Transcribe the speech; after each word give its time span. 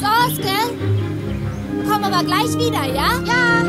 So, 0.00 0.06
Oskar. 0.06 0.70
Komm 1.90 2.04
aber 2.04 2.22
gleich 2.24 2.52
wieder, 2.56 2.84
ja? 2.86 3.10
Ja. 3.26 3.62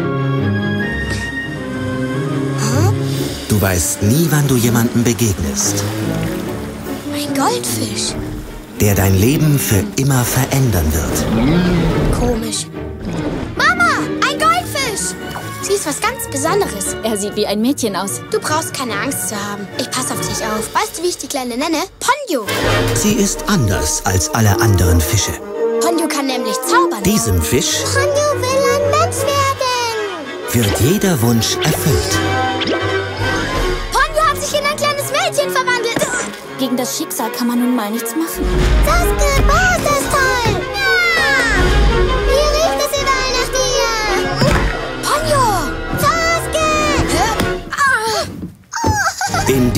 Du 3.50 3.62
weißt 3.62 4.04
nie, 4.04 4.28
wann 4.32 4.48
du 4.48 4.56
jemandem 4.58 5.04
begegnest, 5.04 5.84
Ein 7.14 7.34
Goldfisch. 7.34 8.14
der 8.82 8.94
dein 8.96 9.18
Leben 9.20 9.58
für 9.58 9.82
immer 9.96 10.24
verändern 10.24 10.86
wird. 10.94 12.20
Komisch. 12.20 12.68
Ist 15.76 15.86
was 15.88 16.00
ganz 16.00 16.26
Besonderes. 16.32 16.96
Er 17.04 17.18
sieht 17.18 17.36
wie 17.36 17.46
ein 17.46 17.60
Mädchen 17.60 17.98
aus. 17.98 18.22
Du 18.32 18.40
brauchst 18.40 18.74
keine 18.74 18.94
Angst 18.94 19.28
zu 19.28 19.36
haben. 19.36 19.68
Ich 19.78 19.92
passe 19.92 20.14
auf 20.14 20.22
dich 20.22 20.42
auf. 20.46 20.74
Weißt 20.74 20.98
du, 20.98 21.04
wie 21.04 21.08
ich 21.08 21.18
die 21.18 21.28
Kleine 21.28 21.58
nenne? 21.58 21.80
Ponyo. 22.00 22.46
Sie 22.94 23.12
ist 23.16 23.44
anders 23.50 24.02
als 24.06 24.34
alle 24.34 24.52
anderen 24.62 25.02
Fische. 25.02 25.34
Ponyo 25.82 26.08
kann 26.08 26.28
nämlich 26.28 26.56
zaubern. 26.62 27.04
Diesem 27.04 27.42
Fisch 27.42 27.80
Ponyo 27.94 28.42
will 28.42 28.64
ein 28.74 28.90
Mensch 28.90 29.18
werden. 29.18 30.54
wird 30.54 30.80
jeder 30.80 31.22
Wunsch 31.22 31.58
erfüllt. 31.58 32.20
Ponyo 33.92 34.22
hat 34.30 34.42
sich 34.42 34.58
in 34.58 34.66
ein 34.66 34.78
kleines 34.78 35.12
Mädchen 35.12 35.50
verwandelt. 35.52 36.08
Gegen 36.58 36.78
das 36.78 36.98
Schicksal 36.98 37.30
kann 37.32 37.48
man 37.48 37.60
nun 37.60 37.76
mal 37.76 37.92
nichts 37.92 38.16
machen. 38.16 38.46
Sasuke, 38.86 39.44
boah, 39.46 39.76
ist 39.76 39.86
das 39.86 40.10
toll. 40.10 40.20
Ja. 40.22 40.35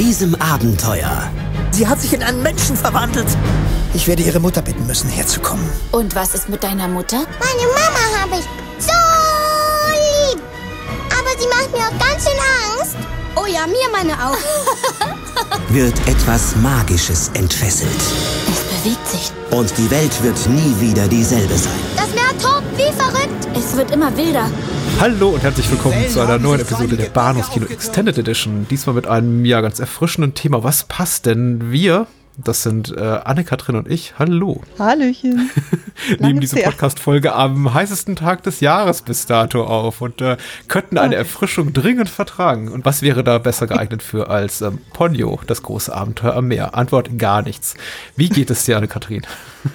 Diesem 0.07 0.35
Abenteuer 0.35 1.29
Sie 1.71 1.85
hat 1.85 1.99
sich 1.99 2.13
in 2.13 2.23
einen 2.23 2.41
Menschen 2.41 2.77
verwandelt. 2.77 3.27
Ich 3.93 4.07
werde 4.07 4.23
ihre 4.23 4.39
Mutter 4.39 4.61
bitten 4.61 4.87
müssen, 4.87 5.09
herzukommen. 5.09 5.69
Und 5.91 6.15
was 6.15 6.33
ist 6.33 6.47
mit 6.47 6.63
deiner 6.63 6.87
Mutter? 6.87 7.17
Meine 7.17 7.67
Mama 7.67 8.21
habe 8.21 8.39
ich 8.39 8.45
so 8.79 8.93
lieb. 10.31 10.41
Aber 11.11 11.39
sie 11.39 11.47
macht 11.49 11.71
mir 11.73 11.85
auch 11.85 11.99
ganz 11.99 12.23
schön 12.23 12.39
Angst. 12.79 12.95
Oh 13.35 13.45
ja, 13.45 13.67
mir 13.67 13.89
meine 13.91 14.13
auch. 14.13 14.37
wird 15.69 15.93
etwas 16.07 16.55
Magisches 16.55 17.29
entfesselt. 17.33 17.91
Es 18.47 18.77
bewegt 18.77 19.07
sich. 19.09 19.31
Und 19.51 19.77
die 19.77 19.91
Welt 19.91 20.23
wird 20.23 20.37
nie 20.47 20.73
wieder 20.79 21.07
dieselbe 21.09 21.57
sein. 21.57 21.79
Das 21.97 22.07
Meer 22.27 22.37
tobt 22.39 22.77
wie 22.77 22.91
verrückt. 22.93 23.47
Es 23.55 23.77
wird 23.77 23.91
immer 23.91 24.15
wilder. 24.17 24.49
Hallo 24.99 25.29
und 25.29 25.43
herzlich 25.43 25.69
willkommen 25.71 26.09
zu 26.09 26.19
einer 26.19 26.37
neuen 26.37 26.59
Episode 26.59 26.97
der 26.97 27.05
Bahnhofskino 27.05 27.67
Extended 27.67 28.17
Edition. 28.17 28.67
Diesmal 28.69 28.95
mit 28.95 29.07
einem 29.07 29.45
ja 29.45 29.61
ganz 29.61 29.79
erfrischenden 29.79 30.33
Thema. 30.33 30.63
Was 30.63 30.83
passt 30.83 31.25
denn? 31.25 31.71
Wir, 31.71 32.07
das 32.35 32.63
sind 32.63 32.93
äh, 32.97 33.01
Anne-Kathrin 33.23 33.75
und 33.75 33.89
ich, 33.89 34.15
hallo, 34.19 34.61
Hallöchen. 34.77 35.49
nehmen 36.19 36.41
diese. 36.41 36.57
Podcast-Folge 36.57 37.33
am 37.33 37.73
heißesten 37.73 38.17
Tag 38.17 38.43
des 38.43 38.59
Jahres 38.59 39.03
bis 39.03 39.25
dato 39.25 39.63
auf 39.63 40.01
und 40.01 40.19
äh, 40.21 40.35
könnten 40.67 40.97
eine 40.97 41.15
Erfrischung 41.15 41.71
dringend 41.71 42.09
vertragen. 42.09 42.69
Und 42.69 42.83
was 42.83 43.01
wäre 43.01 43.23
da 43.23 43.37
besser 43.37 43.67
geeignet 43.67 44.03
für 44.03 44.29
als 44.29 44.61
ähm, 44.61 44.79
Ponyo, 44.91 45.39
das 45.47 45.63
große 45.63 45.95
Abenteuer 45.95 46.35
am 46.35 46.49
Meer? 46.49 46.75
Antwort 46.75 47.17
gar 47.17 47.41
nichts. 47.41 47.75
Wie 48.17 48.27
geht 48.27 48.49
es 48.49 48.65
dir, 48.65 48.75
Anne-Kathrin? 48.75 49.21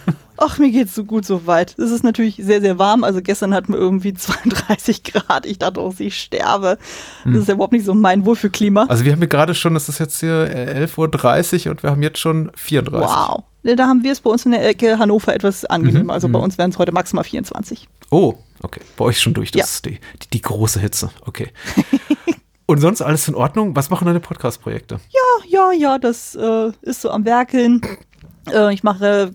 Ach, 0.39 0.59
mir 0.59 0.71
geht's 0.71 0.95
so 0.95 1.05
gut 1.05 1.25
so 1.25 1.47
weit. 1.47 1.79
Es 1.79 1.91
ist 1.91 2.03
natürlich 2.05 2.37
sehr, 2.43 2.61
sehr 2.61 2.79
warm. 2.79 3.05
Also 3.05 3.21
gestern 3.23 3.55
hatten 3.55 3.73
wir 3.73 3.79
irgendwie 3.79 4.15
32 4.15 5.03
Grad. 5.05 5.47
Ich 5.47 5.59
dachte 5.59 5.81
auch, 5.81 5.95
ich 5.99 6.19
sterbe. 6.21 6.79
Das 7.25 7.35
ist 7.37 7.49
ja 7.49 7.55
überhaupt 7.55 7.73
nicht 7.73 7.85
so 7.85 7.95
mein 7.95 8.25
Wohlfühlklima. 8.25 8.85
Also 8.89 9.05
wir 9.05 9.13
haben 9.13 9.19
hier 9.21 9.29
gerade 9.29 9.55
schon, 9.55 9.77
es 9.77 9.89
ist 9.89 9.99
jetzt 9.99 10.21
hier 10.21 10.51
äh, 10.55 10.87
11.30 10.87 11.67
Uhr 11.67 11.71
und 11.73 11.83
wir 11.83 11.91
haben 11.91 12.03
jetzt 12.03 12.19
schon 12.19 12.51
34. 12.57 13.09
Wow. 13.09 13.43
Da 13.65 13.87
haben 13.87 14.03
wir 14.03 14.11
es 14.11 14.21
bei 14.21 14.31
uns 14.31 14.45
in 14.45 14.51
der 14.53 14.67
Ecke 14.69 14.99
Hannover 14.99 15.33
etwas 15.35 15.65
angenehmer. 15.65 16.15
Also 16.15 16.29
bei 16.29 16.39
uns 16.41 16.59
wären 16.59 16.71
es 16.71 16.79
heute 16.79 16.91
maximal 16.91 17.23
24. 17.23 17.89
Oh, 18.11 18.35
okay. 18.63 18.81
Bei 18.97 19.05
euch 19.05 19.21
schon 19.21 19.35
durch. 19.35 19.53
Das 19.53 19.59
Ja. 19.61 19.65
ist 19.65 19.85
die, 19.87 20.01
die, 20.23 20.29
die 20.33 20.43
große 20.43 20.81
Hitze. 20.81 21.11
Okay. 21.27 21.51
Und 22.67 22.79
sonst 22.81 23.03
alles 23.03 23.29
in 23.29 23.35
Ordnung? 23.35 23.77
Was 23.77 23.91
machen 23.91 24.07
deine 24.07 24.19
Podcast-Projekte? 24.21 24.99
Ja, 25.11 25.47
ja, 25.49 25.73
ja, 25.73 25.99
das 25.99 26.35
äh, 26.35 26.73
ist 26.83 27.03
so 27.03 27.11
am 27.11 27.25
Werkeln. 27.25 27.83
Äh, 28.53 28.73
ich 28.75 28.83
mache 28.83 29.33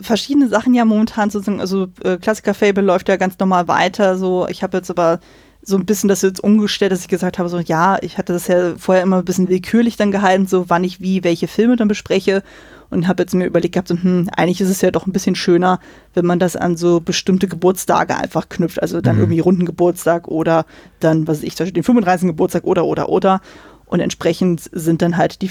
verschiedene 0.00 0.48
Sachen 0.48 0.74
ja 0.74 0.84
momentan 0.84 1.30
sozusagen. 1.30 1.60
Also 1.60 1.88
äh, 2.02 2.16
Klassiker 2.16 2.54
Fable 2.54 2.82
läuft 2.82 3.08
ja 3.08 3.16
ganz 3.16 3.38
normal 3.38 3.68
weiter. 3.68 4.18
So, 4.18 4.46
ich 4.48 4.62
habe 4.62 4.76
jetzt 4.78 4.90
aber 4.90 5.20
so 5.62 5.76
ein 5.76 5.84
bisschen 5.84 6.08
das 6.08 6.22
jetzt 6.22 6.42
umgestellt, 6.42 6.92
dass 6.92 7.00
ich 7.00 7.08
gesagt 7.08 7.38
habe, 7.38 7.48
so 7.48 7.58
ja, 7.58 7.98
ich 8.00 8.18
hatte 8.18 8.32
das 8.32 8.46
ja 8.46 8.76
vorher 8.76 9.02
immer 9.02 9.18
ein 9.18 9.24
bisschen 9.24 9.48
willkürlich 9.48 9.96
dann 9.96 10.12
gehalten, 10.12 10.46
so 10.46 10.70
wann 10.70 10.84
ich 10.84 11.00
wie 11.00 11.24
welche 11.24 11.48
Filme 11.48 11.74
dann 11.74 11.88
bespreche 11.88 12.44
und 12.88 13.08
habe 13.08 13.24
jetzt 13.24 13.34
mir 13.34 13.46
überlegt 13.46 13.74
gehabt, 13.74 13.88
so, 13.88 13.96
hm, 13.96 14.30
eigentlich 14.36 14.60
ist 14.60 14.70
es 14.70 14.80
ja 14.80 14.92
doch 14.92 15.08
ein 15.08 15.12
bisschen 15.12 15.34
schöner, 15.34 15.80
wenn 16.14 16.24
man 16.24 16.38
das 16.38 16.54
an 16.54 16.76
so 16.76 17.00
bestimmte 17.00 17.48
Geburtstage 17.48 18.16
einfach 18.16 18.48
knüpft, 18.48 18.80
also 18.80 19.00
dann 19.00 19.18
irgendwie 19.18 19.40
runden 19.40 19.66
Geburtstag 19.66 20.28
oder 20.28 20.66
dann, 21.00 21.26
was 21.26 21.38
weiß 21.38 21.44
ich, 21.44 21.56
zum 21.56 21.64
Beispiel 21.64 21.82
den 21.82 21.84
35. 21.84 22.28
Geburtstag 22.28 22.62
oder 22.62 22.84
oder 22.84 23.08
oder 23.08 23.40
und 23.86 23.98
entsprechend 23.98 24.68
sind 24.72 25.02
dann 25.02 25.16
halt 25.16 25.42
die 25.42 25.48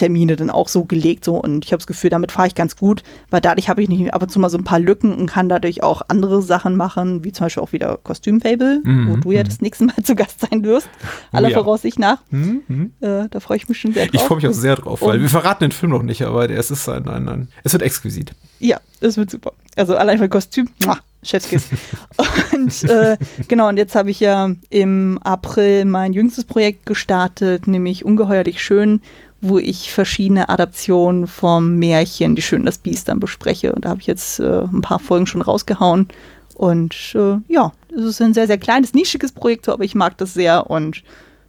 Filmtermine 0.00 0.36
dann 0.36 0.50
auch 0.50 0.68
so 0.68 0.84
gelegt 0.84 1.24
so 1.24 1.36
und 1.36 1.64
ich 1.64 1.72
habe 1.72 1.78
das 1.78 1.86
Gefühl, 1.86 2.10
damit 2.10 2.32
fahre 2.32 2.48
ich 2.48 2.54
ganz 2.54 2.76
gut, 2.76 3.02
weil 3.30 3.40
dadurch 3.40 3.68
habe 3.68 3.82
ich 3.82 3.88
nicht 3.88 4.14
ab 4.14 4.22
und 4.22 4.30
zu 4.30 4.38
mal 4.38 4.48
so 4.48 4.58
ein 4.58 4.64
paar 4.64 4.78
Lücken 4.78 5.12
und 5.12 5.26
kann 5.26 5.48
dadurch 5.48 5.82
auch 5.82 6.02
andere 6.08 6.42
Sachen 6.42 6.76
machen, 6.76 7.24
wie 7.24 7.32
zum 7.32 7.46
Beispiel 7.46 7.62
auch 7.62 7.72
wieder 7.72 7.98
Kostümfable, 8.02 8.80
wo 8.84 9.16
du 9.16 9.32
ja 9.32 9.42
das 9.42 9.60
nächste 9.60 9.84
Mal 9.84 9.94
zu 10.02 10.14
Gast 10.14 10.40
sein 10.40 10.64
wirst, 10.64 10.88
aller 11.32 11.50
ja. 11.50 11.58
Voraussicht 11.58 11.98
nach. 11.98 12.22
Hm, 12.30 12.62
hm. 12.66 12.92
Äh, 13.00 13.28
da 13.30 13.40
freue 13.40 13.58
ich 13.58 13.68
mich 13.68 13.78
schon 13.78 13.92
sehr 13.92 14.06
drauf. 14.06 14.14
Ich 14.14 14.20
freue 14.22 14.36
mich 14.36 14.48
auch 14.48 14.52
sehr 14.52 14.76
drauf, 14.76 15.02
weil 15.02 15.16
Und- 15.16 15.22
wir 15.22 15.28
verraten 15.28 15.64
den 15.64 15.72
Film 15.72 15.92
noch 15.92 16.02
nicht, 16.02 16.22
aber 16.22 16.48
der, 16.48 16.58
es 16.58 16.70
ist 16.70 16.88
ein, 16.88 17.08
ein, 17.08 17.28
ein 17.28 17.48
es 17.64 17.72
wird 17.72 17.82
exquisit. 17.82 18.32
Ja, 18.58 18.80
das 19.00 19.16
wird 19.16 19.30
super. 19.30 19.52
Also 19.76 19.96
allein 19.96 20.18
für 20.18 20.28
Kostüm, 20.28 20.68
muah, 20.84 20.98
Chefskiss. 21.22 21.68
und 22.54 22.84
äh, 22.84 23.16
genau, 23.48 23.68
und 23.68 23.76
jetzt 23.76 23.94
habe 23.94 24.10
ich 24.10 24.20
ja 24.20 24.50
im 24.68 25.18
April 25.22 25.84
mein 25.84 26.12
jüngstes 26.12 26.44
Projekt 26.44 26.86
gestartet, 26.86 27.66
nämlich 27.66 28.04
Ungeheuerlich 28.04 28.62
Schön, 28.62 29.00
wo 29.40 29.58
ich 29.58 29.92
verschiedene 29.92 30.48
Adaptionen 30.48 31.26
vom 31.26 31.76
Märchen 31.76 32.34
Die 32.36 32.42
Schön 32.42 32.64
das 32.66 32.78
Biest 32.78 33.08
dann 33.08 33.20
bespreche. 33.20 33.72
Und 33.72 33.84
da 33.84 33.90
habe 33.90 34.00
ich 34.00 34.06
jetzt 34.06 34.40
äh, 34.40 34.62
ein 34.64 34.82
paar 34.82 34.98
Folgen 34.98 35.26
schon 35.26 35.42
rausgehauen. 35.42 36.08
Und 36.54 37.14
äh, 37.14 37.36
ja, 37.48 37.72
es 37.96 38.02
ist 38.04 38.20
ein 38.20 38.34
sehr, 38.34 38.46
sehr 38.46 38.58
kleines, 38.58 38.92
nischiges 38.92 39.32
Projekt, 39.32 39.68
aber 39.68 39.82
ich 39.84 39.94
mag 39.94 40.18
das 40.18 40.34
sehr 40.34 40.68
und 40.70 41.02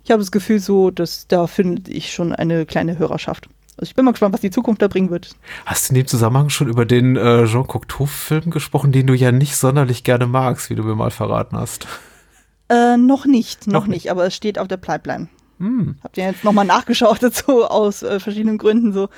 ich 0.04 0.12
habe 0.12 0.22
das 0.22 0.32
Gefühl 0.32 0.60
so, 0.60 0.90
dass 0.90 1.28
da 1.28 1.48
finde 1.48 1.92
ich 1.92 2.14
schon 2.14 2.34
eine 2.34 2.66
kleine 2.66 2.98
Hörerschaft. 2.98 3.48
Also 3.78 3.90
ich 3.90 3.96
bin 3.96 4.06
mal 4.06 4.12
gespannt, 4.12 4.34
was 4.34 4.42
die 4.42 4.52
Zukunft 4.52 4.82
da 4.82 4.88
bringen 4.88 5.10
wird. 5.10 5.32
Hast 5.66 5.90
du 5.90 5.94
in 5.94 5.96
dem 6.02 6.08
Zusammenhang 6.08 6.50
schon 6.50 6.70
über 6.70 6.86
den 6.86 7.16
äh, 7.18 7.46
Jean 7.46 7.68
Cocteau-Film 7.68 8.52
gesprochen, 8.52 8.92
den 8.92 9.08
du 9.08 9.14
ja 9.14 9.32
nicht 9.32 9.56
sonderlich 9.58 10.04
gerne 10.04 10.28
magst, 10.28 10.70
wie 10.70 10.76
du 10.76 10.84
mir 10.84 10.96
mal 10.96 11.12
verraten 11.12 11.58
hast? 11.58 11.88
Äh, 12.70 12.96
noch 12.98 13.26
nicht, 13.26 13.68
noch, 13.68 13.82
Noch 13.82 13.88
nicht. 13.88 14.10
aber 14.12 14.26
es 14.26 14.36
steht 14.36 14.60
auf 14.60 14.68
der 14.68 14.78
Pipeline. 14.78 15.28
Hm. 15.62 15.96
Habt 16.04 16.18
ihr 16.18 16.26
jetzt 16.26 16.44
nochmal 16.44 16.66
nachgeschaut 16.66 17.22
dazu 17.22 17.64
aus 17.66 18.04
äh, 18.04 18.20
verschiedenen 18.20 18.58
Gründen 18.58 18.94
so. 18.94 19.10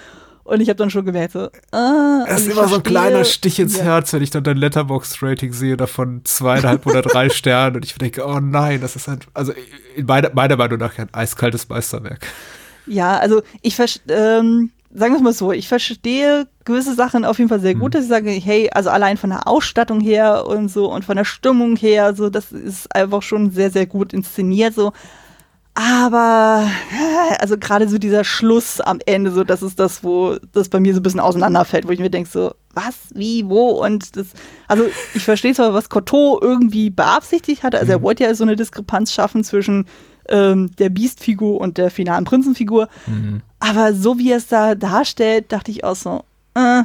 Und 0.46 0.60
ich 0.60 0.68
habe 0.68 0.76
dann 0.76 0.90
schon 0.90 1.06
gemerkt, 1.06 1.32
so, 1.34 1.48
ah, 1.72 2.26
Es 2.28 2.42
ist 2.42 2.48
immer 2.52 2.68
so 2.68 2.76
ein 2.76 2.82
verstehe- 2.82 2.84
kleiner 2.84 3.24
Stich 3.24 3.60
ins 3.60 3.78
ja. 3.78 3.84
Herz, 3.86 4.12
wenn 4.12 4.22
ich 4.22 4.30
dann 4.30 4.44
dein 4.44 4.58
Letterbox-Rating 4.58 5.54
sehe, 5.54 5.78
davon 5.78 6.20
zweieinhalb 6.26 6.86
oder 6.86 7.02
drei 7.02 7.30
Sternen 7.30 7.78
und 7.78 7.86
ich 7.86 7.96
denke, 7.96 8.26
oh 8.28 8.42
nein, 8.42 8.82
das 8.82 8.98
ist 8.98 9.08
ein, 9.08 9.20
also 9.34 9.54
in 9.96 10.06
meiner, 10.06 10.32
meiner 10.34 10.58
Meinung 10.58 10.80
nach 10.80 10.98
ein 10.98 11.08
eiskaltes 11.14 11.70
Meisterwerk. 11.70 12.28
Ja, 12.86 13.18
also 13.20 13.42
ich 13.62 13.78
verstehe, 13.78 14.14
ähm, 14.14 14.72
sagen 14.94 15.14
wir 15.14 15.18
es 15.20 15.24
mal 15.24 15.32
so, 15.34 15.54
ich 15.54 15.70
verstehe 15.70 16.46
gewisse 16.66 16.94
Sachen 16.94 17.24
auf 17.24 17.38
jeden 17.38 17.48
Fall 17.50 17.62
sehr 17.62 17.76
Mhm. 17.76 17.80
gut, 17.80 17.96
dass 17.96 18.04
ich 18.04 18.10
sage, 18.10 18.30
hey, 18.32 18.70
also 18.74 18.90
allein 18.90 19.16
von 19.16 19.30
der 19.30 19.48
Ausstattung 19.48 20.02
her 20.02 20.46
und 20.46 20.68
so 20.68 20.92
und 20.92 21.06
von 21.06 21.16
der 21.16 21.24
Stimmung 21.26 21.78
her, 21.78 22.14
so, 22.16 22.30
das 22.30 22.52
ist 22.52 22.94
einfach 22.94 23.22
schon 23.22 23.52
sehr, 23.52 23.72
sehr 23.72 23.86
gut 23.86 24.12
inszeniert, 24.12 24.74
so. 24.76 24.92
Aber, 25.76 26.68
also 27.40 27.58
gerade 27.58 27.90
so 27.90 27.98
dieser 27.98 28.24
Schluss 28.24 28.80
am 28.80 29.00
Ende, 29.08 29.32
so, 29.32 29.44
das 29.44 29.64
ist 29.64 29.80
das, 29.80 30.04
wo 30.04 30.38
das 30.52 30.70
bei 30.70 30.80
mir 30.80 30.94
so 30.94 31.00
ein 31.00 31.04
bisschen 31.04 31.20
auseinanderfällt, 31.20 31.88
wo 31.88 31.92
ich 31.92 32.00
mir 32.00 32.12
denke, 32.12 32.30
so, 32.30 32.54
was, 32.76 32.96
wie, 33.16 33.48
wo? 33.50 33.84
Und 33.84 34.16
das, 34.16 34.28
also 34.68 34.84
ich 35.16 35.24
verstehe 35.24 35.54
zwar, 35.56 35.74
was 35.74 35.90
Cotto 35.90 36.40
irgendwie 36.40 36.92
beabsichtigt 36.92 37.64
hatte, 37.64 37.80
also 37.80 37.92
er 37.92 38.04
wollte 38.04 38.24
ja 38.24 38.36
so 38.36 38.44
eine 38.44 38.56
Diskrepanz 38.56 39.12
schaffen 39.14 39.44
zwischen 39.44 39.88
ähm, 40.30 40.70
der 40.78 40.90
Beast-Figur 40.90 41.60
und 41.60 41.80
der 41.80 41.90
finalen 41.90 42.26
Prinzenfigur, 42.26 42.88
aber 43.60 43.94
so 43.94 44.20
wie 44.20 44.32
er 44.32 44.38
es 44.38 44.48
da 44.48 44.76
darstellt, 44.76 45.52
dachte 45.52 45.72
ich 45.72 45.84
auch 45.84 45.96
so, 45.96 46.24
äh, 46.54 46.84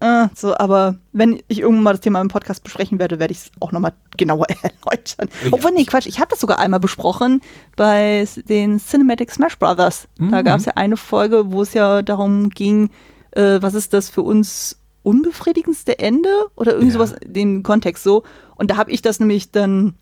äh, 0.00 0.26
so, 0.34 0.56
aber 0.56 0.96
wenn 1.12 1.40
ich 1.48 1.60
irgendwann 1.60 1.82
mal 1.84 1.92
das 1.92 2.00
Thema 2.00 2.20
im 2.20 2.28
Podcast 2.28 2.62
besprechen 2.62 2.98
werde, 2.98 3.18
werde 3.18 3.32
ich 3.32 3.38
es 3.38 3.50
auch 3.60 3.72
nochmal 3.72 3.92
genauer 4.16 4.46
erläutern. 4.62 5.28
Ja. 5.44 5.48
Obwohl, 5.52 5.70
nee, 5.72 5.84
Quatsch, 5.84 6.06
ich 6.06 6.18
habe 6.18 6.28
das 6.30 6.40
sogar 6.40 6.58
einmal 6.58 6.80
besprochen 6.80 7.40
bei 7.76 8.26
den 8.48 8.78
Cinematic 8.78 9.30
Smash 9.30 9.58
Brothers. 9.58 10.08
Da 10.18 10.24
Mhm. 10.24 10.44
gab 10.44 10.58
es 10.60 10.66
ja 10.66 10.72
eine 10.76 10.96
Folge, 10.96 11.50
wo 11.52 11.62
es 11.62 11.72
ja 11.74 12.02
darum 12.02 12.50
ging, 12.50 12.90
äh, 13.32 13.58
was 13.62 13.74
ist 13.74 13.92
das 13.92 14.10
für 14.10 14.22
uns 14.22 14.78
unbefriedigendste 15.02 15.98
Ende 15.98 16.28
oder 16.56 16.72
irgend 16.74 16.88
Ja. 16.92 16.94
sowas, 16.94 17.14
den 17.24 17.62
Kontext 17.62 18.02
so. 18.04 18.22
Und 18.56 18.70
da 18.70 18.76
habe 18.76 18.90
ich 18.90 19.02
das 19.02 19.20
nämlich 19.20 19.50
dann 19.50 19.94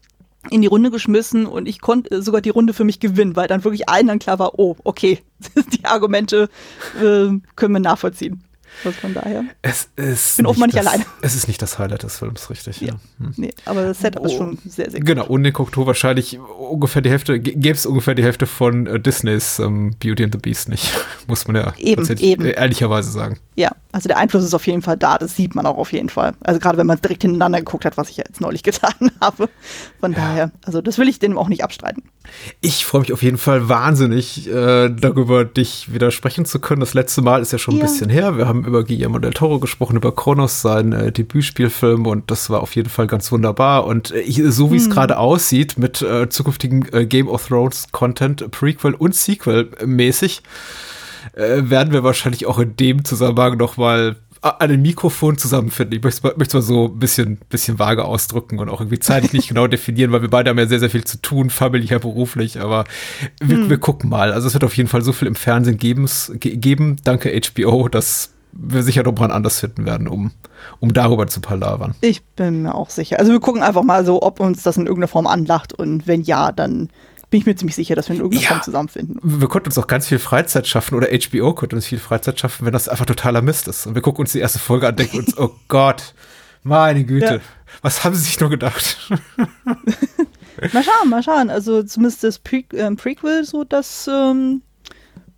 in 0.51 0.61
die 0.61 0.67
Runde 0.67 0.91
geschmissen 0.91 1.47
und 1.47 1.67
ich 1.67 1.81
konnte 1.81 2.21
sogar 2.21 2.41
die 2.43 2.51
Runde 2.51 2.75
für 2.75 2.85
mich 2.85 3.01
gewinnen, 3.01 3.35
weil 3.37 3.49
dann 3.49 3.65
wirklich 3.65 3.89
allen 3.89 4.09
dann 4.09 4.19
klar 4.19 4.39
war, 4.39 4.59
oh, 4.59 4.77
okay, 4.85 5.21
die 5.73 5.85
Argumente 5.85 6.49
äh, 7.01 7.29
können 7.57 7.73
wir 7.75 7.81
nachvollziehen. 7.81 8.43
Was 8.83 8.97
von 8.97 9.15
daher. 9.15 9.45
Es 9.63 9.89
ist 9.97 10.37
Bin 10.37 10.47
offenbar 10.47 10.67
nicht 10.67 10.77
das, 10.79 10.87
alleine. 10.87 11.05
Es 11.23 11.35
ist 11.35 11.49
nicht 11.49 11.63
das 11.63 11.79
Highlight 11.79 12.03
des 12.03 12.19
Films, 12.19 12.51
richtig. 12.51 12.81
Ja. 12.81 12.89
Ja. 12.89 12.95
Hm. 13.21 13.33
Nee, 13.37 13.51
aber 13.65 13.83
das 13.85 14.01
Setup 14.01 14.25
ist 14.27 14.33
Oh. 14.33 14.39
schon 14.39 14.59
sehr, 14.67 14.91
sehr 14.91 15.01
gut. 15.01 15.07
Genau, 15.07 15.27
und 15.27 15.45
den 15.45 15.53
Cocteau 15.53 15.87
wahrscheinlich 15.87 16.39
ungefähr 16.39 17.01
die 17.03 17.11
Hälfte, 17.11 17.39
gäbe 17.39 17.71
es 17.77 17.87
ungefähr 17.87 18.15
die 18.15 18.23
Hälfte 18.25 18.47
von 18.47 18.87
äh, 18.87 18.99
Disneys 19.01 19.59
ähm, 19.59 19.95
Beauty 20.03 20.25
and 20.25 20.33
the 20.35 20.39
Beast 20.39 20.69
nicht, 20.69 20.93
muss 21.29 21.47
man 21.47 21.57
ja 21.57 21.73
Eben, 21.79 22.07
eben. 22.19 22.45
äh, 22.45 22.51
ehrlicherweise 22.53 23.11
sagen. 23.11 23.39
Ja, 23.57 23.71
also 23.93 24.09
der 24.09 24.19
Einfluss 24.19 24.43
ist 24.45 24.55
auf 24.55 24.67
jeden 24.67 24.83
Fall 24.83 24.97
da, 24.97 25.17
das 25.19 25.37
sieht 25.37 25.55
man 25.55 25.65
auch 25.67 25.79
auf 25.79 25.93
jeden 25.93 26.09
Fall. 26.09 26.35
Also 26.41 26.59
gerade 26.59 26.77
wenn 26.77 26.89
man 26.89 27.01
direkt 27.01 27.23
hintereinander 27.23 27.59
geguckt 27.61 27.85
hat, 27.85 27.97
was 27.97 28.11
ich 28.11 28.17
ja 28.17 28.25
jetzt 28.27 28.41
neulich 28.41 28.63
getan 28.65 29.13
habe. 29.21 29.49
Von 30.01 30.13
daher, 30.13 30.51
also 30.65 30.81
das 30.83 30.99
will 30.99 31.09
ich 31.09 31.21
dem 31.21 31.39
auch 31.39 31.49
nicht 31.49 31.63
abstreiten. 31.63 32.03
Ich 32.61 32.85
freue 32.85 33.03
mich 33.03 33.13
auf 33.13 33.23
jeden 33.23 33.39
Fall 33.39 33.69
wahnsinnig, 33.69 34.49
äh, 34.49 34.89
darüber 34.91 35.45
dich 35.45 35.93
wieder 35.93 36.11
sprechen 36.11 36.45
zu 36.47 36.59
können. 36.59 36.81
Das 36.81 36.95
letzte 36.95 37.23
Mal 37.23 37.41
ist 37.43 37.53
ja 37.53 37.59
schon 37.59 37.75
ein 37.75 37.79
Ja. 37.79 37.85
bisschen 37.85 38.11
her. 38.11 38.37
Wir 38.37 38.49
haben 38.49 38.64
über 38.67 38.85
Guillermo 38.85 39.19
del 39.19 39.33
Toro 39.33 39.59
gesprochen, 39.59 39.97
über 39.97 40.15
Kronos, 40.15 40.63
sein 40.63 40.93
äh, 40.93 41.13
Debütspielfilm 41.13 42.07
und 42.07 42.31
das 42.31 42.51
war 42.51 42.61
auf 42.63 42.75
jeden 42.77 42.89
Fall 42.91 43.07
ganz 43.07 43.31
wunderbar. 43.33 43.87
Und 43.87 44.13
äh, 44.13 44.51
so 44.51 44.73
wie 44.73 44.77
es 44.77 44.91
gerade 44.91 45.19
aussieht, 45.19 45.79
mit 45.79 46.03
äh, 46.03 46.29
zukünftigen 46.29 46.87
äh, 46.93 47.07
Game 47.07 47.29
of 47.29 47.49
Thrones 47.49 47.87
Content, 47.93 48.51
Prequel 48.51 48.95
und 48.95 49.15
Sequel 49.15 49.71
mäßig, 49.85 50.43
äh, 51.35 51.63
werden 51.71 51.93
wir 51.93 52.05
wahrscheinlich 52.05 52.47
auch 52.47 52.59
in 52.59 52.77
dem 52.77 53.05
Zusammenhang 53.05 53.57
noch 53.57 53.77
mal 53.77 54.17
a- 54.43 54.51
an 54.59 54.69
den 54.69 54.83
Mikrofon 54.83 55.39
zusammenfinden. 55.39 55.97
Ich 55.97 56.03
möchte 56.05 56.19
es 56.19 56.23
mal, 56.23 56.35
mal 56.37 56.63
so 56.63 56.87
ein 56.89 56.99
bisschen, 56.99 57.39
bisschen 57.49 57.79
vage 57.79 58.05
ausdrücken 58.05 58.59
und 58.59 58.69
auch 58.69 58.81
irgendwie 58.81 58.99
zeitlich 58.99 59.33
nicht 59.33 59.49
genau 59.49 59.67
definieren, 59.67 60.13
weil 60.13 60.21
wir 60.23 60.29
beide 60.29 60.51
haben 60.51 60.59
ja 60.59 60.67
sehr, 60.67 60.81
sehr 60.81 60.91
viel 60.91 61.05
zu 61.05 61.21
tun, 61.23 61.49
familiär, 61.49 61.99
beruflich, 61.99 62.61
aber 62.61 62.85
wir, 63.43 63.71
wir 63.71 63.79
gucken 63.79 64.11
mal. 64.11 64.33
Also 64.33 64.47
es 64.49 64.53
wird 64.55 64.65
auf 64.65 64.77
jeden 64.77 64.89
Fall 64.91 65.01
so 65.03 65.13
viel 65.13 65.29
im 65.29 65.35
Fernsehen 65.35 65.79
geben, 65.79 66.97
danke 67.05 67.41
HBO, 67.41 67.89
dass 67.89 68.31
wir 68.57 68.83
sicher 68.83 69.03
noch 69.03 69.19
mal 69.19 69.31
anders 69.33 69.61
finden 69.61 69.85
werden, 69.85 70.09
um, 70.09 70.31
um 70.81 70.93
darüber 70.93 71.27
zu 71.27 71.41
palavern. 71.41 71.95
Ich 72.01 72.25
bin 72.25 72.63
mir 72.63 72.75
auch 72.75 72.91
sicher. 72.91 73.19
Also 73.19 73.33
wir 73.33 73.41
gucken 73.41 73.63
einfach 73.63 73.83
mal 73.83 74.05
so, 74.05 74.23
ob 74.23 74.41
uns 74.41 74.63
das 74.63 74.77
in 74.77 74.87
irgendeiner 74.87 75.09
Form 75.09 75.27
anlacht 75.27 75.73
und 75.73 76.07
wenn 76.07 76.23
ja, 76.23 76.53
dann 76.53 76.89
bin 77.31 77.41
ich 77.41 77.47
mir 77.47 77.57
ziemlich 77.57 77.75
sicher, 77.75 77.97
dass 77.97 78.09
wir 78.09 78.15
in 78.15 78.21
irgendeiner 78.23 78.45
Ja. 78.45 78.49
Form 78.55 78.63
zusammenfinden. 78.63 79.19
Wir 79.23 79.49
konnten 79.49 79.69
uns 79.69 79.79
auch 79.79 79.89
ganz 79.89 80.07
viel 80.07 80.21
Freizeit 80.21 80.67
schaffen 80.69 80.95
oder 80.95 81.09
HBO 81.09 81.53
konnte 81.55 81.75
uns 81.75 81.87
viel 81.87 81.99
Freizeit 81.99 82.39
schaffen, 82.39 82.65
wenn 82.65 82.73
das 82.73 82.89
einfach 82.89 83.07
totaler 83.07 83.43
Mist 83.43 83.67
ist. 83.67 83.87
Und 83.87 83.95
wir 83.97 84.03
gucken 84.03 84.21
uns 84.23 84.33
die 84.33 84.39
erste 84.39 84.61
Folge 84.61 84.87
an 84.87 84.93
und 84.93 84.99
denken 85.01 85.19
uns, 85.19 85.37
oh 85.39 85.51
Gott, 85.69 86.15
meine 86.63 87.05
Güte, 87.05 87.35
Ja. 87.37 87.41
was 87.83 88.05
haben 88.05 88.15
sie 88.15 88.23
sich 88.23 88.39
nur 88.39 88.51
gedacht? 88.51 89.11
Mal 90.73 90.85
schauen, 90.85 91.11
mal 91.11 91.23
schauen. 91.23 91.51
Also 91.51 91.83
zumindest 91.83 92.23
das 92.23 92.39
Pre 92.39 92.63
ähm, 92.75 92.97
Prequel, 92.97 93.45
so 93.45 93.65
das 93.65 94.09
ähm, 94.09 94.63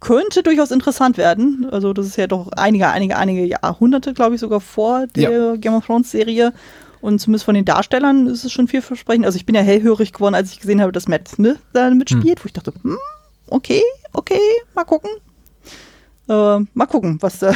könnte 0.00 0.42
durchaus 0.42 0.70
interessant 0.70 1.16
werden. 1.16 1.66
Also 1.70 1.92
das 1.92 2.06
ist 2.06 2.16
ja 2.16 2.26
doch 2.26 2.52
einige, 2.52 2.88
einige, 2.88 3.16
einige 3.16 3.44
Jahrhunderte, 3.44 4.14
glaube 4.14 4.34
ich, 4.34 4.40
sogar 4.40 4.60
vor 4.60 5.06
der 5.06 5.56
Game 5.58 5.74
of 5.74 5.86
Thrones 5.86 6.10
Serie. 6.10 6.52
Und 7.00 7.20
zumindest 7.20 7.44
von 7.44 7.54
den 7.54 7.64
Darstellern 7.64 8.26
ist 8.26 8.44
es 8.44 8.52
schon 8.52 8.68
vielversprechend. 8.68 9.26
Also 9.26 9.36
ich 9.36 9.46
bin 9.46 9.54
ja 9.54 9.60
hellhörig 9.60 10.12
geworden, 10.12 10.34
als 10.34 10.52
ich 10.52 10.60
gesehen 10.60 10.80
habe, 10.80 10.92
dass 10.92 11.08
Matt 11.08 11.28
Smith 11.28 11.58
da 11.72 11.90
mitspielt, 11.90 12.42
wo 12.42 12.46
ich 12.46 12.52
dachte, 12.52 12.72
hm, 12.82 12.98
okay, 13.48 13.82
okay, 14.12 14.40
mal 14.74 14.84
gucken. 14.84 15.10
Äh, 16.28 16.58
mal 16.74 16.86
gucken, 16.86 17.18
was, 17.20 17.38
da, 17.38 17.54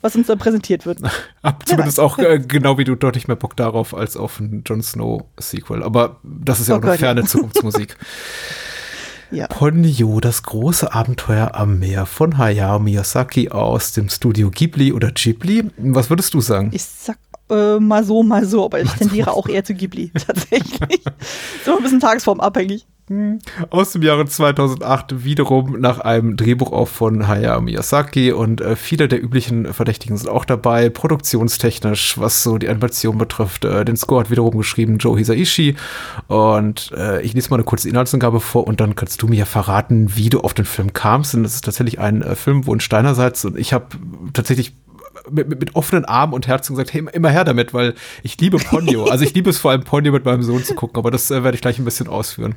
was 0.00 0.16
uns 0.16 0.26
da 0.26 0.34
präsentiert 0.34 0.84
wird. 0.86 0.98
Hab 1.42 1.66
zumindest 1.68 2.00
auch 2.00 2.18
äh, 2.18 2.40
genau 2.40 2.78
wie 2.78 2.84
du 2.84 2.96
deutlich 2.96 3.28
mehr 3.28 3.36
Bock 3.36 3.56
darauf 3.56 3.94
als 3.94 4.16
auf 4.16 4.40
ein 4.40 4.64
Jon 4.66 4.82
Snow 4.82 5.24
Sequel. 5.38 5.82
Aber 5.82 6.16
das 6.24 6.58
ist 6.58 6.68
ja 6.68 6.74
Oh 6.74 6.78
auch 6.78 6.82
noch 6.82 6.90
Gott, 6.90 7.00
ja. 7.00 7.06
ferne 7.06 7.24
Zukunftsmusik. 7.24 7.96
Ja. 9.32 9.46
Ponyo, 9.46 10.20
das 10.20 10.42
große 10.42 10.92
Abenteuer 10.92 11.54
am 11.54 11.78
Meer 11.78 12.04
von 12.04 12.36
Hayao 12.36 12.78
Miyazaki 12.78 13.48
aus 13.48 13.92
dem 13.92 14.10
Studio 14.10 14.50
Ghibli 14.50 14.92
oder 14.92 15.10
Ghibli. 15.10 15.70
Was 15.78 16.10
würdest 16.10 16.34
du 16.34 16.42
sagen? 16.42 16.70
Ich 16.74 16.84
sag 16.84 17.16
äh, 17.48 17.78
mal 17.80 18.04
so, 18.04 18.22
mal 18.22 18.44
so, 18.44 18.64
aber 18.66 18.80
ich 18.80 18.90
tendiere 18.92 19.32
auch 19.32 19.48
eher 19.48 19.64
zu 19.64 19.74
Ghibli, 19.74 20.10
tatsächlich. 20.26 21.02
so 21.64 21.76
ein 21.76 21.82
bisschen 21.82 22.00
tagesformabhängig. 22.00 22.86
Aus 23.70 23.92
dem 23.92 24.02
Jahre 24.02 24.26
2008 24.26 25.24
wiederum 25.24 25.80
nach 25.80 26.00
einem 26.00 26.36
Drehbuch 26.36 26.72
auch 26.72 26.88
von 26.88 27.28
Hayao 27.28 27.60
Miyazaki 27.60 28.32
und 28.32 28.60
äh, 28.60 28.76
viele 28.76 29.08
der 29.08 29.22
üblichen 29.22 29.72
Verdächtigen 29.72 30.16
sind 30.16 30.28
auch 30.28 30.44
dabei. 30.44 30.88
Produktionstechnisch, 30.88 32.18
was 32.18 32.42
so 32.42 32.58
die 32.58 32.68
Animation 32.68 33.18
betrifft, 33.18 33.64
äh, 33.64 33.84
den 33.84 33.96
Score 33.96 34.20
hat 34.20 34.30
wiederum 34.30 34.56
geschrieben 34.56 34.98
Joe 34.98 35.18
Hisaishi 35.18 35.76
und 36.28 36.92
äh, 36.96 37.22
ich 37.22 37.34
lese 37.34 37.50
mal 37.50 37.56
eine 37.56 37.64
kurze 37.64 37.88
Inhaltsangabe 37.88 38.40
vor 38.40 38.66
und 38.66 38.80
dann 38.80 38.94
kannst 38.94 39.22
du 39.22 39.28
mir 39.28 39.46
verraten, 39.46 40.16
wie 40.16 40.30
du 40.30 40.40
auf 40.40 40.54
den 40.54 40.64
Film 40.64 40.92
kamst. 40.92 41.34
Und 41.34 41.42
das 41.42 41.54
ist 41.54 41.64
tatsächlich 41.64 41.98
ein 41.98 42.22
äh, 42.22 42.34
Filmwunsch 42.34 42.88
deinerseits 42.88 43.44
und 43.44 43.58
ich 43.58 43.72
habe 43.72 43.86
tatsächlich 44.32 44.74
mit, 45.30 45.48
mit, 45.48 45.60
mit 45.60 45.74
offenen 45.74 46.04
Armen 46.04 46.32
und 46.32 46.46
Herzen 46.46 46.74
gesagt, 46.74 46.92
hey, 46.92 47.04
immer 47.12 47.30
her 47.30 47.44
damit, 47.44 47.74
weil 47.74 47.94
ich 48.22 48.38
liebe 48.40 48.58
Ponyo. 48.58 49.06
Also 49.12 49.24
ich 49.24 49.34
liebe 49.34 49.50
es 49.50 49.58
vor 49.58 49.72
allem 49.72 49.82
Ponyo 49.84 50.10
mit 50.10 50.24
meinem 50.24 50.42
Sohn 50.42 50.64
zu 50.64 50.74
gucken, 50.74 50.96
aber 50.96 51.10
das 51.10 51.30
äh, 51.30 51.44
werde 51.44 51.54
ich 51.54 51.60
gleich 51.60 51.78
ein 51.78 51.84
bisschen 51.84 52.08
ausführen. 52.08 52.54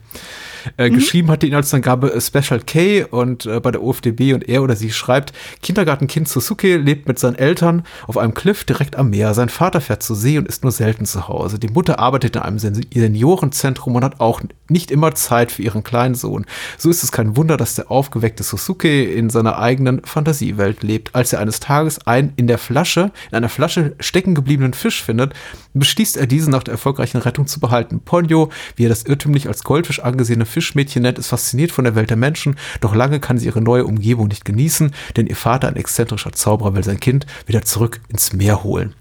Äh, 0.78 0.90
Geschrieben 0.90 1.30
hat 1.30 1.42
die 1.44 1.48
Inhaltsangabe 1.48 2.14
äh, 2.14 2.22
Special 2.22 2.60
K 2.62 3.04
und 3.04 3.46
äh, 3.46 3.60
bei 3.60 3.72
der 3.72 3.84
OFDB 3.84 4.34
und 4.34 4.48
er 4.48 4.64
oder 4.64 4.76
sie 4.76 4.92
schreibt, 4.92 5.34
Kindergartenkind 5.62 6.28
Susuke 6.28 6.78
lebt 6.78 7.08
mit 7.08 7.20
seinen 7.20 7.36
Eltern 7.36 7.84
auf 8.08 8.18
einem 8.18 8.34
Cliff 8.34 8.64
direkt 8.64 8.96
am 8.96 9.10
Meer. 9.10 9.34
Sein 9.34 9.50
Vater 9.50 9.82
fährt 9.82 10.04
zur 10.04 10.16
See 10.16 10.38
und 10.38 10.48
ist 10.48 10.64
nur 10.64 10.72
selten 10.72 11.06
zu 11.06 11.28
Hause. 11.28 11.60
Die 11.60 11.68
Mutter 11.68 12.00
arbeitet 12.00 12.36
in 12.36 12.42
einem 12.42 12.60
Sen 12.60 12.76
Seniorenzentrum 12.94 13.96
und 13.96 14.04
hat 14.04 14.20
auch 14.20 14.42
nicht 14.70 14.92
immer 14.92 15.14
Zeit 15.16 15.52
für 15.52 15.62
ihren 15.62 15.84
kleinen 15.84 16.16
Sohn. 16.16 16.46
So 16.78 16.90
ist 16.90 17.04
es 17.04 17.12
kein 17.12 17.38
Wunder, 17.38 17.58
dass 17.58 17.76
der 17.76 17.92
aufgeweckte 17.92 18.44
Susuke 18.44 19.04
in 19.04 19.30
seiner 19.30 19.60
eigenen 19.60 20.04
Fantasiewelt 20.04 20.84
lebt. 20.84 21.14
Als 21.14 21.34
er 21.34 21.40
eines 21.40 21.60
Tages 21.60 22.06
einen 22.08 22.34
in 22.36 22.48
der 22.48 22.55
Flasche, 22.58 23.12
in 23.30 23.38
einer 23.38 23.50
Flasche 23.50 23.96
stecken 24.00 24.36
gebliebenen 24.36 24.74
Fisch 24.74 25.04
findet, 25.04 25.34
beschließt 25.74 26.18
er 26.18 26.28
diesen 26.28 26.52
nach 26.52 26.64
der 26.64 26.74
erfolgreichen 26.74 27.18
Rettung 27.18 27.48
zu 27.48 27.60
behalten. 27.60 28.00
Ponyo, 28.00 28.50
wie 28.76 28.86
er 28.86 28.90
das 28.90 29.04
irrtümlich 29.04 29.48
als 29.48 29.64
Goldfisch 29.64 30.00
angesehene 30.00 30.46
Fischmädchen 30.46 31.02
nennt, 31.02 31.20
ist 31.20 31.28
fasziniert 31.28 31.72
von 31.72 31.86
der 31.86 31.96
Welt 31.96 32.10
der 32.10 32.18
Menschen, 32.18 32.56
doch 32.82 32.96
lange 32.96 33.20
kann 33.20 33.38
sie 33.38 33.48
ihre 33.48 33.62
neue 33.62 33.86
Umgebung 33.86 34.28
nicht 34.28 34.46
genießen, 34.46 34.92
denn 35.16 35.28
ihr 35.28 35.36
Vater, 35.36 35.68
ein 35.68 35.76
exzentrischer 35.76 36.32
Zauberer, 36.32 36.76
will 36.76 36.84
sein 36.84 37.00
Kind 37.00 37.26
wieder 37.46 37.64
zurück 37.64 38.02
ins 38.10 38.34
Meer 38.34 38.64
holen. 38.64 38.94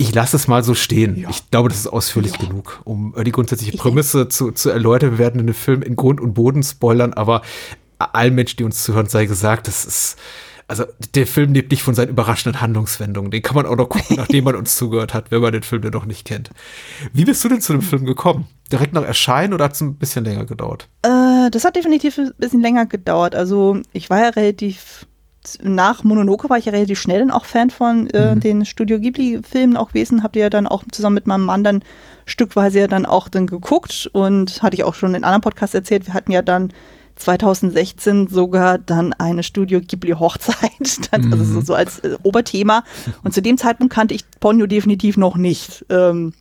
Ich 0.00 0.14
lasse 0.14 0.36
es 0.36 0.46
mal 0.46 0.62
so 0.62 0.74
stehen. 0.74 1.26
Ich 1.28 1.50
glaube, 1.50 1.68
das 1.68 1.78
ist 1.78 1.88
ausführlich 1.88 2.38
genug, 2.38 2.80
um 2.84 3.14
äh, 3.16 3.24
die 3.24 3.32
grundsätzliche 3.32 3.76
Prämisse 3.76 4.28
zu, 4.28 4.52
zu 4.52 4.70
erläutern. 4.70 5.12
Wir 5.12 5.18
werden 5.18 5.44
den 5.44 5.54
Film 5.54 5.82
in 5.82 5.96
Grund 5.96 6.20
und 6.20 6.34
Boden 6.34 6.62
spoilern, 6.62 7.12
aber 7.14 7.42
allen 7.98 8.36
Menschen, 8.36 8.58
die 8.58 8.64
uns 8.64 8.84
zuhören, 8.84 9.08
sei 9.08 9.26
gesagt, 9.26 9.66
das 9.66 9.84
ist, 9.84 10.16
also 10.68 10.84
der 11.14 11.26
Film 11.26 11.54
lebt 11.54 11.70
nicht 11.70 11.82
von 11.82 11.94
seinen 11.94 12.10
überraschenden 12.10 12.60
Handlungswendungen. 12.60 13.30
Den 13.30 13.42
kann 13.42 13.56
man 13.56 13.66
auch 13.66 13.76
noch 13.76 13.88
gucken, 13.88 14.16
nachdem 14.16 14.44
man 14.44 14.54
uns 14.54 14.76
zugehört 14.76 15.14
hat, 15.14 15.30
wenn 15.30 15.40
man 15.40 15.52
den 15.52 15.62
Film 15.62 15.82
denn 15.82 15.92
noch 15.92 16.04
nicht 16.04 16.26
kennt. 16.26 16.50
Wie 17.12 17.24
bist 17.24 17.42
du 17.42 17.48
denn 17.48 17.62
zu 17.62 17.72
dem 17.72 17.82
Film 17.82 18.04
gekommen? 18.04 18.46
Direkt 18.70 18.92
nach 18.92 19.02
Erscheinen 19.02 19.54
oder 19.54 19.64
hat 19.64 19.72
es 19.72 19.80
ein 19.80 19.94
bisschen 19.94 20.26
länger 20.26 20.44
gedauert? 20.44 20.88
Äh, 21.02 21.50
das 21.50 21.64
hat 21.64 21.74
definitiv 21.74 22.18
ein 22.18 22.32
bisschen 22.36 22.60
länger 22.60 22.84
gedauert. 22.84 23.34
Also 23.34 23.80
ich 23.94 24.10
war 24.10 24.20
ja 24.20 24.28
relativ, 24.28 25.06
nach 25.62 26.04
Mononoke 26.04 26.50
war 26.50 26.58
ich 26.58 26.66
ja 26.66 26.72
relativ 26.72 27.00
schnell 27.00 27.20
dann 27.20 27.30
auch 27.30 27.46
Fan 27.46 27.70
von 27.70 28.10
äh, 28.10 28.36
den 28.36 28.66
Studio 28.66 29.00
Ghibli-Filmen 29.00 29.78
auch 29.78 29.88
gewesen. 29.88 30.22
Habt 30.22 30.36
ihr 30.36 30.42
ja 30.42 30.50
dann 30.50 30.66
auch 30.66 30.84
zusammen 30.92 31.14
mit 31.14 31.26
meinem 31.26 31.46
Mann 31.46 31.64
dann 31.64 31.82
stückweise 32.26 32.80
ja 32.80 32.88
dann 32.88 33.06
auch 33.06 33.30
dann 33.30 33.46
geguckt 33.46 34.10
und 34.12 34.62
hatte 34.62 34.76
ich 34.76 34.84
auch 34.84 34.94
schon 34.94 35.14
in 35.14 35.24
anderen 35.24 35.40
Podcasts 35.40 35.74
erzählt, 35.74 36.06
wir 36.06 36.12
hatten 36.12 36.30
ja 36.30 36.42
dann 36.42 36.74
2016 37.18 38.28
sogar 38.28 38.78
dann 38.78 39.12
eine 39.12 39.42
Studio 39.42 39.80
Ghibli 39.80 40.12
Hochzeit, 40.12 41.10
also 41.10 41.44
so, 41.44 41.60
so 41.60 41.74
als 41.74 41.98
äh, 42.00 42.16
Oberthema. 42.22 42.84
Und 43.22 43.34
zu 43.34 43.42
dem 43.42 43.58
Zeitpunkt 43.58 43.92
kannte 43.92 44.14
ich 44.14 44.24
Ponyo 44.40 44.66
definitiv 44.66 45.16
noch 45.16 45.36
nicht. 45.36 45.84
Ähm, 45.90 46.32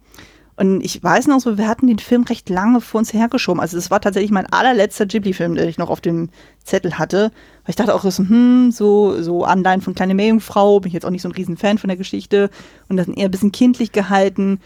und 0.59 0.83
ich 0.83 1.01
weiß 1.03 1.27
noch 1.27 1.39
so, 1.39 1.59
wir 1.59 1.67
hatten 1.67 1.85
den 1.85 1.99
Film 1.99 2.23
recht 2.23 2.49
lange 2.49 2.81
vor 2.81 2.97
uns 2.97 3.13
hergeschoben. 3.13 3.61
Also 3.61 3.77
es 3.77 3.91
war 3.91 4.01
tatsächlich 4.01 4.31
mein 4.31 4.51
allerletzter 4.51 5.05
Ghibli-Film, 5.05 5.53
den 5.53 5.69
ich 5.69 5.77
noch 5.77 5.91
auf 5.91 6.01
dem 6.01 6.29
Zettel 6.63 6.97
hatte. 6.97 7.31
Weil 7.63 7.69
ich 7.69 7.75
dachte 7.75 7.93
auch 7.93 8.03
so, 8.03 8.23
hm, 8.23 8.71
so, 8.71 9.21
so 9.21 9.43
Anleihen 9.43 9.81
von 9.81 9.93
Kleine 9.93 10.15
Meerjungfrau, 10.15 10.79
bin 10.79 10.87
ich 10.87 10.93
jetzt 10.93 11.05
auch 11.05 11.11
nicht 11.11 11.21
so 11.21 11.29
ein 11.29 11.33
riesen 11.33 11.57
Fan 11.57 11.77
von 11.77 11.89
der 11.89 11.97
Geschichte. 11.97 12.49
Und 12.89 12.97
das 12.97 13.07
eher 13.07 13.25
ein 13.25 13.31
bisschen 13.31 13.51
kindlich 13.51 13.91
gehalten. 13.91 14.59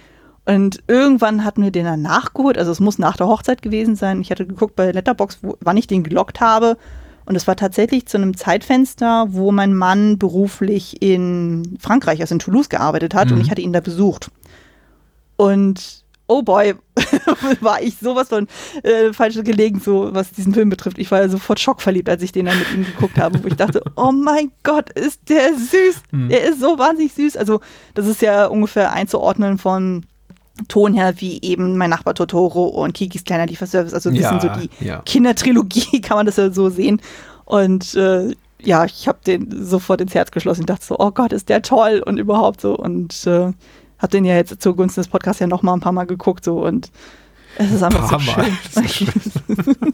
Und 0.56 0.84
irgendwann 0.88 1.46
hatten 1.46 1.64
wir 1.64 1.72
den 1.72 1.86
dann 1.86 2.02
nachgeholt. 2.02 2.58
Also 2.58 2.72
es 2.72 2.80
muss 2.80 3.00
nach 3.00 3.16
der 3.16 3.28
Hochzeit 3.28 3.62
gewesen 3.62 3.96
sein. 3.96 4.20
Ich 4.22 4.32
hatte 4.32 4.46
geguckt 4.46 4.76
bei 4.76 4.92
Letterbox, 4.92 5.40
wo, 5.42 5.58
wann 5.62 5.78
ich 5.78 5.88
den 5.88 6.04
gelockt 6.04 6.42
habe. 6.42 6.78
Und 7.26 7.36
es 7.36 7.48
war 7.48 7.56
tatsächlich 7.56 8.08
zu 8.08 8.18
einem 8.18 8.36
Zeitfenster, 8.36 9.28
wo 9.30 9.52
mein 9.52 9.74
Mann 9.74 10.18
beruflich 10.18 11.02
in 11.02 11.78
Frankreich, 11.80 12.20
also 12.20 12.36
in 12.36 12.40
Toulouse 12.40 12.68
gearbeitet 12.68 13.14
hat. 13.14 13.32
Und 13.32 13.40
ich 13.40 13.50
hatte 13.50 13.62
ihn 13.62 13.72
da 13.72 13.80
besucht. 13.80 14.30
Und 15.38 16.04
oh 16.28 16.42
boy, 16.42 16.76
war 17.62 17.82
ich 17.82 17.98
sowas 17.98 18.30
von 18.30 18.48
äh, 18.84 19.14
falsch 19.14 19.42
gelegen, 19.44 19.80
so 19.80 20.14
was 20.14 20.32
diesen 20.32 20.54
Film 20.54 20.70
betrifft. 20.70 20.98
Ich 20.98 21.12
war 21.12 21.22
ja 21.22 21.30
sofort 21.30 21.60
schockverliebt, 21.60 22.10
als 22.10 22.24
ich 22.24 22.32
den 22.32 22.48
dann 22.48 22.60
mit 22.60 22.74
ihm 22.74 22.86
geguckt 22.86 23.18
habe, 23.18 23.42
wo 23.42 23.48
ich 23.48 23.56
dachte, 23.56 23.84
oh 23.96 24.12
mein 24.12 24.52
Gott, 24.64 24.90
ist 24.92 25.30
der 25.30 25.54
süß. 25.54 26.04
Der 26.12 26.44
ist 26.44 26.60
so 26.60 26.78
wahnsinnig 26.78 27.14
süß. 27.14 27.38
Also, 27.38 27.62
das 27.94 28.08
ist 28.08 28.22
ja 28.22 28.48
ungefähr 28.48 28.92
einzuordnen 28.92 29.58
von 29.58 30.06
Ton 30.68 30.94
her, 30.94 31.14
wie 31.18 31.40
eben 31.42 31.78
mein 31.78 31.90
Nachbar 31.90 32.16
Totoro 32.16 32.66
und 32.66 32.94
Kikis 32.94 33.24
kleiner 33.24 33.46
Lieferservice. 33.46 33.94
Also, 33.94 34.10
das 34.10 34.20
Ja, 34.20 34.30
sind 34.30 34.42
so 34.42 34.50
die 34.60 34.86
ja. 34.86 35.02
Kindertrilogie, 35.06 36.02
kann 36.02 36.18
man 36.18 36.26
das 36.26 36.38
ja 36.38 36.52
so 36.52 36.70
sehen. 36.70 37.02
Und 37.46 37.96
äh, 37.96 38.34
ja, 38.62 38.86
ich 38.86 39.08
habe 39.08 39.20
den 39.26 39.66
sofort 39.66 40.02
ins 40.02 40.14
Herz 40.14 40.32
geschlossen. 40.32 40.62
Ich 40.62 40.68
dachte 40.68 40.86
so, 40.86 40.98
oh 41.00 41.12
Gott, 41.12 41.34
ist 41.34 41.50
der 41.50 41.62
toll 41.62 42.04
und 42.06 42.18
überhaupt 42.18 42.62
so. 42.62 42.76
Und 42.76 43.26
äh, 43.26 43.52
habe 43.98 44.12
den 44.12 44.26
ja 44.26 44.36
jetzt 44.36 44.62
zugunsten 44.62 45.02
des 45.02 45.08
Podcasts 45.08 45.40
ja 45.40 45.48
noch 45.48 45.62
mal 45.62 45.74
ein 45.74 45.80
paar 45.80 45.92
Mal 45.92 46.06
geguckt 46.06 46.44
so 46.44 46.64
und 46.64 46.92
es 47.58 47.72
ist 47.72 47.84
einfach 47.84 48.10
so 48.10 48.20
schön. 48.20 49.14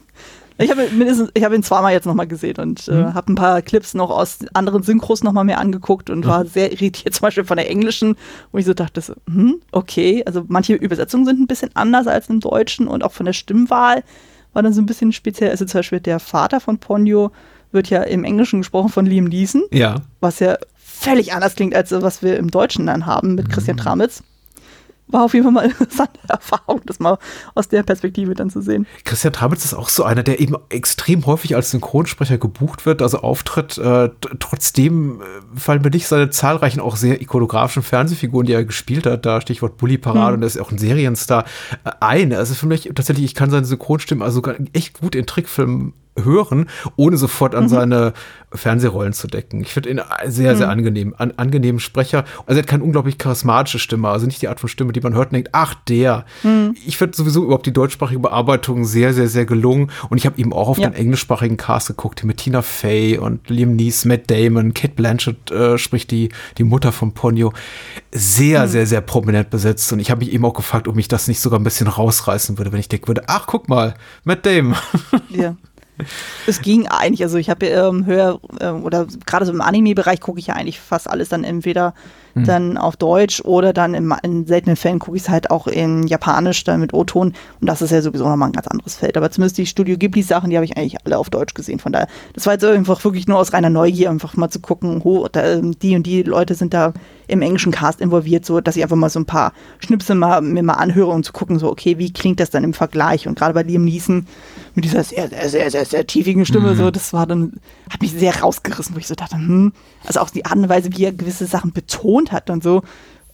ich 0.58 0.70
habe 0.70 0.88
mindestens, 0.90 1.30
ich 1.34 1.44
habe 1.44 1.54
ihn 1.54 1.62
zweimal 1.62 1.92
jetzt 1.92 2.06
noch 2.06 2.14
mal 2.14 2.26
gesehen 2.26 2.56
und 2.58 2.88
äh, 2.88 2.92
mhm. 2.92 3.14
habe 3.14 3.32
ein 3.32 3.36
paar 3.36 3.62
Clips 3.62 3.94
noch 3.94 4.10
aus 4.10 4.38
anderen 4.54 4.82
Synchros 4.82 5.22
noch 5.22 5.32
mal 5.32 5.44
mehr 5.44 5.60
angeguckt 5.60 6.10
und 6.10 6.24
mhm. 6.24 6.28
war 6.28 6.44
sehr 6.44 6.72
irritiert, 6.72 7.14
zum 7.14 7.22
Beispiel 7.22 7.44
von 7.44 7.56
der 7.56 7.70
englischen, 7.70 8.16
wo 8.50 8.58
ich 8.58 8.64
so 8.64 8.74
dachte, 8.74 9.00
so, 9.00 9.14
hm, 9.26 9.60
okay, 9.72 10.22
also 10.26 10.44
manche 10.48 10.74
Übersetzungen 10.74 11.24
sind 11.24 11.40
ein 11.40 11.46
bisschen 11.46 11.70
anders 11.74 12.06
als 12.06 12.28
im 12.28 12.40
Deutschen 12.40 12.88
und 12.88 13.04
auch 13.04 13.12
von 13.12 13.26
der 13.26 13.32
Stimmwahl 13.32 14.02
war 14.52 14.62
dann 14.62 14.72
so 14.72 14.82
ein 14.82 14.86
bisschen 14.86 15.12
speziell. 15.12 15.50
Also 15.50 15.64
zum 15.64 15.78
Beispiel 15.78 16.00
der 16.00 16.18
Vater 16.18 16.60
von 16.60 16.78
Ponyo 16.78 17.30
wird 17.70 17.90
ja 17.90 18.02
im 18.02 18.24
Englischen 18.24 18.60
gesprochen 18.60 18.88
von 18.88 19.06
Liam 19.06 19.26
Neeson. 19.26 19.62
Ja. 19.70 19.96
Was 20.20 20.40
ja 20.40 20.56
völlig 20.76 21.34
anders 21.34 21.54
klingt, 21.54 21.74
als 21.74 21.92
was 21.92 22.22
wir 22.22 22.36
im 22.36 22.50
Deutschen 22.50 22.86
dann 22.86 23.06
haben 23.06 23.34
mit 23.34 23.50
Christian 23.50 23.76
mhm. 23.76 23.80
Tramitz 23.80 24.22
war 25.08 25.24
auf 25.24 25.34
jeden 25.34 25.44
Fall 25.44 25.52
mal 25.52 25.60
eine 25.64 25.72
interessante 25.72 26.20
Erfahrung, 26.28 26.82
das 26.86 26.98
mal 26.98 27.18
aus 27.54 27.68
der 27.68 27.82
Perspektive 27.82 28.34
dann 28.34 28.50
zu 28.50 28.60
sehen. 28.60 28.86
Christian 29.04 29.32
Tramitz 29.32 29.64
ist 29.64 29.74
auch 29.74 29.88
so 29.88 30.04
einer, 30.04 30.22
der 30.22 30.40
eben 30.40 30.56
extrem 30.68 31.26
häufig 31.26 31.56
als 31.56 31.70
Synchronsprecher 31.70 32.38
gebucht 32.38 32.86
wird, 32.86 33.02
also 33.02 33.18
auftritt. 33.18 33.78
Äh, 33.78 34.10
trotzdem 34.38 35.20
äh, 35.20 35.58
fallen 35.58 35.82
mir 35.82 35.90
nicht 35.90 36.06
seine 36.06 36.30
zahlreichen, 36.30 36.80
auch 36.80 36.96
sehr 36.96 37.20
ikonografischen 37.20 37.82
Fernsehfiguren, 37.82 38.46
die 38.46 38.52
er 38.52 38.64
gespielt 38.64 39.06
hat, 39.06 39.26
da 39.26 39.40
Stichwort 39.40 39.76
Bully 39.76 39.98
Parade 39.98 40.28
hm. 40.28 40.34
und 40.34 40.42
er 40.42 40.46
ist 40.46 40.60
auch 40.60 40.70
ein 40.70 40.78
Serienstar, 40.78 41.44
äh, 41.84 41.90
ein. 42.00 42.32
Also 42.32 42.54
für 42.54 42.66
mich 42.66 42.90
tatsächlich, 42.94 43.24
ich 43.24 43.34
kann 43.34 43.50
seine 43.50 43.66
Synchronstimmen 43.66 44.22
also 44.22 44.42
echt 44.72 45.00
gut 45.00 45.14
in 45.14 45.26
Trickfilmen 45.26 45.92
hören, 46.24 46.66
ohne 46.96 47.16
sofort 47.16 47.54
an 47.54 47.64
mhm. 47.64 47.68
seine 47.68 48.12
Fernsehrollen 48.52 49.12
zu 49.12 49.26
decken. 49.26 49.60
Ich 49.60 49.72
finde 49.72 49.90
ihn 49.90 50.00
sehr, 50.26 50.56
sehr 50.56 50.66
mhm. 50.66 50.72
angenehm. 50.72 51.14
An, 51.18 51.34
angenehmen 51.36 51.80
Sprecher. 51.80 52.24
Also 52.46 52.58
er 52.58 52.62
hat 52.62 52.66
keine 52.66 52.82
unglaublich 52.82 53.18
charismatische 53.18 53.78
Stimme, 53.78 54.08
also 54.08 54.26
nicht 54.26 54.40
die 54.40 54.48
Art 54.48 54.60
von 54.60 54.68
Stimme, 54.68 54.92
die 54.92 55.00
man 55.00 55.14
hört 55.14 55.28
und 55.28 55.34
denkt, 55.34 55.50
ach, 55.52 55.74
der. 55.86 56.24
Mhm. 56.42 56.74
Ich 56.86 56.96
finde 56.96 57.16
sowieso 57.16 57.44
überhaupt 57.44 57.66
die 57.66 57.72
deutschsprachige 57.72 58.20
Bearbeitung 58.20 58.84
sehr, 58.84 59.12
sehr, 59.12 59.28
sehr 59.28 59.44
gelungen. 59.44 59.90
Und 60.08 60.16
ich 60.16 60.24
habe 60.24 60.38
eben 60.38 60.52
auch 60.52 60.68
auf 60.68 60.78
ja. 60.78 60.88
den 60.88 60.94
englischsprachigen 60.94 61.58
Cast 61.58 61.88
geguckt, 61.88 62.24
mit 62.24 62.38
Tina 62.38 62.62
Fey 62.62 63.18
und 63.18 63.50
Liam 63.50 63.76
Neeson, 63.76 64.08
Matt 64.08 64.30
Damon, 64.30 64.72
Kate 64.72 64.94
Blanchett 64.94 65.50
äh, 65.50 65.76
spricht 65.76 66.10
die, 66.10 66.30
die 66.56 66.64
Mutter 66.64 66.92
von 66.92 67.12
Ponyo. 67.12 67.52
Sehr, 68.12 68.64
mhm. 68.64 68.68
sehr, 68.68 68.86
sehr 68.86 69.00
prominent 69.02 69.50
besetzt. 69.50 69.92
Und 69.92 69.98
ich 69.98 70.10
habe 70.10 70.24
mich 70.24 70.32
eben 70.32 70.44
auch 70.44 70.54
gefragt, 70.54 70.88
ob 70.88 70.96
mich 70.96 71.08
das 71.08 71.28
nicht 71.28 71.40
sogar 71.40 71.60
ein 71.60 71.64
bisschen 71.64 71.88
rausreißen 71.88 72.56
würde, 72.56 72.72
wenn 72.72 72.80
ich 72.80 72.88
denken 72.88 73.08
würde, 73.08 73.24
ach, 73.26 73.46
guck 73.46 73.68
mal, 73.68 73.94
Matt 74.24 74.46
Damon. 74.46 74.76
Ja. 75.28 75.56
Es 76.46 76.62
ging 76.62 76.86
eigentlich, 76.86 77.22
also 77.22 77.38
ich 77.38 77.50
habe 77.50 77.66
ähm, 77.66 78.06
höher 78.06 78.40
äh, 78.60 78.68
oder 78.68 79.06
gerade 79.26 79.46
so 79.46 79.52
im 79.52 79.60
Anime-Bereich 79.60 80.20
gucke 80.20 80.38
ich 80.38 80.48
ja 80.48 80.54
eigentlich 80.54 80.80
fast 80.80 81.08
alles 81.08 81.28
dann 81.28 81.44
entweder 81.44 81.94
hm. 82.38 82.46
dann 82.46 82.78
auf 82.78 82.96
Deutsch 82.96 83.40
oder 83.42 83.72
dann 83.72 83.94
im, 83.94 84.14
in 84.22 84.46
seltenen 84.46 84.76
Fällen 84.76 84.98
gucke 84.98 85.16
ich 85.16 85.24
es 85.24 85.28
halt 85.28 85.50
auch 85.50 85.66
in 85.66 86.06
Japanisch 86.06 86.64
dann 86.64 86.80
mit 86.80 86.94
O-Ton 86.94 87.34
und 87.60 87.68
das 87.68 87.82
ist 87.82 87.90
ja 87.90 88.02
sowieso 88.02 88.28
nochmal 88.28 88.48
ein 88.48 88.52
ganz 88.52 88.66
anderes 88.66 88.96
Feld. 88.96 89.16
Aber 89.16 89.30
zumindest 89.30 89.58
die 89.58 89.66
Studio 89.66 89.96
Ghibli-Sachen, 89.96 90.50
die 90.50 90.56
habe 90.56 90.64
ich 90.64 90.76
eigentlich 90.76 90.96
alle 91.04 91.18
auf 91.18 91.30
Deutsch 91.30 91.54
gesehen. 91.54 91.78
Von 91.78 91.92
daher, 91.92 92.08
das 92.34 92.46
war 92.46 92.54
jetzt 92.54 92.64
einfach 92.64 93.02
wirklich 93.04 93.26
nur 93.26 93.38
aus 93.38 93.52
reiner 93.52 93.70
Neugier, 93.70 94.10
einfach 94.10 94.36
mal 94.36 94.50
zu 94.50 94.60
gucken, 94.60 95.02
ho, 95.04 95.28
da, 95.30 95.44
ähm, 95.44 95.78
die 95.78 95.96
und 95.96 96.06
die 96.06 96.22
Leute 96.22 96.54
sind 96.54 96.74
da 96.74 96.92
im 97.28 97.42
englischen 97.42 97.72
Cast 97.72 98.00
involviert, 98.00 98.44
so 98.44 98.60
dass 98.60 98.76
ich 98.76 98.82
einfach 98.82 98.96
mal 98.96 99.10
so 99.10 99.20
ein 99.20 99.26
paar 99.26 99.52
Schnipsel 99.78 100.16
mal, 100.16 100.40
mir 100.40 100.62
mal 100.62 100.74
anhöre 100.74 101.10
und 101.10 101.24
zu 101.24 101.32
gucken, 101.32 101.58
so, 101.58 101.70
okay, 101.70 101.98
wie 101.98 102.12
klingt 102.12 102.40
das 102.40 102.50
dann 102.50 102.64
im 102.64 102.72
Vergleich? 102.72 103.28
Und 103.28 103.38
gerade 103.38 103.54
bei 103.54 103.62
Liam 103.62 103.84
Neeson 103.84 104.26
mit 104.74 104.84
dieser 104.84 105.04
sehr, 105.04 105.28
sehr, 105.28 105.48
sehr, 105.48 105.70
sehr, 105.70 105.84
sehr 105.84 106.06
tiefigen 106.06 106.46
Stimme, 106.46 106.72
mhm. 106.72 106.76
so, 106.76 106.90
das 106.90 107.12
war 107.12 107.26
dann, 107.26 107.60
hat 107.90 108.00
mich 108.00 108.12
sehr 108.12 108.40
rausgerissen, 108.40 108.94
wo 108.94 108.98
ich 108.98 109.06
so 109.06 109.14
dachte, 109.14 109.36
hm, 109.36 109.72
also 110.06 110.20
auch 110.20 110.30
die 110.30 110.46
Art 110.46 110.56
und 110.56 110.68
Weise, 110.68 110.90
wie 110.96 111.04
er 111.04 111.12
gewisse 111.12 111.46
Sachen 111.46 111.72
betont 111.72 112.27
hat 112.32 112.50
und 112.50 112.62
so, 112.62 112.82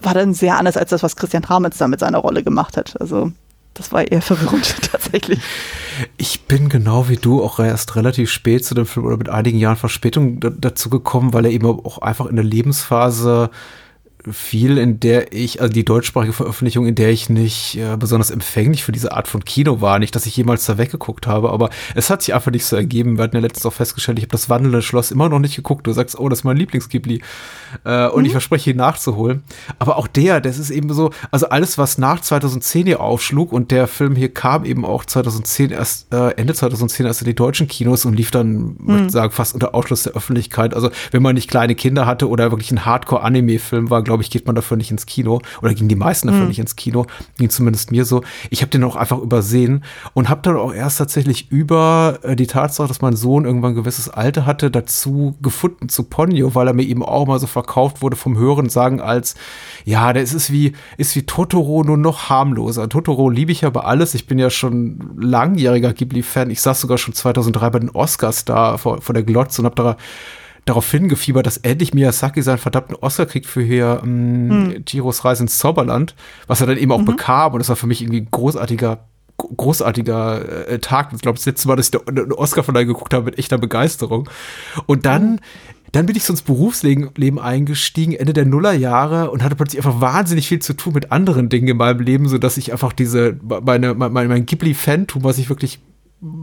war 0.00 0.14
dann 0.14 0.34
sehr 0.34 0.58
anders 0.58 0.76
als 0.76 0.90
das, 0.90 1.02
was 1.02 1.16
Christian 1.16 1.42
Tramitz 1.42 1.78
da 1.78 1.88
mit 1.88 2.00
seiner 2.00 2.18
Rolle 2.18 2.42
gemacht 2.42 2.76
hat. 2.76 3.00
Also, 3.00 3.32
das 3.74 3.92
war 3.92 4.10
eher 4.10 4.22
verwirrend 4.22 4.76
tatsächlich. 4.90 5.40
Ich 6.16 6.42
bin 6.42 6.68
genau 6.68 7.08
wie 7.08 7.16
du 7.16 7.42
auch 7.42 7.58
erst 7.58 7.96
relativ 7.96 8.30
spät 8.30 8.64
zu 8.64 8.74
dem 8.74 8.86
Film 8.86 9.06
oder 9.06 9.16
mit 9.16 9.28
einigen 9.28 9.58
Jahren 9.58 9.76
Verspätung 9.76 10.40
dazu 10.40 10.90
gekommen, 10.90 11.32
weil 11.32 11.46
er 11.46 11.50
eben 11.50 11.66
auch 11.66 11.98
einfach 11.98 12.26
in 12.26 12.36
der 12.36 12.44
Lebensphase 12.44 13.50
viel, 14.30 14.78
in 14.78 15.00
der 15.00 15.32
ich, 15.32 15.60
also 15.60 15.72
die 15.72 15.84
deutschsprachige 15.84 16.32
Veröffentlichung, 16.32 16.86
in 16.86 16.94
der 16.94 17.10
ich 17.10 17.28
nicht 17.28 17.76
äh, 17.76 17.96
besonders 17.98 18.30
empfänglich 18.30 18.82
für 18.82 18.92
diese 18.92 19.12
Art 19.12 19.28
von 19.28 19.44
Kino 19.44 19.80
war. 19.80 19.98
Nicht, 19.98 20.16
dass 20.16 20.26
ich 20.26 20.36
jemals 20.36 20.64
da 20.64 20.78
weggeguckt 20.78 21.26
habe, 21.26 21.50
aber 21.50 21.68
es 21.94 22.08
hat 22.08 22.22
sich 22.22 22.34
einfach 22.34 22.50
nicht 22.50 22.64
so 22.64 22.76
ergeben. 22.76 23.18
Wir 23.18 23.24
hatten 23.24 23.36
ja 23.36 23.42
letztens 23.42 23.66
auch 23.66 23.72
festgestellt, 23.72 24.18
ich 24.18 24.24
habe 24.24 24.32
das 24.32 24.48
wandelnde 24.48 24.82
Schloss 24.82 25.10
immer 25.10 25.28
noch 25.28 25.40
nicht 25.40 25.56
geguckt. 25.56 25.86
Du 25.86 25.92
sagst, 25.92 26.18
oh, 26.18 26.28
das 26.28 26.40
ist 26.40 26.44
mein 26.44 26.56
Lieblingsghibli. 26.56 27.20
Äh, 27.84 28.08
und 28.08 28.20
mhm. 28.20 28.26
ich 28.26 28.32
verspreche, 28.32 28.70
ihn 28.70 28.78
nachzuholen. 28.78 29.42
Aber 29.78 29.98
auch 29.98 30.06
der, 30.06 30.40
das 30.40 30.58
ist 30.58 30.70
eben 30.70 30.92
so, 30.92 31.10
also 31.30 31.48
alles, 31.48 31.76
was 31.76 31.98
nach 31.98 32.20
2010 32.20 32.86
hier 32.86 33.00
aufschlug 33.00 33.52
und 33.52 33.70
der 33.70 33.86
Film 33.86 34.16
hier 34.16 34.32
kam 34.32 34.64
eben 34.64 34.84
auch 34.84 35.04
2010 35.04 35.70
erst, 35.70 36.12
äh, 36.12 36.30
Ende 36.30 36.54
2010 36.54 37.06
erst 37.06 37.20
in 37.20 37.26
die 37.26 37.34
deutschen 37.34 37.68
Kinos 37.68 38.06
und 38.06 38.14
lief 38.14 38.30
dann, 38.30 38.52
mhm. 38.52 38.76
würde 38.86 39.06
ich 39.06 39.12
sagen, 39.12 39.32
fast 39.32 39.52
unter 39.52 39.74
Ausschluss 39.74 40.04
der 40.04 40.14
Öffentlichkeit. 40.14 40.74
Also 40.74 40.90
wenn 41.10 41.22
man 41.22 41.34
nicht 41.34 41.50
kleine 41.50 41.74
Kinder 41.74 42.06
hatte 42.06 42.28
oder 42.28 42.50
wirklich 42.50 42.70
ein 42.70 42.84
Hardcore-Anime-Film 42.84 43.90
war, 43.90 44.02
glaube 44.02 44.14
glaube 44.14 44.22
ich, 44.22 44.30
geht 44.30 44.46
man 44.46 44.54
dafür 44.54 44.76
nicht 44.76 44.92
ins 44.92 45.06
Kino 45.06 45.42
oder 45.60 45.74
gingen 45.74 45.88
die 45.88 45.96
meisten 45.96 46.28
dafür 46.28 46.42
mhm. 46.42 46.48
nicht 46.48 46.60
ins 46.60 46.76
Kino, 46.76 47.06
ging 47.36 47.50
zumindest 47.50 47.90
mir 47.90 48.04
so. 48.04 48.22
Ich 48.50 48.62
habe 48.62 48.70
den 48.70 48.84
auch 48.84 48.94
einfach 48.94 49.18
übersehen 49.18 49.82
und 50.12 50.28
habe 50.28 50.40
dann 50.42 50.56
auch 50.56 50.72
erst 50.72 50.98
tatsächlich 50.98 51.50
über 51.50 52.20
äh, 52.22 52.36
die 52.36 52.46
Tatsache, 52.46 52.86
dass 52.86 53.00
mein 53.00 53.16
Sohn 53.16 53.44
irgendwann 53.44 53.72
ein 53.72 53.74
gewisses 53.74 54.08
Alter 54.08 54.46
hatte, 54.46 54.70
dazu 54.70 55.36
gefunden 55.42 55.88
zu 55.88 56.04
Ponyo, 56.04 56.54
weil 56.54 56.68
er 56.68 56.74
mir 56.74 56.84
eben 56.84 57.02
auch 57.02 57.26
mal 57.26 57.40
so 57.40 57.48
verkauft 57.48 57.63
wurde 57.66 58.16
vom 58.16 58.36
Hören 58.36 58.68
sagen 58.68 59.00
als, 59.00 59.34
ja, 59.84 60.12
der 60.12 60.22
ist, 60.22 60.52
wie, 60.52 60.72
ist 60.96 61.14
wie 61.16 61.24
Totoro 61.24 61.82
nur 61.84 61.96
noch 61.96 62.28
harmloser. 62.28 62.88
Totoro 62.88 63.28
liebe 63.28 63.52
ich 63.52 63.62
ja 63.62 63.70
bei 63.70 63.80
alles. 63.80 64.14
Ich 64.14 64.26
bin 64.26 64.38
ja 64.38 64.50
schon 64.50 65.14
langjähriger 65.18 65.92
Ghibli-Fan. 65.92 66.50
Ich 66.50 66.60
saß 66.60 66.80
sogar 66.80 66.98
schon 66.98 67.14
2003 67.14 67.70
bei 67.70 67.78
den 67.78 67.90
Oscars 67.90 68.44
da 68.44 68.76
vor, 68.78 69.00
vor 69.00 69.14
der 69.14 69.22
Glotze 69.22 69.62
und 69.62 69.66
habe 69.66 69.76
da 69.76 69.96
darauf 70.64 70.90
hingefiebert, 70.90 71.46
dass 71.46 71.58
endlich 71.58 71.92
Miyazaki 71.92 72.42
seinen 72.42 72.58
verdammten 72.58 72.96
Oscar 72.96 73.26
kriegt 73.26 73.46
für 73.46 73.62
hier 73.62 74.00
ähm, 74.02 74.72
hm. 74.74 74.84
Chiros 74.86 75.24
Reise 75.24 75.42
ins 75.42 75.58
Zauberland, 75.58 76.14
was 76.46 76.60
er 76.60 76.66
dann 76.66 76.78
eben 76.78 76.92
auch 76.92 77.00
mhm. 77.00 77.06
bekam. 77.06 77.52
Und 77.52 77.58
das 77.58 77.68
war 77.68 77.76
für 77.76 77.86
mich 77.86 78.00
irgendwie 78.00 78.22
ein 78.22 78.28
großartiger 78.30 79.06
großartiger 79.36 80.68
äh, 80.68 80.78
Tag. 80.78 81.10
Ich 81.12 81.20
glaube, 81.20 81.36
das 81.36 81.46
letzte 81.46 81.68
Mal, 81.68 81.76
dass 81.76 81.88
ich 81.88 82.08
einen 82.08 82.32
Oscar 82.32 82.62
von 82.62 82.74
da 82.74 82.84
geguckt 82.84 83.12
habe, 83.12 83.26
mit 83.26 83.38
echter 83.38 83.58
Begeisterung. 83.58 84.28
Und 84.86 85.06
dann 85.06 85.32
mhm. 85.32 85.38
Dann 85.94 86.06
bin 86.06 86.16
ich 86.16 86.24
so 86.24 86.32
ins 86.32 86.42
Berufsleben 86.42 87.38
eingestiegen, 87.38 88.14
Ende 88.14 88.32
der 88.32 88.46
Nullerjahre 88.46 89.30
und 89.30 89.44
hatte 89.44 89.54
plötzlich 89.54 89.78
einfach 89.84 90.00
wahnsinnig 90.00 90.48
viel 90.48 90.58
zu 90.58 90.72
tun 90.72 90.92
mit 90.92 91.12
anderen 91.12 91.48
Dingen 91.48 91.68
in 91.68 91.76
meinem 91.76 92.00
Leben, 92.00 92.28
so 92.28 92.36
dass 92.36 92.56
ich 92.56 92.72
einfach 92.72 92.92
diese, 92.92 93.38
meine, 93.62 93.94
mein, 93.94 94.12
mein 94.12 94.44
Ghibli-Fantum, 94.44 95.22
was 95.22 95.38
ich 95.38 95.48
wirklich 95.48 95.78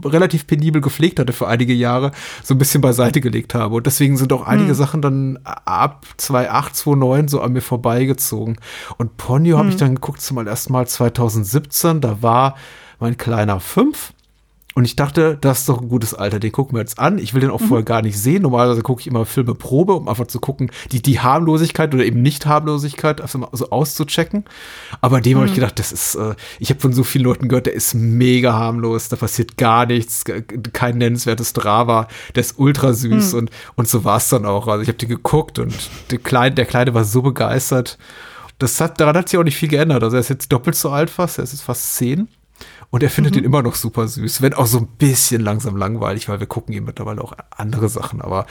relativ 0.06 0.46
penibel 0.46 0.80
gepflegt 0.80 1.18
hatte 1.18 1.34
für 1.34 1.48
einige 1.48 1.74
Jahre, 1.74 2.12
so 2.42 2.54
ein 2.54 2.58
bisschen 2.58 2.80
beiseite 2.80 3.20
gelegt 3.20 3.54
habe. 3.54 3.74
Und 3.74 3.84
deswegen 3.84 4.16
sind 4.16 4.32
auch 4.32 4.46
einige 4.46 4.70
hm. 4.70 4.74
Sachen 4.74 5.02
dann 5.02 5.38
ab 5.44 6.06
2008, 6.16 6.76
2009 6.76 7.28
so 7.28 7.42
an 7.42 7.52
mir 7.52 7.60
vorbeigezogen. 7.60 8.56
Und 8.96 9.18
Ponyo 9.18 9.56
hm. 9.56 9.58
habe 9.58 9.68
ich 9.68 9.76
dann 9.76 9.96
geguckt, 9.96 10.22
zumal 10.22 10.48
erst 10.48 10.70
mal 10.70 10.86
2017, 10.86 12.00
da 12.00 12.22
war 12.22 12.56
mein 13.00 13.18
kleiner 13.18 13.60
fünf 13.60 14.14
und 14.74 14.84
ich 14.86 14.96
dachte, 14.96 15.36
das 15.40 15.60
ist 15.60 15.68
doch 15.68 15.82
ein 15.82 15.88
gutes 15.88 16.14
Alter, 16.14 16.40
den 16.40 16.50
gucken 16.50 16.76
wir 16.76 16.80
jetzt 16.80 16.98
an. 16.98 17.18
Ich 17.18 17.34
will 17.34 17.42
den 17.42 17.50
auch 17.50 17.60
mhm. 17.60 17.66
vorher 17.66 17.84
gar 17.84 18.00
nicht 18.00 18.18
sehen. 18.18 18.42
Normalerweise 18.42 18.82
gucke 18.82 19.00
ich 19.00 19.06
immer 19.06 19.26
Filme 19.26 19.54
Probe, 19.54 19.92
um 19.92 20.08
einfach 20.08 20.26
zu 20.26 20.40
gucken, 20.40 20.70
die, 20.92 21.02
die 21.02 21.20
Harmlosigkeit 21.20 21.92
oder 21.94 22.04
eben 22.04 22.22
Nicht-Harmlosigkeit 22.22 23.20
also 23.20 23.46
so 23.52 23.68
auszuchecken. 23.68 24.44
Aber 25.02 25.20
dem 25.20 25.34
mhm. 25.34 25.36
habe 25.40 25.48
ich 25.48 25.54
gedacht, 25.54 25.78
das 25.78 25.92
ist, 25.92 26.14
äh, 26.14 26.34
ich 26.58 26.70
habe 26.70 26.80
von 26.80 26.94
so 26.94 27.04
vielen 27.04 27.24
Leuten 27.24 27.48
gehört, 27.48 27.66
der 27.66 27.74
ist 27.74 27.94
mega 27.94 28.54
harmlos, 28.54 29.10
da 29.10 29.16
passiert 29.16 29.58
gar 29.58 29.84
nichts, 29.84 30.24
kein 30.72 30.96
nennenswertes 30.96 31.52
Drama, 31.52 32.08
der 32.34 32.40
ist 32.40 32.58
ultra 32.58 32.94
süß 32.94 33.32
mhm. 33.32 33.38
und, 33.38 33.50
und 33.74 33.88
so 33.88 34.04
war 34.04 34.16
es 34.16 34.30
dann 34.30 34.46
auch. 34.46 34.68
Also 34.68 34.82
ich 34.82 34.88
habe 34.88 34.98
den 34.98 35.10
geguckt 35.10 35.58
und 35.58 35.74
der 36.10 36.18
Kleine, 36.18 36.54
der 36.54 36.64
Kleine 36.64 36.94
war 36.94 37.04
so 37.04 37.20
begeistert. 37.20 37.98
Das 38.58 38.80
hat, 38.80 39.00
daran 39.00 39.16
hat 39.16 39.28
sich 39.28 39.38
auch 39.38 39.44
nicht 39.44 39.56
viel 39.56 39.68
geändert. 39.68 40.02
Also 40.02 40.16
er 40.16 40.20
ist 40.20 40.30
jetzt 40.30 40.50
doppelt 40.50 40.76
so 40.76 40.90
alt 40.90 41.10
fast, 41.10 41.38
er 41.38 41.44
ist 41.44 41.52
jetzt 41.52 41.62
fast 41.62 41.96
zehn. 41.96 42.28
Und 42.92 43.02
er 43.02 43.08
findet 43.08 43.34
mhm. 43.34 43.38
ihn 43.38 43.44
immer 43.46 43.62
noch 43.62 43.74
super 43.74 44.06
süß, 44.06 44.42
wenn 44.42 44.52
auch 44.52 44.66
so 44.66 44.76
ein 44.76 44.86
bisschen 44.86 45.40
langsam 45.40 45.78
langweilig, 45.78 46.28
weil 46.28 46.40
wir 46.40 46.46
gucken 46.46 46.74
ihm 46.74 46.84
mittlerweile 46.84 47.24
auch 47.24 47.32
andere 47.48 47.88
Sachen. 47.88 48.20
Aber 48.20 48.44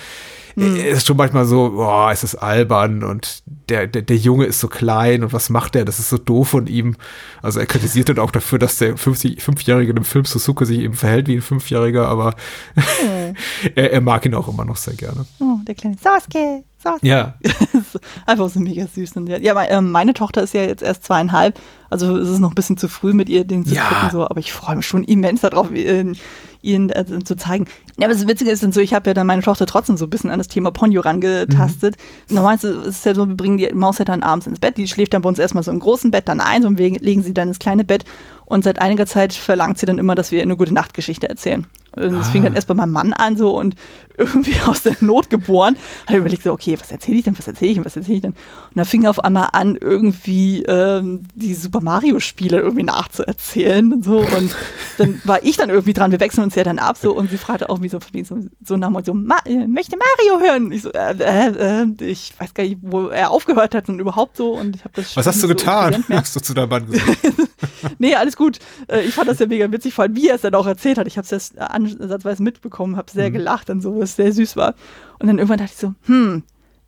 mhm. 0.55 0.77
er 0.77 0.89
ist 0.89 1.05
schon 1.05 1.15
manchmal 1.15 1.45
so, 1.45 1.69
boah, 1.69 2.12
es 2.12 2.24
ist 2.24 2.33
albern 2.33 3.03
und 3.03 3.43
der, 3.69 3.86
der, 3.86 4.01
der 4.01 4.17
Junge 4.17 4.45
ist 4.45 4.60
so 4.60 4.67
klein 4.67 5.24
und 5.24 5.31
was 5.31 5.51
macht 5.51 5.75
der? 5.75 5.86
Das 5.86 6.00
ist 6.00 6.10
so 6.10 6.17
doof 6.17 6.50
von 6.50 6.65
ihm. 6.65 6.95
Also 7.43 7.60
er 7.60 7.67
kritisiert 7.67 8.10
dann 8.10 8.17
auch 8.17 8.31
dafür, 8.31 8.57
dass 8.57 8.79
der 8.79 8.98
50, 8.98 9.43
Fünfjährige 9.43 9.91
im 9.91 10.03
Film 10.03 10.25
Suzuki 10.25 10.65
sich 10.65 10.79
eben 10.79 10.95
verhält 10.95 11.27
wie 11.27 11.36
ein 11.36 11.43
Fünfjähriger, 11.43 12.07
aber 12.07 12.33
mhm. 12.75 13.36
er, 13.75 13.93
er 13.93 14.01
mag 14.01 14.25
ihn 14.25 14.33
auch 14.33 14.48
immer 14.48 14.65
noch 14.65 14.77
sehr 14.77 14.95
gerne. 14.95 15.27
Oh, 15.39 15.60
der 15.67 15.75
kleine 15.75 15.98
Sasuke. 15.98 16.63
Sasuke. 16.81 17.07
Ja. 17.07 17.35
Einfach 18.25 18.50
so 18.50 18.59
mega 18.59 18.88
süß. 18.88 19.15
Und 19.17 19.27
ja, 19.27 19.61
ähm, 19.69 19.91
meine 19.91 20.13
Tochter 20.13 20.43
ist 20.43 20.53
ja 20.53 20.63
jetzt 20.63 20.83
erst 20.83 21.03
zweieinhalb, 21.03 21.59
also 21.89 22.17
ist 22.17 22.29
es 22.29 22.39
noch 22.39 22.51
ein 22.51 22.55
bisschen 22.55 22.77
zu 22.77 22.88
früh 22.88 23.13
mit 23.13 23.29
ihr 23.29 23.45
den 23.45 23.65
zu 23.65 23.75
ja. 23.75 23.88
gucken, 23.88 24.09
so, 24.11 24.25
aber 24.25 24.39
ich 24.39 24.53
freue 24.53 24.75
mich 24.77 24.88
schon 24.88 25.03
immens 25.03 25.41
darauf, 25.41 25.71
äh, 25.71 26.13
ihnen 26.62 26.89
äh, 26.89 27.06
zu 27.24 27.36
zeigen. 27.36 27.65
Ja, 27.98 28.08
aber 28.08 28.13
das 28.13 28.27
Witzige 28.27 28.51
ist 28.51 28.63
dann 28.63 28.72
so, 28.72 28.82
ich 28.82 28.94
habe 28.94 29.10
ja 29.10 29.13
dann 29.13 29.27
meine 29.27 29.41
Tochter 29.41 29.65
trotzdem 29.65 29.98
so 29.98 30.06
ein 30.06 30.10
bisschen 30.10 30.30
an 30.30 30.38
das 30.38 30.48
Thema 30.48 30.72
Ponyo 30.72 31.01
rangetastet. 31.01 31.96
Mhm. 32.30 32.36
Normalerweise 32.36 32.70
ist 32.70 33.00
es 33.00 33.03
ja 33.03 33.13
so, 33.13 33.27
wir 33.27 33.36
bringen 33.36 33.58
die 33.58 33.70
Maus 33.74 33.98
ja 33.98 34.06
dann 34.06 34.24
abends 34.24 34.48
ins 34.48 34.60
Bett, 34.60 34.77
die 34.77 34.88
schläft 34.88 35.13
dann 35.13 35.22
bei 35.22 35.30
uns 35.30 35.39
erstmal 35.39 35.63
so 35.63 35.72
im 35.72 35.80
großen 35.80 36.12
Bett 36.12 36.27
dann 36.27 36.39
ein 36.39 36.65
und 36.65 36.77
wir 36.77 36.89
legen 37.00 37.24
sie 37.24 37.34
dann 37.34 37.50
ins 37.50 37.60
kleine 37.60 37.84
Bett 37.84 38.06
und 38.51 38.65
seit 38.65 38.82
einiger 38.82 39.06
Zeit 39.06 39.34
verlangt 39.34 39.77
sie 39.77 39.86
dann 39.86 39.98
immer, 39.98 40.13
dass 40.13 40.32
wir 40.32 40.41
eine 40.41 40.58
gute 40.58 40.74
Nachtgeschichte 40.74 41.30
erzählen. 41.30 41.68
Und 41.96 42.13
das 42.13 42.27
ah. 42.27 42.32
fing 42.32 42.44
dann 42.44 42.53
erst 42.53 42.68
bei 42.68 42.74
meinem 42.74 42.91
Mann 42.91 43.13
an 43.13 43.38
so 43.38 43.58
und 43.58 43.75
irgendwie 44.18 44.56
aus 44.65 44.84
der 44.84 44.96
Not 45.00 45.30
geboren. 45.30 45.77
Hat 46.06 46.18
überlegt 46.18 46.44
so, 46.44 46.51
okay, 46.51 46.77
was 46.80 46.91
erzähle 46.91 47.18
ich 47.18 47.24
denn, 47.24 47.38
was 47.38 47.48
erzähle 47.48 47.72
ich 47.72 47.75
denn, 47.75 47.86
was 47.86 47.96
erzähle 47.96 48.15
ich 48.15 48.22
denn? 48.22 48.32
Und 48.32 48.75
dann 48.75 48.86
fing 48.86 49.03
er 49.03 49.10
auf 49.10 49.24
einmal 49.24 49.50
an, 49.53 49.77
irgendwie 49.80 50.63
ähm, 50.63 51.22
die 51.34 51.53
Super 51.53 51.82
Mario 51.82 52.20
Spiele 52.20 52.60
irgendwie 52.60 52.84
nachzuerzählen 52.84 53.94
und 53.94 54.03
so. 54.03 54.20
Und 54.20 54.56
dann 54.98 55.22
war 55.24 55.44
ich 55.44 55.56
dann 55.56 55.70
irgendwie 55.70 55.94
dran, 55.94 56.12
wir 56.12 56.20
wechseln 56.20 56.44
uns 56.44 56.50
ja 56.55 56.63
dann 56.63 56.79
ab 56.79 56.98
so 56.98 57.15
und 57.15 57.29
sie 57.29 57.38
fragte 57.38 57.70
auch 57.70 57.81
wie 57.81 57.89
so, 57.89 58.00
so, 58.24 58.39
so 58.63 58.77
nach 58.77 58.91
und 58.91 59.05
so, 59.05 59.13
Ma 59.13 59.38
äh, 59.46 59.67
möchte 59.67 59.98
Mario 59.98 60.39
hören? 60.39 60.72
Ich 60.72 60.84
so, 60.84 60.91
äh, 60.91 61.13
äh, 61.20 61.84
äh, 61.84 62.05
ich 62.05 62.34
weiß 62.38 62.53
gar 62.53 62.63
nicht, 62.63 62.77
wo 62.81 63.08
er 63.08 63.31
aufgehört 63.31 63.75
hat 63.75 63.89
und 63.89 64.00
überhaupt 64.00 64.38
so 64.38 64.53
und 64.53 64.75
ich 64.75 64.84
habe 64.84 64.93
das 64.96 65.15
Was 65.15 65.27
hast 65.27 65.38
du 65.38 65.41
so 65.41 65.48
getan? 65.48 66.03
Hast 66.10 66.36
du 66.36 66.39
zu 66.39 66.53
deinem 66.53 66.70
Mann 66.70 66.86
gesagt? 66.86 67.17
nee, 68.00 68.15
alles 68.15 68.36
gut. 68.36 68.60
Äh, 68.88 69.01
ich 69.01 69.13
fand 69.13 69.29
das 69.29 69.39
ja 69.39 69.48
mega 69.48 69.72
witzig, 69.72 69.93
vor 69.93 70.03
allem 70.03 70.15
wie 70.15 70.29
er 70.29 70.36
es 70.36 70.41
dann 70.41 70.55
auch 70.55 70.67
erzählt 70.67 70.98
hat. 70.98 71.08
Ich 71.08 71.17
habe 71.17 71.27
es 71.29 71.53
ja 71.55 71.65
ansatzweise 71.65 72.43
mitbekommen, 72.43 72.98
habe 72.98 73.12
sehr 73.12 73.29
mhm. 73.29 73.34
gelacht 73.34 73.70
und 73.70 73.81
so, 73.81 74.00
was 74.00 74.15
sehr 74.15 74.31
süß 74.31 74.55
war. 74.55 74.75
Und 75.20 75.27
dann 75.27 75.38
irgendwann 75.38 75.60
dachte 75.60 75.74
ich 75.74 75.79
so, 75.79 75.93
hm, 76.05 76.43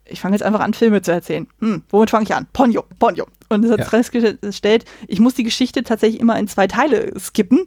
ich 0.06 0.20
fange 0.20 0.34
jetzt 0.34 0.42
einfach 0.42 0.60
an, 0.60 0.74
Filme 0.74 1.02
zu 1.02 1.12
erzählen. 1.12 1.46
Hm, 1.60 1.82
womit 1.88 2.10
fange 2.10 2.24
ich 2.24 2.34
an? 2.34 2.46
Ponyo, 2.52 2.84
Ponyo. 2.98 3.26
Und 3.48 3.64
es 3.64 3.70
hat 3.70 3.80
ja. 3.80 3.84
festgestellt, 3.84 4.84
ich 5.06 5.20
muss 5.20 5.34
die 5.34 5.44
Geschichte 5.44 5.82
tatsächlich 5.82 6.20
immer 6.20 6.38
in 6.38 6.48
zwei 6.48 6.66
Teile 6.66 7.12
skippen. 7.18 7.66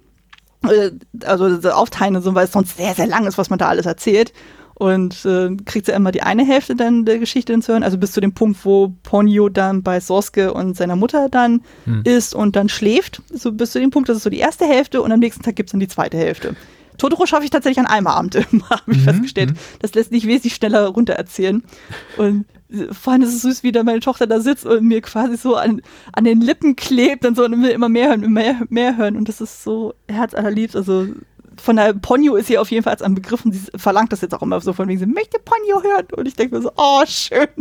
Äh, 0.63 0.91
also 1.25 1.45
aufteilen, 1.69 2.21
so, 2.21 2.33
weil 2.35 2.45
es 2.45 2.51
sonst 2.51 2.77
sehr, 2.77 2.95
sehr 2.95 3.07
lang 3.07 3.25
ist, 3.25 3.37
was 3.37 3.49
man 3.49 3.59
da 3.59 3.67
alles 3.67 3.85
erzählt 3.85 4.33
und 4.79 5.25
äh, 5.25 5.55
kriegt 5.65 5.87
sie 5.87 5.91
immer 5.91 6.11
die 6.11 6.21
eine 6.21 6.45
Hälfte 6.45 6.75
dann 6.75 7.03
der 7.03 7.17
Geschichte 7.17 7.57
zu 7.59 7.71
hören, 7.71 7.83
also 7.83 7.97
bis 7.97 8.11
zu 8.11 8.21
dem 8.21 8.33
Punkt, 8.33 8.63
wo 8.63 8.93
Ponyo 9.03 9.49
dann 9.49 9.81
bei 9.81 9.99
Soske 9.99 10.53
und 10.53 10.77
seiner 10.77 10.95
Mutter 10.95 11.29
dann 11.29 11.61
hm. 11.85 12.03
ist 12.03 12.35
und 12.35 12.55
dann 12.55 12.69
schläft, 12.69 13.23
so 13.33 13.51
bis 13.51 13.71
zu 13.71 13.79
dem 13.79 13.89
Punkt, 13.89 14.07
das 14.07 14.17
ist 14.17 14.23
so 14.23 14.29
die 14.29 14.37
erste 14.37 14.65
Hälfte 14.65 15.01
und 15.01 15.11
am 15.11 15.19
nächsten 15.19 15.41
Tag 15.41 15.55
gibt 15.55 15.69
es 15.69 15.71
dann 15.71 15.79
die 15.79 15.87
zweite 15.87 16.17
Hälfte. 16.17 16.55
Totoro 16.99 17.25
schaffe 17.25 17.43
ich 17.43 17.49
tatsächlich 17.49 17.79
an 17.79 17.87
einem 17.87 18.07
Abend 18.07 18.35
immer, 18.51 18.69
habe 18.69 18.91
ich 18.91 18.99
mhm, 18.99 19.03
festgestellt. 19.03 19.51
Mhm. 19.51 19.57
Das 19.79 19.95
lässt 19.95 20.11
sich 20.11 20.27
wesentlich 20.27 20.55
schneller 20.55 20.87
runtererzählen. 20.87 21.63
Und 22.17 22.45
vor 22.91 23.13
allem 23.13 23.21
ist 23.21 23.33
es 23.33 23.41
süß, 23.43 23.63
wie 23.63 23.71
da 23.71 23.83
meine 23.83 23.99
Tochter 23.99 24.27
da 24.27 24.39
sitzt 24.39 24.65
und 24.65 24.83
mir 24.83 25.01
quasi 25.01 25.37
so 25.37 25.55
an, 25.55 25.81
an 26.11 26.25
den 26.25 26.41
Lippen 26.41 26.75
klebt 26.75 27.25
und 27.25 27.35
so 27.35 27.45
und 27.45 27.61
will 27.61 27.69
immer 27.69 27.89
mehr 27.89 28.09
hören, 28.09 28.23
immer 28.23 28.41
mehr, 28.41 28.61
mehr 28.69 28.97
hören. 28.97 29.15
Und 29.15 29.29
das 29.29 29.39
ist 29.39 29.63
so 29.63 29.93
herzallerliebst. 30.09 30.75
Also 30.75 31.07
von 31.59 31.75
der 31.77 31.93
Ponyo 31.93 32.35
ist 32.35 32.47
sie 32.47 32.57
auf 32.57 32.69
jeden 32.69 32.83
Fall 32.83 32.93
als 32.93 33.01
ein 33.01 33.15
Begriff 33.15 33.45
und 33.45 33.53
sie 33.53 33.71
verlangt 33.75 34.11
das 34.11 34.21
jetzt 34.21 34.33
auch 34.33 34.41
immer 34.41 34.59
so 34.61 34.73
von 34.73 34.87
wegen, 34.87 34.99
sie 34.99 35.05
möchte 35.05 35.39
Ponyo 35.39 35.81
hören. 35.81 36.07
Und 36.15 36.27
ich 36.27 36.35
denke 36.35 36.55
mir 36.55 36.61
so, 36.61 36.71
oh, 36.75 37.03
schön. 37.05 37.47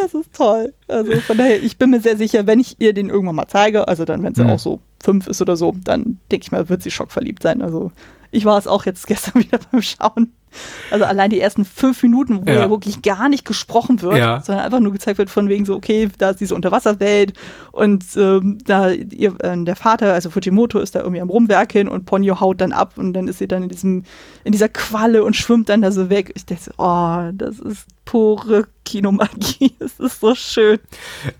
Das 0.00 0.14
ist 0.14 0.32
toll. 0.32 0.74
Also 0.86 1.12
von 1.22 1.36
daher, 1.36 1.60
ich 1.60 1.76
bin 1.76 1.90
mir 1.90 2.00
sehr 2.00 2.16
sicher, 2.16 2.46
wenn 2.46 2.60
ich 2.60 2.76
ihr 2.78 2.92
den 2.92 3.10
irgendwann 3.10 3.34
mal 3.34 3.48
zeige, 3.48 3.88
also 3.88 4.04
dann, 4.04 4.22
wenn 4.22 4.32
sie 4.32 4.44
mhm. 4.44 4.50
auch 4.50 4.58
so 4.60 4.80
fünf 5.02 5.26
ist 5.26 5.42
oder 5.42 5.56
so, 5.56 5.74
dann 5.82 6.20
denke 6.30 6.44
ich 6.44 6.52
mal, 6.52 6.68
wird 6.68 6.84
sie 6.84 6.92
schockverliebt 6.92 7.42
sein. 7.42 7.60
Also 7.60 7.90
ich 8.30 8.44
war 8.44 8.58
es 8.58 8.68
auch 8.68 8.86
jetzt 8.86 9.06
gestern 9.08 9.42
wieder 9.42 9.58
beim 9.72 9.82
Schauen. 9.82 10.32
Also 10.90 11.04
allein 11.04 11.30
die 11.30 11.40
ersten 11.40 11.64
fünf 11.64 12.02
Minuten, 12.02 12.46
wo 12.46 12.50
ja, 12.50 12.60
ja 12.60 12.70
wirklich 12.70 13.02
gar 13.02 13.28
nicht 13.28 13.44
gesprochen 13.44 14.02
wird, 14.02 14.18
ja. 14.18 14.40
sondern 14.40 14.64
einfach 14.64 14.80
nur 14.80 14.92
gezeigt 14.92 15.18
wird 15.18 15.30
von 15.30 15.48
wegen 15.48 15.64
so, 15.64 15.74
okay, 15.74 16.08
da 16.18 16.30
ist 16.30 16.40
diese 16.40 16.54
Unterwasserwelt 16.54 17.34
und 17.72 18.04
ähm, 18.16 18.58
da 18.64 18.90
ihr, 18.90 19.34
äh, 19.40 19.64
der 19.64 19.76
Vater, 19.76 20.12
also 20.12 20.30
Fujimoto, 20.30 20.78
ist 20.78 20.94
da 20.94 21.00
irgendwie 21.00 21.20
am 21.20 21.30
Rumwerkeln 21.30 21.88
und 21.88 22.06
Ponyo 22.06 22.40
haut 22.40 22.60
dann 22.60 22.72
ab 22.72 22.94
und 22.96 23.12
dann 23.12 23.28
ist 23.28 23.38
sie 23.38 23.48
dann 23.48 23.62
in 23.62 23.68
diesem, 23.68 24.04
in 24.44 24.52
dieser 24.52 24.68
Qualle 24.68 25.24
und 25.24 25.36
schwimmt 25.36 25.68
dann 25.68 25.82
da 25.82 25.92
so 25.92 26.10
weg. 26.10 26.32
Ich 26.34 26.46
denke 26.46 26.64
so, 26.64 26.72
oh, 26.78 27.30
das 27.32 27.58
ist 27.58 27.86
pure 28.04 28.66
Kinomagie. 28.84 29.74
Es 29.80 30.00
ist 30.00 30.20
so 30.20 30.34
schön. 30.34 30.78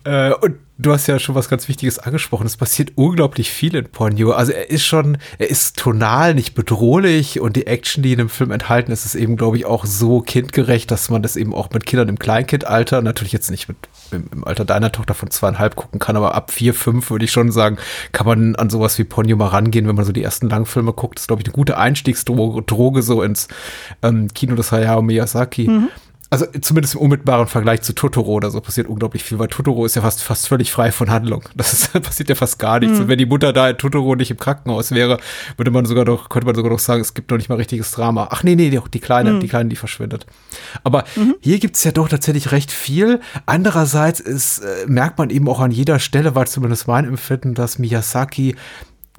Äh, 0.05 0.33
und 0.35 0.57
du 0.79 0.93
hast 0.93 1.07
ja 1.07 1.19
schon 1.19 1.35
was 1.35 1.49
ganz 1.49 1.69
Wichtiges 1.69 1.99
angesprochen. 1.99 2.47
Es 2.47 2.57
passiert 2.57 2.93
unglaublich 2.95 3.51
viel 3.51 3.75
in 3.75 3.87
Ponyo. 3.87 4.33
Also 4.33 4.53
er 4.53 4.71
ist 4.71 4.85
schon, 4.85 5.19
er 5.39 5.51
ist 5.51 5.79
tonal 5.79 6.35
nicht 6.35 6.55
bedrohlich 6.55 7.41
und 7.41 7.57
die 7.57 7.67
Action, 7.67 8.03
die 8.03 8.13
in 8.13 8.19
dem 8.19 8.29
Film 8.29 8.51
enthalten 8.51 8.93
ist, 8.93 9.05
ist 9.15 9.21
eben, 9.21 9.37
glaube 9.37 9.57
ich, 9.57 9.67
auch 9.67 9.85
so 9.85 10.21
kindgerecht, 10.21 10.91
dass 10.91 11.11
man 11.11 11.23
das 11.23 11.37
eben 11.37 11.55
auch 11.55 11.71
mit 11.71 11.87
Kindern 11.87 12.09
im 12.09 12.19
Kleinkindalter, 12.19 13.03
natürlich 13.03 13.33
jetzt 13.33 13.51
nicht 13.51 13.69
mit 13.69 13.77
im, 14.11 14.45
Alter 14.45 14.65
deiner 14.65 14.93
Tochter 14.93 15.15
von 15.15 15.31
zweieinhalb 15.31 15.77
gucken 15.77 15.99
kann, 15.99 16.17
aber 16.17 16.35
ab 16.35 16.51
vier, 16.51 16.75
fünf 16.75 17.11
würde 17.11 17.25
ich 17.25 17.33
schon 17.33 17.53
sagen, 17.53 17.79
kann 18.13 18.27
man 18.27 18.57
an 18.57 18.71
sowas 18.71 18.99
wie 18.99 19.05
Ponyo 19.05 19.37
mal 19.37 19.49
rangehen, 19.49 19.89
wenn 19.89 19.97
man 19.97 20.05
so 20.05 20.13
die 20.13 20.23
ersten 20.23 20.49
Langfilme 20.49 20.93
guckt. 20.93 21.19
Das 21.19 21.25
ist, 21.25 21.29
glaube 21.29 21.43
ich, 21.43 21.47
eine 21.47 21.55
gute 21.55 21.79
Einstiegsdroge 21.79 22.63
Droge 22.63 23.03
so 23.03 23.23
ins 23.23 23.49
ähm, 24.03 24.29
Kino 24.35 24.55
des 24.55 24.73
Hayao 24.73 25.03
Miyazaki. 25.03 25.69
Mhm 25.69 25.89
also 26.31 26.45
zumindest 26.61 26.95
im 26.95 27.01
unmittelbaren 27.01 27.47
Vergleich 27.47 27.81
zu 27.81 27.95
Totoro 27.95 28.33
oder 28.33 28.51
so 28.51 28.61
passiert 28.61 28.87
unglaublich 28.87 29.25
viel, 29.25 29.39
weil 29.39 29.49
Totoro 29.49 29.87
ist 29.87 29.97
ja 29.97 30.03
fast, 30.03 30.23
fast 30.23 30.47
völlig 30.47 30.71
frei 30.71 30.93
von 30.93 31.11
Handlung. 31.11 31.43
Das 31.55 31.73
ist, 31.73 31.93
passiert 32.03 32.29
ja 32.29 32.35
fast 32.35 32.59
gar 32.59 32.81
nichts. 32.81 32.97
Mhm. 32.97 33.03
Und 33.03 33.09
wenn 33.09 33.19
die 33.19 33.27
Mutter 33.27 33.55
da 33.55 33.71
in 33.71 33.79
Totoro 33.79 34.15
nicht 34.15 34.31
im 34.31 34.37
Krankenhaus 34.37 34.91
wäre, 34.91 35.19
würde 35.57 35.71
man 35.71 35.87
sogar 35.87 36.05
doch, 36.05 36.29
könnte 36.29 36.47
man 36.47 36.55
sogar 36.55 36.71
noch 36.71 36.79
sagen, 36.79 37.01
es 37.01 37.15
gibt 37.15 37.31
noch 37.31 37.39
nicht 37.39 37.49
mal 37.49 37.55
richtiges 37.55 37.93
Drama. 37.93 38.29
Ach 38.31 38.43
nee, 38.43 38.57
nee, 38.57 38.69
die, 38.69 38.81
die 38.93 39.01
Kleine, 39.01 39.33
mhm. 39.33 39.41
die 39.41 39.49
Kleine, 39.49 39.71
die 39.71 39.77
verschwindet. 39.77 40.27
Aber 40.85 41.05
mhm. 41.17 41.37
hier 41.41 41.59
gibt's 41.59 41.83
ja 41.85 41.93
doch 41.93 42.09
tatsächlich 42.09 42.53
recht 42.53 42.71
viel. 42.71 43.21
Andererseits 43.47 44.21
ist, 44.21 44.59
äh, 44.59 44.87
merkt 44.87 45.19
man 45.19 45.31
eben 45.31 45.49
auch 45.49 45.61
an 45.61 45.71
jeder 45.71 45.99
Stelle, 45.99 46.35
weil 46.35 46.47
zumindest 46.47 46.89
mein 46.89 47.07
Empfinden, 47.07 47.55
dass 47.55 47.79
Miyazaki 47.79 48.55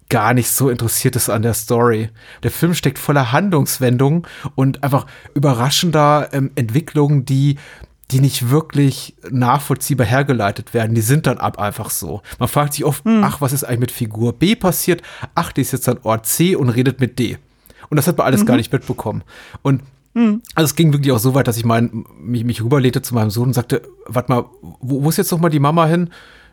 gar 0.09 0.33
nicht 0.33 0.49
so 0.49 0.69
interessiert 0.69 1.15
ist 1.15 1.29
an 1.29 1.43
der 1.43 1.53
Story. 1.53 2.09
Der 2.43 2.51
Film 2.51 2.73
steckt 2.73 2.97
voller 2.99 3.31
Handlungswendungen 3.31 4.23
und 4.55 4.83
einfach 4.83 5.05
überraschender 5.35 6.29
ähm, 6.33 6.51
Entwicklungen, 6.55 7.25
die 7.25 7.57
die 8.11 8.21
nicht 8.21 8.49
wirklich 8.49 9.15
nachvollziehbar 9.29 10.07
hergeleitet 10.07 10.73
werden. 10.73 10.95
Die 10.95 11.01
sind 11.01 11.27
dann 11.27 11.37
ab 11.37 11.59
einfach 11.59 11.91
so. 11.91 12.21
Man 12.39 12.49
fragt 12.49 12.73
sich 12.73 12.83
oft, 12.83 13.05
hm. 13.05 13.23
ach, 13.23 13.39
was 13.39 13.53
ist 13.53 13.63
eigentlich 13.63 13.79
mit 13.79 13.91
Figur 13.91 14.33
B 14.33 14.55
passiert? 14.55 15.03
Ach, 15.35 15.51
die 15.51 15.61
ist 15.61 15.73
jetzt 15.73 15.87
an 15.87 15.99
Ort 16.01 16.25
C 16.25 16.55
und 16.55 16.69
redet 16.69 16.99
mit 16.99 17.19
D. 17.19 17.37
Und 17.89 17.97
das 17.97 18.07
hat 18.07 18.17
man 18.17 18.25
alles 18.25 18.41
mhm. 18.41 18.45
gar 18.45 18.57
nicht 18.57 18.73
mitbekommen. 18.73 19.23
Und 19.61 19.83
hm. 20.15 20.41
also 20.55 20.65
es 20.65 20.75
ging 20.75 20.91
wirklich 20.91 21.11
auch 21.11 21.19
so 21.19 21.35
weit, 21.35 21.47
dass 21.47 21.57
ich 21.57 21.65
mein, 21.65 22.05
mich, 22.19 22.43
mich 22.43 22.63
rüberlegte 22.63 23.03
zu 23.03 23.13
meinem 23.13 23.29
Sohn 23.29 23.49
und 23.49 23.53
sagte, 23.53 23.83
warte 24.07 24.31
mal, 24.31 24.45
wo, 24.61 25.03
wo 25.03 25.09
ist 25.09 25.17
jetzt 25.17 25.31
noch 25.31 25.39
mal 25.39 25.49
die 25.49 25.59
Mama 25.59 25.85
hin? 25.85 26.09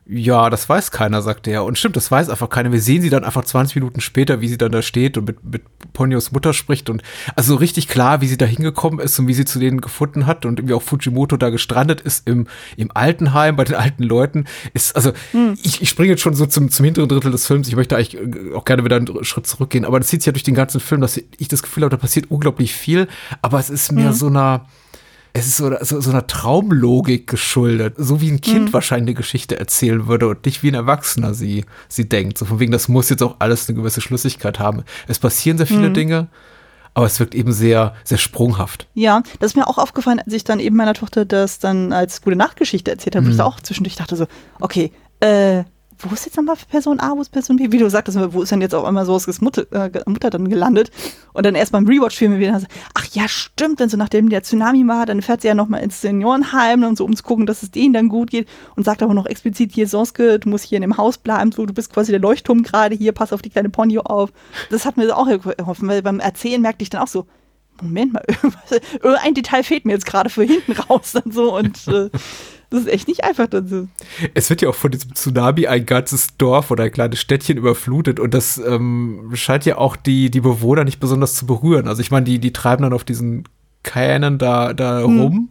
Ja, 0.08 0.50
das 0.50 0.68
weiß 0.68 0.92
keiner, 0.92 1.20
sagt 1.20 1.48
er. 1.48 1.64
Und 1.64 1.78
stimmt, 1.78 1.96
das 1.96 2.12
weiß 2.12 2.28
einfach 2.28 2.48
keiner. 2.48 2.70
Wir 2.70 2.80
sehen 2.80 3.02
sie 3.02 3.10
dann 3.10 3.24
einfach 3.24 3.44
20 3.44 3.74
Minuten 3.74 4.00
später, 4.00 4.40
wie 4.40 4.46
sie 4.46 4.56
dann 4.56 4.70
da 4.70 4.80
steht 4.80 5.18
und 5.18 5.24
mit, 5.24 5.42
mit 5.42 5.62
Ponyos 5.94 6.30
Mutter 6.30 6.52
spricht. 6.52 6.88
Und 6.88 7.02
also 7.34 7.54
so 7.54 7.58
richtig 7.58 7.88
klar, 7.88 8.20
wie 8.20 8.28
sie 8.28 8.36
da 8.36 8.46
hingekommen 8.46 9.00
ist 9.00 9.18
und 9.18 9.26
wie 9.26 9.34
sie 9.34 9.44
zu 9.44 9.58
denen 9.58 9.80
gefunden 9.80 10.26
hat 10.26 10.46
und 10.46 10.68
wie 10.68 10.74
auch 10.74 10.82
Fujimoto 10.82 11.36
da 11.36 11.50
gestrandet 11.50 12.00
ist 12.02 12.28
im, 12.28 12.46
im 12.76 12.92
Altenheim 12.94 13.56
bei 13.56 13.64
den 13.64 13.74
alten 13.74 14.04
Leuten, 14.04 14.44
ist, 14.74 14.94
also 14.94 15.10
hm. 15.32 15.58
ich, 15.64 15.82
ich 15.82 15.88
springe 15.88 16.10
jetzt 16.10 16.22
schon 16.22 16.34
so 16.34 16.46
zum, 16.46 16.70
zum 16.70 16.84
hinteren 16.84 17.08
Drittel 17.08 17.32
des 17.32 17.44
Films. 17.44 17.66
Ich 17.66 17.74
möchte 17.74 17.96
eigentlich 17.96 18.14
äh, 18.14 18.54
auch 18.54 18.64
gerne 18.64 18.84
wieder 18.84 18.96
einen 18.96 19.24
Schritt 19.24 19.48
zurückgehen. 19.48 19.84
Aber 19.84 19.98
das 19.98 20.06
zieht 20.06 20.22
sich 20.22 20.26
ja 20.26 20.32
durch 20.32 20.44
den 20.44 20.54
ganzen 20.54 20.78
Film, 20.78 21.00
dass 21.00 21.16
ich 21.16 21.48
das 21.48 21.64
Gefühl 21.64 21.82
habe, 21.82 21.90
da 21.90 21.96
passiert 21.96 22.30
unglaublich 22.30 22.72
viel. 22.72 23.08
Aber 23.42 23.58
es 23.58 23.70
ist 23.70 23.90
mehr 23.90 24.10
hm. 24.10 24.14
so 24.14 24.26
einer 24.28 24.66
es 25.38 25.46
ist 25.46 25.56
so, 25.58 25.70
so, 25.82 26.00
so 26.00 26.10
einer 26.10 26.26
Traumlogik 26.26 27.26
geschuldet, 27.26 27.94
so 27.98 28.20
wie 28.20 28.30
ein 28.30 28.40
Kind 28.40 28.66
mhm. 28.66 28.72
wahrscheinlich 28.72 29.08
eine 29.08 29.14
Geschichte 29.14 29.58
erzählen 29.58 30.06
würde 30.06 30.28
und 30.28 30.46
nicht 30.46 30.62
wie 30.62 30.68
ein 30.68 30.74
Erwachsener 30.74 31.34
sie, 31.34 31.66
sie 31.88 32.08
denkt. 32.08 32.38
So 32.38 32.46
von 32.46 32.58
wegen, 32.58 32.72
das 32.72 32.88
muss 32.88 33.10
jetzt 33.10 33.22
auch 33.22 33.36
alles 33.38 33.68
eine 33.68 33.76
gewisse 33.76 34.00
Schlüssigkeit 34.00 34.58
haben. 34.58 34.84
Es 35.08 35.18
passieren 35.18 35.58
sehr 35.58 35.66
viele 35.66 35.90
mhm. 35.90 35.94
Dinge, 35.94 36.28
aber 36.94 37.04
es 37.04 37.20
wirkt 37.20 37.34
eben 37.34 37.52
sehr, 37.52 37.94
sehr 38.04 38.16
sprunghaft. 38.16 38.88
Ja, 38.94 39.22
das 39.38 39.52
ist 39.52 39.56
mir 39.56 39.66
auch 39.66 39.76
aufgefallen, 39.76 40.20
als 40.24 40.32
ich 40.32 40.44
dann 40.44 40.58
eben 40.58 40.76
meiner 40.76 40.94
Tochter 40.94 41.26
das 41.26 41.58
dann 41.58 41.92
als 41.92 42.22
gute 42.22 42.36
Nachtgeschichte 42.36 42.90
erzählt 42.90 43.14
habe, 43.14 43.24
mhm. 43.24 43.28
wo 43.28 43.32
ich 43.32 43.36
da 43.36 43.44
auch 43.44 43.60
zwischendurch 43.60 43.96
dachte 43.96 44.16
so, 44.16 44.26
okay, 44.60 44.90
äh, 45.20 45.64
wo 45.98 46.14
ist 46.14 46.26
jetzt 46.26 46.36
nochmal 46.36 46.56
Person 46.68 47.00
A, 47.00 47.12
wo 47.16 47.20
ist 47.20 47.30
Person 47.30 47.56
B? 47.56 47.72
Wie 47.72 47.78
du 47.78 47.88
sagtest, 47.88 48.18
wo 48.32 48.42
ist 48.42 48.52
denn 48.52 48.60
jetzt 48.60 48.74
auch 48.74 48.86
immer 48.86 49.06
so 49.06 49.18
Mutter, 49.40 49.64
äh, 49.72 49.90
Mutter 50.06 50.30
dann 50.30 50.48
gelandet? 50.48 50.90
Und 51.32 51.46
dann 51.46 51.54
erst 51.54 51.72
beim 51.72 51.86
Rewatch-Film 51.86 52.38
wieder 52.38 52.60
so, 52.60 52.66
ach 52.94 53.06
ja, 53.12 53.28
stimmt, 53.28 53.80
denn 53.80 53.88
so 53.88 53.96
nachdem 53.96 54.28
der 54.28 54.42
Tsunami 54.42 54.86
war, 54.86 55.06
dann 55.06 55.22
fährt 55.22 55.42
sie 55.42 55.48
ja 55.48 55.54
nochmal 55.54 55.82
ins 55.82 56.00
Seniorenheim 56.00 56.82
und 56.84 56.98
so, 56.98 57.04
um 57.04 57.16
zu 57.16 57.22
gucken, 57.22 57.46
dass 57.46 57.62
es 57.62 57.70
denen 57.70 57.94
dann 57.94 58.08
gut 58.08 58.30
geht 58.30 58.48
und 58.76 58.84
sagt 58.84 59.02
aber 59.02 59.14
noch 59.14 59.26
explizit 59.26 59.72
hier, 59.72 59.88
Soske, 59.88 60.38
du 60.38 60.48
musst 60.48 60.64
hier 60.64 60.76
in 60.76 60.82
dem 60.82 60.96
Haus 60.96 61.18
bleiben, 61.18 61.52
so, 61.52 61.64
du 61.64 61.72
bist 61.72 61.92
quasi 61.92 62.12
der 62.12 62.20
Leuchtturm 62.20 62.62
gerade 62.62 62.94
hier, 62.94 63.12
pass 63.12 63.32
auf 63.32 63.42
die 63.42 63.50
kleine 63.50 63.70
Ponyo 63.70 64.02
auf. 64.02 64.30
Das 64.70 64.84
hat 64.84 64.96
mir 64.96 65.16
auch 65.16 65.26
geholfen, 65.26 65.88
weil 65.88 66.02
beim 66.02 66.20
Erzählen 66.20 66.60
merkte 66.60 66.82
ich 66.82 66.90
dann 66.90 67.02
auch 67.02 67.08
so, 67.08 67.26
Moment 67.82 68.12
mal, 68.12 68.24
irgendein 69.02 69.34
Detail 69.34 69.62
fehlt 69.62 69.84
mir 69.84 69.92
jetzt 69.92 70.06
gerade 70.06 70.30
für 70.30 70.44
hinten 70.44 70.72
raus 70.72 71.14
und 71.14 71.32
so 71.32 71.56
und 71.56 71.86
äh, 71.88 72.10
das 72.70 72.80
ist 72.82 72.88
echt 72.88 73.08
nicht 73.08 73.24
einfach 73.24 73.48
so. 73.66 73.88
Es 74.34 74.50
wird 74.50 74.62
ja 74.62 74.68
auch 74.68 74.74
von 74.74 74.90
diesem 74.90 75.14
Tsunami 75.14 75.66
ein 75.66 75.86
ganzes 75.86 76.36
Dorf 76.36 76.70
oder 76.70 76.84
ein 76.84 76.92
kleines 76.92 77.20
Städtchen 77.20 77.56
überflutet 77.56 78.20
und 78.20 78.34
das 78.34 78.58
ähm, 78.58 79.30
scheint 79.34 79.64
ja 79.64 79.78
auch 79.78 79.96
die, 79.96 80.30
die 80.30 80.40
Bewohner 80.40 80.84
nicht 80.84 81.00
besonders 81.00 81.34
zu 81.34 81.46
berühren. 81.46 81.88
Also 81.88 82.00
ich 82.00 82.10
meine, 82.10 82.24
die, 82.24 82.38
die 82.38 82.52
treiben 82.52 82.82
dann 82.82 82.92
auf 82.92 83.04
diesen 83.04 83.44
Kähnen 83.82 84.38
da, 84.38 84.72
da 84.72 85.02
hm. 85.02 85.20
rum 85.20 85.48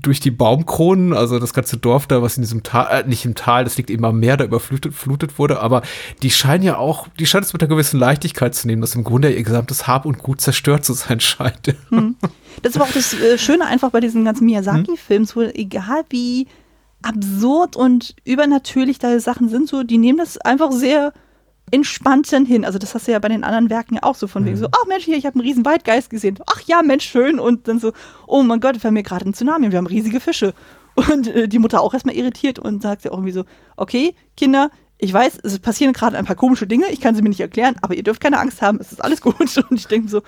durch 0.00 0.20
die 0.20 0.30
Baumkronen, 0.30 1.12
also 1.12 1.38
das 1.38 1.54
ganze 1.54 1.76
Dorf 1.76 2.06
da, 2.06 2.22
was 2.22 2.36
in 2.36 2.42
diesem 2.42 2.62
Tal, 2.62 2.86
äh, 2.90 3.08
nicht 3.08 3.24
im 3.24 3.34
Tal, 3.34 3.64
das 3.64 3.76
liegt 3.76 3.90
am 3.90 4.20
Meer, 4.20 4.36
da 4.36 4.44
überflutet 4.44 4.94
flutet 4.94 5.38
wurde, 5.38 5.60
aber 5.60 5.82
die 6.22 6.30
scheinen 6.30 6.64
ja 6.64 6.76
auch, 6.76 7.08
die 7.18 7.26
scheinen 7.26 7.44
es 7.44 7.52
mit 7.52 7.62
einer 7.62 7.68
gewissen 7.68 7.98
Leichtigkeit 7.98 8.54
zu 8.54 8.66
nehmen, 8.66 8.80
dass 8.80 8.94
im 8.94 9.04
Grunde 9.04 9.32
ihr 9.32 9.42
gesamtes 9.42 9.86
Hab 9.86 10.04
und 10.04 10.18
Gut 10.18 10.40
zerstört 10.40 10.84
zu 10.84 10.92
sein 10.92 11.20
scheint. 11.20 11.74
Hm. 11.90 12.16
Das 12.62 12.70
ist 12.70 12.76
aber 12.76 12.86
auch 12.86 12.92
das 12.92 13.14
äh, 13.14 13.38
Schöne 13.38 13.66
einfach 13.66 13.90
bei 13.90 14.00
diesen 14.00 14.24
ganzen 14.24 14.46
Miyazaki-Filmen, 14.46 15.26
so 15.26 15.42
egal 15.42 16.04
wie 16.10 16.46
absurd 17.02 17.76
und 17.76 18.16
übernatürlich 18.24 18.98
da 18.98 19.18
Sachen 19.20 19.48
sind, 19.48 19.68
so, 19.68 19.82
die 19.82 19.98
nehmen 19.98 20.18
das 20.18 20.38
einfach 20.38 20.72
sehr 20.72 21.12
entspannt 21.70 22.32
dann 22.32 22.46
hin. 22.46 22.64
Also 22.64 22.78
das 22.78 22.94
hast 22.94 23.08
du 23.08 23.12
ja 23.12 23.18
bei 23.18 23.28
den 23.28 23.44
anderen 23.44 23.70
Werken 23.70 23.94
ja 23.96 24.02
auch 24.02 24.14
so 24.14 24.26
von 24.26 24.44
wegen 24.44 24.56
so, 24.56 24.68
ach 24.70 24.86
Mensch, 24.86 25.04
hier, 25.04 25.16
ich 25.16 25.26
habe 25.26 25.34
einen 25.34 25.46
riesen 25.46 25.64
Waldgeist 25.64 26.10
gesehen. 26.10 26.38
Ach 26.46 26.60
ja, 26.66 26.82
Mensch, 26.82 27.04
schön. 27.04 27.38
Und 27.38 27.68
dann 27.68 27.78
so, 27.78 27.92
oh 28.26 28.42
mein 28.42 28.60
Gott, 28.60 28.82
wir 28.82 28.88
haben 28.88 28.96
hier 28.96 29.02
gerade 29.02 29.28
ein 29.28 29.34
Tsunami, 29.34 29.70
wir 29.70 29.78
haben 29.78 29.86
riesige 29.86 30.20
Fische. 30.20 30.54
Und 31.12 31.26
äh, 31.26 31.48
die 31.48 31.58
Mutter 31.58 31.82
auch 31.82 31.92
erstmal 31.92 32.14
irritiert 32.14 32.58
und 32.58 32.80
sagt 32.80 33.04
ja 33.04 33.10
auch 33.10 33.16
irgendwie 33.16 33.32
so, 33.32 33.44
okay, 33.76 34.14
Kinder, 34.34 34.70
ich 34.96 35.12
weiß, 35.12 35.40
es 35.42 35.58
passieren 35.58 35.92
gerade 35.92 36.16
ein 36.16 36.24
paar 36.24 36.36
komische 36.36 36.66
Dinge, 36.66 36.86
ich 36.90 37.02
kann 37.02 37.14
sie 37.14 37.20
mir 37.20 37.28
nicht 37.28 37.40
erklären, 37.40 37.76
aber 37.82 37.94
ihr 37.94 38.02
dürft 38.02 38.22
keine 38.22 38.38
Angst 38.38 38.62
haben, 38.62 38.78
es 38.80 38.92
ist 38.92 39.04
alles 39.04 39.20
gut. 39.20 39.36
Und 39.38 39.72
ich 39.78 39.86
denke 39.86 40.08
so, 40.08 40.22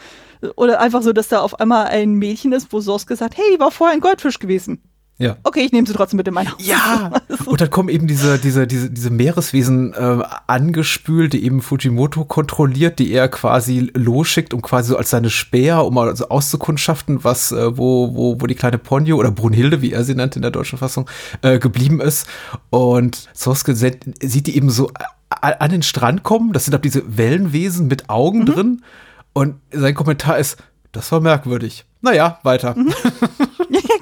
oder 0.56 0.80
einfach 0.80 1.00
so, 1.00 1.14
dass 1.14 1.28
da 1.28 1.40
auf 1.40 1.58
einmal 1.58 1.86
ein 1.86 2.12
Mädchen 2.12 2.52
ist, 2.52 2.70
wo 2.70 2.80
Soske 2.80 3.16
sagt, 3.16 3.38
hey, 3.38 3.44
die 3.54 3.60
war 3.60 3.70
vorher 3.70 3.94
ein 3.94 4.00
Goldfisch 4.00 4.38
gewesen. 4.38 4.82
Ja. 5.20 5.36
Okay, 5.42 5.62
ich 5.62 5.72
nehme 5.72 5.84
sie 5.84 5.92
trotzdem 5.92 6.16
mit 6.16 6.28
in 6.28 6.34
mein 6.34 6.50
Haus. 6.50 6.64
Ja. 6.64 7.10
Und 7.44 7.60
dann 7.60 7.70
kommen 7.70 7.88
eben 7.88 8.06
diese, 8.06 8.38
diese, 8.38 8.68
diese, 8.68 8.88
diese 8.88 9.10
Meereswesen 9.10 9.92
äh, 9.92 10.22
angespült, 10.46 11.32
die 11.32 11.44
eben 11.44 11.60
Fujimoto 11.60 12.24
kontrolliert, 12.24 13.00
die 13.00 13.10
er 13.10 13.28
quasi 13.28 13.90
losschickt, 13.94 14.54
um 14.54 14.62
quasi 14.62 14.90
so 14.90 14.96
als 14.96 15.10
seine 15.10 15.30
Späher, 15.30 15.84
um 15.84 15.94
mal 15.94 16.14
so 16.14 16.28
auszukundschaften, 16.28 17.24
was, 17.24 17.50
äh, 17.50 17.76
wo, 17.76 18.14
wo, 18.14 18.40
wo 18.40 18.46
die 18.46 18.54
kleine 18.54 18.78
Ponyo 18.78 19.16
oder 19.16 19.32
Brunhilde, 19.32 19.82
wie 19.82 19.92
er 19.92 20.04
sie 20.04 20.14
nannte 20.14 20.38
in 20.38 20.42
der 20.42 20.52
deutschen 20.52 20.78
Fassung, 20.78 21.10
äh, 21.42 21.58
geblieben 21.58 22.00
ist. 22.00 22.28
Und 22.70 23.28
Soske 23.32 23.74
sieht 23.74 24.46
die 24.46 24.56
eben 24.56 24.70
so 24.70 24.92
an 25.30 25.70
den 25.70 25.82
Strand 25.82 26.22
kommen. 26.22 26.52
Das 26.52 26.64
sind 26.64 26.74
ab 26.74 26.82
diese 26.82 27.18
Wellenwesen 27.18 27.88
mit 27.88 28.08
Augen 28.08 28.40
mhm. 28.40 28.46
drin. 28.46 28.84
Und 29.32 29.56
sein 29.72 29.94
Kommentar 29.94 30.38
ist, 30.38 30.58
das 30.92 31.10
war 31.10 31.20
merkwürdig. 31.20 31.84
Naja, 32.02 32.38
weiter. 32.44 32.76
Mhm. 32.76 32.94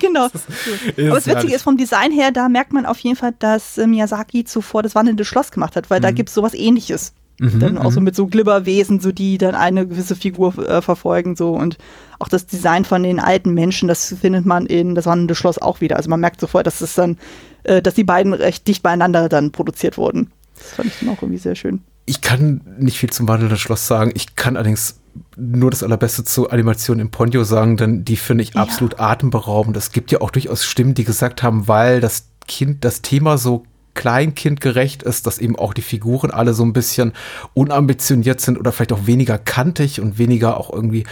genau. 0.06 0.26
Ist 0.26 0.98
Aber 0.98 1.14
das 1.14 1.26
Witzige 1.26 1.54
ist, 1.54 1.62
vom 1.62 1.76
Design 1.76 2.12
her, 2.12 2.30
da 2.32 2.48
merkt 2.48 2.72
man 2.72 2.86
auf 2.86 2.98
jeden 2.98 3.16
Fall, 3.16 3.34
dass 3.38 3.78
äh, 3.78 3.86
Miyazaki 3.86 4.44
zuvor 4.44 4.82
das 4.82 4.94
wandelnde 4.94 5.24
Schloss 5.24 5.50
gemacht 5.50 5.76
hat, 5.76 5.90
weil 5.90 6.00
mhm. 6.00 6.04
da 6.04 6.10
gibt 6.10 6.28
es 6.28 6.34
sowas 6.34 6.54
ähnliches. 6.54 7.12
Mhm, 7.38 7.60
dann 7.60 7.78
auch 7.78 7.92
so 7.92 8.00
mhm. 8.00 8.04
mit 8.04 8.16
so 8.16 8.26
Glibberwesen, 8.26 9.00
so 9.00 9.12
die 9.12 9.36
dann 9.36 9.54
eine 9.54 9.86
gewisse 9.86 10.16
Figur 10.16 10.56
äh, 10.58 10.80
verfolgen, 10.80 11.36
so 11.36 11.52
und 11.52 11.76
auch 12.18 12.28
das 12.28 12.46
Design 12.46 12.86
von 12.86 13.02
den 13.02 13.20
alten 13.20 13.52
Menschen, 13.52 13.88
das 13.88 14.14
findet 14.18 14.46
man 14.46 14.64
in 14.64 14.94
das 14.94 15.04
wandelnde 15.04 15.34
Schloss 15.34 15.58
auch 15.58 15.82
wieder. 15.82 15.96
Also 15.96 16.08
man 16.08 16.20
merkt 16.20 16.40
sofort, 16.40 16.66
dass 16.66 16.80
es 16.80 16.94
dann, 16.94 17.18
äh, 17.64 17.82
dass 17.82 17.94
die 17.94 18.04
beiden 18.04 18.32
recht 18.32 18.66
dicht 18.66 18.82
beieinander 18.82 19.28
dann 19.28 19.52
produziert 19.52 19.98
wurden. 19.98 20.32
Das 20.56 20.72
fand 20.72 20.88
ich 20.88 20.98
dann 21.00 21.10
auch 21.10 21.20
irgendwie 21.20 21.38
sehr 21.38 21.54
schön. 21.54 21.82
Ich 22.06 22.20
kann 22.20 22.60
nicht 22.78 22.98
viel 22.98 23.10
zum 23.10 23.28
wandelnden 23.28 23.58
Schloss 23.58 23.86
sagen. 23.86 24.12
Ich 24.14 24.36
kann 24.36 24.56
allerdings 24.56 25.00
nur 25.36 25.70
das 25.70 25.82
Allerbeste 25.82 26.24
zur 26.24 26.52
Animation 26.52 26.98
im 26.98 27.10
Ponyo 27.10 27.44
sagen, 27.44 27.76
denn 27.76 28.04
die 28.04 28.16
finde 28.16 28.44
ich 28.44 28.54
ja. 28.54 28.62
absolut 28.62 29.00
atemberaubend. 29.00 29.76
Es 29.76 29.92
gibt 29.92 30.12
ja 30.12 30.20
auch 30.20 30.30
durchaus 30.30 30.64
Stimmen, 30.64 30.94
die 30.94 31.04
gesagt 31.04 31.42
haben, 31.42 31.68
weil 31.68 32.00
das 32.00 32.28
Kind, 32.46 32.84
das 32.84 33.02
Thema 33.02 33.38
so 33.38 33.64
kleinkindgerecht 33.94 35.02
ist, 35.02 35.26
dass 35.26 35.38
eben 35.38 35.56
auch 35.56 35.74
die 35.74 35.82
Figuren 35.82 36.30
alle 36.30 36.54
so 36.54 36.62
ein 36.64 36.72
bisschen 36.72 37.12
unambitioniert 37.54 38.40
sind 38.40 38.58
oder 38.58 38.70
vielleicht 38.70 38.92
auch 38.92 39.06
weniger 39.06 39.38
kantig 39.38 40.00
und 40.00 40.18
weniger 40.18 40.58
auch 40.58 40.72
irgendwie 40.72 41.04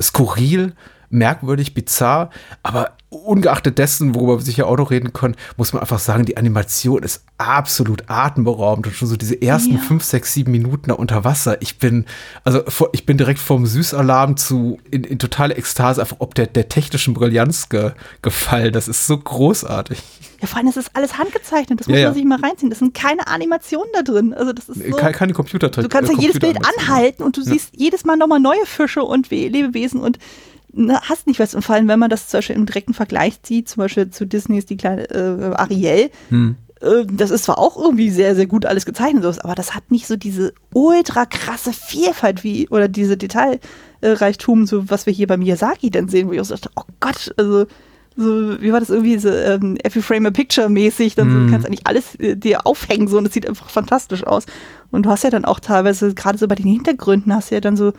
skurril 0.00 0.72
merkwürdig, 1.12 1.74
bizarr, 1.74 2.30
aber 2.62 2.92
ungeachtet 3.12 3.78
dessen, 3.78 4.14
worüber 4.14 4.38
wir 4.38 4.44
sicher 4.44 4.66
auch 4.66 4.76
noch 4.76 4.90
reden 4.90 5.12
können, 5.12 5.36
muss 5.56 5.72
man 5.72 5.82
einfach 5.82 5.98
sagen, 5.98 6.24
die 6.24 6.36
Animation 6.36 7.02
ist 7.02 7.24
absolut 7.36 8.04
atemberaubend 8.08 8.86
und 8.86 8.94
schon 8.94 9.08
so 9.08 9.16
diese 9.16 9.40
ersten 9.40 9.74
ja. 9.74 9.78
fünf, 9.78 10.02
sechs, 10.02 10.32
sieben 10.32 10.52
Minuten 10.52 10.88
da 10.88 10.94
unter 10.94 11.24
Wasser. 11.24 11.60
Ich 11.60 11.78
bin, 11.78 12.06
also 12.44 12.62
ich 12.92 13.04
bin 13.04 13.18
direkt 13.18 13.38
vom 13.38 13.66
Süßalarm 13.66 14.36
zu 14.36 14.78
in, 14.90 15.04
in 15.04 15.18
totale 15.18 15.54
Ekstase, 15.54 16.00
einfach 16.00 16.16
ob 16.20 16.34
der, 16.34 16.46
der 16.46 16.68
technischen 16.68 17.14
Brillanz 17.14 17.68
ge, 17.68 17.92
gefallen. 18.22 18.72
Das 18.72 18.88
ist 18.88 19.06
so 19.06 19.18
großartig. 19.18 20.02
Ja, 20.40 20.48
vor 20.48 20.58
allem, 20.58 20.66
das 20.66 20.76
ist 20.76 20.90
alles 20.94 21.18
handgezeichnet. 21.18 21.80
Das 21.80 21.86
muss 21.86 21.98
ja, 21.98 22.06
man 22.06 22.14
sich 22.14 22.24
mal 22.24 22.40
reinziehen. 22.40 22.68
Das 22.68 22.80
sind 22.80 22.94
keine 22.94 23.28
Animationen 23.28 23.88
da 23.92 24.02
drin. 24.02 24.34
Also 24.34 24.52
das 24.52 24.68
ist 24.68 24.82
so, 24.90 24.96
keine, 24.96 25.12
keine 25.12 25.32
Computer. 25.34 25.68
Du 25.68 25.88
kannst 25.88 26.10
ja 26.10 26.18
jedes 26.18 26.40
Bild 26.40 26.58
anhalten 26.78 27.22
und 27.22 27.36
du 27.36 27.42
siehst 27.42 27.70
jedes 27.76 28.04
Mal 28.04 28.16
nochmal 28.16 28.40
neue 28.40 28.66
Fische 28.66 29.04
und 29.04 29.30
Lebewesen 29.30 30.00
und 30.00 30.18
hast 30.74 31.26
nicht 31.26 31.40
was. 31.40 31.54
Und 31.54 31.62
vor 31.62 31.74
allem, 31.74 31.88
wenn 31.88 31.98
man 31.98 32.10
das 32.10 32.28
zum 32.28 32.38
Beispiel 32.38 32.56
im 32.56 32.66
direkten 32.66 32.94
Vergleich 32.94 33.38
sieht, 33.42 33.68
zum 33.68 33.82
Beispiel 33.82 34.10
zu 34.10 34.26
Disneys 34.26 34.66
die 34.66 34.76
kleine 34.76 35.08
äh, 35.10 35.54
Ariel, 35.54 36.10
hm. 36.28 36.56
äh, 36.80 37.04
das 37.10 37.30
ist 37.30 37.44
zwar 37.44 37.58
auch 37.58 37.76
irgendwie 37.76 38.10
sehr, 38.10 38.34
sehr 38.34 38.46
gut 38.46 38.66
alles 38.66 38.86
gezeichnet, 38.86 39.24
aber 39.42 39.54
das 39.54 39.74
hat 39.74 39.90
nicht 39.90 40.06
so 40.06 40.16
diese 40.16 40.54
ultra 40.72 41.26
krasse 41.26 41.72
Vielfalt 41.72 42.44
wie, 42.44 42.68
oder 42.68 42.88
diese 42.88 43.16
Detailreichtum, 43.16 44.66
so 44.66 44.88
was 44.90 45.06
wir 45.06 45.12
hier 45.12 45.26
bei 45.26 45.36
Miyazaki 45.36 45.90
dann 45.90 46.08
sehen, 46.08 46.28
wo 46.28 46.32
ich 46.32 46.40
auch 46.40 46.46
so 46.46 46.54
dachte, 46.54 46.70
oh 46.76 46.84
Gott, 47.00 47.34
also 47.36 47.66
so, 48.14 48.60
wie 48.60 48.72
war 48.72 48.80
das 48.80 48.90
irgendwie, 48.90 49.18
so 49.18 49.30
ähm, 49.30 49.78
Every 49.82 50.02
Frame 50.02 50.26
a 50.26 50.30
Picture 50.30 50.68
mäßig, 50.68 51.14
dann 51.14 51.28
mm. 51.28 51.30
so, 51.30 51.38
du 51.38 51.44
hm. 51.44 51.50
kannst 51.50 51.66
eigentlich 51.66 51.86
alles 51.86 52.14
äh, 52.16 52.36
dir 52.36 52.66
aufhängen 52.66 53.08
so 53.08 53.16
und 53.16 53.26
es 53.26 53.32
sieht 53.32 53.48
einfach 53.48 53.70
fantastisch 53.70 54.24
aus. 54.24 54.44
Und 54.90 55.06
du 55.06 55.10
hast 55.10 55.24
ja 55.24 55.30
dann 55.30 55.46
auch 55.46 55.60
teilweise, 55.60 56.12
gerade 56.12 56.36
so 56.36 56.46
bei 56.46 56.54
den 56.54 56.66
Hintergründen, 56.66 57.34
hast 57.34 57.50
du 57.50 57.54
ja 57.54 57.62
dann 57.62 57.76
so 57.76 57.94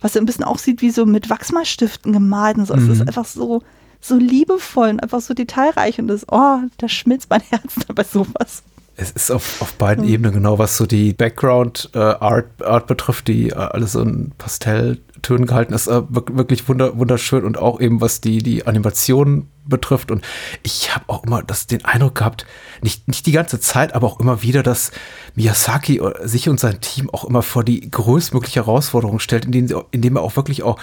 was 0.00 0.12
so 0.12 0.20
ein 0.20 0.26
bisschen 0.26 0.44
aussieht 0.44 0.82
wie 0.82 0.90
so 0.90 1.06
mit 1.06 1.30
Wachsmalstiften 1.30 2.12
gemalt 2.12 2.58
und 2.58 2.66
so. 2.66 2.76
Mhm. 2.76 2.90
Es 2.90 3.00
ist 3.00 3.06
einfach 3.06 3.24
so, 3.24 3.62
so 4.00 4.16
liebevoll 4.16 4.90
und 4.90 5.02
einfach 5.02 5.20
so 5.20 5.34
detailreich 5.34 5.98
und 5.98 6.08
das, 6.08 6.26
oh, 6.30 6.58
da 6.78 6.88
schmilzt 6.88 7.30
mein 7.30 7.42
Herz 7.42 7.74
bei 7.94 8.04
sowas. 8.04 8.62
Es 9.00 9.12
ist 9.12 9.30
auf, 9.30 9.62
auf 9.62 9.74
beiden 9.74 10.04
mhm. 10.04 10.10
Ebenen 10.10 10.32
genau, 10.32 10.58
was 10.58 10.76
so 10.76 10.84
die 10.84 11.12
Background 11.12 11.88
äh, 11.94 11.98
Art, 11.98 12.46
Art 12.64 12.88
betrifft, 12.88 13.28
die 13.28 13.50
äh, 13.50 13.54
alles 13.54 13.94
in 13.94 14.32
Pastelltönen 14.36 15.46
gehalten 15.46 15.72
ist, 15.72 15.86
äh, 15.86 16.02
wirklich 16.10 16.68
wunder, 16.68 16.98
wunderschön 16.98 17.44
und 17.44 17.58
auch 17.58 17.80
eben 17.80 18.00
was 18.00 18.20
die, 18.20 18.38
die 18.38 18.66
Animation 18.66 19.48
betrifft. 19.64 20.10
Und 20.10 20.24
ich 20.64 20.96
habe 20.96 21.04
auch 21.06 21.22
immer 21.22 21.44
das, 21.44 21.68
den 21.68 21.84
Eindruck 21.84 22.16
gehabt, 22.16 22.44
nicht, 22.82 23.06
nicht 23.06 23.24
die 23.26 23.32
ganze 23.32 23.60
Zeit, 23.60 23.94
aber 23.94 24.08
auch 24.08 24.18
immer 24.18 24.42
wieder, 24.42 24.64
dass 24.64 24.90
Miyazaki 25.36 26.02
sich 26.24 26.48
und 26.48 26.58
sein 26.58 26.80
Team 26.80 27.08
auch 27.08 27.24
immer 27.24 27.42
vor 27.42 27.62
die 27.62 27.88
größtmögliche 27.88 28.66
Herausforderung 28.66 29.20
stellt, 29.20 29.44
indem, 29.44 29.84
indem 29.92 30.16
er 30.16 30.22
auch 30.22 30.34
wirklich 30.34 30.64
auch 30.64 30.76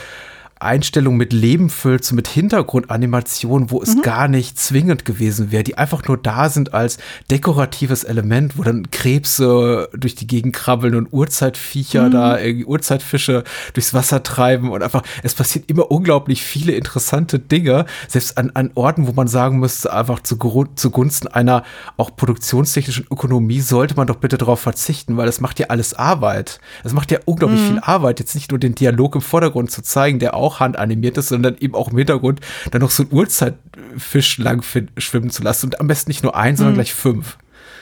Einstellungen 0.59 1.17
mit 1.17 1.33
Leben 1.33 1.69
füllt, 1.69 2.05
so 2.05 2.15
mit 2.15 2.27
Hintergrundanimationen, 2.27 3.71
wo 3.71 3.81
es 3.81 3.95
mhm. 3.95 4.01
gar 4.03 4.27
nicht 4.27 4.57
zwingend 4.57 5.03
gewesen 5.03 5.51
wäre, 5.51 5.63
die 5.63 5.77
einfach 5.77 6.07
nur 6.07 6.17
da 6.17 6.49
sind 6.49 6.73
als 6.73 6.97
dekoratives 7.29 8.05
Element, 8.05 8.57
wo 8.57 8.63
dann 8.63 8.89
Krebse 8.89 9.89
durch 9.93 10.15
die 10.15 10.27
Gegend 10.27 10.55
krabbeln 10.55 10.95
und 10.95 11.11
Urzeitviecher 11.11 12.07
mhm. 12.07 12.11
da, 12.11 12.39
irgendwie 12.39 12.65
Urzeitfische 12.65 13.43
durchs 13.73 13.93
Wasser 13.93 14.23
treiben 14.23 14.71
und 14.71 14.81
einfach, 14.81 15.03
es 15.23 15.33
passiert 15.33 15.69
immer 15.69 15.91
unglaublich 15.91 16.41
viele 16.41 16.71
interessante 16.71 17.37
Dinge, 17.37 17.85
selbst 18.07 18.37
an, 18.37 18.51
an 18.53 18.71
Orten, 18.75 19.07
wo 19.07 19.11
man 19.11 19.27
sagen 19.27 19.59
müsste, 19.59 19.93
einfach 19.93 20.21
zu, 20.21 20.37
zugunsten 20.75 21.27
einer 21.27 21.63
auch 21.97 22.15
produktionstechnischen 22.15 23.07
Ökonomie 23.11 23.59
sollte 23.59 23.95
man 23.95 24.07
doch 24.07 24.17
bitte 24.17 24.37
darauf 24.37 24.61
verzichten, 24.61 25.17
weil 25.17 25.25
das 25.25 25.41
macht 25.41 25.59
ja 25.59 25.67
alles 25.67 25.93
Arbeit. 25.93 26.59
Es 26.83 26.93
macht 26.93 27.11
ja 27.11 27.19
unglaublich 27.25 27.61
mhm. 27.61 27.67
viel 27.67 27.79
Arbeit, 27.79 28.19
jetzt 28.19 28.35
nicht 28.35 28.51
nur 28.51 28.59
den 28.59 28.73
Dialog 28.73 29.15
im 29.15 29.21
Vordergrund 29.21 29.69
zu 29.69 29.81
zeigen, 29.81 30.19
der 30.19 30.33
auch 30.35 30.44
auch 30.45 30.59
handanimiert 30.59 31.17
ist, 31.17 31.29
sondern 31.29 31.57
eben 31.57 31.75
auch 31.75 31.91
im 31.91 31.97
Hintergrund 31.97 32.41
dann 32.71 32.81
noch 32.81 32.91
so 32.91 33.03
ein 33.03 33.09
Uhrzeitfisch 33.11 34.37
lang 34.37 34.63
schwimmen 34.97 35.29
zu 35.29 35.43
lassen 35.43 35.67
und 35.67 35.79
am 35.79 35.87
besten 35.87 36.09
nicht 36.09 36.23
nur 36.23 36.35
ein, 36.35 36.55
sondern 36.55 36.73
mhm. 36.73 36.77
gleich 36.77 36.93
fünf. 36.93 37.37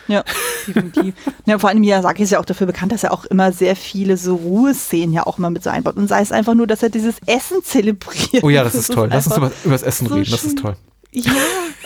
Ja, 0.07 0.23
definitiv. 0.67 1.13
ja, 1.45 1.59
vor 1.59 1.69
allem 1.69 1.79
Miyazaki 1.79 2.23
ist 2.23 2.31
ja 2.31 2.39
auch 2.39 2.45
dafür 2.45 2.67
bekannt, 2.67 2.91
dass 2.91 3.03
er 3.03 3.13
auch 3.13 3.25
immer 3.25 3.51
sehr 3.51 3.75
viele 3.75 4.17
so 4.17 4.35
Ruheszenen 4.35 5.13
ja 5.13 5.25
auch 5.25 5.37
mal 5.37 5.49
mit 5.49 5.63
so 5.63 5.69
einbaut. 5.69 5.95
Und 5.95 6.07
sei 6.07 6.21
es 6.21 6.31
einfach 6.31 6.55
nur, 6.55 6.67
dass 6.67 6.83
er 6.83 6.89
dieses 6.89 7.15
Essen 7.25 7.63
zelebriert. 7.63 8.43
Oh 8.43 8.49
ja, 8.49 8.63
das, 8.63 8.73
das 8.73 8.89
ist 8.89 8.93
toll. 8.93 9.09
Lass 9.11 9.27
uns 9.27 9.37
über, 9.37 9.51
über 9.63 9.73
das 9.73 9.83
Essen 9.83 10.07
so 10.07 10.15
reden, 10.15 10.31
das 10.31 10.43
ist 10.43 10.59
toll. 10.59 10.75
Ja, 11.13 11.31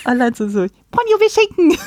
allein 0.05 0.33
so, 0.33 0.47
so 0.47 0.65
Ponyo, 0.91 1.19
wir 1.19 1.29
schenken. 1.29 1.77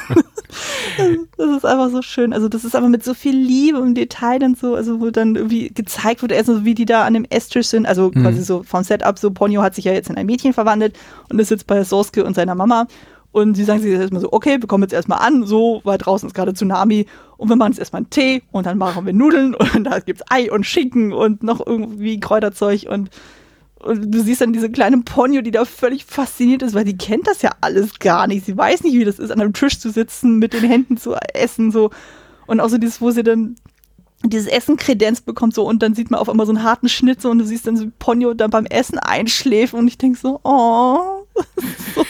das 1.37 1.57
ist 1.57 1.65
einfach 1.65 1.91
so 1.91 2.03
schön. 2.03 2.33
Also 2.33 2.49
das 2.49 2.65
ist 2.65 2.77
aber 2.77 2.89
mit 2.89 3.05
so 3.05 3.15
viel 3.15 3.37
Liebe 3.37 3.81
und 3.81 3.95
Detail 3.95 4.43
und 4.43 4.59
so, 4.59 4.75
also 4.75 5.01
wo 5.01 5.11
dann 5.11 5.37
irgendwie 5.37 5.71
gezeigt 5.71 6.23
wird, 6.23 6.33
also 6.33 6.65
wie 6.65 6.75
die 6.75 6.85
da 6.85 7.05
an 7.05 7.15
dem 7.15 7.25
Esstisch 7.25 7.69
sind, 7.69 7.87
also 7.87 8.11
mhm. 8.15 8.23
quasi 8.23 8.43
so 8.43 8.63
vom 8.63 8.85
Setup, 8.85 9.19
so 9.19 9.31
Ponyo 9.31 9.63
hat 9.63 9.75
sich 9.75 9.85
ja 9.85 9.93
jetzt 9.93 10.11
in 10.11 10.17
ein 10.17 10.27
Mädchen 10.27 10.53
verwandelt 10.53 10.99
und 11.31 11.39
ist 11.39 11.51
jetzt 11.51 11.67
bei 11.67 11.83
Sosuke 11.83 12.25
und 12.25 12.35
seiner 12.35 12.55
Mama 12.55 12.87
und 13.33 13.55
sie 13.55 13.65
sagen 13.65 13.81
sich 13.81 13.91
jetzt 13.91 14.01
erstmal 14.01 14.23
so, 14.23 14.33
okay, 14.33 14.61
wir 14.61 14.67
kommen 14.67 14.83
jetzt 14.83 14.93
erstmal 14.93 15.21
an, 15.21 15.45
so, 15.45 15.81
weil 15.85 15.99
draußen 15.99 16.29
ist 16.29 16.35
gerade 16.35 16.53
Tsunami 16.53 17.07
und 17.37 17.49
wir 17.49 17.57
machen 17.57 17.73
jetzt 17.73 17.79
erstmal 17.79 18.01
einen 18.01 18.11
Tee 18.11 18.43
und 18.51 18.67
dann 18.67 18.79
machen 18.79 19.07
wir 19.07 19.13
Nudeln 19.13 19.55
und 19.55 19.85
da 19.85 20.01
gibt's 20.01 20.23
Ei 20.29 20.51
und 20.51 20.67
Schinken 20.67 21.13
und 21.13 21.43
noch 21.43 21.65
irgendwie 21.65 22.19
Kräuterzeug 22.19 22.87
und 22.91 23.11
und 23.83 24.11
du 24.11 24.23
siehst 24.23 24.41
dann 24.41 24.53
diese 24.53 24.71
kleine 24.71 24.99
Ponyo, 24.99 25.41
die 25.41 25.51
da 25.51 25.65
völlig 25.65 26.05
fasziniert 26.05 26.63
ist, 26.63 26.75
weil 26.75 26.85
die 26.85 26.97
kennt 26.97 27.27
das 27.27 27.43
ja 27.43 27.51
alles 27.61 27.99
gar 27.99 28.27
nicht. 28.27 28.45
Sie 28.45 28.57
weiß 28.57 28.83
nicht, 28.83 28.95
wie 28.95 29.05
das 29.05 29.19
ist, 29.19 29.31
an 29.31 29.41
einem 29.41 29.53
Tisch 29.53 29.79
zu 29.79 29.91
sitzen, 29.91 30.39
mit 30.39 30.53
den 30.53 30.65
Händen 30.65 30.97
zu 30.97 31.15
essen, 31.35 31.71
so. 31.71 31.91
Und 32.47 32.61
auch 32.61 32.69
so 32.69 32.79
dieses, 32.79 33.01
wo 33.01 33.11
sie 33.11 33.23
dann 33.23 33.57
dieses 34.23 34.49
Essen 34.49 34.77
Kredenz 34.77 35.23
bekommt, 35.23 35.55
so. 35.55 35.67
Und 35.67 35.83
dann 35.83 35.95
sieht 35.95 36.11
man 36.11 36.21
auf 36.21 36.29
einmal 36.29 36.47
so 36.47 36.53
einen 36.53 36.63
harten 36.63 36.89
Schnitt, 36.89 37.23
so. 37.23 37.31
Und 37.31 37.39
du 37.39 37.47
siehst 37.47 37.67
dann 37.67 37.77
so 37.77 37.87
Ponyo 37.99 38.35
dann 38.35 38.51
beim 38.51 38.67
Essen 38.67 38.99
einschläfen. 38.99 39.79
Und 39.79 39.89
ich 39.89 39.97
denke 39.97 40.19
so, 40.19 40.41
oh. 40.45 41.25
so, 41.95 42.05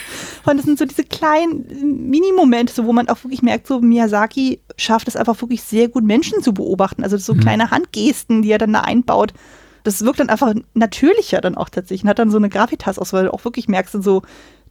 Und 0.44 0.56
das 0.56 0.66
sind 0.66 0.78
so 0.78 0.85
diese 0.85 1.04
kleinen 1.04 2.11
Minimomente, 2.11 2.72
so, 2.72 2.85
wo 2.87 2.92
man 2.92 3.09
auch 3.09 3.22
wirklich 3.22 3.42
merkt, 3.42 3.66
so 3.66 3.80
Miyazaki 3.80 4.61
schafft 4.76 5.09
es 5.09 5.16
einfach 5.16 5.40
wirklich 5.40 5.62
sehr 5.62 5.88
gut, 5.88 6.04
Menschen 6.04 6.42
zu 6.42 6.52
beobachten. 6.52 7.04
Also 7.04 7.16
so 7.16 7.35
mhm. 7.35 7.40
kleine 7.40 7.70
Handgesten, 7.70 8.42
die 8.42 8.50
er 8.50 8.59
dann 8.59 8.72
da 8.72 8.80
einbaut. 8.80 9.33
Das 9.85 10.05
wirkt 10.05 10.21
dann 10.21 10.29
einfach 10.29 10.55
natürlicher 10.75 11.40
dann 11.40 11.57
auch 11.57 11.69
tatsächlich. 11.69 12.05
Und 12.05 12.11
hat 12.11 12.19
dann 12.19 12.31
so 12.31 12.37
eine 12.37 12.49
Gravitas 12.49 12.99
aus, 12.99 13.12
weil 13.12 13.25
du 13.25 13.35
auch 13.35 13.45
wirklich 13.45 13.69
merkst, 13.69 14.03
so, 14.03 14.23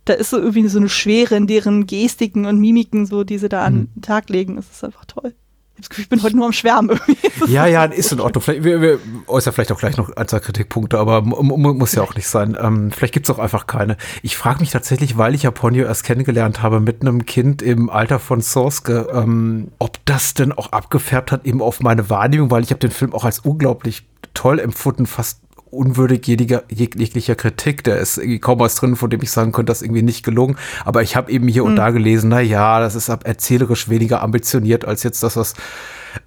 da 0.05 0.13
ist 0.13 0.29
so 0.29 0.37
irgendwie 0.37 0.67
so 0.67 0.79
eine 0.79 0.89
Schwere 0.89 1.35
in 1.35 1.47
deren 1.47 1.85
Gestiken 1.85 2.45
und 2.45 2.59
Mimiken, 2.59 3.05
so, 3.05 3.23
die 3.23 3.37
sie 3.37 3.49
da 3.49 3.63
an 3.63 3.73
mhm. 3.73 3.89
den 3.95 4.01
Tag 4.01 4.29
legen. 4.29 4.55
Das 4.55 4.69
ist 4.69 4.83
einfach 4.83 5.05
toll. 5.05 5.33
Ich 5.97 6.09
bin 6.09 6.21
heute 6.23 6.35
nur 6.35 6.45
am 6.45 6.53
Schwärmen 6.53 6.89
irgendwie. 6.89 7.17
Ja, 7.47 7.65
ja, 7.65 7.85
ist 7.85 8.11
in 8.11 8.19
Ordnung. 8.19 8.41
Vielleicht, 8.41 8.63
wir, 8.63 8.81
wir 8.81 8.99
äußern 9.27 9.53
vielleicht 9.53 9.71
auch 9.71 9.79
gleich 9.79 9.97
noch 9.97 10.09
ein, 10.15 10.27
zwei 10.27 10.39
Kritikpunkte, 10.39 10.97
aber 10.97 11.21
muss 11.21 11.93
ja 11.93 12.01
auch 12.01 12.15
nicht 12.15 12.27
sein. 12.27 12.57
Ähm, 12.59 12.91
vielleicht 12.91 13.13
gibt's 13.13 13.29
auch 13.29 13.39
einfach 13.39 13.65
keine. 13.65 13.97
Ich 14.21 14.35
frage 14.35 14.59
mich 14.59 14.71
tatsächlich, 14.71 15.17
weil 15.17 15.35
ich 15.35 15.43
Japonio 15.43 15.85
erst 15.85 16.03
kennengelernt 16.03 16.61
habe 16.61 16.79
mit 16.79 17.01
einem 17.01 17.25
Kind 17.25 17.61
im 17.61 17.89
Alter 17.89 18.19
von 18.19 18.41
Sosuke, 18.41 19.07
ähm, 19.13 19.69
ob 19.79 20.03
das 20.05 20.33
denn 20.33 20.51
auch 20.51 20.71
abgefärbt 20.71 21.31
hat 21.31 21.45
eben 21.45 21.61
auf 21.61 21.79
meine 21.79 22.09
Wahrnehmung, 22.09 22.51
weil 22.51 22.63
ich 22.63 22.71
habe 22.71 22.79
den 22.79 22.91
Film 22.91 23.13
auch 23.13 23.23
als 23.23 23.39
unglaublich 23.39 24.05
toll 24.33 24.59
empfunden, 24.59 25.05
fast 25.05 25.41
unwürdig 25.71 26.25
jeder, 26.25 26.63
jeglicher 26.69 27.35
Kritik. 27.35 27.83
Der 27.83 27.97
ist 27.97 28.17
irgendwie 28.17 28.39
kaum 28.39 28.59
was 28.59 28.75
drin, 28.75 28.95
von 28.95 29.09
dem 29.09 29.21
ich 29.21 29.31
sagen 29.31 29.51
könnte, 29.51 29.71
das 29.71 29.79
ist 29.79 29.85
irgendwie 29.85 30.01
nicht 30.01 30.23
gelungen. 30.23 30.57
Aber 30.85 31.01
ich 31.01 31.15
habe 31.15 31.31
eben 31.31 31.47
hier 31.47 31.63
mhm. 31.63 31.69
und 31.69 31.75
da 31.75 31.91
gelesen, 31.91 32.29
na 32.29 32.41
ja, 32.41 32.79
das 32.79 32.95
ist 32.95 33.09
erzählerisch 33.09 33.89
weniger 33.89 34.21
ambitioniert 34.21 34.85
als 34.85 35.03
jetzt 35.03 35.23
das, 35.23 35.35
was 35.35 35.53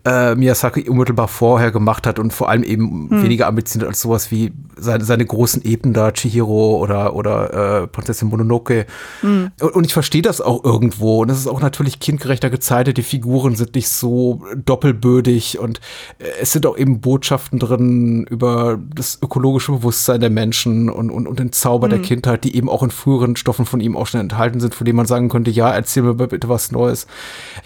äh, 0.05 0.35
Miyazaki 0.35 0.88
unmittelbar 0.88 1.29
vorher 1.29 1.71
gemacht 1.71 2.07
hat 2.07 2.18
und 2.18 2.33
vor 2.33 2.49
allem 2.49 2.62
eben 2.62 3.11
hm. 3.11 3.23
weniger 3.23 3.47
ambitioniert 3.47 3.88
als 3.88 4.01
sowas 4.01 4.31
wie 4.31 4.53
seine, 4.77 5.05
seine 5.05 5.25
großen 5.25 5.64
Epen 5.64 5.92
da, 5.92 6.12
Chihiro 6.12 6.77
oder, 6.79 7.14
oder 7.14 7.83
äh, 7.83 7.87
Prinzessin 7.87 8.29
Mononoke. 8.29 8.87
Hm. 9.21 9.51
Und, 9.61 9.75
und, 9.75 9.85
ich 9.87 9.92
verstehe 9.92 10.23
das 10.23 10.40
auch 10.40 10.64
irgendwo. 10.64 11.23
Und 11.23 11.31
es 11.31 11.38
ist 11.38 11.47
auch 11.47 11.61
natürlich 11.61 12.01
kindgerechter 12.01 12.51
gezeichnet. 12.51 12.97
Die 12.97 13.03
Figuren 13.03 13.57
sind 13.57 13.75
nicht 13.75 13.88
so 13.88 14.42
doppelbödig 14.57 15.59
und 15.59 15.81
äh, 16.18 16.25
es 16.40 16.53
sind 16.53 16.66
auch 16.66 16.77
eben 16.77 17.01
Botschaften 17.01 17.59
drin 17.59 18.27
über 18.29 18.79
das 18.95 19.18
ökologische 19.23 19.73
Bewusstsein 19.73 20.21
der 20.21 20.31
Menschen 20.31 20.90
und, 20.90 21.11
und, 21.11 21.27
und 21.27 21.38
den 21.38 21.53
Zauber 21.53 21.87
hm. 21.87 21.90
der 21.90 22.01
Kindheit, 22.01 22.45
die 22.45 22.57
eben 22.57 22.68
auch 22.68 22.83
in 22.83 22.90
früheren 22.90 23.37
Stoffen 23.37 23.66
von 23.66 23.81
ihm 23.81 23.97
auch 23.97 24.07
schon 24.07 24.21
enthalten 24.21 24.61
sind, 24.61 24.75
von 24.75 24.85
denen 24.85 24.97
man 24.97 25.07
sagen 25.07 25.29
könnte, 25.29 25.51
ja, 25.51 25.71
erzähl 25.71 26.03
mir 26.03 26.14
bitte 26.14 26.49
was 26.49 26.73
Neues. 26.73 27.07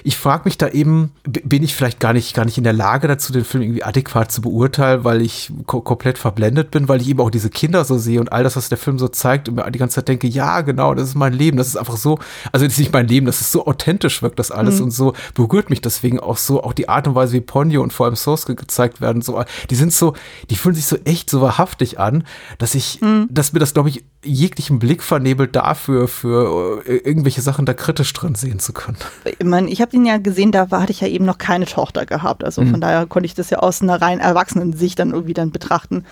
Ich 0.03 0.17
frage 0.17 0.43
mich 0.45 0.59
da 0.59 0.69
eben, 0.69 1.13
bin 1.25 1.63
ich 1.63 1.75
vielleicht 1.75 2.01
gar 2.01 2.06
nicht, 2.13 2.35
gar 2.35 2.45
nicht 2.45 2.59
in 2.59 2.65
der 2.65 2.73
Lage 2.73 3.09
dazu, 3.09 3.33
den 3.33 3.45
Film 3.45 3.63
irgendwie 3.63 3.83
adäquat 3.83 4.33
zu 4.33 4.41
beurteilen, 4.41 5.05
weil 5.05 5.23
ich 5.23 5.53
ko 5.67 5.81
komplett 5.81 6.19
verblendet 6.19 6.71
bin, 6.71 6.89
weil 6.89 7.01
ich 7.01 7.09
eben 7.09 7.21
auch 7.21 7.31
diese 7.31 7.51
Kinder 7.51 7.85
so 7.85 7.99
sehe 7.99 8.21
und 8.21 8.33
all 8.33 8.43
das, 8.43 8.57
was 8.57 8.69
der 8.69 8.79
Film 8.79 8.99
so 8.99 9.09
zeigt 9.09 9.49
und 9.49 9.57
mir 9.57 9.71
die 9.71 9.79
ganze 9.79 9.97
Zeit 9.97 10.09
denke, 10.09 10.27
ja, 10.27 10.61
genau, 10.61 10.95
das 10.95 11.09
ist 11.09 11.15
mein 11.15 11.33
Leben, 11.33 11.57
das 11.57 11.69
ist 11.69 11.77
einfach 11.77 11.97
so, 11.97 12.19
also 12.53 12.65
das 12.65 12.75
ist 12.75 12.79
nicht 12.79 12.93
mein 12.93 13.09
Leben, 13.09 13.27
das 13.27 13.41
ist 13.41 13.53
so 13.53 13.67
authentisch 13.67 14.23
wirkt 14.23 14.39
das 14.39 14.51
alles 14.51 14.77
mhm. 14.79 14.85
und 14.85 14.91
so 14.91 15.13
berührt 15.35 15.71
mich 15.71 15.81
deswegen 15.81 16.21
auch 16.21 16.37
so, 16.37 16.63
auch 16.63 16.73
die 16.73 16.89
Art 16.89 17.07
und 17.07 17.15
Weise, 17.15 17.35
wie 17.35 17.41
Ponyo 17.41 17.83
und 17.83 17.93
vor 17.93 18.07
allem 18.07 18.17
Sosuke 18.17 18.55
gezeigt 18.55 19.01
werden, 19.01 19.23
so, 19.23 19.43
die 19.71 19.75
sind 19.75 19.93
so, 19.93 20.15
die 20.51 20.57
fühlen 20.57 20.75
sich 20.75 20.87
so 20.87 20.97
echt 21.05 21.31
so 21.31 21.41
wahrhaftig 21.41 21.99
an, 21.99 22.25
dass 22.59 22.75
ich, 22.75 23.01
mhm. 23.01 23.29
dass 23.31 23.53
mir 23.53 23.61
das, 23.61 23.75
glaube 23.75 23.89
ich, 23.89 24.05
jeglichen 24.27 24.79
Blick 24.79 25.03
vernebelt 25.03 25.57
dafür, 25.57 26.09
für 26.09 26.83
äh, 26.87 26.97
irgendwelche 26.97 27.41
Sachen 27.41 27.67
da 27.67 27.75
kritisch 27.75 28.13
drin 28.13 28.35
sehen 28.35 28.59
zu 28.59 28.73
können. 28.73 28.97
Ich 29.25 29.45
meine, 29.45 29.71
ich 29.71 29.81
habe 29.81 29.97
ihn 29.97 30.05
ja 30.05 30.19
gesehen, 30.19 30.53
da 30.53 30.69
hatte 30.71 30.93
ich 30.93 31.01
ja 31.01 31.09
eben 31.09 31.25
noch 31.25 31.39
keine 31.39 31.67
Tochter 31.67 32.07
gehabt. 32.07 32.45
Also 32.45 32.63
mhm. 32.63 32.73
von 32.73 32.81
daher 32.81 33.07
konnte 33.07 33.27
ich 33.27 33.35
das 33.35 33.51
ja 33.51 33.59
aus 33.59 33.83
einer 33.83 34.01
rein 34.01 34.21
erwachsenen 34.21 34.73
Sicht 34.73 34.99
dann 34.99 35.13
irgendwie 35.13 35.35
dann 35.35 35.51
betrachten. 35.51 36.05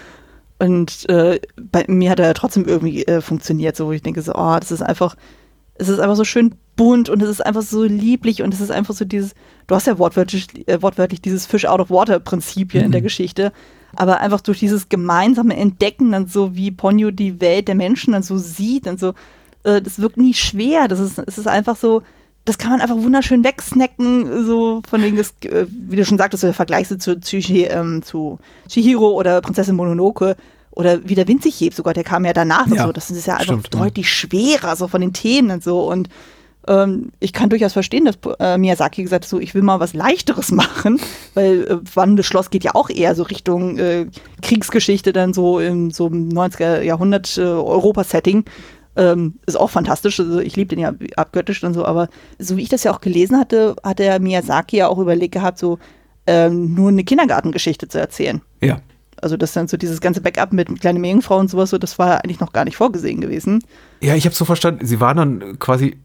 Und 0.59 1.09
äh, 1.09 1.41
bei 1.57 1.85
mir 1.89 2.11
hat 2.11 2.21
er 2.21 2.27
ja 2.27 2.35
trotzdem 2.35 2.65
irgendwie 2.65 3.05
äh, 3.07 3.21
funktioniert, 3.21 3.77
so 3.77 3.87
wo 3.87 3.93
ich 3.93 4.03
denke 4.03 4.23
so, 4.23 4.33
oh, 4.35 4.57
das 4.59 4.71
ist 4.71 4.83
einfach, 4.83 5.17
es 5.75 5.89
ist 5.89 5.99
einfach 5.99 6.17
so 6.17 6.25
schön 6.25 6.55
bunt 6.77 7.09
und 7.09 7.23
es 7.23 7.29
ist 7.29 7.45
einfach 7.45 7.63
so 7.63 7.85
lieblich 7.85 8.43
und 8.43 8.55
es 8.55 8.61
ist 8.61 8.71
einfach 8.71 8.95
so 8.95 9.05
dieses, 9.05 9.35
du 9.67 9.75
hast 9.75 9.87
ja 9.87 9.99
wortwörtlich, 9.99 10.67
äh, 10.69 10.81
wortwörtlich 10.81 11.21
dieses 11.21 11.47
Fish 11.47 11.65
out 11.67 11.81
of 11.81 11.91
water 11.91 12.21
Prinzip 12.21 12.73
hier 12.73 12.83
mhm. 12.83 12.87
in 12.87 12.93
der 12.93 13.01
mhm. 13.01 13.05
Geschichte, 13.05 13.53
aber 13.97 14.21
einfach 14.21 14.41
durch 14.41 14.59
dieses 14.59 14.89
gemeinsame 14.89 15.57
Entdecken 15.57 16.13
dann 16.13 16.27
so, 16.27 16.55
wie 16.55 16.71
Ponyo 16.71 17.11
die 17.11 17.41
Welt 17.41 17.69
der 17.69 17.75
Menschen 17.75 18.13
dann 18.13 18.23
so 18.23 18.39
sieht 18.39 18.87
und 18.87 19.01
so, 19.01 19.15
äh, 19.65 19.83
das 19.83 19.99
wirkt 19.99 20.17
nie 20.17 20.35
schwer, 20.35 20.89
das 20.89 21.01
ist, 21.01 21.19
es 21.19 21.39
ist 21.39 21.49
einfach 21.49 21.77
so, 21.77 22.03
das 22.45 22.59
kann 22.59 22.71
man 22.71 22.81
einfach 22.81 22.97
wunderschön 22.97 23.43
wegsnacken, 23.43 24.45
so 24.45 24.83
von 24.89 25.03
wegen 25.03 25.17
des, 25.17 25.35
äh, 25.45 25.67
wie 25.69 25.97
du 25.97 26.05
schon 26.05 26.19
sagtest, 26.19 26.43
der 26.43 26.55
Vergleich 26.55 26.89
zu, 26.89 26.99
zu, 26.99 27.37
ähm, 27.37 28.03
zu 28.03 28.39
Chihiro 28.69 29.13
oder 29.13 29.41
Prinzessin 29.41 29.77
Mononoke 29.77 30.37
oder 30.71 31.09
wie 31.09 31.15
der 31.15 31.29
Wind 31.29 31.43
sich 31.43 31.59
hebt 31.61 31.77
sogar, 31.77 31.95
der 31.95 32.05
kam 32.05 32.25
ja 32.25 32.33
danach 32.33 32.67
ja, 32.67 32.73
und 32.73 32.89
so. 32.89 32.93
Das 32.93 33.11
ist 33.11 33.27
ja 33.27 33.35
einfach 33.35 33.61
stimmt, 33.61 33.75
deutlich 33.75 34.11
schwerer, 34.11 34.77
so 34.77 34.89
von 34.89 35.01
den 35.01 35.13
Themen 35.13 35.51
und 35.53 35.65
so. 35.65 35.89
Und 35.91 36.09
ähm, 36.67 37.13
ich 37.21 37.33
kann 37.33 37.51
durchaus 37.51 37.73
verstehen, 37.73 38.05
dass 38.05 38.19
äh, 38.39 38.59
Miyazaki 38.59 39.03
gesagt 39.03 39.25
hat, 39.25 39.29
so, 39.29 39.39
ich 39.39 39.55
will 39.55 39.63
mal 39.63 39.81
was 39.81 39.95
Leichteres 39.95 40.51
machen, 40.53 41.01
weil 41.35 41.65
äh, 41.65 41.97
Wandelndes 41.97 42.27
Schloss 42.27 42.51
geht 42.51 42.65
ja 42.65 42.75
auch 42.75 42.91
eher 42.91 43.15
so 43.15 43.23
Richtung 43.25 43.79
äh, 43.79 44.07
Kriegsgeschichte, 44.43 45.13
dann 45.13 45.35
so 45.35 45.61
im 45.61 45.91
so 45.91 46.07
90er 46.07 46.83
Jahrhundert 46.83 47.37
äh, 47.37 47.43
Europa-Setting. 47.43 48.45
Ähm, 48.97 49.35
ist 49.47 49.57
auch 49.57 49.71
fantastisch, 49.71 50.21
also 50.21 50.39
ich 50.39 50.55
liebe 50.55 50.69
den 50.69 50.79
ja 50.79 50.93
abgöttisch 51.17 51.65
und 51.65 51.75
so, 51.75 51.85
aber 51.85 52.09
so 52.39 52.57
wie 52.57 52.63
ich 52.63 52.69
das 52.69 52.85
ja 52.85 52.95
auch 52.95 53.01
gelesen 53.01 53.39
hatte, 53.39 53.75
hat 53.83 53.99
der 53.99 54.21
Miyazaki 54.21 54.77
ja 54.77 54.89
auch 54.89 54.99
überlegt 54.99 55.35
gehabt, 55.35 55.59
so 55.59 55.81
ähm, 56.29 56.75
nur 56.75 56.91
eine 56.91 57.03
Kindergartengeschichte 57.03 57.89
zu 57.89 57.99
erzählen. 57.99 58.41
Ja. 58.63 58.81
Also 59.21 59.37
das 59.37 59.53
dann 59.53 59.69
so 59.69 59.77
dieses 59.77 60.01
ganze 60.01 60.21
Backup 60.21 60.53
mit 60.53 60.81
kleine 60.81 60.99
Meerjungfrau 60.99 61.39
und 61.39 61.51
sowas, 61.51 61.71
so, 61.71 61.79
das 61.79 61.99
war 61.99 62.23
eigentlich 62.23 62.41
noch 62.41 62.53
gar 62.53 62.65
nicht 62.65 62.77
vorgesehen 62.77 63.21
gewesen. 63.21 63.65
Ja, 64.01 64.15
ich 64.15 64.27
habe 64.27 64.35
so 64.35 64.45
verstanden, 64.45 64.87
sie 64.87 65.01
waren 65.01 65.17
dann 65.17 65.59
quasi 65.59 65.97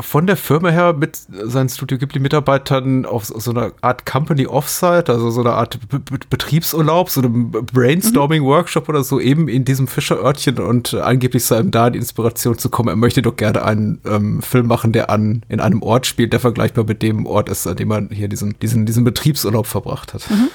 von 0.00 0.26
der 0.26 0.36
Firma 0.36 0.70
her 0.70 0.92
mit 0.92 1.16
seinen 1.16 1.68
Studio 1.68 1.98
Ghibli-Mitarbeitern 1.98 3.06
auf 3.06 3.26
so 3.26 3.50
eine 3.50 3.72
Art 3.80 4.06
Company 4.06 4.46
Offsite, 4.46 5.12
also 5.12 5.30
so 5.30 5.40
eine 5.40 5.52
Art 5.52 5.78
Be 5.88 5.98
Be 5.98 6.18
Betriebsurlaub, 6.28 7.10
so 7.10 7.20
einem 7.20 7.50
Brainstorming-Workshop 7.50 8.88
oder 8.88 9.04
so, 9.04 9.20
eben 9.20 9.48
in 9.48 9.64
diesem 9.64 9.88
Fischerörtchen 9.88 10.58
und 10.58 10.94
angeblich 10.94 11.44
sei 11.44 11.60
ihm 11.60 11.70
da 11.70 11.90
die 11.90 11.98
Inspiration 11.98 12.58
zu 12.58 12.68
kommen. 12.68 12.88
Er 12.88 12.96
möchte 12.96 13.22
doch 13.22 13.36
gerne 13.36 13.64
einen 13.64 14.00
ähm, 14.04 14.42
Film 14.42 14.66
machen, 14.66 14.92
der 14.92 15.10
an 15.10 15.42
in 15.48 15.60
einem 15.60 15.82
Ort 15.82 16.06
spielt, 16.06 16.32
der 16.32 16.40
vergleichbar 16.40 16.84
mit 16.84 17.02
dem 17.02 17.26
Ort 17.26 17.48
ist, 17.48 17.66
an 17.66 17.76
dem 17.76 17.88
man 17.88 18.08
hier 18.10 18.28
diesen, 18.28 18.58
diesen, 18.60 18.86
diesen 18.86 19.04
Betriebsurlaub 19.04 19.66
verbracht 19.66 20.14
hat. 20.14 20.30
Mhm. 20.30 20.48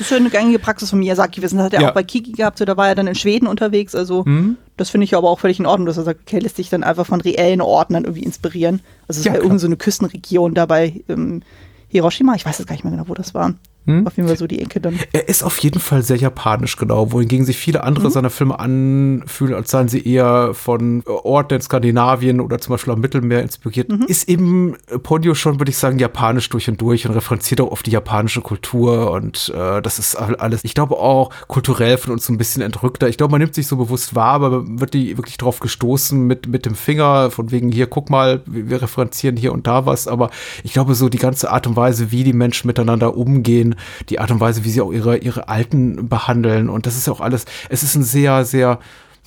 Das 0.00 0.10
ist 0.10 0.16
eine 0.16 0.30
gängige 0.30 0.58
Praxis 0.58 0.88
von 0.88 0.98
Miyazaki. 0.98 1.42
Wir 1.42 1.48
sind 1.50 1.60
hat 1.60 1.74
er 1.74 1.82
ja. 1.82 1.90
auch 1.90 1.92
bei 1.92 2.02
Kiki 2.02 2.32
gehabt, 2.32 2.56
so 2.56 2.64
da 2.64 2.74
war 2.78 2.88
er 2.88 2.94
dann 2.94 3.06
in 3.06 3.14
Schweden 3.14 3.46
unterwegs. 3.46 3.94
Also 3.94 4.24
mhm. 4.24 4.56
das 4.78 4.88
finde 4.88 5.04
ich 5.04 5.14
aber 5.14 5.28
auch 5.28 5.38
völlig 5.38 5.60
in 5.60 5.66
Ordnung, 5.66 5.84
dass 5.84 5.98
er 5.98 6.04
sagt, 6.04 6.20
okay, 6.22 6.38
lässt 6.38 6.56
sich 6.56 6.70
dann 6.70 6.82
einfach 6.82 7.04
von 7.04 7.20
reellen 7.20 7.60
Orten 7.60 7.92
dann 7.92 8.04
irgendwie 8.04 8.22
inspirieren. 8.22 8.80
Also 9.08 9.18
es 9.18 9.26
ja, 9.26 9.32
war 9.32 9.40
irgendwie 9.40 9.58
so 9.58 9.66
eine 9.66 9.76
Küstenregion 9.76 10.54
dabei 10.54 11.02
ähm, 11.10 11.42
Hiroshima, 11.88 12.34
ich 12.34 12.46
weiß 12.46 12.60
jetzt 12.60 12.68
gar 12.68 12.76
nicht 12.76 12.84
mehr 12.84 12.92
genau, 12.92 13.08
wo 13.08 13.14
das 13.14 13.34
war. 13.34 13.52
Hm? 13.86 14.06
Auf 14.06 14.16
jeden 14.16 14.28
Fall 14.28 14.36
so 14.36 14.46
die 14.46 14.60
Ecke 14.60 14.80
dann. 14.80 14.98
Er 15.12 15.28
ist 15.28 15.42
auf 15.42 15.58
jeden 15.58 15.80
Fall 15.80 16.02
sehr 16.02 16.16
japanisch, 16.16 16.76
genau, 16.76 17.12
wohingegen 17.12 17.46
sich 17.46 17.56
viele 17.56 17.82
andere 17.82 18.08
mhm. 18.08 18.10
seiner 18.12 18.30
Filme 18.30 18.58
anfühlen, 18.58 19.54
als 19.54 19.70
seien 19.70 19.88
sie 19.88 20.06
eher 20.06 20.52
von 20.52 21.02
Orten 21.06 21.54
in 21.54 21.60
Skandinavien 21.62 22.40
oder 22.40 22.58
zum 22.58 22.72
Beispiel 22.72 22.92
am 22.92 23.00
Mittelmeer 23.00 23.42
inspiriert. 23.42 23.88
Mhm. 23.88 24.04
Ist 24.06 24.28
eben 24.28 24.76
Ponyo 25.02 25.34
schon, 25.34 25.58
würde 25.58 25.70
ich 25.70 25.78
sagen, 25.78 25.98
japanisch 25.98 26.48
durch 26.50 26.68
und 26.68 26.80
durch 26.80 27.06
und 27.06 27.14
referenziert 27.14 27.60
auch 27.60 27.72
auf 27.72 27.82
die 27.82 27.90
japanische 27.90 28.42
Kultur 28.42 29.12
und 29.12 29.50
äh, 29.54 29.80
das 29.80 29.98
ist 29.98 30.14
alles, 30.14 30.62
ich 30.62 30.74
glaube 30.74 30.96
auch 30.96 31.30
kulturell 31.48 31.96
von 31.96 32.12
uns 32.12 32.26
so 32.26 32.32
ein 32.32 32.38
bisschen 32.38 32.62
entrückter. 32.62 33.08
Ich 33.08 33.16
glaube, 33.16 33.32
man 33.32 33.40
nimmt 33.40 33.54
sich 33.54 33.66
so 33.66 33.76
bewusst 33.76 34.14
wahr, 34.14 34.34
aber 34.34 34.64
wird 34.66 34.94
die 34.94 35.16
wirklich 35.16 35.38
drauf 35.38 35.60
gestoßen 35.60 36.26
mit, 36.26 36.46
mit 36.48 36.66
dem 36.66 36.74
Finger, 36.74 37.30
von 37.30 37.50
wegen 37.50 37.72
hier, 37.72 37.86
guck 37.86 38.10
mal, 38.10 38.42
wir 38.46 38.82
referenzieren 38.82 39.36
hier 39.36 39.52
und 39.52 39.66
da 39.66 39.86
was, 39.86 40.06
aber 40.06 40.30
ich 40.64 40.72
glaube 40.72 40.94
so 40.94 41.08
die 41.08 41.18
ganze 41.18 41.50
Art 41.50 41.66
und 41.66 41.76
Weise, 41.76 42.10
wie 42.10 42.24
die 42.24 42.32
Menschen 42.32 42.66
miteinander 42.66 43.16
umgehen, 43.16 43.74
die 44.08 44.18
Art 44.18 44.30
und 44.30 44.40
Weise, 44.40 44.64
wie 44.64 44.70
sie 44.70 44.80
auch 44.80 44.92
ihre, 44.92 45.18
ihre 45.18 45.48
Alten 45.48 46.08
behandeln. 46.08 46.68
Und 46.68 46.86
das 46.86 46.96
ist 46.96 47.08
auch 47.08 47.20
alles, 47.20 47.44
es 47.68 47.82
ist 47.82 47.94
ein 47.94 48.04
sehr, 48.04 48.44
sehr, 48.44 48.78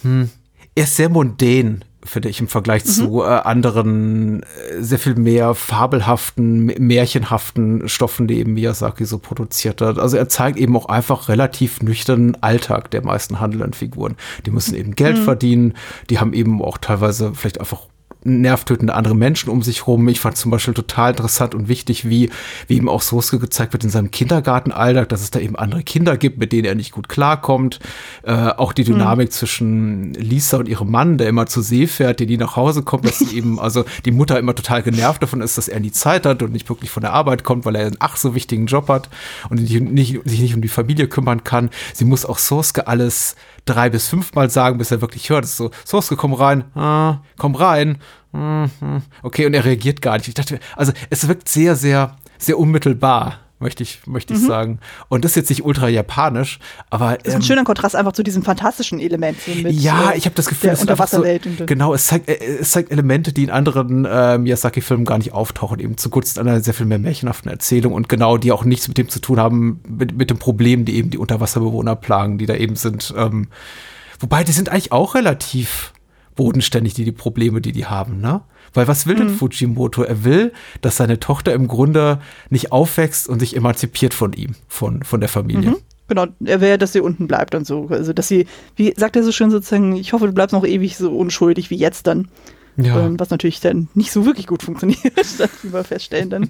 hm, 0.01 0.29
er 0.75 0.83
ist 0.83 0.95
sehr 0.95 1.09
mundän 1.09 1.83
finde 2.05 2.29
ich, 2.29 2.39
im 2.39 2.47
Vergleich 2.47 2.85
mhm. 2.85 2.89
zu 2.89 3.23
äh, 3.23 3.27
anderen 3.27 4.43
äh, 4.43 4.81
sehr 4.81 4.99
viel 4.99 5.15
mehr 5.15 5.55
fabelhaften, 5.55 6.65
märchenhaften 6.65 7.87
Stoffen, 7.87 8.27
die 8.27 8.39
eben 8.39 8.53
Miyazaki 8.53 9.05
so 9.05 9.19
produziert 9.19 9.81
hat. 9.81 9.99
Also 9.99 10.17
er 10.17 10.29
zeigt 10.29 10.57
eben 10.57 10.75
auch 10.75 10.87
einfach 10.87 11.29
relativ 11.29 11.81
nüchternen 11.81 12.41
Alltag 12.41 12.91
der 12.91 13.03
meisten 13.03 13.39
handelnden 13.39 13.73
Figuren. 13.73 14.15
Die 14.45 14.51
müssen 14.51 14.75
eben 14.75 14.95
Geld 14.95 15.17
mhm. 15.19 15.23
verdienen, 15.23 15.73
die 16.09 16.19
haben 16.19 16.33
eben 16.33 16.61
auch 16.61 16.77
teilweise 16.77 17.33
vielleicht 17.33 17.59
einfach 17.59 17.87
nervtötende 18.23 18.93
andere 18.93 19.15
Menschen 19.15 19.49
um 19.49 19.61
sich 19.61 19.87
rum. 19.87 20.07
Ich 20.07 20.19
fand 20.19 20.37
zum 20.37 20.51
Beispiel 20.51 20.73
total 20.73 21.11
interessant 21.11 21.55
und 21.55 21.67
wichtig, 21.67 22.07
wie, 22.07 22.29
wie 22.67 22.77
ihm 22.77 22.89
auch 22.89 23.01
Soske 23.01 23.39
gezeigt 23.39 23.73
wird 23.73 23.83
in 23.83 23.89
seinem 23.89 24.11
Kindergartenalltag, 24.11 25.09
dass 25.09 25.21
es 25.21 25.31
da 25.31 25.39
eben 25.39 25.55
andere 25.55 25.83
Kinder 25.83 26.17
gibt, 26.17 26.37
mit 26.37 26.51
denen 26.51 26.65
er 26.65 26.75
nicht 26.75 26.91
gut 26.91 27.09
klarkommt. 27.09 27.79
Äh, 28.23 28.33
auch 28.33 28.73
die 28.73 28.83
Dynamik 28.83 29.29
mhm. 29.29 29.31
zwischen 29.31 30.13
Lisa 30.13 30.57
und 30.57 30.67
ihrem 30.67 30.91
Mann, 30.91 31.17
der 31.17 31.27
immer 31.29 31.45
zur 31.45 31.63
See 31.63 31.87
fährt, 31.87 32.19
die, 32.19 32.25
die 32.25 32.37
nach 32.37 32.55
Hause 32.55 32.83
kommt, 32.83 33.05
dass 33.05 33.19
sie 33.19 33.35
eben, 33.37 33.59
also 33.59 33.85
die 34.05 34.11
Mutter 34.11 34.39
immer 34.39 34.55
total 34.55 34.83
genervt 34.83 35.21
davon 35.21 35.41
ist, 35.41 35.57
dass 35.57 35.67
er 35.67 35.79
nie 35.79 35.91
Zeit 35.91 36.25
hat 36.25 36.41
und 36.41 36.51
nicht 36.51 36.69
wirklich 36.69 36.89
von 36.89 37.01
der 37.01 37.13
Arbeit 37.13 37.43
kommt, 37.43 37.65
weil 37.65 37.75
er 37.75 37.87
einen 37.87 37.97
ach 37.99 38.15
so 38.15 38.35
wichtigen 38.35 38.65
Job 38.65 38.89
hat 38.89 39.09
und 39.49 39.61
nicht, 39.61 39.81
nicht, 39.81 40.19
sich 40.25 40.39
nicht 40.39 40.55
um 40.55 40.61
die 40.61 40.67
Familie 40.67 41.07
kümmern 41.07 41.43
kann. 41.43 41.69
Sie 41.93 42.05
muss 42.05 42.25
auch 42.25 42.37
Soske 42.37 42.87
alles 42.87 43.35
drei 43.65 43.89
bis 43.89 44.07
fünfmal 44.07 44.49
sagen, 44.49 44.77
bis 44.77 44.91
er 44.91 45.01
wirklich 45.01 45.29
hört. 45.29 45.45
Es 45.45 45.51
ist 45.51 45.57
so, 45.57 45.71
Soske, 45.85 46.15
komm 46.15 46.33
rein, 46.33 46.65
ah, 46.75 47.19
komm 47.37 47.55
rein, 47.55 47.99
Okay, 49.21 49.45
und 49.45 49.53
er 49.53 49.63
reagiert 49.63 50.01
gar 50.01 50.17
nicht. 50.17 50.27
Ich 50.27 50.33
dachte, 50.33 50.59
also 50.75 50.91
es 51.09 51.27
wirkt 51.27 51.47
sehr, 51.47 51.75
sehr, 51.75 52.17
sehr 52.39 52.57
unmittelbar 52.57 53.39
möchte 53.63 53.81
ich, 53.81 54.05
möchte 54.05 54.33
ich 54.33 54.41
mhm. 54.41 54.47
sagen. 54.47 54.79
Und 55.09 55.25
das 55.25 55.31
ist 55.31 55.35
jetzt 55.35 55.49
nicht 55.49 55.65
ultra 55.65 55.89
japanisch, 55.89 56.59
aber. 56.91 57.17
Das 57.17 57.23
ist 57.23 57.33
ein 57.33 57.41
ähm, 57.41 57.41
schöner 57.41 57.63
Kontrast 57.63 57.95
einfach 57.95 58.13
zu 58.13 58.21
diesem 58.21 58.43
fantastischen 58.43 58.99
Element. 58.99 59.39
So 59.41 59.55
mit, 59.55 59.73
ja, 59.73 60.11
äh, 60.11 60.17
ich 60.17 60.25
habe 60.25 60.35
das 60.35 60.45
Gefühl, 60.45 60.69
es 60.69 60.81
Unterwasserwelt. 60.81 61.47
So, 61.57 61.65
genau, 61.65 61.93
es 61.93 62.07
zeigt, 62.07 62.29
äh, 62.29 62.37
es 62.59 62.71
zeigt 62.71 62.91
Elemente, 62.91 63.33
die 63.33 63.43
in 63.43 63.49
anderen 63.49 64.05
äh, 64.05 64.37
Miyazaki-Filmen 64.37 65.05
gar 65.05 65.17
nicht 65.17 65.33
auftauchen, 65.33 65.79
eben 65.79 65.97
zugunsten 65.97 66.39
einer 66.39 66.61
sehr 66.61 66.75
viel 66.75 66.85
mehr 66.85 66.99
märchenhaften 66.99 67.49
Erzählung 67.49 67.93
und 67.93 68.09
genau, 68.09 68.37
die 68.37 68.51
auch 68.51 68.65
nichts 68.65 68.87
mit 68.87 68.97
dem 68.97 69.09
zu 69.09 69.19
tun 69.19 69.39
haben, 69.39 69.81
mit, 69.87 70.15
mit 70.15 70.29
dem 70.29 70.37
Problem, 70.37 70.85
die 70.85 70.95
eben 70.95 71.09
die 71.09 71.17
Unterwasserbewohner 71.17 71.95
plagen, 71.95 72.37
die 72.37 72.45
da 72.45 72.55
eben 72.55 72.75
sind. 72.75 73.13
Ähm, 73.17 73.47
wobei, 74.19 74.43
die 74.43 74.51
sind 74.51 74.69
eigentlich 74.69 74.91
auch 74.91 75.15
relativ 75.15 75.93
bodenständig, 76.35 76.93
die, 76.93 77.05
die 77.05 77.11
Probleme, 77.11 77.61
die 77.61 77.71
die 77.71 77.85
haben, 77.85 78.19
ne? 78.19 78.41
Weil 78.73 78.87
was 78.87 79.05
will 79.05 79.15
mhm. 79.15 79.19
denn 79.19 79.29
Fujimoto? 79.29 80.03
Er 80.03 80.23
will, 80.23 80.51
dass 80.81 80.97
seine 80.97 81.19
Tochter 81.19 81.53
im 81.53 81.67
Grunde 81.67 82.19
nicht 82.49 82.71
aufwächst 82.71 83.29
und 83.29 83.39
sich 83.39 83.55
emanzipiert 83.55 84.13
von 84.13 84.33
ihm, 84.33 84.55
von, 84.67 85.03
von 85.03 85.19
der 85.19 85.29
Familie. 85.29 85.71
Mhm. 85.71 85.77
Genau, 86.07 86.27
er 86.43 86.59
will, 86.59 86.77
dass 86.77 86.93
sie 86.93 86.99
unten 86.99 87.27
bleibt 87.27 87.55
und 87.55 87.65
so. 87.65 87.87
Also, 87.89 88.13
dass 88.13 88.27
sie, 88.27 88.45
wie 88.75 88.93
sagt 88.95 89.15
er 89.15 89.23
so 89.23 89.31
schön 89.31 89.51
sozusagen, 89.51 89.95
ich 89.95 90.13
hoffe, 90.13 90.27
du 90.27 90.33
bleibst 90.33 90.53
noch 90.53 90.65
ewig 90.65 90.97
so 90.97 91.15
unschuldig 91.15 91.69
wie 91.69 91.77
jetzt 91.77 92.07
dann. 92.07 92.27
Ja. 92.75 93.05
Ähm, 93.05 93.19
was 93.19 93.29
natürlich 93.29 93.59
dann 93.59 93.87
nicht 93.93 94.11
so 94.11 94.25
wirklich 94.25 94.47
gut 94.47 94.63
funktioniert, 94.63 94.99
das 95.15 95.49
wie 95.61 95.71
wir 95.71 95.83
feststellen 95.83 96.29
dann. 96.29 96.49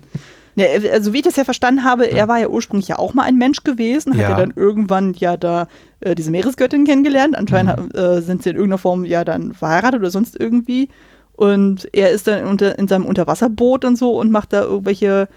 Ja, 0.55 0.67
also 0.91 1.13
wie 1.13 1.17
ich 1.17 1.23
das 1.23 1.35
ja 1.35 1.45
verstanden 1.45 1.83
habe, 1.83 2.11
er 2.11 2.27
war 2.27 2.39
ja 2.39 2.47
ursprünglich 2.47 2.87
ja 2.87 2.99
auch 2.99 3.13
mal 3.13 3.23
ein 3.23 3.37
Mensch 3.37 3.63
gewesen, 3.63 4.13
hat 4.13 4.21
ja, 4.21 4.29
ja 4.29 4.37
dann 4.37 4.53
irgendwann 4.55 5.13
ja 5.13 5.35
da 5.35 5.67
äh, 5.99 6.15
diese 6.15 6.31
Meeresgöttin 6.31 6.85
kennengelernt. 6.85 7.35
Anscheinend 7.35 7.93
mhm. 7.93 7.99
äh, 7.99 8.21
sind 8.21 8.43
sie 8.43 8.51
in 8.51 8.55
irgendeiner 8.55 8.77
Form 8.77 9.05
ja 9.05 9.23
dann 9.23 9.53
verheiratet 9.53 9.99
oder 9.99 10.11
sonst 10.11 10.39
irgendwie. 10.39 10.89
Und 11.35 11.89
er 11.93 12.11
ist 12.11 12.27
dann 12.27 12.45
unter, 12.45 12.77
in 12.77 12.87
seinem 12.87 13.05
Unterwasserboot 13.05 13.85
und 13.85 13.95
so 13.97 14.19
und 14.19 14.31
macht 14.31 14.53
da 14.53 14.61
irgendwelche 14.61 15.27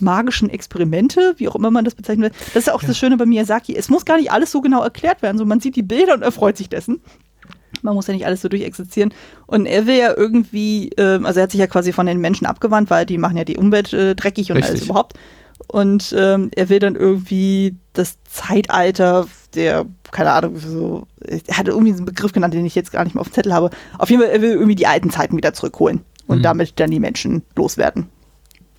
magischen 0.00 0.50
Experimente, 0.50 1.34
wie 1.38 1.48
auch 1.48 1.54
immer 1.54 1.70
man 1.70 1.84
das 1.84 1.94
bezeichnet. 1.94 2.34
Das 2.48 2.56
ist 2.56 2.66
ja 2.66 2.74
auch 2.74 2.82
ja. 2.82 2.88
das 2.88 2.98
Schöne 2.98 3.16
bei 3.16 3.24
Miyazaki. 3.24 3.74
Es 3.74 3.88
muss 3.88 4.04
gar 4.04 4.18
nicht 4.18 4.30
alles 4.30 4.52
so 4.52 4.60
genau 4.60 4.82
erklärt 4.82 5.22
werden. 5.22 5.38
So, 5.38 5.46
man 5.46 5.60
sieht 5.60 5.76
die 5.76 5.82
Bilder 5.82 6.12
und 6.14 6.22
erfreut 6.22 6.58
sich 6.58 6.68
dessen. 6.68 7.00
Man 7.82 7.94
muss 7.94 8.06
ja 8.06 8.14
nicht 8.14 8.26
alles 8.26 8.42
so 8.42 8.48
durchexerzieren. 8.48 9.12
Und 9.46 9.66
er 9.66 9.86
will 9.86 9.96
ja 9.96 10.14
irgendwie, 10.16 10.90
äh, 10.96 11.20
also 11.22 11.40
er 11.40 11.44
hat 11.44 11.50
sich 11.50 11.60
ja 11.60 11.66
quasi 11.66 11.92
von 11.92 12.06
den 12.06 12.20
Menschen 12.20 12.46
abgewandt, 12.46 12.90
weil 12.90 13.06
die 13.06 13.18
machen 13.18 13.36
ja 13.36 13.44
die 13.44 13.56
Umwelt 13.56 13.92
äh, 13.92 14.14
dreckig 14.14 14.50
und 14.50 14.56
Richtig. 14.56 14.72
alles 14.72 14.84
überhaupt. 14.84 15.14
Und 15.68 16.14
ähm, 16.16 16.50
er 16.54 16.68
will 16.68 16.78
dann 16.78 16.96
irgendwie 16.96 17.76
das 17.92 18.18
Zeitalter 18.24 19.26
der, 19.54 19.86
keine 20.12 20.32
Ahnung, 20.32 20.56
so, 20.58 21.06
er 21.20 21.56
hatte 21.56 21.70
irgendwie 21.70 21.92
einen 21.92 22.04
Begriff 22.04 22.32
genannt, 22.32 22.54
den 22.54 22.66
ich 22.66 22.74
jetzt 22.74 22.92
gar 22.92 23.04
nicht 23.04 23.14
mehr 23.14 23.22
auf 23.22 23.28
dem 23.28 23.34
Zettel 23.34 23.54
habe. 23.54 23.70
Auf 23.98 24.10
jeden 24.10 24.22
Fall, 24.22 24.30
er 24.30 24.42
will 24.42 24.50
irgendwie 24.50 24.74
die 24.74 24.86
alten 24.86 25.10
Zeiten 25.10 25.36
wieder 25.36 25.54
zurückholen 25.54 26.02
und 26.26 26.38
mhm. 26.38 26.42
damit 26.42 26.78
dann 26.78 26.90
die 26.90 27.00
Menschen 27.00 27.42
loswerden. 27.56 28.08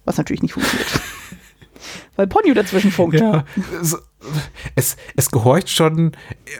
Was 0.05 0.17
natürlich 0.17 0.43
nicht 0.43 0.53
funktioniert. 0.53 0.87
Weil 2.15 2.27
Ponyo 2.27 2.53
dazwischen 2.53 2.91
funkt. 2.91 3.19
Ja, 3.19 3.43
es, 4.75 4.97
es 5.15 5.31
gehorcht 5.31 5.69
schon, 5.69 6.13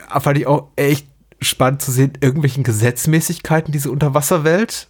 fand 0.08 0.38
ich 0.38 0.46
auch 0.46 0.68
echt 0.76 1.08
spannend 1.40 1.82
zu 1.82 1.92
sehen, 1.92 2.12
irgendwelchen 2.20 2.64
Gesetzmäßigkeiten, 2.64 3.72
diese 3.72 3.90
Unterwasserwelt 3.90 4.88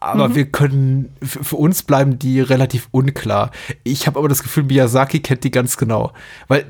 aber 0.00 0.28
mhm. 0.28 0.34
wir 0.34 0.46
können, 0.46 1.16
für 1.22 1.56
uns 1.56 1.82
bleiben 1.82 2.18
die 2.18 2.40
relativ 2.40 2.88
unklar. 2.92 3.50
Ich 3.82 4.06
habe 4.06 4.18
aber 4.18 4.28
das 4.28 4.42
Gefühl, 4.42 4.64
Miyazaki 4.64 5.20
kennt 5.20 5.42
die 5.42 5.50
ganz 5.50 5.76
genau. 5.76 6.12
Weil 6.46 6.66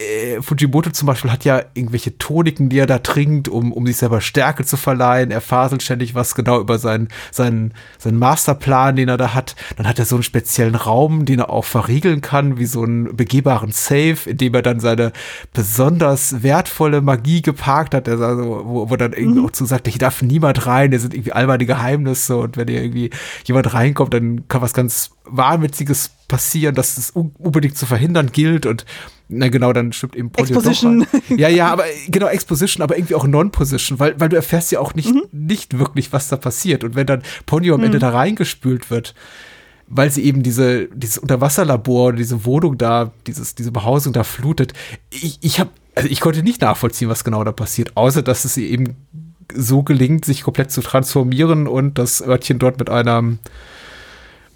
äh, 0.00 0.40
Fujimoto 0.42 0.90
zum 0.90 1.06
Beispiel 1.06 1.30
hat 1.30 1.44
ja 1.44 1.62
irgendwelche 1.74 2.16
Toniken, 2.16 2.68
die 2.68 2.78
er 2.78 2.86
da 2.86 2.98
trinkt, 2.98 3.48
um, 3.48 3.72
um 3.72 3.86
sich 3.86 3.98
selber 3.98 4.20
Stärke 4.20 4.64
zu 4.64 4.76
verleihen. 4.76 5.30
Er 5.30 5.40
faselt 5.40 5.82
ständig 5.82 6.14
was 6.14 6.34
genau 6.34 6.60
über 6.60 6.78
seinen, 6.78 7.08
seinen, 7.30 7.74
seinen 7.98 8.18
Masterplan, 8.18 8.96
den 8.96 9.08
er 9.08 9.16
da 9.16 9.34
hat. 9.34 9.56
Dann 9.76 9.86
hat 9.86 9.98
er 9.98 10.06
so 10.06 10.16
einen 10.16 10.22
speziellen 10.22 10.74
Raum, 10.74 11.24
den 11.24 11.40
er 11.40 11.50
auch 11.50 11.64
verriegeln 11.64 12.20
kann, 12.20 12.58
wie 12.58 12.66
so 12.66 12.82
einen 12.82 13.14
begehbaren 13.14 13.72
Safe, 13.72 14.18
in 14.26 14.36
dem 14.38 14.54
er 14.54 14.62
dann 14.62 14.80
seine 14.80 15.12
besonders 15.52 16.42
wertvolle 16.42 17.02
Magie 17.02 17.42
geparkt 17.42 17.94
hat, 17.94 18.08
also, 18.08 18.64
wo, 18.64 18.90
wo 18.90 18.96
dann 18.96 19.12
irgendwie 19.12 19.40
mhm. 19.40 19.46
auch 19.46 19.50
zu 19.50 19.64
sagt, 19.66 19.86
hier 19.88 19.98
darf 19.98 20.22
niemand 20.22 20.66
rein, 20.66 20.90
hier 20.90 21.00
sind 21.00 21.14
irgendwie 21.14 21.32
all 21.32 21.46
meine 21.46 21.66
Geheimnisse 21.66 22.36
und 22.36 22.56
wenn 22.56 22.68
hier 22.68 22.82
irgendwie 22.82 23.10
jemand 23.44 23.72
reinkommt, 23.74 24.14
dann 24.14 24.48
kann 24.48 24.62
was 24.62 24.72
ganz 24.72 25.10
Wahnwitziges 25.24 26.10
passieren, 26.28 26.74
dass 26.74 26.96
es 26.96 27.10
unbedingt 27.10 27.76
zu 27.76 27.86
verhindern 27.86 28.32
gilt 28.32 28.66
und 28.66 28.84
na 29.30 29.48
genau, 29.48 29.72
dann 29.72 29.92
stimmt 29.92 30.16
eben 30.16 30.30
Polio 30.30 30.56
Exposition. 30.56 31.06
Ja, 31.28 31.48
ja, 31.48 31.68
aber 31.68 31.84
genau, 32.08 32.26
Exposition, 32.26 32.82
aber 32.82 32.96
irgendwie 32.96 33.14
auch 33.14 33.26
Non-Position, 33.26 33.98
weil, 33.98 34.18
weil 34.18 34.28
du 34.28 34.36
erfährst 34.36 34.72
ja 34.72 34.80
auch 34.80 34.94
nicht, 34.94 35.14
mhm. 35.14 35.22
nicht 35.32 35.78
wirklich, 35.78 36.12
was 36.12 36.28
da 36.28 36.36
passiert. 36.36 36.84
Und 36.84 36.94
wenn 36.94 37.06
dann 37.06 37.22
Ponyo 37.46 37.74
am 37.74 37.80
mhm. 37.80 37.86
Ende 37.86 37.98
da 37.98 38.10
reingespült 38.10 38.90
wird, 38.90 39.14
weil 39.86 40.10
sie 40.10 40.24
eben 40.24 40.42
diese, 40.42 40.86
dieses 40.88 41.18
Unterwasserlabor 41.18 42.08
oder 42.08 42.16
diese 42.16 42.44
Wohnung 42.44 42.78
da, 42.78 43.12
dieses, 43.26 43.54
diese 43.54 43.72
Behausung 43.72 44.12
da 44.12 44.24
flutet, 44.24 44.72
ich, 45.10 45.38
ich 45.40 45.60
habe, 45.60 45.70
also 45.94 46.08
ich 46.08 46.20
konnte 46.20 46.42
nicht 46.42 46.62
nachvollziehen, 46.62 47.08
was 47.08 47.24
genau 47.24 47.42
da 47.44 47.52
passiert, 47.52 47.96
außer 47.96 48.22
dass 48.22 48.44
es 48.44 48.56
ihr 48.56 48.68
eben 48.68 48.96
so 49.52 49.82
gelingt, 49.82 50.24
sich 50.24 50.42
komplett 50.42 50.70
zu 50.70 50.80
transformieren 50.80 51.66
und 51.66 51.98
das 51.98 52.22
Örtchen 52.22 52.58
dort 52.58 52.78
mit 52.78 52.88
einem 52.88 53.38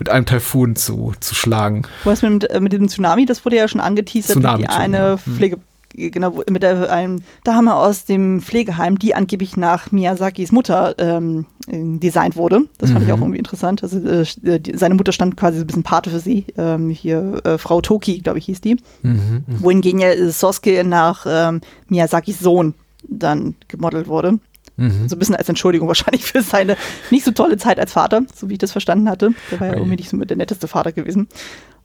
mit 0.05 0.11
einem 0.11 0.27
Taifun 0.27 0.77
zu, 0.77 1.14
zu 1.21 1.35
schlagen. 1.35 1.83
Was 2.05 2.21
mit, 2.21 2.51
äh, 2.51 2.61
mit 2.61 2.75
dem 2.75 2.88
Tsunami, 2.88 3.25
das 3.25 3.45
wurde 3.45 3.57
ja 3.57 3.69
schon 3.69 3.81
angeteasert, 3.81 4.33
Tsunami 4.33 4.64
die 4.64 4.69
eine 4.69 5.19
hm. 5.25 5.35
Pflege, 5.35 5.57
genau, 5.95 6.43
mit 6.51 6.62
der, 6.62 6.93
einem 6.93 7.23
Dame 7.43 7.75
aus 7.75 8.05
dem 8.05 8.43
Pflegeheim, 8.43 8.99
die 8.99 9.14
angeblich 9.14 9.57
nach 9.57 9.93
Miyazakis 9.93 10.53
Mutter 10.53 10.95
ähm, 10.99 11.47
designt 11.67 12.37
wurde. 12.37 12.64
Das 12.77 12.90
fand 12.90 13.05
mhm. 13.05 13.07
ich 13.07 13.12
auch 13.14 13.21
irgendwie 13.21 13.38
interessant. 13.38 13.83
Also 13.83 13.99
äh, 13.99 14.27
die, 14.61 14.77
seine 14.77 14.95
Mutter 14.95 15.12
stand 15.12 15.38
quasi 15.38 15.57
so 15.57 15.64
ein 15.64 15.69
bisschen 15.69 15.85
Pate 15.85 16.11
für 16.11 16.21
sie. 16.21 16.45
Ähm, 16.59 16.90
hier 16.90 17.40
äh, 17.45 17.57
Frau 17.57 17.81
Toki, 17.81 18.19
glaube 18.19 18.38
ich, 18.38 18.45
hieß 18.45 18.61
die. 18.61 18.77
Mhm, 19.03 19.45
mh. 19.47 19.61
Wohingegen 19.61 20.01
ja 20.01 20.31
Sosuke 20.31 20.85
nach 20.85 21.25
ähm, 21.27 21.62
Miyazakis 21.88 22.40
Sohn 22.40 22.75
dann 23.09 23.55
gemodelt 23.69 24.07
wurde. 24.07 24.38
Mhm. 24.77 25.09
So 25.09 25.17
ein 25.17 25.19
bisschen 25.19 25.37
als 25.37 25.49
Entschuldigung 25.49 25.89
wahrscheinlich 25.89 26.25
für 26.25 26.43
seine 26.43 26.77
nicht 27.11 27.25
so 27.25 27.31
tolle 27.31 27.57
Zeit 27.57 27.79
als 27.79 27.93
Vater, 27.93 28.23
so 28.35 28.49
wie 28.49 28.55
ich 28.55 28.59
das 28.59 28.73
verstanden 28.73 29.09
hatte. 29.09 29.31
Der 29.51 29.61
war 29.61 29.69
ja 29.69 29.75
irgendwie 29.75 29.97
nicht 29.97 30.11
so 30.11 30.17
der 30.17 30.37
netteste 30.37 30.69
Vater 30.69 30.93
gewesen. 30.93 31.29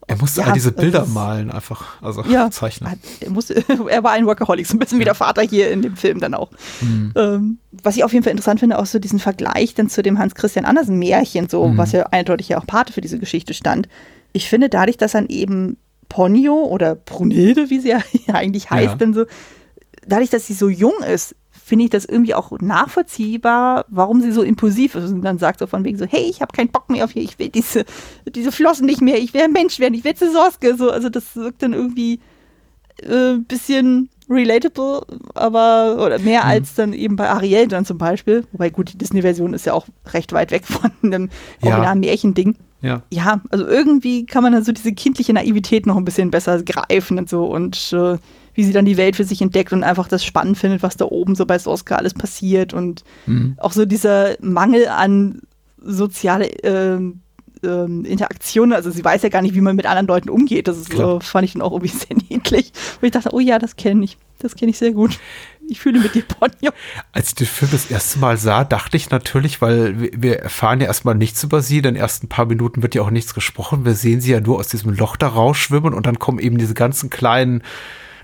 Er 0.08 0.18
musste 0.18 0.42
ja, 0.42 0.48
all 0.48 0.54
diese 0.54 0.72
Bilder 0.72 1.06
malen, 1.06 1.52
einfach, 1.52 2.02
also 2.02 2.24
ja, 2.24 2.50
zeichnen. 2.50 3.00
Er, 3.20 3.30
musste, 3.30 3.64
er 3.90 4.04
war 4.04 4.14
ein 4.14 4.26
Workaholic, 4.26 4.66
so 4.66 4.76
ein 4.76 4.80
bisschen 4.80 5.00
wie 5.00 5.04
der 5.04 5.14
Vater 5.14 5.44
hier 5.44 5.70
in 5.70 5.84
dem 5.84 5.96
Film 5.96 6.20
dann 6.20 6.34
auch. 6.34 6.50
Mhm. 6.82 7.14
Ähm, 7.16 7.58
was 7.84 7.96
ich 7.96 8.04
auf 8.04 8.12
jeden 8.12 8.24
Fall 8.24 8.32
interessant 8.32 8.60
finde, 8.60 8.80
auch 8.80 8.88
so 8.88 8.98
diesen 8.98 9.20
Vergleich 9.20 9.76
dann 9.76 9.88
zu 9.88 10.02
dem 10.02 10.18
Hans-Christian 10.18 10.66
Andersen 10.66 10.98
Märchen, 10.98 11.48
so, 11.48 11.68
mhm. 11.68 11.78
was 11.78 11.92
ja 11.92 12.08
eindeutig 12.08 12.50
ja 12.50 12.60
auch 12.60 12.66
Pate 12.66 12.92
für 12.92 13.02
diese 13.02 13.20
Geschichte 13.20 13.54
stand. 13.54 13.88
Ich 14.34 14.50
finde 14.50 14.70
dadurch, 14.70 14.98
dass 14.98 15.12
dann 15.12 15.28
eben 15.28 15.78
Ponyo 16.08 16.56
oder 16.56 16.96
Brunilde, 16.96 17.70
wie 17.70 17.80
sie 17.80 17.90
ja 17.90 18.00
eigentlich 18.34 18.72
heißt, 18.72 18.90
ja. 18.90 18.96
dann 18.96 19.14
so, 19.14 19.26
dadurch, 20.08 20.32
dass 20.32 20.48
sie 20.48 20.54
so 20.54 20.70
jung 20.70 21.04
ist, 21.04 21.36
finde 21.70 21.86
ich 21.86 21.92
das 21.92 22.04
irgendwie 22.04 22.34
auch 22.34 22.52
nachvollziehbar, 22.60 23.86
warum 23.88 24.22
sie 24.22 24.32
so 24.32 24.42
impulsiv 24.42 24.96
ist 24.96 25.12
und 25.12 25.22
dann 25.22 25.38
sagt 25.38 25.60
so 25.60 25.68
von 25.68 25.86
wegen 25.86 25.98
so, 25.98 26.06
hey, 26.06 26.24
ich 26.30 26.42
habe 26.42 26.52
keinen 26.52 26.70
Bock 26.70 26.90
mehr 26.90 27.06
auf 27.06 27.12
hier, 27.12 27.22
ich 27.22 27.40
will 27.40 27.50
diese, 27.50 27.86
diese 28.28 28.52
Flossen 28.52 28.86
nicht 28.86 29.02
mehr, 29.02 29.18
ich 29.18 29.34
will 29.34 29.44
ein 29.44 29.54
Mensch 29.54 29.80
werden, 29.80 29.94
ich 29.94 30.04
will 30.04 30.16
Soske, 30.18 30.76
so, 30.76 30.90
also 30.90 31.10
das 31.10 31.36
wirkt 31.36 31.64
dann 31.64 31.74
irgendwie 31.74 32.20
ein 33.04 33.12
äh, 33.12 33.38
bisschen 33.48 34.10
relatable, 34.30 35.02
aber 35.34 36.04
oder 36.04 36.20
mehr 36.20 36.44
mhm. 36.44 36.50
als 36.50 36.76
dann 36.76 36.94
eben 36.94 37.16
bei 37.16 37.30
Ariel 37.30 37.68
dann 37.68 37.86
zum 37.86 37.98
Beispiel, 37.98 38.46
wobei 38.52 38.70
gut, 38.70 38.94
die 38.94 38.98
Disney-Version 38.98 39.54
ist 39.54 39.66
ja 39.66 39.74
auch 39.74 39.88
recht 40.14 40.34
weit 40.34 40.52
weg 40.52 40.66
von 40.68 40.92
einem 41.04 41.30
originalen 41.62 42.04
ja. 42.04 42.10
Märchending. 42.10 42.56
Ja. 42.82 43.04
ja, 43.12 43.42
also 43.50 43.68
irgendwie 43.68 44.26
kann 44.26 44.42
man 44.42 44.54
dann 44.54 44.64
so 44.64 44.72
diese 44.72 44.94
kindliche 44.94 45.34
Naivität 45.34 45.86
noch 45.86 45.98
ein 45.98 46.06
bisschen 46.06 46.32
besser 46.32 46.64
greifen 46.64 47.18
und 47.18 47.30
so 47.30 47.46
und 47.46 47.92
äh, 47.92 48.18
wie 48.60 48.66
sie 48.66 48.74
dann 48.74 48.84
die 48.84 48.98
Welt 48.98 49.16
für 49.16 49.24
sich 49.24 49.42
entdeckt 49.42 49.72
und 49.72 49.86
einfach 49.86 50.10
das 50.10 50.26
spannend 50.26 50.58
findet, 50.58 50.84
was 50.84 50.98
da 50.98 51.06
oben 51.06 51.34
so 51.36 51.46
bei 51.46 51.58
Soska 51.58 51.96
alles 51.96 52.14
passiert 52.14 52.74
und 52.74 53.06
mhm. 53.26 53.56
auch 53.58 53.72
so 53.72 53.86
dieser 53.86 54.36
Mangel 54.42 54.90
an 54.90 55.44
soziale 55.82 56.52
äh, 56.62 57.00
ähm, 57.64 58.04
Interaktion, 58.04 58.74
also 58.74 58.92
sie 58.92 59.04
weiß 59.04 59.24
ja 59.24 59.30
gar 59.30 59.42
nicht, 59.42 59.56
wie 59.56 59.62
man 59.62 59.78
mit 59.78 59.86
anderen 59.86 60.08
Leuten 60.08 60.30
umgeht. 60.30 60.68
Das 60.68 60.78
ist, 60.78 60.92
so, 60.92 61.22
fand 61.22 61.46
ich 61.46 61.54
dann 61.54 61.62
auch 61.62 61.72
irgendwie 61.72 61.98
sehr 61.98 62.18
niedlich. 62.30 62.74
Und 63.00 63.06
ich 63.06 63.12
dachte, 63.12 63.30
oh 63.32 63.40
ja, 63.40 63.60
das 63.60 63.78
kenne 63.78 64.04
ich. 64.04 64.18
Das 64.40 64.56
kenne 64.56 64.72
ich 64.72 64.78
sehr 64.78 64.92
gut. 64.92 65.18
Ich 65.70 65.80
fühle 65.80 66.00
mit 66.00 66.16
dir, 66.16 66.24
Ponyo. 66.24 66.72
Als 67.14 67.30
ich 67.30 67.36
den 67.36 67.48
Film 67.48 67.72
das 67.72 67.90
erste 67.90 68.20
Mal 68.20 68.36
sah, 68.36 68.66
dachte 68.66 68.98
ich 68.98 69.10
natürlich, 69.10 69.62
weil 69.62 70.12
wir 70.22 70.40
erfahren 70.40 70.82
ja 70.82 70.88
erstmal 70.88 71.16
nichts 71.16 71.44
über 71.44 71.62
sie. 71.62 71.78
In 71.78 71.84
den 71.84 71.96
ersten 71.96 72.28
paar 72.28 72.46
Minuten 72.46 72.82
wird 72.82 72.94
ja 72.96 73.04
auch 73.04 73.10
nichts 73.10 73.34
gesprochen. 73.34 73.86
Wir 73.86 73.94
sehen 73.94 74.20
sie 74.20 74.32
ja 74.32 74.42
nur 74.42 74.58
aus 74.58 74.68
diesem 74.68 74.94
Loch 74.94 75.16
da 75.16 75.30
rausschwimmen 75.30 75.94
und 75.94 76.08
dann 76.08 76.20
kommen 76.20 76.40
eben 76.40 76.58
diese 76.58 76.74
ganzen 76.74 77.10
kleinen 77.10 77.64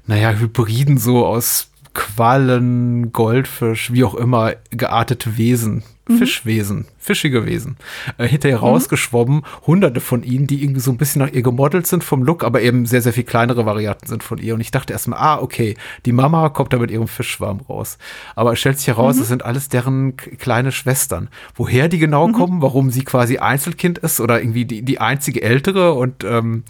naja, 0.07 0.31
Hybriden 0.33 0.97
so 0.97 1.25
aus 1.25 1.69
Quallen, 1.95 3.13
Goldfisch, 3.13 3.91
wie 3.93 4.03
auch 4.03 4.15
immer, 4.15 4.53
geartete 4.69 5.37
Wesen, 5.37 5.81
mhm. 6.09 6.17
Fischwesen, 6.17 6.85
fischige 6.97 7.45
Wesen, 7.45 7.77
äh, 8.17 8.27
hinterher 8.27 8.57
mhm. 8.57 8.65
rausgeschwommen. 8.65 9.43
Hunderte 9.65 10.01
von 10.01 10.21
ihnen, 10.21 10.45
die 10.45 10.61
irgendwie 10.61 10.81
so 10.81 10.91
ein 10.91 10.97
bisschen 10.97 11.21
nach 11.21 11.31
ihr 11.31 11.41
gemodelt 11.41 11.87
sind 11.87 12.03
vom 12.03 12.21
Look, 12.21 12.43
aber 12.43 12.61
eben 12.61 12.85
sehr, 12.85 13.01
sehr 13.01 13.13
viel 13.13 13.23
kleinere 13.23 13.65
Varianten 13.65 14.07
sind 14.07 14.23
von 14.23 14.39
ihr. 14.39 14.53
Und 14.55 14.61
ich 14.61 14.71
dachte 14.71 14.91
erstmal, 14.91 15.19
ah, 15.19 15.41
okay, 15.41 15.77
die 16.05 16.11
Mama 16.11 16.49
kommt 16.49 16.73
da 16.73 16.77
mit 16.79 16.91
ihrem 16.91 17.07
Fischschwarm 17.07 17.61
raus. 17.61 17.97
Aber 18.35 18.51
es 18.51 18.59
stellt 18.59 18.77
sich 18.77 18.87
heraus, 18.87 19.15
mhm. 19.15 19.21
es 19.21 19.27
sind 19.29 19.45
alles 19.45 19.69
deren 19.69 20.17
kleine 20.17 20.73
Schwestern. 20.73 21.29
Woher 21.55 21.87
die 21.87 21.99
genau 21.99 22.27
mhm. 22.27 22.33
kommen, 22.33 22.61
warum 22.61 22.91
sie 22.91 23.05
quasi 23.05 23.37
Einzelkind 23.37 23.99
ist 23.99 24.19
oder 24.19 24.41
irgendwie 24.41 24.65
die, 24.65 24.81
die 24.81 24.99
einzige 24.99 25.41
Ältere 25.41 25.93
und 25.93 26.25
ähm, 26.25 26.63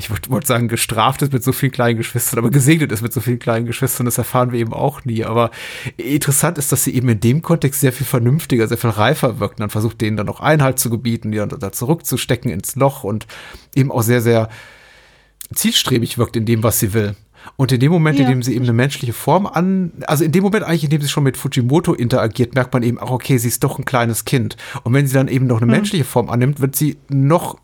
ich 0.00 0.30
wollte 0.30 0.46
sagen, 0.46 0.68
gestraft 0.68 1.22
ist 1.22 1.32
mit 1.32 1.44
so 1.44 1.52
vielen 1.52 1.72
kleinen 1.72 1.98
Geschwistern, 1.98 2.38
aber 2.38 2.50
gesegnet 2.50 2.90
ist 2.90 3.02
mit 3.02 3.12
so 3.12 3.20
vielen 3.20 3.38
kleinen 3.38 3.66
Geschwistern, 3.66 4.06
das 4.06 4.18
erfahren 4.18 4.52
wir 4.52 4.58
eben 4.58 4.72
auch 4.72 5.04
nie. 5.04 5.24
Aber 5.24 5.50
interessant 5.96 6.58
ist, 6.58 6.72
dass 6.72 6.84
sie 6.84 6.94
eben 6.94 7.08
in 7.10 7.20
dem 7.20 7.42
Kontext 7.42 7.80
sehr 7.80 7.92
viel 7.92 8.06
vernünftiger, 8.06 8.66
sehr 8.66 8.78
viel 8.78 8.90
reifer 8.90 9.38
wirkt. 9.40 9.54
Und 9.54 9.60
dann 9.60 9.70
versucht 9.70 10.00
denen 10.00 10.16
dann 10.16 10.26
noch 10.26 10.40
Einhalt 10.40 10.78
zu 10.78 10.90
gebieten, 10.90 11.32
die 11.32 11.38
dann 11.38 11.50
da 11.50 11.70
zurückzustecken 11.72 12.50
ins 12.50 12.76
Loch 12.76 13.04
und 13.04 13.26
eben 13.74 13.92
auch 13.92 14.02
sehr, 14.02 14.22
sehr 14.22 14.48
zielstrebig 15.54 16.18
wirkt 16.18 16.36
in 16.36 16.46
dem, 16.46 16.62
was 16.62 16.80
sie 16.80 16.94
will. 16.94 17.14
Und 17.56 17.72
in 17.72 17.80
dem 17.80 17.90
Moment, 17.92 18.18
ja. 18.18 18.24
in 18.24 18.30
dem 18.30 18.42
sie 18.42 18.54
eben 18.54 18.64
eine 18.64 18.72
menschliche 18.72 19.12
Form 19.12 19.46
an, 19.46 19.92
also 20.06 20.24
in 20.24 20.32
dem 20.32 20.42
Moment 20.42 20.64
eigentlich, 20.64 20.84
in 20.84 20.90
dem 20.90 21.02
sie 21.02 21.08
schon 21.08 21.24
mit 21.24 21.36
Fujimoto 21.36 21.94
interagiert, 21.94 22.54
merkt 22.54 22.72
man 22.74 22.82
eben 22.82 22.98
auch, 22.98 23.10
okay, 23.10 23.38
sie 23.38 23.48
ist 23.48 23.64
doch 23.64 23.78
ein 23.78 23.84
kleines 23.84 24.24
Kind. 24.24 24.56
Und 24.82 24.92
wenn 24.92 25.06
sie 25.06 25.14
dann 25.14 25.28
eben 25.28 25.46
noch 25.46 25.56
eine 25.56 25.70
hm. 25.70 25.78
menschliche 25.78 26.04
Form 26.04 26.28
annimmt, 26.28 26.60
wird 26.60 26.76
sie 26.76 26.98
noch 27.08 27.58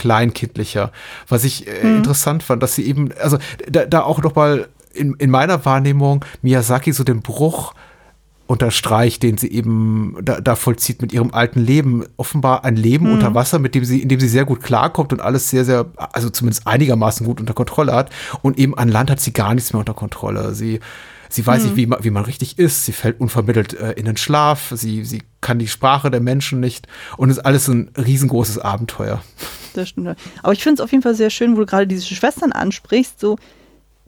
kleinkindlicher. 0.00 0.92
Was 1.28 1.44
ich 1.44 1.66
äh, 1.68 1.82
hm. 1.82 1.96
interessant 1.98 2.42
fand, 2.42 2.62
dass 2.62 2.74
sie 2.74 2.86
eben, 2.86 3.10
also 3.20 3.36
da, 3.68 3.84
da 3.84 4.02
auch 4.02 4.22
noch 4.22 4.34
mal 4.34 4.68
in, 4.94 5.14
in 5.14 5.30
meiner 5.30 5.64
Wahrnehmung 5.64 6.24
Miyazaki 6.42 6.92
so 6.92 7.04
den 7.04 7.20
Bruch 7.20 7.74
unterstreicht, 8.46 9.22
den 9.22 9.36
sie 9.36 9.52
eben 9.52 10.16
da, 10.22 10.40
da 10.40 10.56
vollzieht 10.56 11.02
mit 11.02 11.12
ihrem 11.12 11.32
alten 11.32 11.60
Leben. 11.60 12.04
Offenbar 12.16 12.64
ein 12.64 12.74
Leben 12.74 13.06
mhm. 13.06 13.12
unter 13.12 13.34
Wasser, 13.34 13.60
mit 13.60 13.74
dem 13.74 13.84
sie, 13.84 14.00
in 14.00 14.08
dem 14.08 14.18
sie 14.18 14.28
sehr 14.28 14.44
gut 14.44 14.62
klarkommt 14.62 15.12
und 15.12 15.20
alles 15.20 15.50
sehr, 15.50 15.64
sehr, 15.64 15.86
also 15.96 16.30
zumindest 16.30 16.66
einigermaßen 16.66 17.24
gut 17.24 17.38
unter 17.38 17.54
Kontrolle 17.54 17.92
hat. 17.92 18.10
Und 18.42 18.58
eben 18.58 18.76
an 18.76 18.88
Land 18.88 19.10
hat 19.10 19.20
sie 19.20 19.32
gar 19.32 19.54
nichts 19.54 19.72
mehr 19.72 19.80
unter 19.80 19.94
Kontrolle. 19.94 20.54
Sie, 20.54 20.80
sie 21.30 21.46
weiß 21.46 21.62
mhm. 21.62 21.66
nicht, 21.66 21.76
wie 21.76 21.86
man, 21.86 22.04
wie 22.04 22.10
man 22.10 22.24
richtig 22.24 22.58
ist. 22.58 22.84
Sie 22.84 22.92
fällt 22.92 23.20
unvermittelt 23.20 23.74
äh, 23.74 23.92
in 23.92 24.04
den 24.04 24.16
Schlaf. 24.16 24.72
Sie, 24.74 25.04
sie 25.04 25.22
kann 25.40 25.58
die 25.58 25.68
Sprache 25.68 26.10
der 26.10 26.20
Menschen 26.20 26.60
nicht. 26.60 26.86
Und 27.16 27.30
ist 27.30 27.38
alles 27.38 27.68
ein 27.68 27.90
riesengroßes 27.96 28.58
Abenteuer 28.58 29.22
das 29.74 29.90
stimmt. 29.90 30.16
Aber 30.42 30.52
ich 30.52 30.62
finde 30.62 30.74
es 30.74 30.84
auf 30.84 30.90
jeden 30.92 31.02
Fall 31.02 31.14
sehr 31.14 31.30
schön, 31.30 31.56
wo 31.56 31.60
du 31.60 31.66
gerade 31.66 31.86
diese 31.86 32.14
Schwestern 32.14 32.52
ansprichst, 32.52 33.20
so, 33.20 33.36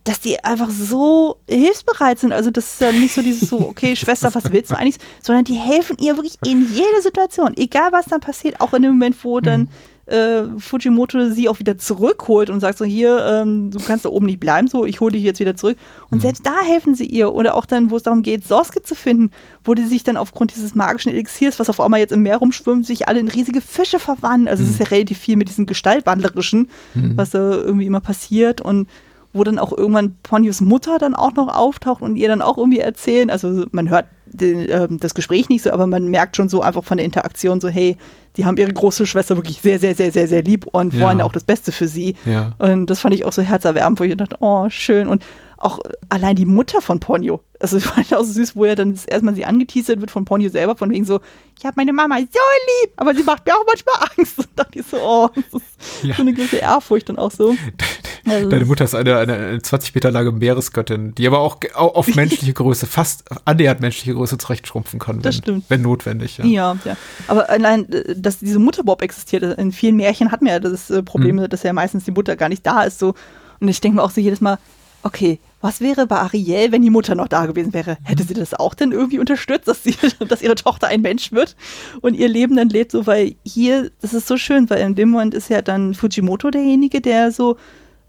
dass 0.04 0.20
die 0.20 0.42
einfach 0.42 0.70
so 0.70 1.36
hilfsbereit 1.48 2.18
sind. 2.18 2.32
Also 2.32 2.50
das 2.50 2.74
ist 2.74 2.80
ja 2.80 2.92
nicht 2.92 3.14
so 3.14 3.22
dieses 3.22 3.48
so, 3.48 3.60
okay, 3.60 3.94
Schwester, 3.96 4.34
was 4.34 4.50
willst 4.52 4.70
du 4.70 4.76
eigentlich? 4.76 4.98
Sondern 5.22 5.44
die 5.44 5.54
helfen 5.54 5.96
ihr 6.00 6.16
wirklich 6.16 6.38
in 6.44 6.66
jeder 6.72 7.02
Situation, 7.02 7.56
egal 7.56 7.92
was 7.92 8.06
dann 8.06 8.20
passiert, 8.20 8.60
auch 8.60 8.72
in 8.74 8.82
dem 8.82 8.92
Moment, 8.92 9.16
wo 9.24 9.40
dann 9.40 9.62
mhm 9.62 9.68
äh, 10.06 10.42
Fujimoto 10.58 11.30
sie 11.30 11.48
auch 11.48 11.58
wieder 11.60 11.78
zurückholt 11.78 12.50
und 12.50 12.60
sagt 12.60 12.78
so, 12.78 12.84
hier, 12.84 13.24
ähm, 13.24 13.70
du 13.70 13.78
kannst 13.78 14.04
da 14.04 14.08
oben 14.08 14.26
nicht 14.26 14.40
bleiben, 14.40 14.66
so, 14.66 14.84
ich 14.84 15.00
hole 15.00 15.12
dich 15.12 15.22
jetzt 15.22 15.38
wieder 15.38 15.56
zurück. 15.56 15.78
Und 16.10 16.18
mhm. 16.18 16.22
selbst 16.22 16.44
da 16.44 16.60
helfen 16.60 16.94
sie 16.94 17.06
ihr. 17.06 17.32
Oder 17.32 17.54
auch 17.54 17.66
dann, 17.66 17.90
wo 17.90 17.96
es 17.96 18.02
darum 18.02 18.22
geht, 18.22 18.46
Soske 18.46 18.82
zu 18.82 18.94
finden, 18.94 19.30
wo 19.64 19.74
die 19.74 19.84
sich 19.84 20.02
dann 20.02 20.16
aufgrund 20.16 20.54
dieses 20.54 20.74
magischen 20.74 21.12
Elixiers, 21.12 21.60
was 21.60 21.70
auf 21.70 21.80
einmal 21.80 22.00
jetzt 22.00 22.12
im 22.12 22.22
Meer 22.22 22.38
rumschwimmt, 22.38 22.84
sich 22.84 23.06
alle 23.08 23.20
in 23.20 23.28
riesige 23.28 23.60
Fische 23.60 23.98
verwandeln. 23.98 24.48
Also 24.48 24.62
mhm. 24.62 24.68
es 24.68 24.74
ist 24.74 24.80
ja 24.80 24.86
relativ 24.86 25.18
viel 25.18 25.36
mit 25.36 25.48
diesem 25.48 25.66
Gestaltwandlerischen, 25.66 26.68
mhm. 26.94 27.16
was 27.16 27.30
da 27.30 27.52
irgendwie 27.52 27.86
immer 27.86 28.00
passiert. 28.00 28.60
Und 28.60 28.88
wo 29.32 29.44
dann 29.44 29.58
auch 29.58 29.72
irgendwann 29.72 30.16
Ponyos 30.22 30.60
Mutter 30.60 30.98
dann 30.98 31.14
auch 31.14 31.32
noch 31.32 31.48
auftaucht 31.48 32.02
und 32.02 32.16
ihr 32.16 32.28
dann 32.28 32.42
auch 32.42 32.58
irgendwie 32.58 32.80
erzählen. 32.80 33.30
Also 33.30 33.64
man 33.72 33.88
hört 33.88 34.06
den, 34.32 34.68
äh, 34.68 34.88
das 34.90 35.14
Gespräch 35.14 35.48
nicht 35.48 35.62
so, 35.62 35.70
aber 35.70 35.86
man 35.86 36.08
merkt 36.08 36.36
schon 36.36 36.48
so 36.48 36.62
einfach 36.62 36.84
von 36.84 36.96
der 36.96 37.06
Interaktion 37.06 37.60
so, 37.60 37.68
hey, 37.68 37.96
die 38.36 38.46
haben 38.46 38.56
ihre 38.56 38.72
große 38.72 39.06
Schwester 39.06 39.36
wirklich 39.36 39.60
sehr, 39.60 39.78
sehr, 39.78 39.94
sehr, 39.94 40.10
sehr, 40.10 40.26
sehr 40.26 40.42
lieb 40.42 40.66
und 40.66 40.98
wollen 40.98 41.18
ja. 41.18 41.24
auch 41.24 41.32
das 41.32 41.44
Beste 41.44 41.70
für 41.70 41.86
sie. 41.86 42.16
Ja. 42.24 42.52
Und 42.58 42.86
das 42.86 43.00
fand 43.00 43.14
ich 43.14 43.24
auch 43.24 43.32
so 43.32 43.42
herzerwärmend, 43.42 44.00
wo 44.00 44.04
ich 44.04 44.16
dachte, 44.16 44.36
oh, 44.40 44.68
schön. 44.70 45.06
Und 45.08 45.24
auch 45.58 45.78
allein 46.08 46.36
die 46.36 46.46
Mutter 46.46 46.80
von 46.80 46.98
Ponyo. 46.98 47.40
Also 47.60 47.76
ich 47.78 47.84
fand 47.84 48.12
auch 48.14 48.24
so 48.24 48.32
süß, 48.32 48.56
wo 48.56 48.64
er 48.64 48.74
dann 48.74 48.98
erstmal 49.06 49.34
sie 49.34 49.44
angeteasert 49.44 50.00
wird 50.00 50.10
von 50.10 50.24
Ponyo 50.24 50.48
selber, 50.48 50.76
von 50.76 50.90
wegen 50.90 51.04
so, 51.04 51.20
ich 51.58 51.64
habe 51.64 51.74
meine 51.76 51.92
Mama 51.92 52.18
so 52.18 52.24
lieb, 52.24 52.92
aber 52.96 53.14
sie 53.14 53.22
macht 53.22 53.46
mir 53.46 53.54
auch 53.54 53.64
manchmal 53.66 54.08
Angst. 54.16 54.38
Und 54.38 54.48
dachte 54.56 54.78
ich 54.78 54.86
so, 54.86 54.96
oh, 54.98 55.28
das 55.34 55.62
ist 55.62 55.71
ja. 56.08 56.14
so 56.14 56.22
eine 56.22 56.32
gewisse 56.32 56.56
Ehrfurcht 56.56 57.08
dann 57.08 57.18
auch 57.18 57.30
so. 57.30 57.56
Also 58.24 58.48
Deine 58.48 58.66
Mutter 58.66 58.84
ist 58.84 58.94
eine, 58.94 59.16
eine, 59.18 59.34
eine 59.34 59.62
20 59.62 59.96
Meter 59.96 60.12
lange 60.12 60.30
Meeresgöttin, 60.30 61.12
die 61.12 61.26
aber 61.26 61.40
auch 61.40 61.58
auf 61.74 62.06
menschliche 62.14 62.52
Größe, 62.52 62.86
fast 62.86 63.24
annähernd 63.46 63.80
menschliche 63.80 64.14
Größe 64.14 64.38
zurechtschrumpfen 64.38 65.00
kann, 65.00 65.16
wenn, 65.16 65.22
das 65.22 65.38
stimmt. 65.38 65.64
wenn 65.68 65.82
notwendig. 65.82 66.38
Ja. 66.38 66.44
ja, 66.44 66.76
ja. 66.84 66.96
Aber 67.26 67.50
allein, 67.50 67.90
äh, 67.90 68.14
dass 68.16 68.38
diese 68.38 68.60
Mutterbob 68.60 69.02
existiert, 69.02 69.42
in 69.58 69.72
vielen 69.72 69.96
Märchen 69.96 70.30
hat 70.30 70.40
man 70.40 70.52
ja 70.52 70.60
das 70.60 70.88
äh, 70.88 71.02
Problem, 71.02 71.34
mhm. 71.34 71.48
dass 71.48 71.64
ja 71.64 71.72
meistens 71.72 72.04
die 72.04 72.12
Mutter 72.12 72.36
gar 72.36 72.48
nicht 72.48 72.64
da 72.64 72.82
ist. 72.82 73.00
So. 73.00 73.14
Und 73.58 73.66
ich 73.66 73.80
denke 73.80 73.96
mir 73.96 74.04
auch 74.04 74.12
so 74.12 74.20
jedes 74.20 74.40
Mal, 74.40 74.58
okay, 75.02 75.38
was 75.60 75.80
wäre 75.80 76.06
bei 76.06 76.18
Ariel, 76.18 76.72
wenn 76.72 76.82
die 76.82 76.90
Mutter 76.90 77.14
noch 77.14 77.28
da 77.28 77.46
gewesen 77.46 77.72
wäre? 77.72 77.96
Hätte 78.02 78.24
sie 78.24 78.34
das 78.34 78.54
auch 78.54 78.74
denn 78.74 78.92
irgendwie 78.92 79.18
unterstützt, 79.18 79.68
dass, 79.68 79.82
sie, 79.82 79.94
dass 80.28 80.42
ihre 80.42 80.54
Tochter 80.54 80.88
ein 80.88 81.02
Mensch 81.02 81.32
wird 81.32 81.56
und 82.00 82.14
ihr 82.14 82.28
Leben 82.28 82.56
dann 82.56 82.68
lebt? 82.68 82.92
So, 82.92 83.06
weil 83.06 83.36
hier, 83.44 83.90
das 84.00 84.14
ist 84.14 84.26
so 84.26 84.36
schön, 84.36 84.68
weil 84.70 84.80
in 84.80 84.94
dem 84.94 85.10
Moment 85.10 85.34
ist 85.34 85.48
ja 85.48 85.62
dann 85.62 85.94
Fujimoto 85.94 86.50
derjenige, 86.50 87.00
der 87.00 87.30
so 87.32 87.56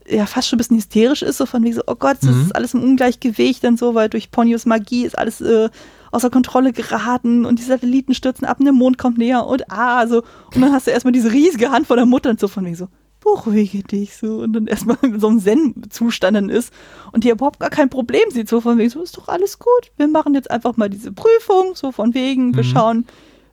ja 0.08 0.26
fast 0.26 0.50
schon 0.50 0.58
ein 0.58 0.60
bisschen 0.60 0.78
hysterisch 0.78 1.22
ist, 1.22 1.38
so 1.38 1.46
von 1.46 1.64
wie 1.64 1.74
so, 1.74 1.82
oh 1.88 1.96
Gott, 1.96 2.18
das 2.22 2.36
mhm. 2.36 2.42
ist 2.42 2.56
alles 2.56 2.74
im 2.74 2.84
Ungleichgewicht 2.84 3.64
und 3.64 3.80
so, 3.80 3.96
weil 3.96 4.10
durch 4.10 4.32
Ponyos 4.32 4.66
Magie 4.66 5.06
ist 5.06 5.18
alles 5.18 5.40
äh, 5.42 5.70
außer 6.12 6.30
Kontrolle 6.30 6.74
geraten 6.74 7.46
und 7.46 7.60
die 7.60 7.64
Satelliten 7.64 8.14
stürzen 8.14 8.46
ab 8.46 8.60
und 8.60 8.66
der 8.66 8.74
Mond 8.74 8.98
kommt 8.98 9.18
näher 9.18 9.46
und 9.46 9.70
ah, 9.72 10.06
so. 10.08 10.24
Und 10.54 10.62
dann 10.62 10.72
hast 10.72 10.88
du 10.88 10.92
erstmal 10.92 11.14
diese 11.14 11.32
riesige 11.32 11.72
Hand 11.72 11.88
von 11.88 11.98
der 11.98 12.06
Mutter 12.06 12.30
und 12.30 12.40
so 12.40 12.48
von 12.48 12.66
wie 12.66 12.76
so, 12.76 12.88
beruhige 13.24 13.84
dich 13.84 14.16
so 14.18 14.40
und 14.40 14.54
dann 14.54 14.68
erstmal 14.68 14.98
in 15.02 15.20
so 15.20 15.28
einem 15.28 15.40
Zen-Zustand 15.40 16.36
dann 16.36 16.50
ist 16.50 16.74
und 17.12 17.24
die 17.24 17.30
überhaupt 17.30 17.60
gar 17.60 17.70
kein 17.70 17.90
Problem 17.90 18.30
sieht, 18.30 18.50
so 18.50 18.62
von 18.62 18.78
wegen, 18.78 18.90
so 18.90 19.02
ist 19.02 19.18
doch 19.18 19.28
alles 19.28 19.60
gut, 19.60 19.92
wir 19.98 20.08
machen 20.08 20.34
jetzt 20.34 20.52
einfach 20.52 20.78
mal 20.78 20.90
diese 20.90 21.12
Prüfung, 21.12 21.76
so 21.76 21.92
von 21.92 22.14
wegen, 22.14 22.56
wir 22.56 22.64
mhm. 22.64 22.68
schauen, 22.68 23.06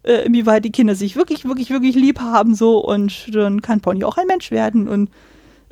äh, 0.02 0.24
inwieweit 0.24 0.64
die 0.64 0.72
Kinder 0.72 0.94
sich 0.94 1.16
wirklich, 1.16 1.44
wirklich, 1.44 1.70
wirklich 1.70 1.94
lieb 1.94 2.20
haben, 2.20 2.54
so 2.54 2.78
und 2.84 3.34
dann 3.34 3.62
kann 3.62 3.80
Pony 3.80 4.04
auch 4.04 4.18
ein 4.18 4.26
Mensch 4.26 4.50
werden 4.50 4.88
und 4.88 5.10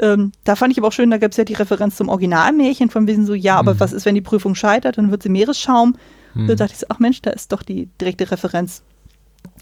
ähm, 0.01 0.32
da 0.44 0.55
fand 0.55 0.72
ich 0.72 0.78
aber 0.78 0.88
auch 0.88 0.92
schön, 0.92 1.11
da 1.11 1.18
gab 1.18 1.32
es 1.32 1.36
ja 1.36 1.44
die 1.44 1.55
Referenz 1.55 1.96
zum 1.96 2.09
Originalmärchen 2.09 2.90
von 2.90 3.07
wegen 3.07 3.26
so, 3.26 3.34
ja, 3.34 3.57
aber 3.57 3.74
mhm. 3.74 3.80
was 3.80 3.92
ist, 3.92 4.07
wenn 4.07 4.14
die 4.14 4.20
Prüfung 4.20 4.55
scheitert, 4.55 4.96
dann 4.96 5.11
wird 5.11 5.24
sie 5.24 5.28
Meeresschaum. 5.28 5.96
Mhm. 6.34 6.46
Da 6.46 6.55
dachte 6.55 6.72
ich 6.74 6.78
so, 6.78 6.86
ach 6.88 7.01
Mensch, 7.01 7.20
da 7.20 7.30
ist 7.30 7.51
doch 7.51 7.64
die 7.64 7.86
direkte 8.01 8.30
Referenz 8.30 8.82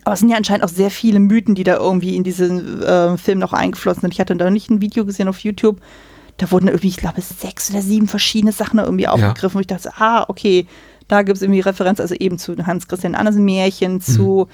aber 0.04 0.14
es 0.14 0.20
sind 0.20 0.28
ja 0.28 0.36
anscheinend 0.36 0.64
auch 0.64 0.68
sehr 0.68 0.90
viele 0.90 1.18
Mythen, 1.18 1.56
die 1.56 1.64
da 1.64 1.78
irgendwie 1.78 2.14
in 2.14 2.22
diesen 2.22 2.80
äh, 2.80 3.16
Film 3.18 3.40
noch 3.40 3.52
eingeflossen 3.52 4.02
sind. 4.02 4.12
Ich 4.12 4.20
hatte 4.20 4.36
da 4.36 4.50
nicht 4.50 4.70
ein 4.70 4.80
Video 4.80 5.04
gesehen 5.04 5.26
auf 5.26 5.40
YouTube. 5.40 5.80
Da 6.36 6.50
wurden 6.52 6.68
irgendwie, 6.68 6.88
ich 6.88 6.96
glaube, 6.96 7.20
sechs 7.20 7.70
oder 7.70 7.82
sieben 7.82 8.06
verschiedene 8.06 8.52
Sachen 8.52 8.78
irgendwie 8.78 9.08
aufgegriffen. 9.08 9.56
Ja. 9.56 9.56
Und 9.56 9.60
ich 9.62 9.66
dachte, 9.66 9.90
ah, 9.98 10.24
okay, 10.28 10.66
da 11.08 11.22
gibt 11.22 11.36
es 11.36 11.42
irgendwie 11.42 11.60
Referenz, 11.60 11.98
also 11.98 12.14
eben 12.14 12.38
zu 12.38 12.56
Hans 12.66 12.86
Christian 12.86 13.16
Andersen 13.16 13.44
Märchen, 13.44 13.94
mhm. 13.94 14.00
zu 14.00 14.48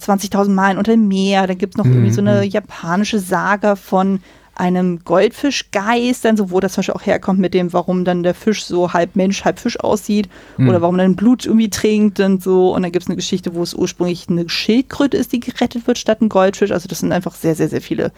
20.000 0.00 0.48
Meilen 0.50 0.78
unter 0.78 0.92
dem 0.92 1.06
Meer. 1.06 1.46
Da 1.46 1.54
gibt 1.54 1.74
es 1.74 1.78
noch 1.78 1.84
mhm. 1.84 1.92
irgendwie 1.92 2.12
so 2.12 2.20
eine 2.20 2.42
mhm. 2.42 2.50
japanische 2.50 3.20
Saga 3.20 3.76
von 3.76 4.20
einem 4.56 5.04
Goldfischgeist, 5.04 6.24
dann 6.24 6.36
so, 6.36 6.50
wo 6.50 6.60
das 6.60 6.72
zum 6.72 6.80
Beispiel 6.80 6.94
auch 6.94 7.06
herkommt 7.06 7.38
mit 7.38 7.54
dem, 7.54 7.72
warum 7.72 8.04
dann 8.04 8.22
der 8.22 8.34
Fisch 8.34 8.64
so 8.64 8.92
halb 8.92 9.14
Mensch, 9.14 9.44
halb 9.44 9.58
Fisch 9.58 9.78
aussieht 9.78 10.28
mhm. 10.56 10.68
oder 10.68 10.82
warum 10.82 10.98
dann 10.98 11.16
Blut 11.16 11.44
irgendwie 11.46 11.70
trinkt 11.70 12.20
und 12.20 12.42
so. 12.42 12.74
Und 12.74 12.82
dann 12.82 12.92
gibt 12.92 13.04
es 13.04 13.08
eine 13.08 13.16
Geschichte, 13.16 13.54
wo 13.54 13.62
es 13.62 13.74
ursprünglich 13.74 14.28
eine 14.28 14.48
Schildkröte 14.48 15.16
ist, 15.16 15.32
die 15.32 15.40
gerettet 15.40 15.86
wird 15.86 15.98
statt 15.98 16.20
ein 16.20 16.28
Goldfisch. 16.28 16.72
Also 16.72 16.88
das 16.88 17.00
sind 17.00 17.12
einfach 17.12 17.34
sehr, 17.34 17.54
sehr, 17.54 17.68
sehr 17.68 17.82
viele 17.82 18.12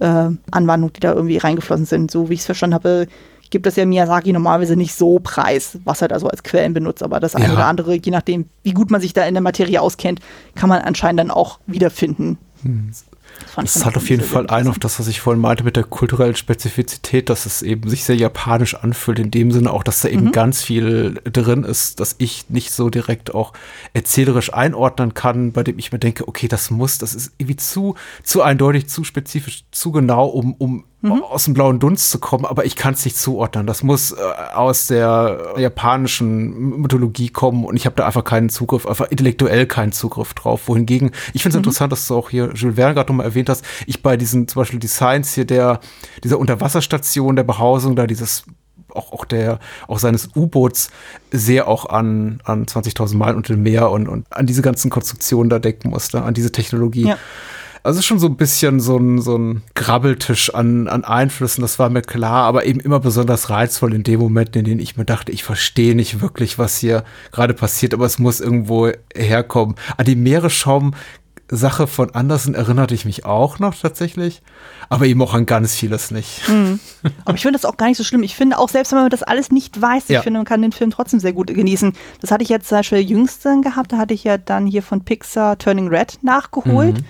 äh, 0.00 0.30
Anwandlungen, 0.50 0.94
die 0.94 1.00
da 1.00 1.12
irgendwie 1.12 1.36
reingeflossen 1.36 1.86
sind. 1.86 2.10
So 2.10 2.30
wie 2.30 2.34
ich 2.34 2.40
es 2.40 2.46
verstanden 2.46 2.74
habe, 2.74 3.06
gibt 3.50 3.66
das 3.66 3.76
ja 3.76 3.84
Miyazaki 3.84 4.32
normalerweise 4.32 4.76
nicht 4.76 4.94
so 4.94 5.20
preis, 5.20 5.78
was 5.84 6.02
er 6.02 6.08
da 6.08 6.18
so 6.18 6.28
als 6.28 6.42
Quellen 6.42 6.74
benutzt. 6.74 7.02
Aber 7.02 7.20
das 7.20 7.36
eine 7.36 7.46
ja. 7.46 7.52
oder 7.52 7.66
andere, 7.66 7.94
je 7.94 8.10
nachdem, 8.10 8.46
wie 8.62 8.72
gut 8.72 8.90
man 8.90 9.00
sich 9.00 9.12
da 9.12 9.24
in 9.26 9.34
der 9.34 9.42
Materie 9.42 9.80
auskennt, 9.80 10.20
kann 10.54 10.68
man 10.68 10.82
anscheinend 10.82 11.20
dann 11.20 11.30
auch 11.30 11.60
wiederfinden. 11.66 12.38
Das, 13.56 13.74
das 13.74 13.84
hat 13.84 13.96
auf 13.96 14.10
jeden 14.10 14.24
Fall 14.24 14.48
ein 14.48 14.66
auf 14.68 14.78
das, 14.78 14.98
was 14.98 15.06
ich 15.06 15.20
vorhin 15.20 15.40
meinte 15.40 15.64
mit 15.64 15.76
der 15.76 15.84
kulturellen 15.84 16.34
Spezifizität, 16.34 17.30
dass 17.30 17.46
es 17.46 17.62
eben 17.62 17.88
sich 17.88 18.04
sehr 18.04 18.16
japanisch 18.16 18.74
anfühlt, 18.74 19.18
in 19.18 19.30
dem 19.30 19.52
Sinne 19.52 19.72
auch, 19.72 19.82
dass 19.82 20.00
da 20.00 20.08
eben 20.08 20.26
mhm. 20.26 20.32
ganz 20.32 20.62
viel 20.62 21.20
drin 21.24 21.62
ist, 21.64 22.00
dass 22.00 22.16
ich 22.18 22.50
nicht 22.50 22.72
so 22.72 22.90
direkt 22.90 23.34
auch 23.34 23.52
erzählerisch 23.92 24.52
einordnen 24.52 25.14
kann, 25.14 25.52
bei 25.52 25.62
dem 25.62 25.78
ich 25.78 25.92
mir 25.92 25.98
denke, 25.98 26.26
okay, 26.26 26.48
das 26.48 26.70
muss, 26.70 26.98
das 26.98 27.14
ist 27.14 27.32
irgendwie 27.38 27.56
zu, 27.56 27.94
zu 28.22 28.42
eindeutig, 28.42 28.88
zu 28.88 29.04
spezifisch, 29.04 29.64
zu 29.70 29.92
genau, 29.92 30.26
um, 30.26 30.54
um 30.54 30.84
mhm. 31.04 31.22
aus 31.22 31.44
dem 31.44 31.54
blauen 31.54 31.78
Dunst 31.78 32.10
zu 32.10 32.18
kommen, 32.18 32.44
aber 32.44 32.64
ich 32.64 32.76
kann 32.76 32.94
es 32.94 33.04
nicht 33.04 33.16
zuordnen. 33.16 33.66
Das 33.66 33.82
muss 33.82 34.12
äh, 34.12 34.16
aus 34.54 34.86
der 34.86 35.54
japanischen 35.56 36.80
Mythologie 36.80 37.28
kommen 37.28 37.64
und 37.64 37.76
ich 37.76 37.86
habe 37.86 37.96
da 37.96 38.06
einfach 38.06 38.24
keinen 38.24 38.48
Zugriff, 38.48 38.86
einfach 38.86 39.10
intellektuell 39.10 39.66
keinen 39.66 39.92
Zugriff 39.92 40.34
drauf. 40.34 40.66
Wohingegen, 40.66 41.10
ich 41.32 41.42
finde 41.42 41.50
es 41.50 41.60
mhm. 41.60 41.64
interessant, 41.64 41.92
dass 41.92 42.06
du 42.08 42.16
auch 42.16 42.30
hier 42.30 42.52
Jules 42.54 42.76
Verne 42.76 42.94
gerade 42.94 43.12
nochmal 43.12 43.26
erwähnt 43.26 43.48
hast, 43.48 43.64
ich 43.86 44.02
bei 44.02 44.16
diesen 44.16 44.48
zum 44.48 44.60
Beispiel 44.60 44.78
Designs 44.78 45.34
hier 45.34 45.44
der, 45.44 45.80
dieser 46.22 46.38
Unterwasserstation, 46.38 47.36
der 47.36 47.44
Behausung, 47.44 47.96
da 47.96 48.06
dieses 48.06 48.44
auch, 48.94 49.12
auch 49.12 49.24
der, 49.24 49.58
auch 49.88 49.98
seines 49.98 50.30
U-Boots 50.34 50.90
sehr 51.30 51.68
auch 51.68 51.86
an, 51.86 52.40
an 52.44 52.66
20.000 52.66 53.16
Meilen 53.16 53.36
unter 53.36 53.54
dem 53.54 53.62
Meer 53.62 53.90
und, 53.90 54.08
und 54.08 54.26
an 54.30 54.46
diese 54.46 54.62
ganzen 54.62 54.90
Konstruktionen 54.90 55.50
da 55.50 55.58
denken 55.58 55.90
musste, 55.90 56.22
an 56.22 56.34
diese 56.34 56.52
Technologie. 56.52 57.08
Ja. 57.08 57.18
Also 57.84 58.00
schon 58.00 58.18
so 58.18 58.26
ein 58.26 58.36
bisschen 58.36 58.80
so 58.80 58.96
ein, 58.96 59.20
so 59.20 59.36
ein 59.36 59.62
Grabbeltisch 59.74 60.54
an, 60.54 60.88
an 60.88 61.04
Einflüssen, 61.04 61.60
das 61.60 61.78
war 61.78 61.90
mir 61.90 62.00
klar, 62.00 62.44
aber 62.44 62.64
eben 62.64 62.80
immer 62.80 62.98
besonders 62.98 63.50
reizvoll 63.50 63.92
in 63.92 64.02
dem 64.02 64.20
Moment, 64.20 64.56
in 64.56 64.64
denen 64.64 64.80
ich 64.80 64.96
mir 64.96 65.04
dachte, 65.04 65.30
ich 65.30 65.44
verstehe 65.44 65.94
nicht 65.94 66.22
wirklich, 66.22 66.58
was 66.58 66.78
hier 66.78 67.04
gerade 67.30 67.52
passiert, 67.52 67.92
aber 67.92 68.06
es 68.06 68.18
muss 68.18 68.40
irgendwo 68.40 68.90
herkommen. 69.14 69.76
An 69.98 70.06
die 70.06 70.16
Meeresschaum 70.16 70.92
Sache 71.48 71.86
von 71.86 72.14
Anderson 72.14 72.54
erinnerte 72.54 72.94
ich 72.94 73.04
mich 73.04 73.26
auch 73.26 73.58
noch 73.58 73.74
tatsächlich, 73.74 74.40
aber 74.88 75.04
eben 75.04 75.20
auch 75.20 75.34
an 75.34 75.44
ganz 75.44 75.74
vieles 75.74 76.10
nicht. 76.10 76.48
Mhm. 76.48 76.80
Aber 77.26 77.34
ich 77.34 77.42
finde 77.42 77.58
das 77.58 77.66
auch 77.66 77.76
gar 77.76 77.88
nicht 77.88 77.98
so 77.98 78.04
schlimm. 78.04 78.22
Ich 78.22 78.34
finde 78.34 78.58
auch, 78.58 78.70
selbst 78.70 78.92
wenn 78.92 79.00
man 79.00 79.10
das 79.10 79.22
alles 79.22 79.50
nicht 79.50 79.80
weiß, 79.80 80.08
ja. 80.08 80.18
ich 80.18 80.24
finde, 80.24 80.38
man 80.38 80.46
kann 80.46 80.62
den 80.62 80.72
Film 80.72 80.90
trotzdem 80.90 81.20
sehr 81.20 81.34
gut 81.34 81.48
genießen. 81.48 81.92
Das 82.22 82.30
hatte 82.30 82.42
ich 82.42 82.48
jetzt 82.48 82.68
zum 82.68 82.78
Beispiel 82.78 83.00
jüngsten 83.00 83.60
gehabt, 83.60 83.92
da 83.92 83.98
hatte 83.98 84.14
ich 84.14 84.24
ja 84.24 84.38
dann 84.38 84.66
hier 84.66 84.82
von 84.82 85.04
Pixar 85.04 85.58
Turning 85.58 85.88
Red 85.88 86.18
nachgeholt. 86.22 86.98
Mhm. 86.98 87.04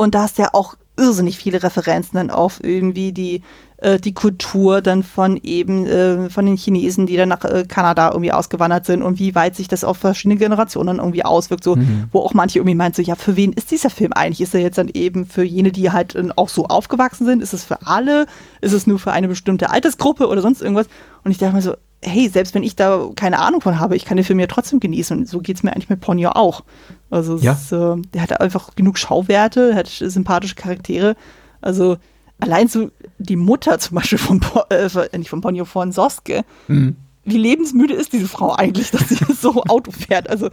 Und 0.00 0.14
da 0.14 0.22
hast 0.22 0.38
du 0.38 0.42
ja 0.42 0.48
auch 0.54 0.76
irrsinnig 0.96 1.36
viele 1.36 1.62
Referenzen 1.62 2.16
dann 2.16 2.30
auf 2.30 2.64
irgendwie 2.64 3.12
die, 3.12 3.42
äh, 3.76 4.00
die 4.00 4.14
Kultur 4.14 4.80
dann 4.80 5.02
von 5.02 5.36
eben 5.42 5.86
äh, 5.86 6.30
von 6.30 6.46
den 6.46 6.56
Chinesen, 6.56 7.04
die 7.04 7.18
dann 7.18 7.28
nach 7.28 7.44
äh, 7.44 7.66
Kanada 7.68 8.08
irgendwie 8.08 8.32
ausgewandert 8.32 8.86
sind 8.86 9.02
und 9.02 9.18
wie 9.18 9.34
weit 9.34 9.56
sich 9.56 9.68
das 9.68 9.84
auf 9.84 9.98
verschiedene 9.98 10.38
Generationen 10.38 11.00
irgendwie 11.00 11.26
auswirkt, 11.26 11.64
so 11.64 11.76
mhm. 11.76 12.04
wo 12.12 12.20
auch 12.20 12.32
manche 12.32 12.60
irgendwie 12.60 12.76
meinen 12.76 12.94
so, 12.94 13.02
ja, 13.02 13.14
für 13.14 13.36
wen 13.36 13.52
ist 13.52 13.70
dieser 13.70 13.90
Film 13.90 14.14
eigentlich? 14.14 14.40
Ist 14.40 14.54
er 14.54 14.62
jetzt 14.62 14.78
dann 14.78 14.88
eben 14.88 15.26
für 15.26 15.42
jene, 15.42 15.70
die 15.70 15.90
halt 15.90 16.14
äh, 16.14 16.30
auch 16.34 16.48
so 16.48 16.64
aufgewachsen 16.64 17.26
sind? 17.26 17.42
Ist 17.42 17.52
es 17.52 17.62
für 17.62 17.86
alle? 17.86 18.24
Ist 18.62 18.72
es 18.72 18.86
nur 18.86 18.98
für 18.98 19.12
eine 19.12 19.28
bestimmte 19.28 19.68
Altersgruppe 19.68 20.28
oder 20.28 20.40
sonst 20.40 20.62
irgendwas? 20.62 20.86
Und 21.24 21.30
ich 21.30 21.36
dachte 21.36 21.56
mir 21.56 21.60
so, 21.60 21.74
hey, 22.02 22.28
selbst 22.28 22.54
wenn 22.54 22.62
ich 22.62 22.76
da 22.76 23.10
keine 23.14 23.38
Ahnung 23.38 23.60
von 23.60 23.78
habe, 23.78 23.96
ich 23.96 24.04
kann 24.04 24.16
den 24.16 24.24
Film 24.24 24.40
ja 24.40 24.46
trotzdem 24.46 24.80
genießen. 24.80 25.18
Und 25.18 25.28
so 25.28 25.40
geht 25.40 25.56
es 25.56 25.62
mir 25.62 25.72
eigentlich 25.72 25.90
mit 25.90 26.00
Ponyo 26.00 26.30
auch. 26.30 26.64
Also 27.10 27.36
ja. 27.36 27.52
ist, 27.52 27.72
äh, 27.72 27.96
der 28.14 28.22
hat 28.22 28.40
einfach 28.40 28.74
genug 28.74 28.98
Schauwerte, 28.98 29.74
hat 29.74 29.88
sympathische 29.88 30.54
Charaktere. 30.54 31.16
Also 31.60 31.98
allein 32.38 32.68
so 32.68 32.90
die 33.18 33.36
Mutter 33.36 33.78
zum 33.78 33.96
Beispiel 33.96 34.18
von, 34.18 34.40
äh, 34.70 34.88
nicht 35.18 35.30
von 35.30 35.42
Ponyo, 35.42 35.64
von 35.66 35.92
Soske. 35.92 36.44
Mhm. 36.68 36.96
Wie 37.24 37.36
lebensmüde 37.36 37.92
ist 37.92 38.14
diese 38.14 38.28
Frau 38.28 38.54
eigentlich, 38.54 38.90
dass 38.90 39.08
sie 39.10 39.18
so 39.40 39.62
Auto 39.64 39.90
fährt? 39.90 40.30
Also 40.30 40.48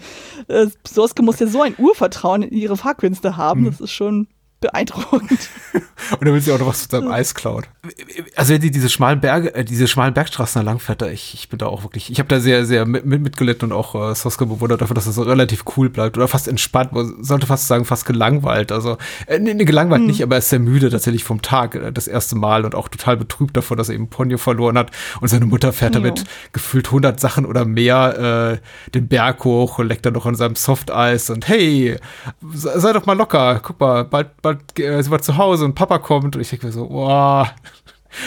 äh, 0.50 0.68
Soske 0.86 1.24
muss 1.24 1.40
ja 1.40 1.48
so 1.48 1.62
ein 1.62 1.76
Urvertrauen 1.78 2.44
in 2.44 2.58
ihre 2.58 2.76
Fahrkünste 2.76 3.38
haben. 3.38 3.62
Mhm. 3.62 3.66
Das 3.68 3.80
ist 3.80 3.92
schon 3.92 4.28
beeindruckend. 4.60 5.50
Und 6.12 6.26
dann 6.26 6.34
will 6.34 6.42
sie 6.42 6.52
auch 6.52 6.60
noch 6.60 6.68
was 6.68 6.84
zu 6.84 6.90
seinem 6.90 7.12
Eis 7.12 7.36
klauen. 7.36 7.66
Also 8.36 8.54
wenn 8.54 8.62
die 8.62 8.72
diese 8.72 8.90
schmalen 8.90 9.20
Berge, 9.20 9.54
äh, 9.54 9.64
diese 9.64 9.88
schmalen 9.88 10.14
Bergstraßen 10.14 10.64
lang 10.64 10.80
fährt, 10.80 11.02
da 11.02 11.08
ich, 11.08 11.34
ich 11.34 11.50
bin 11.50 11.60
da 11.60 11.68
auch 11.68 11.84
wirklich, 11.84 12.12
ich 12.12 12.20
habe 12.20 12.30
da 12.30 12.40
sehr, 12.40 12.66
sehr 12.66 12.86
mit, 12.86 13.06
mitgelitten 13.06 13.72
und 13.72 13.78
auch 13.78 13.96
äh, 13.96 14.16
Soska 14.16 14.46
bewundert 14.46 14.82
dafür, 14.82 14.96
dass 14.96 15.06
das 15.06 15.16
so 15.16 15.24
relativ 15.24 15.64
cool 15.76 15.90
bleibt 15.90 16.18
oder 16.18 16.28
fast 16.28 16.48
entspannt, 16.48 16.94
man 16.94 17.24
sollte 17.24 17.46
fast 17.46 17.68
sagen, 17.68 17.86
fast 17.86 18.06
gelangweilt. 18.06 18.72
Also, 18.72 18.98
äh, 19.28 19.40
nee, 19.40 19.54
gelangweilt 19.66 20.02
hm. 20.02 20.08
nicht, 20.08 20.24
aber 20.24 20.36
er 20.36 20.40
ist 20.40 20.50
sehr 20.50 20.60
müde 20.60 20.90
tatsächlich 20.90 21.24
vom 21.24 21.42
Tag, 21.42 21.76
äh, 21.76 21.92
das 21.92 22.08
erste 22.08 22.36
Mal 22.36 22.66
und 22.66 22.74
auch 22.74 22.88
total 22.90 23.18
betrübt 23.18 23.56
davon, 23.58 23.78
dass 23.78 23.90
er 23.90 23.96
eben 23.96 24.10
Ponyo 24.10 24.38
verloren 24.38 24.78
hat 24.78 24.92
und 25.22 25.28
seine 25.28 25.46
Mutter 25.46 25.74
fährt 25.74 25.96
ja. 25.96 26.02
damit 26.02 26.24
gefühlt 26.52 26.88
100 26.88 27.20
Sachen 27.20 27.46
oder 27.46 27.66
mehr 27.66 28.60
äh, 28.88 28.92
den 28.92 29.08
Berg 29.08 29.44
hoch 29.44 29.80
und 29.80 29.88
leckt 29.88 30.06
dann 30.06 30.14
noch 30.14 30.26
an 30.26 30.36
seinem 30.36 30.56
Softeis 30.56 31.30
und 31.30 31.48
hey, 31.48 31.98
sei 32.54 32.94
doch 32.94 33.06
mal 33.06 33.18
locker, 33.18 33.60
guck 33.62 33.80
mal, 33.80 34.04
bald, 34.04 34.42
bald 34.42 34.47
äh, 34.52 35.02
sind 35.02 35.12
wir 35.12 35.22
zu 35.22 35.38
Hause 35.38 35.66
und 35.66 35.76
Papa 35.76 36.00
kommt 36.00 36.36
und 36.36 36.42
ich 36.42 36.50
denke 36.50 36.68
mir 36.68 36.72
so, 36.72 36.88
boah, 36.88 37.52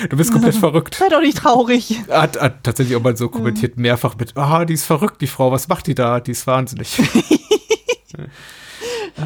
du 0.08 0.16
bist 0.16 0.32
komplett 0.32 0.54
verrückt. 0.56 0.94
Sei 0.94 1.08
doch 1.08 1.20
nicht 1.20 1.38
traurig. 1.38 2.00
Hat, 2.08 2.40
hat 2.40 2.64
tatsächlich 2.64 2.96
auch 2.96 3.02
mal 3.02 3.16
so 3.16 3.28
kommentiert, 3.28 3.76
mehrfach 3.76 4.16
mit, 4.16 4.36
ah, 4.36 4.64
die 4.64 4.74
ist 4.74 4.84
verrückt, 4.84 5.20
die 5.20 5.26
Frau, 5.26 5.52
was 5.52 5.68
macht 5.68 5.86
die 5.86 5.94
da? 5.94 6.20
Die 6.20 6.32
ist 6.32 6.46
wahnsinnig. 6.46 7.00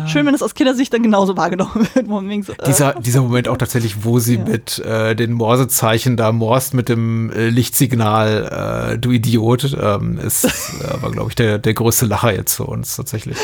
Schön, 0.07 0.27
wenn 0.27 0.35
es 0.35 0.43
aus 0.43 0.55
Kindersicht 0.55 0.93
dann 0.93 1.03
genauso 1.03 1.37
wahrgenommen 1.37 1.87
wird. 1.95 2.47
So, 2.47 2.53
äh, 2.53 2.65
dieser, 2.67 2.95
dieser 2.95 3.23
Moment 3.23 3.49
auch 3.49 3.57
tatsächlich, 3.57 4.05
wo 4.05 4.19
sie 4.19 4.35
ja. 4.39 4.45
mit 4.45 4.79
äh, 4.81 5.15
den 5.15 5.33
Morsezeichen 5.33 6.17
da 6.17 6.33
morst 6.33 6.75
mit 6.75 6.89
dem 6.89 7.31
äh, 7.31 7.49
Lichtsignal, 7.49 8.93
äh, 8.95 8.99
du 8.99 9.11
Idiot, 9.11 9.77
ähm, 9.81 10.19
ist 10.19 10.49
aber, 10.93 11.11
glaube 11.11 11.31
ich, 11.31 11.35
der, 11.35 11.59
der 11.59 11.75
größte 11.75 12.07
Lacher 12.07 12.35
jetzt 12.35 12.55
für 12.55 12.65
uns 12.65 12.97
tatsächlich. 12.97 13.37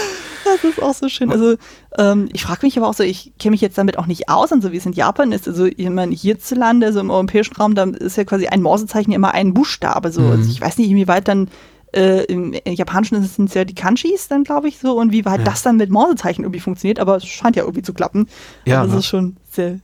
Das 0.44 0.64
ist 0.64 0.82
auch 0.82 0.94
so 0.94 1.08
schön. 1.08 1.30
Also 1.30 1.56
ähm, 1.98 2.28
ich 2.32 2.42
frage 2.42 2.66
mich 2.66 2.76
aber 2.76 2.88
auch 2.88 2.94
so, 2.94 3.02
ich 3.02 3.32
kenne 3.38 3.52
mich 3.52 3.60
jetzt 3.60 3.78
damit 3.78 3.98
auch 3.98 4.06
nicht 4.06 4.28
aus, 4.28 4.52
und 4.52 4.62
so 4.62 4.72
wie 4.72 4.76
es 4.76 4.86
in 4.86 4.92
Japan 4.92 5.32
ist. 5.32 5.46
Also 5.46 5.66
ich 5.66 5.88
meine, 5.88 6.14
hierzulande, 6.14 6.86
also 6.86 7.00
im 7.00 7.10
europäischen 7.10 7.56
Raum, 7.56 7.74
da 7.74 7.84
ist 7.84 8.16
ja 8.16 8.24
quasi 8.24 8.48
ein 8.48 8.62
Morsezeichen 8.62 9.12
immer 9.12 9.32
ein 9.32 9.54
Buchstabe. 9.54 10.10
So. 10.10 10.22
Mhm. 10.22 10.30
Also 10.32 10.50
ich 10.50 10.60
weiß 10.60 10.78
nicht, 10.78 10.90
inwieweit 10.90 11.28
dann 11.28 11.48
äh, 11.92 12.24
im, 12.24 12.54
Japanischen 12.66 13.22
sind 13.22 13.48
es 13.48 13.54
ja 13.54 13.64
die 13.64 13.74
Kanjis 13.74 14.28
dann, 14.28 14.44
glaube 14.44 14.68
ich, 14.68 14.78
so, 14.78 14.98
und 14.98 15.12
wie 15.12 15.24
weit 15.24 15.40
ja. 15.40 15.44
das 15.44 15.62
dann 15.62 15.76
mit 15.76 15.90
Morsezeichen 15.90 16.42
irgendwie 16.42 16.60
funktioniert, 16.60 16.98
aber 16.98 17.16
es 17.16 17.26
scheint 17.26 17.56
ja 17.56 17.62
irgendwie 17.62 17.82
zu 17.82 17.94
klappen. 17.94 18.28
Ja. 18.64 18.80
Also 18.80 18.94
das 18.94 19.04
ist 19.04 19.10
schon 19.10 19.36
sehr. 19.50 19.80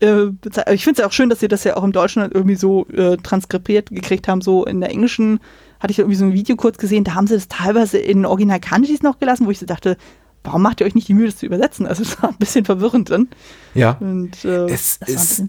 Äh, 0.00 0.26
ich 0.72 0.84
finde 0.84 0.92
es 0.92 0.98
ja 0.98 1.06
auch 1.06 1.12
schön, 1.12 1.28
dass 1.28 1.40
sie 1.40 1.48
das 1.48 1.64
ja 1.64 1.76
auch 1.76 1.84
im 1.84 1.92
Deutschen 1.92 2.22
irgendwie 2.22 2.56
so 2.56 2.86
äh, 2.88 3.16
transkribiert 3.16 3.90
gekriegt 3.90 4.28
haben, 4.28 4.40
so 4.40 4.64
in 4.64 4.80
der 4.80 4.90
englischen 4.90 5.40
hatte 5.80 5.90
ich 5.90 5.98
irgendwie 5.98 6.16
so 6.16 6.24
ein 6.24 6.32
Video 6.32 6.54
kurz 6.54 6.78
gesehen, 6.78 7.02
da 7.02 7.14
haben 7.14 7.26
sie 7.26 7.34
das 7.34 7.48
teilweise 7.48 7.98
in 7.98 8.24
Original 8.24 8.60
Kanjis 8.60 9.02
noch 9.02 9.18
gelassen, 9.18 9.46
wo 9.46 9.50
ich 9.50 9.58
so 9.58 9.66
dachte, 9.66 9.96
warum 10.44 10.62
macht 10.62 10.80
ihr 10.80 10.86
euch 10.86 10.94
nicht 10.94 11.08
die 11.08 11.14
Mühe, 11.14 11.26
das 11.26 11.36
zu 11.36 11.46
übersetzen? 11.46 11.86
Also 11.86 12.02
es 12.04 12.22
war 12.22 12.30
ein 12.30 12.36
bisschen 12.36 12.64
verwirrend 12.64 13.10
dann. 13.10 13.28
Ja. 13.74 13.96
Und, 14.00 14.44
äh, 14.44 14.66
es 14.66 14.98
ist, 15.06 15.42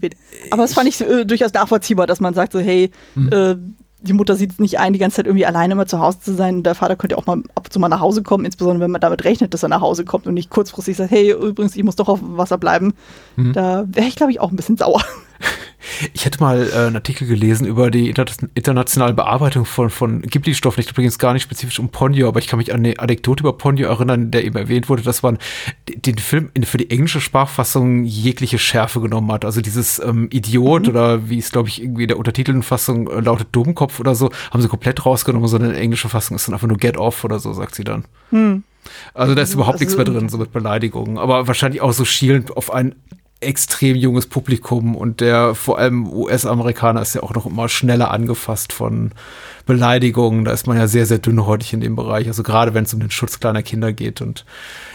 aber 0.50 0.64
es 0.64 0.74
fand 0.74 0.88
ich 0.88 1.00
äh, 1.00 1.24
durchaus 1.24 1.52
nachvollziehbar, 1.52 2.06
dass 2.06 2.20
man 2.20 2.34
sagt 2.34 2.52
so, 2.52 2.58
hey, 2.58 2.90
hm. 3.14 3.32
äh, 3.32 3.56
die 4.04 4.12
Mutter 4.12 4.36
sieht 4.36 4.52
es 4.52 4.58
nicht 4.58 4.78
ein, 4.78 4.92
die 4.92 4.98
ganze 4.98 5.16
Zeit 5.16 5.26
irgendwie 5.26 5.46
alleine 5.46 5.72
immer 5.72 5.86
zu 5.86 5.98
Hause 5.98 6.20
zu 6.20 6.34
sein. 6.34 6.62
Der 6.62 6.74
Vater 6.74 6.96
könnte 6.96 7.18
auch 7.18 7.26
mal 7.26 7.38
ab 7.54 7.64
und 7.64 7.72
zu 7.72 7.80
mal 7.80 7.88
nach 7.88 8.00
Hause 8.00 8.22
kommen, 8.22 8.44
insbesondere 8.44 8.84
wenn 8.84 8.90
man 8.90 9.00
damit 9.00 9.24
rechnet, 9.24 9.54
dass 9.54 9.62
er 9.62 9.68
nach 9.68 9.80
Hause 9.80 10.04
kommt 10.04 10.26
und 10.26 10.34
nicht 10.34 10.50
kurzfristig 10.50 10.96
sagt, 10.96 11.10
hey, 11.10 11.32
übrigens, 11.32 11.74
ich 11.74 11.82
muss 11.82 11.96
doch 11.96 12.08
auf 12.08 12.20
Wasser 12.22 12.58
bleiben. 12.58 12.94
Mhm. 13.36 13.52
Da 13.54 13.84
wäre 13.88 14.06
ich, 14.06 14.16
glaube 14.16 14.32
ich, 14.32 14.40
auch 14.40 14.50
ein 14.50 14.56
bisschen 14.56 14.76
sauer. 14.76 15.02
Ich 16.12 16.24
hätte 16.24 16.40
mal 16.40 16.68
äh, 16.68 16.86
einen 16.86 16.96
Artikel 16.96 17.26
gelesen 17.26 17.66
über 17.66 17.90
die 17.90 18.08
inter 18.08 18.24
internationale 18.54 19.14
Bearbeitung 19.14 19.64
von, 19.64 19.90
von 19.90 20.22
Ghibli-Stoffen. 20.22 20.80
Ich 20.80 20.90
übrigens 20.90 21.18
gar 21.18 21.32
nicht 21.32 21.42
spezifisch 21.42 21.78
um 21.78 21.88
Ponyo, 21.90 22.28
aber 22.28 22.38
ich 22.38 22.46
kann 22.46 22.58
mich 22.58 22.72
an 22.72 22.80
eine 22.80 22.98
Anekdote 22.98 23.42
über 23.42 23.56
Ponyo 23.56 23.88
erinnern, 23.88 24.30
der 24.30 24.44
eben 24.44 24.56
erwähnt 24.56 24.88
wurde, 24.88 25.02
dass 25.02 25.22
man 25.22 25.38
den 25.88 26.18
Film 26.18 26.50
für 26.64 26.78
die 26.78 26.90
englische 26.90 27.20
Sprachfassung 27.20 28.04
jegliche 28.04 28.58
Schärfe 28.58 29.00
genommen 29.00 29.30
hat. 29.32 29.44
Also 29.44 29.60
dieses 29.60 29.98
ähm, 29.98 30.28
Idiot 30.32 30.82
mhm. 30.82 30.88
oder 30.88 31.28
wie 31.28 31.38
es, 31.38 31.52
glaube 31.52 31.68
ich, 31.68 31.82
irgendwie 31.82 32.02
in 32.02 32.08
der 32.08 32.18
untertitelten 32.18 32.62
Fassung 32.62 33.08
äh, 33.08 33.20
lautet 33.20 33.48
Dummkopf 33.52 34.00
oder 34.00 34.14
so, 34.14 34.30
haben 34.50 34.62
sie 34.62 34.68
komplett 34.68 35.04
rausgenommen, 35.04 35.48
sondern 35.48 35.70
in 35.70 35.74
der 35.74 35.82
englischen 35.82 36.10
Fassung 36.10 36.36
ist 36.36 36.48
dann 36.48 36.54
einfach 36.54 36.68
nur 36.68 36.78
Get 36.78 36.96
Off 36.96 37.24
oder 37.24 37.38
so, 37.38 37.52
sagt 37.52 37.74
sie 37.74 37.84
dann. 37.84 38.04
Mhm. 38.30 38.64
Also 39.14 39.34
da 39.34 39.42
ist 39.42 39.54
überhaupt 39.54 39.74
also, 39.74 39.84
nichts 39.84 39.96
mehr 39.96 40.04
drin, 40.04 40.28
so 40.28 40.38
mit 40.38 40.52
Beleidigungen. 40.52 41.18
Aber 41.18 41.46
wahrscheinlich 41.46 41.80
auch 41.80 41.92
so 41.92 42.04
schielend 42.04 42.56
auf 42.56 42.72
ein 42.72 42.94
extrem 43.40 43.96
junges 43.96 44.26
Publikum 44.26 44.96
und 44.96 45.20
der 45.20 45.54
vor 45.54 45.78
allem 45.78 46.10
US-Amerikaner 46.10 47.02
ist 47.02 47.14
ja 47.14 47.22
auch 47.22 47.34
noch 47.34 47.46
immer 47.46 47.68
schneller 47.68 48.10
angefasst 48.10 48.72
von 48.72 49.12
Beleidigungen. 49.66 50.44
Da 50.44 50.52
ist 50.52 50.66
man 50.66 50.76
ja 50.76 50.86
sehr, 50.86 51.06
sehr 51.06 51.18
dünnhäutig 51.18 51.72
in 51.72 51.80
dem 51.80 51.96
Bereich. 51.96 52.26
Also 52.26 52.42
gerade 52.42 52.74
wenn 52.74 52.84
es 52.84 52.94
um 52.94 53.00
den 53.00 53.10
Schutz 53.10 53.40
kleiner 53.40 53.62
Kinder 53.62 53.92
geht. 53.92 54.20
Und 54.20 54.44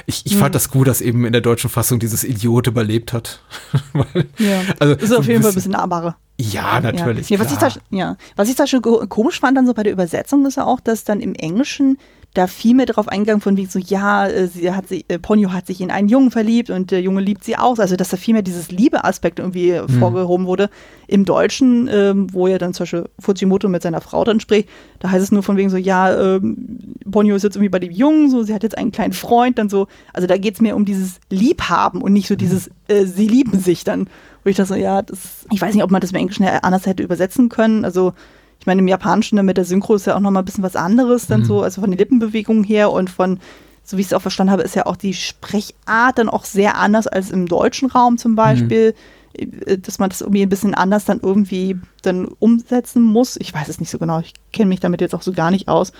ich, 0.05 0.25
ich 0.25 0.35
mhm. 0.35 0.39
fand 0.39 0.55
das 0.55 0.69
gut, 0.69 0.87
dass 0.87 1.01
eben 1.01 1.25
in 1.25 1.31
der 1.31 1.41
deutschen 1.41 1.69
Fassung 1.69 1.99
dieses 1.99 2.23
Idiot 2.23 2.67
überlebt 2.67 3.13
hat. 3.13 3.41
Weil, 3.93 4.25
ja. 4.37 4.61
Also, 4.79 4.95
ist 4.95 5.13
auf 5.13 5.27
jeden 5.27 5.41
Fall 5.41 5.51
ein 5.51 5.55
bisschen 5.55 5.71
nahbarer. 5.71 6.17
Ja, 6.39 6.79
natürlich. 6.79 7.29
Ja. 7.29 7.37
Ja, 7.37 7.43
was, 7.43 7.51
ich 7.51 7.57
da, 7.57 7.69
ja. 7.89 8.15
was 8.35 8.49
ich 8.49 8.55
da 8.55 8.65
schon 8.65 8.81
komisch 8.81 9.39
fand 9.39 9.57
dann 9.57 9.67
so 9.67 9.73
bei 9.73 9.83
der 9.83 9.91
Übersetzung 9.91 10.45
ist 10.45 10.55
ja 10.55 10.65
auch, 10.65 10.79
dass 10.79 11.03
dann 11.03 11.19
im 11.19 11.35
Englischen 11.35 11.97
da 12.35 12.45
viel 12.45 12.75
mehr 12.75 12.85
darauf 12.85 13.07
eingegangen 13.07 13.41
von 13.41 13.57
wie 13.57 13.65
so, 13.65 13.79
ja, 13.79 14.27
äh, 14.27 14.47
sie 14.47 14.71
hat 14.71 14.87
sich, 14.87 15.05
äh, 15.07 15.17
Ponyo 15.17 15.51
hat 15.51 15.65
sich 15.65 15.81
in 15.81 15.89
einen 15.89 16.09
Jungen 16.09 16.29
verliebt 16.29 16.69
und 16.69 16.91
der 16.91 17.01
Junge 17.01 17.21
liebt 17.21 17.43
sie 17.43 17.57
auch. 17.57 17.79
Also, 17.79 17.95
dass 17.95 18.09
da 18.09 18.17
viel 18.17 18.35
mehr 18.35 18.43
dieses 18.43 18.69
Liebe-Aspekt 18.69 19.39
irgendwie 19.39 19.71
mhm. 19.71 19.99
vorgehoben 19.99 20.45
wurde. 20.45 20.69
Im 21.07 21.25
Deutschen, 21.25 21.89
ähm, 21.91 22.27
wo 22.31 22.47
ja 22.47 22.59
dann 22.59 22.73
zum 22.73 22.83
Beispiel 22.83 23.09
Fujimoto 23.17 23.67
mit 23.67 23.81
seiner 23.81 23.99
Frau 23.99 24.23
dann 24.23 24.39
spricht, 24.39 24.69
da 24.99 25.09
heißt 25.09 25.23
es 25.23 25.31
nur 25.31 25.41
von 25.41 25.57
wegen 25.57 25.71
so, 25.71 25.77
ja, 25.77 26.35
ähm, 26.35 26.95
Ponyo 27.09 27.35
ist 27.35 27.43
jetzt 27.43 27.55
irgendwie 27.55 27.69
bei 27.69 27.79
dem 27.79 27.91
Jungen, 27.91 28.29
so, 28.29 28.43
sie 28.43 28.53
hat 28.53 28.61
jetzt 28.61 28.77
einen 28.77 28.91
kleinen 28.91 29.13
Freund, 29.13 29.57
dann 29.57 29.69
so. 29.69 29.87
Also, 30.13 30.27
da 30.27 30.37
geht 30.37 30.53
es 30.53 30.61
mehr 30.61 30.75
um 30.75 30.85
dieses 30.85 31.19
Liebhaben 31.31 32.01
und 32.01 32.13
nicht 32.13 32.27
so 32.27 32.35
dieses, 32.35 32.69
äh, 32.87 33.05
sie 33.05 33.27
lieben 33.27 33.59
sich 33.59 33.83
dann. 33.83 34.07
Wo 34.43 34.49
ich 34.49 34.55
dachte 34.55 34.69
so, 34.69 34.75
ja, 34.75 35.01
das, 35.01 35.47
ich 35.51 35.59
weiß 35.59 35.73
nicht, 35.73 35.83
ob 35.83 35.91
man 35.91 35.99
das 35.99 36.11
im 36.11 36.17
Englischen 36.17 36.45
anders 36.45 36.85
hätte 36.85 37.01
übersetzen 37.01 37.49
können. 37.49 37.85
Also, 37.85 38.13
ich 38.59 38.65
meine, 38.65 38.81
im 38.81 38.87
Japanischen 38.87 39.43
mit 39.45 39.57
der 39.57 39.65
Synchro 39.65 39.95
ist 39.95 40.05
ja 40.05 40.15
auch 40.15 40.19
nochmal 40.19 40.43
ein 40.43 40.45
bisschen 40.45 40.63
was 40.63 40.75
anderes, 40.75 41.27
dann 41.27 41.41
mhm. 41.41 41.45
so, 41.45 41.63
also 41.63 41.81
von 41.81 41.91
den 41.91 41.97
Lippenbewegungen 41.97 42.63
her 42.63 42.91
und 42.91 43.09
von, 43.09 43.39
so 43.83 43.97
wie 43.97 44.01
ich 44.01 44.07
es 44.07 44.13
auch 44.13 44.21
verstanden 44.21 44.51
habe, 44.51 44.63
ist 44.63 44.75
ja 44.75 44.85
auch 44.85 44.97
die 44.97 45.13
Sprechart 45.13 46.17
dann 46.17 46.29
auch 46.29 46.43
sehr 46.43 46.77
anders 46.77 47.07
als 47.07 47.31
im 47.31 47.47
deutschen 47.47 47.89
Raum 47.89 48.17
zum 48.17 48.35
Beispiel. 48.35 48.91
Mhm. 48.91 48.95
Äh, 49.33 49.77
dass 49.77 49.99
man 49.99 50.09
das 50.09 50.21
irgendwie 50.21 50.41
ein 50.43 50.49
bisschen 50.49 50.73
anders 50.73 51.05
dann 51.05 51.19
irgendwie 51.21 51.77
dann 52.01 52.25
umsetzen 52.39 53.01
muss. 53.01 53.37
Ich 53.37 53.53
weiß 53.53 53.67
es 53.67 53.79
nicht 53.79 53.89
so 53.89 53.97
genau. 53.97 54.19
Ich 54.19 54.33
kenne 54.51 54.69
mich 54.69 54.79
damit 54.79 55.01
jetzt 55.01 55.13
auch 55.13 55.21
so 55.21 55.33
gar 55.33 55.51
nicht 55.51 55.67
aus. 55.67 55.91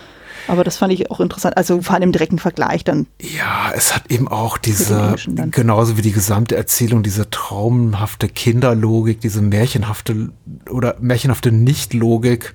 Aber 0.47 0.63
das 0.63 0.77
fand 0.77 0.93
ich 0.93 1.11
auch 1.11 1.19
interessant. 1.19 1.57
Also 1.57 1.81
vor 1.81 1.95
allem 1.95 2.03
im 2.03 2.11
direkten 2.11 2.39
Vergleich 2.39 2.83
dann. 2.83 3.07
Ja, 3.21 3.71
es 3.75 3.93
hat 3.95 4.09
eben 4.09 4.27
auch 4.27 4.57
diese, 4.57 5.15
genauso 5.51 5.97
wie 5.97 6.01
die 6.01 6.11
gesamte 6.11 6.55
Erzählung, 6.55 7.03
diese 7.03 7.29
traumhafte 7.29 8.29
Kinderlogik, 8.29 9.19
diese 9.21 9.41
märchenhafte 9.41 10.31
oder 10.69 10.95
märchenhafte 10.99 11.51
Nichtlogik. 11.51 12.53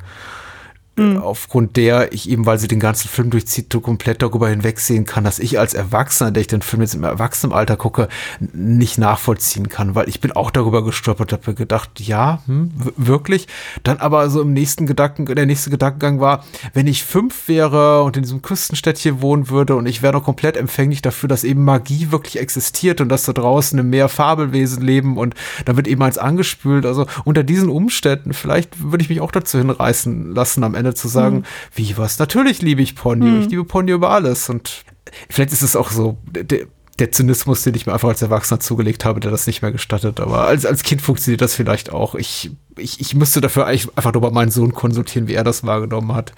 Mhm. 0.96 1.16
aufgrund 1.16 1.76
der 1.76 2.12
ich 2.12 2.30
eben, 2.30 2.46
weil 2.46 2.58
sie 2.58 2.68
den 2.68 2.78
ganzen 2.78 3.08
Film 3.08 3.30
durchzieht, 3.30 3.74
komplett 3.82 4.22
darüber 4.22 4.48
hinwegsehen 4.48 5.04
kann, 5.04 5.24
dass 5.24 5.40
ich 5.40 5.58
als 5.58 5.74
Erwachsener, 5.74 6.30
der 6.30 6.42
ich 6.42 6.46
den 6.46 6.62
Film 6.62 6.82
jetzt 6.82 6.94
im 6.94 7.02
Erwachsenenalter 7.02 7.76
gucke, 7.76 8.08
nicht 8.38 8.96
nachvollziehen 8.98 9.68
kann, 9.68 9.96
weil 9.96 10.08
ich 10.08 10.20
bin 10.20 10.30
auch 10.32 10.52
darüber 10.52 10.84
gestolpert, 10.84 11.32
habe 11.32 11.54
gedacht, 11.54 12.00
ja, 12.00 12.42
hm, 12.46 12.70
wirklich. 12.96 13.48
Dann 13.82 13.98
aber 13.98 14.30
so 14.30 14.42
im 14.42 14.52
nächsten 14.52 14.86
Gedanken, 14.86 15.26
der 15.26 15.46
nächste 15.46 15.70
Gedankengang 15.70 16.20
war, 16.20 16.44
wenn 16.74 16.86
ich 16.86 17.02
fünf 17.02 17.48
wäre 17.48 18.04
und 18.04 18.16
in 18.16 18.22
diesem 18.22 18.42
Küstenstädtchen 18.42 19.20
wohnen 19.20 19.50
würde 19.50 19.74
und 19.74 19.86
ich 19.86 20.00
wäre 20.00 20.12
noch 20.12 20.24
komplett 20.24 20.56
empfänglich 20.56 21.02
dafür, 21.02 21.28
dass 21.28 21.42
eben 21.42 21.64
Magie 21.64 22.12
wirklich 22.12 22.38
existiert 22.38 23.00
und 23.00 23.08
dass 23.08 23.24
da 23.24 23.32
draußen 23.32 23.76
im 23.78 23.90
Meer 23.90 24.08
Fabelwesen 24.08 24.82
leben 24.82 25.16
und 25.16 25.34
da 25.64 25.76
wird 25.76 25.88
eben 25.88 26.02
eins 26.02 26.18
angespült. 26.18 26.86
Also 26.86 27.06
unter 27.24 27.42
diesen 27.42 27.68
Umständen, 27.68 28.32
vielleicht 28.32 28.80
würde 28.80 29.02
ich 29.02 29.10
mich 29.10 29.20
auch 29.20 29.32
dazu 29.32 29.58
hinreißen 29.58 30.32
lassen, 30.32 30.62
am 30.62 30.76
Ende 30.76 30.83
Ende 30.84 30.94
zu 30.94 31.08
sagen, 31.08 31.38
mhm. 31.38 31.44
wie 31.74 31.96
was? 31.96 32.18
Natürlich 32.18 32.62
liebe 32.62 32.82
ich 32.82 32.94
Ponyo. 32.94 33.26
Mhm. 33.26 33.40
Ich 33.40 33.48
liebe 33.48 33.64
Ponyo 33.64 33.94
über 33.94 34.10
alles. 34.10 34.48
Und 34.48 34.84
vielleicht 35.28 35.52
ist 35.52 35.62
es 35.62 35.76
auch 35.76 35.90
so, 35.90 36.18
der, 36.26 36.66
der 36.98 37.10
Zynismus, 37.10 37.62
den 37.62 37.74
ich 37.74 37.86
mir 37.86 37.92
einfach 37.92 38.08
als 38.08 38.22
Erwachsener 38.22 38.60
zugelegt 38.60 39.04
habe, 39.04 39.20
der 39.20 39.30
das 39.30 39.46
nicht 39.46 39.62
mehr 39.62 39.72
gestattet. 39.72 40.20
Aber 40.20 40.46
als, 40.46 40.64
als 40.64 40.82
Kind 40.82 41.02
funktioniert 41.02 41.40
das 41.40 41.54
vielleicht 41.54 41.92
auch. 41.92 42.14
Ich, 42.14 42.52
ich, 42.76 43.00
ich 43.00 43.14
müsste 43.14 43.40
dafür 43.40 43.66
eigentlich 43.66 43.88
einfach 43.96 44.12
nur 44.12 44.22
bei 44.22 44.30
meinen 44.30 44.50
Sohn 44.50 44.72
konsultieren, 44.72 45.26
wie 45.26 45.34
er 45.34 45.44
das 45.44 45.64
wahrgenommen 45.64 46.14
hat. 46.14 46.32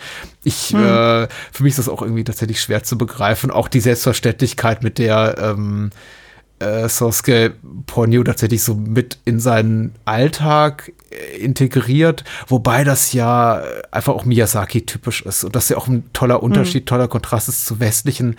Ich, 0.45 0.71
hm. 0.71 0.83
äh, 0.83 1.29
für 1.53 1.63
mich 1.63 1.73
ist 1.73 1.79
das 1.79 1.89
auch 1.89 2.01
irgendwie 2.01 2.25
tatsächlich 2.25 2.61
schwer 2.61 2.83
zu 2.83 2.97
begreifen. 2.97 3.51
Auch 3.51 3.69
die 3.69 3.81
Selbstverständlichkeit, 3.81 4.83
mit 4.83 4.99
der 4.99 5.37
ähm, 5.39 5.91
äh, 6.59 6.89
Sosuke 6.89 7.55
Ponyo 7.87 8.23
tatsächlich 8.23 8.63
so 8.63 8.75
mit 8.75 9.19
in 9.25 9.41
seinen 9.41 9.95
Alltag 10.05 10.93
äh, 11.11 11.39
integriert, 11.39 12.25
wobei 12.49 12.85
das 12.85 13.13
ja 13.13 13.63
einfach 13.91 14.15
auch 14.15 14.25
Miyazaki 14.25 14.87
typisch 14.87 15.23
ist 15.23 15.45
und 15.45 15.55
das 15.55 15.69
ja 15.69 15.77
auch 15.77 15.89
ein 15.89 16.05
toller 16.13 16.43
Unterschied, 16.43 16.85
mhm. 16.85 16.87
toller 16.87 17.09
Kontrast 17.09 17.49
ist 17.49 17.67
zu 17.67 17.81
westlichen 17.81 18.37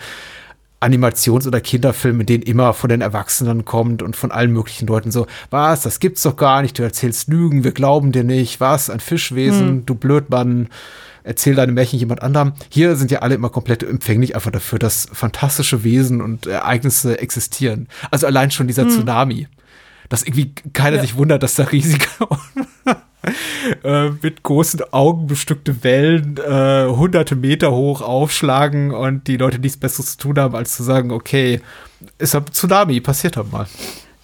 Animations- 0.80 1.46
oder 1.46 1.60
Kinderfilmen, 1.60 2.20
in 2.20 2.26
denen 2.26 2.42
immer 2.44 2.72
von 2.72 2.88
den 2.88 3.00
Erwachsenen 3.00 3.64
kommt 3.64 4.02
und 4.02 4.14
von 4.14 4.30
allen 4.30 4.52
möglichen 4.52 4.86
Leuten 4.86 5.10
so, 5.10 5.26
was, 5.50 5.82
das 5.82 5.98
gibt's 5.98 6.22
doch 6.22 6.36
gar 6.36 6.62
nicht, 6.62 6.78
du 6.78 6.84
erzählst 6.84 7.28
Lügen, 7.28 7.64
wir 7.64 7.72
glauben 7.72 8.12
dir 8.12 8.24
nicht, 8.24 8.60
was, 8.60 8.88
ein 8.90 9.00
Fischwesen, 9.00 9.68
mhm. 9.68 9.86
du 9.86 9.94
Blödmann 9.94 10.68
erzähl 11.24 11.54
deine 11.54 11.72
Märchen 11.72 11.98
jemand 11.98 12.22
anderem. 12.22 12.52
Hier 12.68 12.96
sind 12.96 13.10
ja 13.10 13.20
alle 13.20 13.34
immer 13.34 13.50
komplett 13.50 13.82
empfänglich 13.82 14.34
einfach 14.34 14.50
dafür, 14.50 14.78
dass 14.78 15.08
fantastische 15.12 15.84
Wesen 15.84 16.20
und 16.20 16.46
Ereignisse 16.46 17.18
existieren. 17.18 17.88
Also 18.10 18.26
allein 18.26 18.50
schon 18.50 18.66
dieser 18.66 18.84
hm. 18.84 18.90
Tsunami. 18.90 19.48
Dass 20.08 20.22
irgendwie 20.22 20.54
keiner 20.72 20.96
ja. 20.96 21.02
sich 21.02 21.16
wundert, 21.16 21.42
dass 21.42 21.54
da 21.54 21.64
riesige 21.64 22.06
äh, 23.84 24.10
mit 24.22 24.42
großen 24.42 24.80
Augen 24.90 25.26
bestückte 25.26 25.84
Wellen 25.84 26.38
äh, 26.38 26.86
hunderte 26.88 27.36
Meter 27.36 27.72
hoch 27.72 28.00
aufschlagen 28.00 28.92
und 28.92 29.26
die 29.26 29.36
Leute 29.36 29.58
nichts 29.58 29.76
Besseres 29.76 30.12
zu 30.12 30.18
tun 30.18 30.38
haben, 30.38 30.54
als 30.54 30.76
zu 30.76 30.82
sagen, 30.82 31.10
okay, 31.10 31.60
ist 32.18 32.34
ein 32.34 32.46
Tsunami, 32.50 33.00
passiert 33.00 33.36
halt 33.36 33.52
mal. 33.52 33.66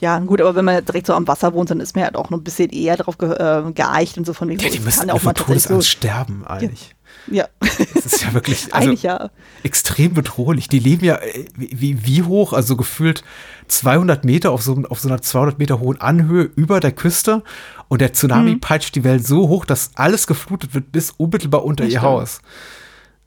Ja, 0.04 0.18
gut, 0.18 0.42
aber 0.42 0.54
wenn 0.54 0.66
man 0.66 0.84
direkt 0.84 1.06
so 1.06 1.14
am 1.14 1.26
Wasser 1.26 1.54
wohnt, 1.54 1.70
dann 1.70 1.80
ist 1.80 1.96
man 1.96 2.04
halt 2.04 2.14
auch 2.14 2.28
noch 2.28 2.36
ein 2.36 2.44
bisschen 2.44 2.68
eher 2.68 2.98
darauf 2.98 3.16
ge 3.16 3.30
äh, 3.30 3.72
geeicht 3.72 4.18
und 4.18 4.26
so 4.26 4.34
von 4.34 4.50
wegen. 4.50 4.60
Ja, 4.60 4.68
die 4.68 4.80
müssen 4.80 5.10
auch 5.10 5.22
mal 5.22 5.32
Todesangst 5.32 5.88
sterben 5.88 6.46
eigentlich. 6.46 6.94
Ja. 7.30 7.48
Das 7.94 8.04
ist 8.04 8.22
ja 8.22 8.34
wirklich 8.34 8.68
also 8.74 8.90
ja. 8.90 9.30
extrem 9.62 10.12
bedrohlich. 10.12 10.68
Die 10.68 10.78
leben 10.78 11.06
ja 11.06 11.14
äh, 11.22 11.46
wie, 11.56 12.04
wie 12.04 12.22
hoch, 12.22 12.52
also 12.52 12.76
gefühlt 12.76 13.24
200 13.68 14.26
Meter 14.26 14.50
auf 14.50 14.62
so, 14.62 14.82
auf 14.90 15.00
so 15.00 15.08
einer 15.08 15.22
200 15.22 15.58
Meter 15.58 15.80
hohen 15.80 15.98
Anhöhe 16.02 16.50
über 16.54 16.80
der 16.80 16.92
Küste 16.92 17.42
und 17.88 18.02
der 18.02 18.12
Tsunami 18.12 18.56
mhm. 18.56 18.60
peitscht 18.60 18.94
die 18.96 19.04
Welt 19.04 19.26
so 19.26 19.48
hoch, 19.48 19.64
dass 19.64 19.92
alles 19.94 20.26
geflutet 20.26 20.74
wird 20.74 20.92
bis 20.92 21.12
unmittelbar 21.12 21.64
unter 21.64 21.84
das 21.84 21.94
ihr 21.94 22.00
stimmt. 22.00 22.12
Haus. 22.12 22.40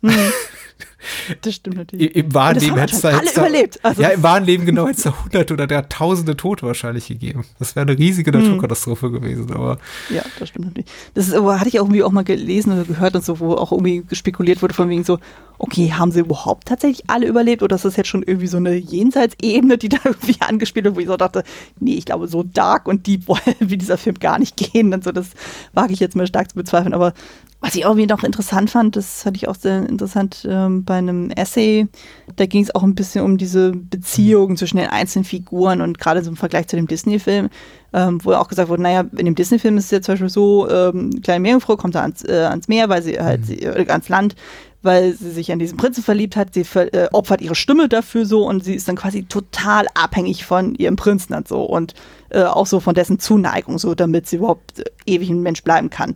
Mhm. 0.01 0.11
Das 1.41 1.55
stimmt 1.55 1.77
natürlich. 1.77 2.15
Im 2.15 2.33
wahren 2.33 2.59
Leben 2.59 2.77
hätte 2.77 2.95
es 2.95 3.01
da, 3.01 3.09
alle 3.09 3.31
überlebt. 3.31 3.79
Also 3.83 4.01
ja, 4.01 4.09
im 4.09 4.23
wahren 4.23 4.45
Leben 4.45 4.65
genau 4.65 4.87
hätte 4.87 4.97
es 4.97 5.03
da 5.03 5.23
hunderte 5.23 5.53
oder 5.53 5.67
gar 5.67 5.87
tausende 5.89 6.35
Tote 6.35 6.65
wahrscheinlich 6.65 7.07
gegeben. 7.07 7.45
Das 7.59 7.75
wäre 7.75 7.87
eine 7.87 7.97
riesige 7.97 8.31
hm. 8.31 8.41
Naturkatastrophe 8.41 9.11
gewesen, 9.11 9.51
aber. 9.53 9.77
Ja, 10.09 10.23
das 10.39 10.49
stimmt 10.49 10.65
natürlich. 10.65 10.89
Das 11.13 11.27
ist, 11.27 11.33
aber 11.33 11.59
hatte 11.59 11.69
ich 11.69 11.79
auch 11.79 11.85
irgendwie 11.85 12.03
auch 12.03 12.11
mal 12.11 12.23
gelesen 12.23 12.73
oder 12.73 12.83
gehört 12.83 13.15
und 13.15 13.23
so, 13.23 13.39
wo 13.39 13.53
auch 13.53 13.71
irgendwie 13.71 14.03
spekuliert 14.13 14.61
wurde 14.61 14.73
von 14.73 14.89
wegen 14.89 15.03
so, 15.03 15.19
okay, 15.59 15.91
haben 15.91 16.11
sie 16.11 16.19
überhaupt 16.19 16.67
tatsächlich 16.67 17.09
alle 17.09 17.27
überlebt 17.27 17.63
oder 17.63 17.75
ist 17.75 17.85
das 17.85 17.95
jetzt 17.95 18.09
schon 18.09 18.23
irgendwie 18.23 18.47
so 18.47 18.57
eine 18.57 18.75
Jenseitsebene, 18.75 19.77
die 19.77 19.89
da 19.89 19.97
irgendwie 20.03 20.35
angespielt 20.39 20.85
wird, 20.85 20.95
wo 20.95 20.99
ich 20.99 21.07
so 21.07 21.17
dachte, 21.17 21.43
nee, 21.79 21.95
ich 21.95 22.05
glaube, 22.05 22.27
so 22.27 22.43
dark 22.43 22.87
und 22.87 23.07
deep 23.07 23.25
wie 23.59 23.77
dieser 23.77 23.97
Film 23.97 24.19
gar 24.19 24.39
nicht 24.39 24.57
gehen. 24.57 24.93
Und 24.93 25.03
so, 25.03 25.11
das 25.11 25.29
wage 25.73 25.93
ich 25.93 25.99
jetzt 25.99 26.15
mal 26.15 26.27
stark 26.27 26.49
zu 26.49 26.55
bezweifeln. 26.55 26.93
Aber 26.93 27.13
was 27.59 27.73
ich 27.73 27.81
irgendwie 27.81 28.05
noch 28.05 28.23
interessant 28.23 28.69
fand, 28.69 28.95
das 28.95 29.25
hatte 29.25 29.35
ich 29.35 29.47
auch 29.47 29.55
sehr 29.55 29.87
interessant 29.89 30.47
ähm, 30.47 30.83
bei 30.83 30.95
einem 30.95 31.31
Essay, 31.31 31.87
da 32.35 32.45
ging 32.45 32.61
es 32.61 32.73
auch 32.75 32.83
ein 32.83 32.93
bisschen 32.93 33.25
um 33.25 33.37
diese 33.37 33.71
Beziehungen 33.71 34.57
zwischen 34.57 34.77
den 34.77 34.89
einzelnen 34.89 35.25
Figuren 35.25 35.81
und 35.81 35.97
gerade 35.97 36.23
so 36.23 36.29
im 36.29 36.37
Vergleich 36.37 36.67
zu 36.67 36.75
dem 36.75 36.87
Disney-Film, 36.87 37.49
ähm, 37.93 38.19
wo 38.23 38.33
auch 38.33 38.47
gesagt 38.47 38.69
wurde, 38.69 38.83
naja, 38.83 39.05
in 39.17 39.25
dem 39.25 39.33
Disney-Film 39.33 39.77
ist 39.77 39.85
es 39.85 39.91
ja 39.91 40.01
zum 40.01 40.13
Beispiel 40.13 40.29
so, 40.29 40.69
ähm, 40.69 41.19
kleine 41.23 41.39
Meerjungfrau 41.39 41.77
kommt 41.77 41.95
da 41.95 42.01
ans, 42.01 42.23
äh, 42.23 42.47
ans 42.47 42.67
Meer, 42.67 42.89
weil 42.89 43.01
sie 43.01 43.19
halt, 43.19 43.41
mhm. 43.41 43.45
sie, 43.45 43.63
äh, 43.63 43.89
ans 43.89 44.07
Land, 44.07 44.35
weil 44.83 45.13
sie 45.13 45.31
sich 45.31 45.51
an 45.51 45.57
diesen 45.57 45.77
Prinzen 45.77 46.03
verliebt 46.03 46.35
hat, 46.35 46.53
sie 46.53 46.63
ver, 46.63 46.93
äh, 46.93 47.09
opfert 47.11 47.41
ihre 47.41 47.55
Stimme 47.55 47.89
dafür 47.89 48.27
so 48.27 48.45
und 48.45 48.63
sie 48.63 48.75
ist 48.75 48.87
dann 48.87 48.95
quasi 48.95 49.23
total 49.23 49.87
abhängig 49.95 50.45
von 50.45 50.75
ihrem 50.75 50.95
Prinzen 50.95 51.33
und 51.33 51.47
so 51.47 51.63
und 51.63 51.95
äh, 52.29 52.43
auch 52.43 52.67
so 52.67 52.79
von 52.79 52.93
dessen 52.93 53.17
Zuneigung 53.17 53.79
so, 53.79 53.95
damit 53.95 54.27
sie 54.27 54.35
überhaupt 54.35 54.79
äh, 54.79 54.83
ewig 55.07 55.31
ein 55.31 55.41
Mensch 55.41 55.63
bleiben 55.63 55.89
kann. 55.89 56.15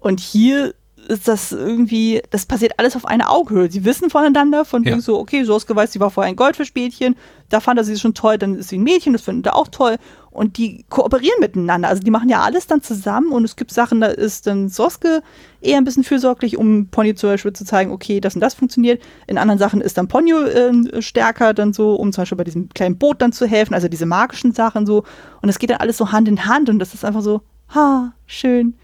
Und 0.00 0.18
hier 0.18 0.74
ist 1.08 1.28
das 1.28 1.52
irgendwie, 1.52 2.22
das 2.30 2.46
passiert 2.46 2.74
alles 2.78 2.96
auf 2.96 3.04
einer 3.04 3.30
Augenhöhe. 3.30 3.70
Sie 3.70 3.84
wissen 3.84 4.10
voneinander, 4.10 4.64
von 4.64 4.84
ja. 4.84 5.00
so, 5.00 5.18
okay, 5.18 5.44
Soske 5.44 5.74
weiß, 5.74 5.92
sie 5.92 6.00
war 6.00 6.10
vorher 6.10 6.28
ein 6.28 6.36
Goldfischmädchen, 6.36 7.16
da 7.48 7.60
fand 7.60 7.78
er 7.78 7.84
sie 7.84 7.98
schon 7.98 8.14
toll, 8.14 8.38
dann 8.38 8.54
ist 8.54 8.68
sie 8.68 8.78
ein 8.78 8.84
Mädchen, 8.84 9.12
das 9.12 9.22
findet 9.22 9.46
er 9.46 9.56
auch 9.56 9.68
toll. 9.68 9.96
Und 10.30 10.58
die 10.58 10.84
kooperieren 10.88 11.40
miteinander. 11.40 11.88
Also 11.88 12.02
die 12.02 12.12
machen 12.12 12.28
ja 12.28 12.40
alles 12.40 12.68
dann 12.68 12.82
zusammen 12.82 13.32
und 13.32 13.44
es 13.44 13.56
gibt 13.56 13.72
Sachen, 13.72 14.00
da 14.00 14.06
ist 14.06 14.46
dann 14.46 14.68
Soske 14.68 15.22
eher 15.60 15.76
ein 15.76 15.84
bisschen 15.84 16.04
fürsorglich, 16.04 16.56
um 16.56 16.86
Ponyo 16.86 17.14
zum 17.14 17.30
Beispiel 17.30 17.52
zu 17.52 17.64
zeigen, 17.64 17.90
okay, 17.90 18.20
das 18.20 18.36
und 18.36 18.40
das 18.40 18.54
funktioniert. 18.54 19.02
In 19.26 19.38
anderen 19.38 19.58
Sachen 19.58 19.80
ist 19.80 19.98
dann 19.98 20.06
Ponyo 20.06 20.42
äh, 20.42 21.02
stärker 21.02 21.52
dann 21.52 21.72
so, 21.72 21.96
um 21.96 22.12
zum 22.12 22.22
Beispiel 22.22 22.38
bei 22.38 22.44
diesem 22.44 22.68
kleinen 22.68 22.96
Boot 22.96 23.20
dann 23.20 23.32
zu 23.32 23.46
helfen, 23.46 23.74
also 23.74 23.88
diese 23.88 24.06
magischen 24.06 24.52
Sachen 24.52 24.86
so. 24.86 25.02
Und 25.42 25.48
es 25.48 25.58
geht 25.58 25.70
dann 25.70 25.78
alles 25.78 25.96
so 25.96 26.12
Hand 26.12 26.28
in 26.28 26.46
Hand 26.46 26.68
und 26.70 26.78
das 26.78 26.94
ist 26.94 27.04
einfach 27.04 27.22
so, 27.22 27.40
ha, 27.74 28.12
schön. 28.26 28.74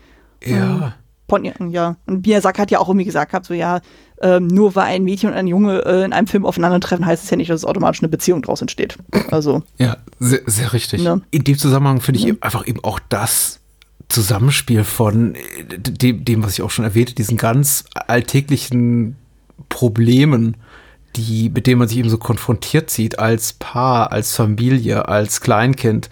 Ja. 0.45 0.95
Ponyo, 1.27 1.53
ja. 1.70 1.97
Und 2.07 2.27
Miyazaki 2.27 2.61
hat 2.61 2.70
ja 2.70 2.79
auch 2.79 2.89
irgendwie 2.89 3.05
gesagt 3.05 3.31
gehabt, 3.31 3.47
so 3.47 3.55
ja, 3.55 3.81
ähm, 4.22 4.47
nur 4.47 4.74
weil 4.74 4.95
ein 4.95 5.05
Mädchen 5.05 5.31
und 5.31 5.37
ein 5.37 5.47
Junge 5.47 5.85
äh, 5.85 6.05
in 6.05 6.12
einem 6.12 6.27
Film 6.27 6.47
aufeinandertreffen, 6.47 7.05
heißt 7.05 7.24
es 7.24 7.31
ja 7.31 7.37
nicht, 7.37 7.51
dass 7.51 7.64
automatisch 7.64 8.03
eine 8.03 8.09
Beziehung 8.09 8.43
draus 8.43 8.61
entsteht. 8.61 8.97
Also. 9.31 9.62
Ja, 9.79 9.99
sehr, 10.18 10.41
sehr 10.47 10.72
richtig. 10.72 11.03
Ne? 11.03 11.20
In 11.31 11.45
dem 11.45 11.59
Zusammenhang 11.59 12.01
finde 12.01 12.20
ich 12.20 12.27
ja. 12.27 12.35
einfach 12.41 12.66
eben 12.66 12.83
auch 12.83 13.01
das 13.09 13.61
Zusammenspiel 14.09 14.85
von 14.85 15.35
dem, 15.77 16.24
dem, 16.24 16.43
was 16.45 16.55
ich 16.55 16.62
auch 16.62 16.70
schon 16.70 16.85
erwähnte, 16.85 17.14
diesen 17.14 17.37
ganz 17.37 17.85
alltäglichen 17.93 19.16
Problemen, 19.68 20.57
die, 21.16 21.51
mit 21.51 21.66
denen 21.66 21.79
man 21.79 21.89
sich 21.89 21.99
eben 21.99 22.11
so 22.11 22.18
konfrontiert 22.18 22.91
sieht 22.91 23.18
als 23.18 23.55
Paar, 23.55 24.12
als 24.12 24.35
Familie, 24.35 25.09
als 25.09 25.41
Kleinkind, 25.41 26.09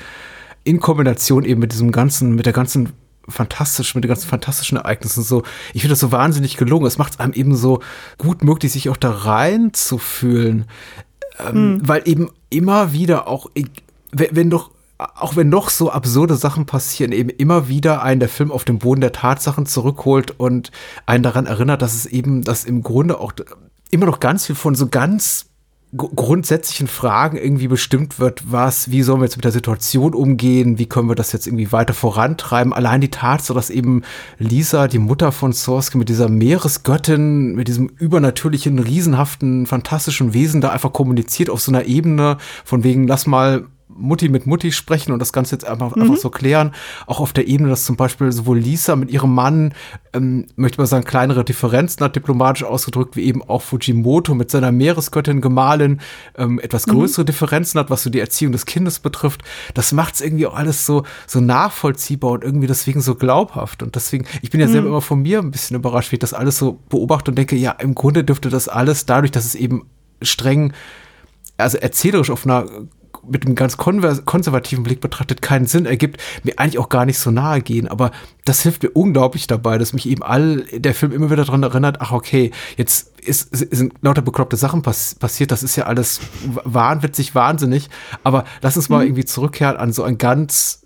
in 0.65 0.81
Kombination 0.81 1.45
eben 1.45 1.61
mit 1.61 1.73
diesem 1.73 1.93
ganzen, 1.93 2.35
mit 2.35 2.47
der 2.47 2.53
ganzen 2.53 2.93
fantastisch, 3.29 3.95
mit 3.95 4.05
den 4.05 4.09
ganzen 4.09 4.29
fantastischen 4.29 4.79
Ereignissen 4.79 5.22
so. 5.22 5.43
Ich 5.72 5.83
finde 5.83 5.93
das 5.93 6.01
so 6.01 6.12
wahnsinnig 6.12 6.57
gelungen. 6.57 6.87
Es 6.87 6.99
macht 6.99 7.14
es 7.14 7.20
einem 7.20 7.33
eben 7.33 7.57
so 7.57 7.81
gut 8.18 8.43
möglich, 8.45 8.72
sich 8.72 8.89
auch 8.89 8.97
da 8.97 9.11
rein 9.11 9.72
zu 9.72 9.99
fühlen. 9.99 10.66
Ähm, 11.39 11.55
hm. 11.55 11.81
Weil 11.89 12.03
eben 12.07 12.31
immer 12.51 12.93
wieder 12.93 13.29
auch, 13.29 13.51
wenn, 14.12 14.29
wenn 14.33 14.51
doch 14.51 14.70
auch 14.97 15.35
wenn 15.35 15.49
noch 15.49 15.70
so 15.70 15.91
absurde 15.91 16.37
Sachen 16.37 16.66
passieren, 16.66 17.11
eben 17.11 17.29
immer 17.29 17.68
wieder 17.68 18.03
einen 18.03 18.20
der 18.20 18.29
Film 18.29 18.53
auf 18.53 18.64
den 18.64 18.79
Boden 18.79 19.01
der 19.01 19.12
Tatsachen 19.12 19.66
zurückholt 19.66 20.39
und 20.39 20.70
einen 21.05 21.25
daran 21.25 21.47
erinnert, 21.47 21.83
dass 21.83 21.95
es 21.95 22.07
eben, 22.07 22.43
dass 22.43 22.64
im 22.64 22.83
Grunde 22.83 23.18
auch 23.18 23.33
immer 23.91 24.07
noch 24.07 24.20
ganz 24.20 24.47
viel 24.47 24.55
von 24.55 24.77
so 24.77 24.87
ganz 24.87 25.47
grundsätzlichen 25.97 26.88
Fragen 26.88 27.36
irgendwie 27.36 27.68
bestimmt 27.68 28.18
wird, 28.18 28.42
was, 28.51 28.90
wie 28.90 29.03
sollen 29.03 29.20
wir 29.20 29.26
jetzt 29.26 29.36
mit 29.36 29.45
der 29.45 29.53
Situation 29.53 30.14
umgehen, 30.14 30.78
wie 30.78 30.86
können 30.86 31.09
wir 31.09 31.14
das 31.14 31.32
jetzt 31.32 31.47
irgendwie 31.47 31.70
weiter 31.72 31.95
vorantreiben. 31.95 32.72
Allein 32.72 33.01
die 33.01 33.11
Tatsache, 33.11 33.55
dass 33.55 33.70
eben 33.70 34.03
Lisa, 34.38 34.88
die 34.88 34.99
Mutter 34.99 35.30
von 35.30 35.53
Sorske, 35.53 35.99
mit 35.99 36.09
dieser 36.09 36.28
Meeresgöttin, 36.28 37.55
mit 37.55 37.68
diesem 37.68 37.88
übernatürlichen, 37.88 38.78
riesenhaften, 38.78 39.66
fantastischen 39.66 40.34
Wesen 40.34 40.61
da 40.61 40.70
einfach 40.70 40.92
kommuniziert 40.92 41.51
auf 41.51 41.61
so 41.61 41.70
einer 41.70 41.84
Ebene, 41.84 42.38
von 42.64 42.82
wegen, 42.82 43.07
lass 43.07 43.26
mal 43.26 43.66
Mutti 43.89 44.28
mit 44.28 44.47
Mutti 44.47 44.72
sprechen 44.72 45.12
und 45.12 45.18
das 45.18 45.32
Ganze 45.32 45.55
jetzt 45.55 45.66
einfach, 45.66 45.95
mhm. 45.95 46.03
einfach 46.03 46.16
so 46.16 46.30
klären. 46.30 46.72
Auch 47.07 47.20
auf 47.20 47.32
der 47.32 47.47
Ebene, 47.47 47.68
dass 47.68 47.85
zum 47.85 47.97
Beispiel 47.97 48.32
sowohl 48.32 48.59
Lisa 48.59 48.97
mit 48.97 49.11
ihrem 49.11 49.35
Mann, 49.35 49.74
ähm, 50.12 50.47
möchte 50.57 50.78
man 50.78 50.87
sagen, 50.87 51.05
kleinere 51.05 51.45
Differenzen 51.45 52.05
hat, 52.05 52.16
diplomatisch 52.16 52.64
ausgedrückt, 52.64 53.16
wie 53.16 53.24
eben 53.24 53.43
auch 53.43 53.62
Fujimoto 53.62 54.35
mit 54.35 54.51
seiner 54.51 54.72
Meeresgöttin 54.72 55.41
Gemahlin 55.41 56.01
ähm, 56.37 56.59
etwas 56.61 56.87
mhm. 56.87 56.93
größere 56.93 57.22
mhm. 57.22 57.26
Differenzen 57.26 57.78
hat, 57.78 57.91
was 57.91 58.03
so 58.03 58.11
die 58.11 58.20
Erziehung 58.20 58.53
des 58.53 58.66
Kindes 58.66 58.99
betrifft. 58.99 59.43
Das 59.74 59.93
macht 59.93 60.14
es 60.14 60.20
irgendwie 60.20 60.47
auch 60.47 60.55
alles 60.55 60.87
so, 60.87 61.05
so 61.26 61.41
nachvollziehbar 61.41 62.32
und 62.32 62.45
irgendwie 62.45 62.66
deswegen 62.66 63.01
so 63.01 63.14
glaubhaft. 63.14 63.82
Und 63.82 63.95
deswegen, 63.97 64.26
ich 64.43 64.51
bin 64.51 64.61
ja 64.61 64.66
mhm. 64.66 64.72
selber 64.72 64.89
immer 64.89 65.03
von 65.03 65.22
mir 65.22 65.41
ein 65.41 65.51
bisschen 65.51 65.76
überrascht, 65.76 66.11
wie 66.11 66.16
ich 66.16 66.20
das 66.20 66.35
alles 66.35 66.59
so 66.59 66.78
beobachte 66.89 67.30
und 67.30 67.37
denke, 67.37 67.57
ja, 67.57 67.72
im 67.72 67.95
Grunde 67.95 68.24
dürfte 68.24 68.49
das 68.49 68.68
alles 68.68 69.07
dadurch, 69.07 69.30
dass 69.30 69.45
es 69.45 69.55
eben 69.55 69.87
streng 70.22 70.72
also 71.57 71.78
erzählerisch 71.78 72.30
auf 72.30 72.47
einer 72.47 72.66
mit 73.27 73.47
einem 73.47 73.55
ganz 73.55 73.77
konservativen 73.77 74.85
Blick 74.85 75.01
betrachtet 75.01 75.43
keinen 75.43 75.67
Sinn 75.67 75.87
ergibt, 75.87 76.21
mir 76.43 76.59
eigentlich 76.59 76.79
auch 76.79 76.89
gar 76.89 77.07
nicht 77.07 77.19
so 77.19 77.31
nahe 77.31 77.61
gehen. 77.61 77.89
Aber 77.89 78.11
das 78.45 78.62
hilft 78.62 78.83
mir 78.83 78.91
unglaublich 78.91 79.47
dabei, 79.47 79.79
dass 79.79 79.93
mich 79.93 80.09
eben 80.09 80.23
all 80.23 80.65
der 80.73 80.95
Film 80.95 81.12
immer 81.12 81.31
wieder 81.31 81.45
daran 81.45 81.62
erinnert, 81.62 82.01
ach 82.01 82.12
okay, 82.12 82.51
jetzt 82.77 83.19
ist, 83.21 83.57
sind 83.57 83.95
lauter 84.03 84.23
bekloppte 84.23 84.57
Sachen 84.57 84.83
pass 84.83 85.15
passiert, 85.15 85.51
das 85.51 85.62
ist 85.62 85.77
ja 85.77 85.85
alles 85.85 86.21
wahnwitzig, 86.65 87.35
wahnsinnig. 87.35 87.89
Aber 88.23 88.45
lass 88.62 88.77
uns 88.77 88.89
mal 88.89 88.99
mhm. 88.99 89.09
irgendwie 89.09 89.25
zurückkehren 89.25 89.77
an 89.77 89.93
so 89.93 90.03
einen 90.03 90.19
ganz 90.19 90.83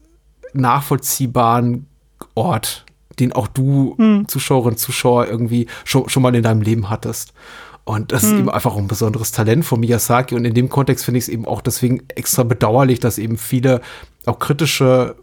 nachvollziehbaren 0.52 1.86
Ort, 2.34 2.86
den 3.18 3.32
auch 3.32 3.48
du, 3.48 3.94
mhm. 3.98 4.28
Zuschauerin, 4.28 4.76
Zuschauer, 4.76 5.26
irgendwie 5.26 5.66
schon, 5.84 6.08
schon 6.08 6.22
mal 6.22 6.34
in 6.34 6.42
deinem 6.42 6.62
Leben 6.62 6.90
hattest. 6.90 7.32
Und 7.88 8.12
das 8.12 8.22
hm. 8.22 8.28
ist 8.28 8.38
eben 8.40 8.50
einfach 8.50 8.76
ein 8.76 8.86
besonderes 8.86 9.32
Talent 9.32 9.64
von 9.64 9.80
Miyazaki. 9.80 10.34
Und 10.34 10.44
in 10.44 10.52
dem 10.52 10.68
Kontext 10.68 11.06
finde 11.06 11.18
ich 11.18 11.24
es 11.24 11.28
eben 11.28 11.46
auch 11.46 11.62
deswegen 11.62 12.02
extra 12.14 12.42
bedauerlich, 12.42 13.00
dass 13.00 13.16
eben 13.16 13.38
viele 13.38 13.80
auch 14.26 14.38
kritische 14.38 15.16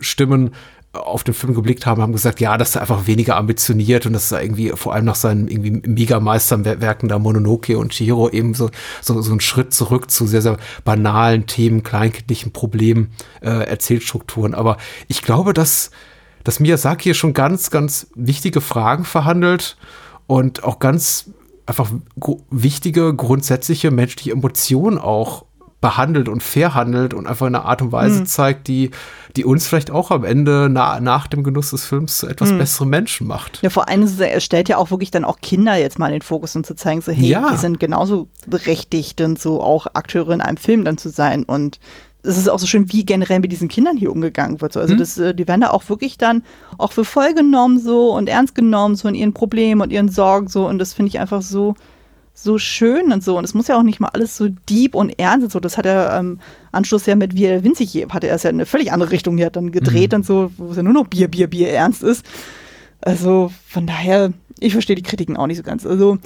Stimmen 0.00 0.50
auf 0.92 1.24
den 1.24 1.32
Film 1.32 1.54
geblickt 1.54 1.86
haben, 1.86 2.02
haben 2.02 2.12
gesagt, 2.12 2.40
ja, 2.40 2.58
dass 2.58 2.74
er 2.74 2.82
einfach 2.82 3.06
weniger 3.06 3.36
ambitioniert 3.36 4.04
und 4.04 4.12
dass 4.12 4.32
er 4.32 4.42
irgendwie 4.42 4.70
vor 4.74 4.92
allem 4.92 5.06
nach 5.06 5.14
seinen 5.14 5.48
irgendwie 5.48 5.70
Megameisterwerken 5.88 7.08
da 7.08 7.18
Mononoke 7.18 7.78
und 7.78 7.92
Chihiro 7.92 8.28
eben 8.28 8.52
so, 8.52 8.70
so, 9.00 9.22
so 9.22 9.30
einen 9.30 9.40
Schritt 9.40 9.72
zurück 9.72 10.10
zu 10.10 10.26
sehr, 10.26 10.42
sehr 10.42 10.58
banalen 10.84 11.46
Themen, 11.46 11.82
kleinkindlichen 11.82 12.52
Problemen, 12.52 13.12
äh, 13.40 13.48
Erzählstrukturen. 13.48 14.52
Aber 14.52 14.76
ich 15.08 15.22
glaube, 15.22 15.54
dass, 15.54 15.90
dass 16.44 16.60
Miyazaki 16.60 17.04
hier 17.04 17.14
schon 17.14 17.32
ganz, 17.32 17.70
ganz 17.70 18.08
wichtige 18.14 18.60
Fragen 18.60 19.04
verhandelt 19.04 19.78
und 20.26 20.64
auch 20.64 20.80
ganz 20.80 21.30
einfach 21.70 21.90
wichtige, 22.50 23.14
grundsätzliche 23.14 23.90
menschliche 23.90 24.32
Emotionen 24.32 24.98
auch 24.98 25.44
behandelt 25.80 26.28
und 26.28 26.42
verhandelt 26.42 27.14
und 27.14 27.26
einfach 27.26 27.46
in 27.46 27.54
einer 27.54 27.64
Art 27.64 27.80
und 27.80 27.90
Weise 27.90 28.20
mhm. 28.20 28.26
zeigt, 28.26 28.68
die, 28.68 28.90
die 29.36 29.46
uns 29.46 29.66
vielleicht 29.66 29.90
auch 29.90 30.10
am 30.10 30.24
Ende 30.24 30.68
na, 30.70 31.00
nach 31.00 31.26
dem 31.26 31.42
Genuss 31.42 31.70
des 31.70 31.86
Films 31.86 32.18
zu 32.18 32.26
etwas 32.26 32.50
mhm. 32.50 32.58
besseren 32.58 32.90
Menschen 32.90 33.26
macht. 33.26 33.62
Ja, 33.62 33.70
vor 33.70 33.88
allem, 33.88 34.06
er 34.18 34.40
stellt 34.40 34.68
ja 34.68 34.76
auch 34.76 34.90
wirklich 34.90 35.10
dann 35.10 35.24
auch 35.24 35.38
Kinder 35.40 35.76
jetzt 35.76 35.98
mal 35.98 36.08
in 36.08 36.14
den 36.14 36.22
Fokus 36.22 36.54
und 36.54 36.66
zu 36.66 36.74
zeigen, 36.74 37.00
so, 37.00 37.12
hey, 37.12 37.28
ja. 37.28 37.50
die 37.50 37.56
sind 37.56 37.80
genauso 37.80 38.28
berechtigt 38.46 39.22
und 39.22 39.38
so 39.38 39.62
auch 39.62 39.86
Akteure 39.94 40.32
in 40.32 40.42
einem 40.42 40.58
Film 40.58 40.84
dann 40.84 40.98
zu 40.98 41.08
sein 41.08 41.44
und 41.44 41.80
es 42.22 42.36
ist 42.36 42.48
auch 42.48 42.58
so 42.58 42.66
schön, 42.66 42.92
wie 42.92 43.04
generell 43.04 43.40
mit 43.40 43.52
diesen 43.52 43.68
Kindern 43.68 43.96
hier 43.96 44.12
umgegangen 44.12 44.60
wird. 44.60 44.72
So. 44.72 44.80
Also 44.80 44.94
mhm. 44.94 44.98
das, 44.98 45.18
äh, 45.18 45.34
die 45.34 45.48
werden 45.48 45.62
da 45.62 45.70
auch 45.70 45.88
wirklich 45.88 46.18
dann 46.18 46.42
auch 46.78 46.92
für 46.92 47.04
voll 47.04 47.34
genommen 47.34 47.78
so 47.78 48.14
und 48.14 48.28
ernst 48.28 48.54
genommen 48.54 48.96
so 48.96 49.08
in 49.08 49.14
ihren 49.14 49.32
Problemen 49.32 49.80
und 49.80 49.90
ihren 49.90 50.08
Sorgen 50.08 50.48
so 50.48 50.66
und 50.66 50.78
das 50.78 50.92
finde 50.92 51.08
ich 51.08 51.18
einfach 51.18 51.42
so 51.42 51.74
so 52.32 52.56
schön 52.56 53.12
und 53.12 53.22
so 53.22 53.36
und 53.36 53.44
es 53.44 53.54
muss 53.54 53.68
ja 53.68 53.76
auch 53.76 53.82
nicht 53.82 54.00
mal 54.00 54.08
alles 54.08 54.36
so 54.36 54.48
deep 54.68 54.94
und 54.94 55.18
ernst 55.18 55.44
und 55.44 55.52
so. 55.52 55.60
Das 55.60 55.76
hat 55.76 55.86
er 55.86 56.12
am 56.12 56.26
ähm, 56.26 56.40
Anschluss 56.72 57.06
ja 57.06 57.16
mit 57.16 57.34
Wie 57.34 57.44
er 57.44 57.64
winzig 57.64 58.06
hatte 58.10 58.28
er 58.28 58.36
es 58.36 58.44
ja 58.44 58.50
in 58.50 58.56
eine 58.56 58.66
völlig 58.66 58.92
andere 58.92 59.10
Richtung 59.10 59.36
hier 59.36 59.50
dann 59.50 59.72
gedreht 59.72 60.12
mhm. 60.12 60.16
und 60.16 60.26
so, 60.26 60.50
wo 60.56 60.70
es 60.70 60.76
ja 60.76 60.82
nur 60.82 60.92
noch 60.92 61.06
Bier, 61.06 61.28
Bier, 61.28 61.48
Bier 61.48 61.70
ernst 61.70 62.02
ist. 62.02 62.24
Also 63.02 63.50
von 63.66 63.86
daher, 63.86 64.32
ich 64.58 64.72
verstehe 64.72 64.96
die 64.96 65.02
Kritiken 65.02 65.36
auch 65.36 65.46
nicht 65.46 65.56
so 65.56 65.62
ganz. 65.62 65.86
Also 65.86 66.18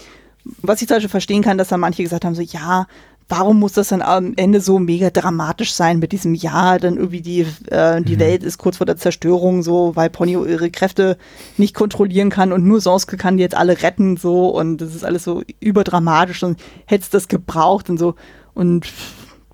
was 0.62 0.82
ich 0.82 0.88
zum 0.88 0.96
Beispiel 0.96 1.10
verstehen 1.10 1.42
kann, 1.42 1.58
dass 1.58 1.68
da 1.68 1.76
manche 1.76 2.02
gesagt 2.02 2.24
haben, 2.24 2.34
so 2.34 2.42
ja, 2.42 2.86
warum 3.28 3.58
muss 3.58 3.72
das 3.72 3.88
dann 3.88 4.02
am 4.02 4.34
Ende 4.36 4.60
so 4.60 4.78
mega 4.78 5.10
dramatisch 5.10 5.72
sein 5.72 5.98
mit 5.98 6.12
diesem 6.12 6.34
Ja, 6.34 6.78
dann 6.78 6.96
irgendwie 6.96 7.22
die, 7.22 7.46
äh, 7.70 8.02
die 8.02 8.16
mhm. 8.16 8.20
Welt 8.20 8.42
ist 8.42 8.58
kurz 8.58 8.76
vor 8.76 8.86
der 8.86 8.96
Zerstörung, 8.96 9.62
so, 9.62 9.96
weil 9.96 10.10
Ponyo 10.10 10.44
ihre 10.44 10.70
Kräfte 10.70 11.16
nicht 11.56 11.74
kontrollieren 11.74 12.30
kann 12.30 12.52
und 12.52 12.64
nur 12.64 12.80
Sonske 12.80 13.16
kann 13.16 13.36
die 13.36 13.42
jetzt 13.42 13.56
alle 13.56 13.82
retten, 13.82 14.16
so, 14.16 14.48
und 14.48 14.78
das 14.78 14.94
ist 14.94 15.04
alles 15.04 15.24
so 15.24 15.42
überdramatisch 15.60 16.42
und 16.42 16.60
hätte 16.86 17.04
es 17.04 17.10
das 17.10 17.28
gebraucht 17.28 17.88
und 17.88 17.98
so. 17.98 18.14
Und 18.52 18.86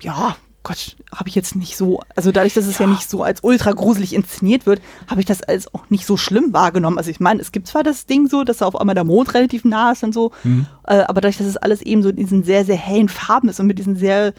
ja, 0.01 0.35
Gott, 0.63 0.95
habe 1.15 1.27
ich 1.27 1.33
jetzt 1.33 1.55
nicht 1.55 1.75
so, 1.75 2.01
also 2.15 2.31
dadurch, 2.31 2.53
dass 2.53 2.67
es 2.67 2.77
ja. 2.77 2.85
ja 2.85 2.91
nicht 2.91 3.09
so 3.09 3.23
als 3.23 3.43
ultra 3.43 3.71
gruselig 3.71 4.13
inszeniert 4.13 4.67
wird, 4.67 4.79
habe 5.07 5.19
ich 5.19 5.25
das 5.25 5.41
als 5.41 5.73
auch 5.73 5.89
nicht 5.89 6.05
so 6.05 6.17
schlimm 6.17 6.53
wahrgenommen. 6.53 6.99
Also 6.99 7.09
ich 7.09 7.19
meine, 7.19 7.41
es 7.41 7.51
gibt 7.51 7.67
zwar 7.67 7.81
das 7.81 8.05
Ding 8.05 8.27
so, 8.27 8.43
dass 8.43 8.57
da 8.57 8.67
auf 8.67 8.75
einmal 8.75 8.93
der 8.93 9.03
Mond 9.03 9.33
relativ 9.33 9.65
nah 9.65 9.91
ist 9.91 10.03
und 10.03 10.13
so, 10.13 10.31
mhm. 10.43 10.67
äh, 10.85 10.99
aber 11.01 11.21
dadurch, 11.21 11.37
dass 11.37 11.47
es 11.47 11.57
alles 11.57 11.81
eben 11.81 12.03
so 12.03 12.09
in 12.09 12.15
diesen 12.15 12.43
sehr, 12.43 12.63
sehr 12.63 12.75
hellen 12.75 13.09
Farben 13.09 13.49
ist 13.49 13.59
und 13.59 13.65
mit 13.65 13.79
diesen 13.79 13.95
sehr, 13.95 14.33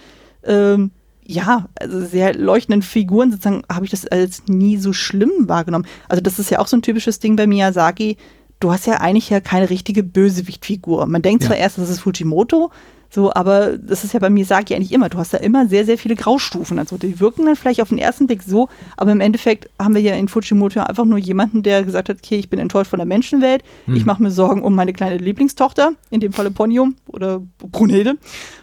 ähm, 0.44 0.92
ja, 1.24 1.68
also 1.74 2.04
sehr 2.04 2.34
leuchtenden 2.34 2.82
Figuren 2.82 3.32
sozusagen, 3.32 3.64
habe 3.70 3.84
ich 3.84 3.90
das 3.90 4.06
als 4.06 4.44
nie 4.46 4.76
so 4.76 4.92
schlimm 4.92 5.48
wahrgenommen. 5.48 5.86
Also 6.08 6.22
das 6.22 6.38
ist 6.38 6.50
ja 6.50 6.60
auch 6.60 6.68
so 6.68 6.76
ein 6.76 6.82
typisches 6.82 7.18
Ding 7.18 7.34
bei 7.34 7.48
Miyazaki. 7.48 8.16
Du 8.60 8.70
hast 8.70 8.86
ja 8.86 9.00
eigentlich 9.00 9.28
ja 9.28 9.40
keine 9.40 9.70
richtige 9.70 10.04
Bösewichtfigur. 10.04 11.06
Man 11.06 11.22
denkt 11.22 11.42
ja. 11.42 11.48
zwar 11.48 11.56
erst, 11.56 11.78
das 11.78 11.90
ist 11.90 12.00
Fujimoto, 12.00 12.70
so, 13.14 13.30
aber 13.34 13.76
das 13.76 14.04
ist 14.04 14.14
ja 14.14 14.20
bei 14.20 14.30
mir, 14.30 14.46
sage 14.46 14.64
ich 14.68 14.74
eigentlich 14.74 14.92
immer, 14.92 15.10
du 15.10 15.18
hast 15.18 15.34
da 15.34 15.38
immer 15.38 15.66
sehr, 15.66 15.84
sehr 15.84 15.98
viele 15.98 16.14
Graustufen. 16.16 16.78
Also 16.78 16.96
die 16.96 17.20
wirken 17.20 17.44
dann 17.44 17.56
vielleicht 17.56 17.82
auf 17.82 17.90
den 17.90 17.98
ersten 17.98 18.26
Blick 18.26 18.42
so, 18.42 18.70
aber 18.96 19.12
im 19.12 19.20
Endeffekt 19.20 19.68
haben 19.78 19.94
wir 19.94 20.00
ja 20.00 20.14
in 20.14 20.28
Fujimoto 20.28 20.80
einfach 20.80 21.04
nur 21.04 21.18
jemanden, 21.18 21.62
der 21.62 21.82
gesagt 21.82 22.08
hat, 22.08 22.16
okay, 22.24 22.36
ich 22.36 22.48
bin 22.48 22.58
enttäuscht 22.58 22.88
von 22.88 22.98
der 22.98 23.04
Menschenwelt, 23.04 23.64
hm. 23.84 23.96
ich 23.96 24.06
mache 24.06 24.22
mir 24.22 24.30
Sorgen 24.30 24.62
um 24.62 24.74
meine 24.74 24.94
kleine 24.94 25.18
Lieblingstochter, 25.18 25.92
in 26.08 26.20
dem 26.20 26.32
Falle 26.32 26.50
Ponium 26.50 26.96
oder 27.06 27.42
Brunhilde. 27.58 28.14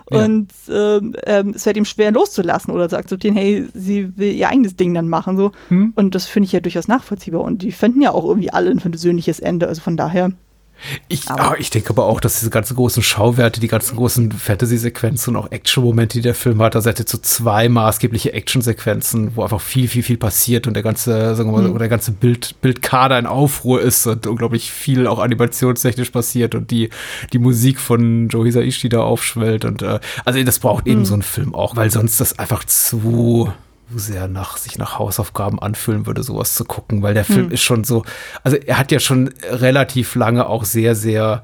Ja. 0.10 0.26
Und 0.26 0.52
ähm, 0.68 1.16
ähm, 1.28 1.54
es 1.56 1.64
fällt 1.64 1.78
ihm 1.78 1.86
schwer 1.86 2.12
loszulassen 2.12 2.74
oder 2.74 2.90
zu 2.90 2.98
akzeptieren, 2.98 3.36
hey, 3.36 3.68
sie 3.76 4.18
will 4.18 4.34
ihr 4.34 4.50
eigenes 4.50 4.76
Ding 4.76 4.96
dann 4.96 5.10
machen. 5.10 5.38
So. 5.38 5.52
Hm. 5.68 5.94
Und 5.96 6.16
das 6.16 6.26
finde 6.26 6.48
ich 6.48 6.54
ja 6.54 6.60
durchaus 6.60 6.88
nachvollziehbar. 6.88 7.42
Und 7.42 7.62
die 7.62 7.72
fänden 7.72 8.02
ja 8.02 8.12
auch 8.12 8.26
irgendwie 8.26 8.50
alle 8.50 8.72
ein 8.72 8.80
versöhnliches 8.80 9.40
Ende. 9.40 9.68
Also 9.68 9.82
von 9.82 9.96
daher. 9.96 10.32
Ich, 11.08 11.30
aber, 11.30 11.52
ah, 11.52 11.56
ich 11.60 11.70
denke 11.70 11.90
aber 11.90 12.06
auch, 12.06 12.20
dass 12.20 12.40
diese 12.40 12.50
ganzen 12.50 12.76
großen 12.76 13.04
Schauwerte, 13.04 13.60
die 13.60 13.68
ganzen 13.68 13.96
großen 13.96 14.32
Fantasy-Sequenzen 14.32 15.36
und 15.36 15.44
auch 15.44 15.52
Action-Momente, 15.52 16.18
die 16.18 16.22
der 16.22 16.36
Film 16.36 16.62
hat, 16.62 16.76
da 16.76 16.82
seid 16.82 17.00
ihr 17.00 17.06
zu 17.06 17.22
zwei 17.22 17.70
maßgebliche 17.70 18.34
Action-Sequenzen, 18.34 19.36
wo 19.36 19.44
einfach 19.44 19.62
viel, 19.62 19.88
viel, 19.88 20.04
viel 20.04 20.18
passiert 20.18 20.68
und 20.68 20.74
der 20.74 20.84
ganze, 20.84 21.36
sagen 21.36 21.52
wir 21.52 21.62
mal, 21.62 21.70
mhm. 21.70 21.78
der 21.78 21.90
ganze 21.90 22.12
Bild, 22.12 22.60
Bildkader 22.62 23.20
in 23.20 23.26
Aufruhr 23.26 23.82
ist 23.82 24.08
und 24.08 24.28
unglaublich 24.28 24.72
viel 24.72 25.08
auch 25.08 25.20
animationstechnisch 25.20 26.12
passiert 26.12 26.56
und 26.56 26.72
die, 26.72 26.90
die 27.34 27.40
Musik 27.40 27.80
von 27.80 28.30
Joe 28.30 28.46
Hisaishi 28.46 28.90
da 28.90 29.02
aufschwellt 29.02 29.66
und 29.66 29.82
äh, 29.82 30.00
also 30.26 30.42
das 30.44 30.60
braucht 30.60 30.88
eben 30.88 31.02
mhm. 31.02 31.06
so 31.06 31.14
ein 31.16 31.22
Film 31.22 31.54
auch, 31.54 31.76
weil 31.76 31.92
sonst 31.92 32.20
das 32.20 32.40
einfach 32.40 32.64
zu 32.64 33.52
sehr 33.96 34.28
nach 34.28 34.58
sich 34.58 34.78
nach 34.78 35.00
Hausaufgaben 35.00 35.60
anfühlen 35.60 36.06
würde, 36.06 36.24
sowas 36.24 36.56
zu 36.56 36.66
gucken, 36.66 37.02
weil 37.02 37.14
der 37.14 37.26
Film 37.26 37.48
hm. 37.48 37.52
ist 37.52 37.64
schon 37.64 37.84
so, 37.84 38.04
also 38.44 38.58
er 38.58 38.78
hat 38.78 38.92
ja 38.92 39.00
schon 39.00 39.34
relativ 39.44 40.16
lange 40.16 40.46
auch 40.48 40.64
sehr, 40.64 40.96
sehr 40.96 41.42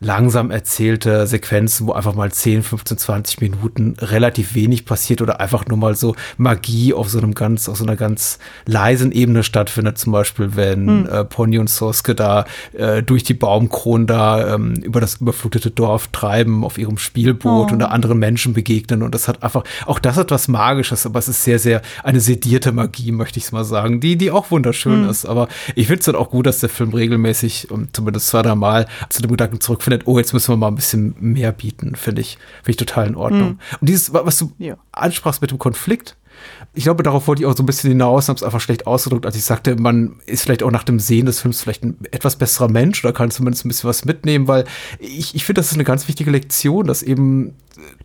langsam 0.00 0.50
erzählte 0.50 1.26
Sequenzen, 1.26 1.86
wo 1.86 1.92
einfach 1.92 2.14
mal 2.14 2.32
10, 2.32 2.62
15, 2.62 2.98
20 2.98 3.40
Minuten 3.42 3.96
relativ 4.00 4.54
wenig 4.54 4.86
passiert 4.86 5.20
oder 5.20 5.40
einfach 5.40 5.66
nur 5.66 5.76
mal 5.76 5.94
so 5.94 6.16
Magie 6.38 6.94
auf 6.94 7.10
so 7.10 7.18
einem 7.18 7.34
ganz, 7.34 7.68
auf 7.68 7.76
so 7.76 7.84
einer 7.84 7.96
ganz 7.96 8.38
leisen 8.64 9.12
Ebene 9.12 9.42
stattfindet. 9.42 9.98
Zum 9.98 10.12
Beispiel, 10.12 10.56
wenn 10.56 10.86
hm. 10.86 11.06
äh, 11.06 11.24
Pony 11.24 11.58
und 11.58 11.68
Soske 11.68 12.14
da 12.14 12.46
äh, 12.72 13.02
durch 13.02 13.24
die 13.24 13.34
Baumkronen 13.34 14.06
da 14.06 14.54
ähm, 14.54 14.74
über 14.76 15.00
das 15.00 15.16
überflutete 15.16 15.70
Dorf 15.70 16.08
treiben 16.08 16.64
auf 16.64 16.78
ihrem 16.78 16.96
Spielboot 16.96 17.68
oh. 17.68 17.72
und 17.72 17.78
da 17.78 17.86
anderen 17.86 18.18
Menschen 18.18 18.54
begegnen. 18.54 19.02
Und 19.02 19.14
das 19.14 19.28
hat 19.28 19.42
einfach, 19.42 19.64
auch 19.84 19.98
das 19.98 20.16
hat 20.16 20.30
was 20.30 20.48
Magisches, 20.48 21.04
aber 21.04 21.18
es 21.18 21.28
ist 21.28 21.44
sehr, 21.44 21.58
sehr 21.58 21.82
eine 22.02 22.20
sedierte 22.20 22.72
Magie, 22.72 23.12
möchte 23.12 23.38
ich 23.38 23.44
es 23.44 23.52
mal 23.52 23.64
sagen, 23.64 24.00
die, 24.00 24.16
die 24.16 24.30
auch 24.30 24.50
wunderschön 24.50 25.02
hm. 25.02 25.10
ist. 25.10 25.26
Aber 25.26 25.48
ich 25.74 25.88
finde 25.88 26.00
es 26.00 26.06
dann 26.06 26.14
auch 26.14 26.30
gut, 26.30 26.46
dass 26.46 26.60
der 26.60 26.70
Film 26.70 26.94
regelmäßig, 26.94 27.70
um, 27.70 27.92
zumindest 27.92 28.28
zwei, 28.28 28.40
drei 28.40 28.54
Mal, 28.54 28.86
zu 29.10 29.20
dem 29.20 29.30
Gedanken 29.30 29.60
zurückfindet, 29.60 29.89
findet, 29.90 30.06
oh, 30.06 30.18
jetzt 30.18 30.32
müssen 30.32 30.52
wir 30.52 30.56
mal 30.56 30.68
ein 30.68 30.76
bisschen 30.76 31.14
mehr 31.18 31.52
bieten, 31.52 31.94
finde 31.96 32.20
ich, 32.20 32.38
finde 32.62 32.70
ich 32.70 32.76
total 32.76 33.08
in 33.08 33.16
Ordnung. 33.16 33.48
Mhm. 33.48 33.58
Und 33.80 33.88
dieses, 33.88 34.12
was 34.12 34.38
du 34.38 34.52
ja. 34.58 34.76
ansprachst 34.92 35.42
mit 35.42 35.50
dem 35.50 35.58
Konflikt, 35.58 36.16
ich 36.72 36.84
glaube, 36.84 37.02
darauf 37.02 37.26
wollte 37.26 37.42
ich 37.42 37.46
auch 37.46 37.56
so 37.56 37.62
ein 37.62 37.66
bisschen 37.66 37.90
hinaus, 37.90 38.28
habe 38.28 38.36
es 38.36 38.42
einfach 38.42 38.60
schlecht 38.60 38.86
ausgedrückt, 38.86 39.26
als 39.26 39.36
ich 39.36 39.44
sagte, 39.44 39.76
man 39.76 40.20
ist 40.24 40.44
vielleicht 40.44 40.62
auch 40.62 40.70
nach 40.70 40.84
dem 40.84 40.98
Sehen 40.98 41.26
des 41.26 41.40
Films 41.40 41.60
vielleicht 41.60 41.84
ein 41.84 41.98
etwas 42.12 42.36
besserer 42.36 42.68
Mensch 42.68 43.04
oder 43.04 43.12
kann 43.12 43.30
zumindest 43.30 43.64
ein 43.64 43.68
bisschen 43.68 43.88
was 43.88 44.04
mitnehmen, 44.04 44.48
weil 44.48 44.64
ich, 44.98 45.34
ich 45.34 45.44
finde, 45.44 45.60
das 45.60 45.66
ist 45.66 45.74
eine 45.74 45.84
ganz 45.84 46.08
wichtige 46.08 46.30
Lektion, 46.30 46.86
dass 46.86 47.02
eben 47.02 47.56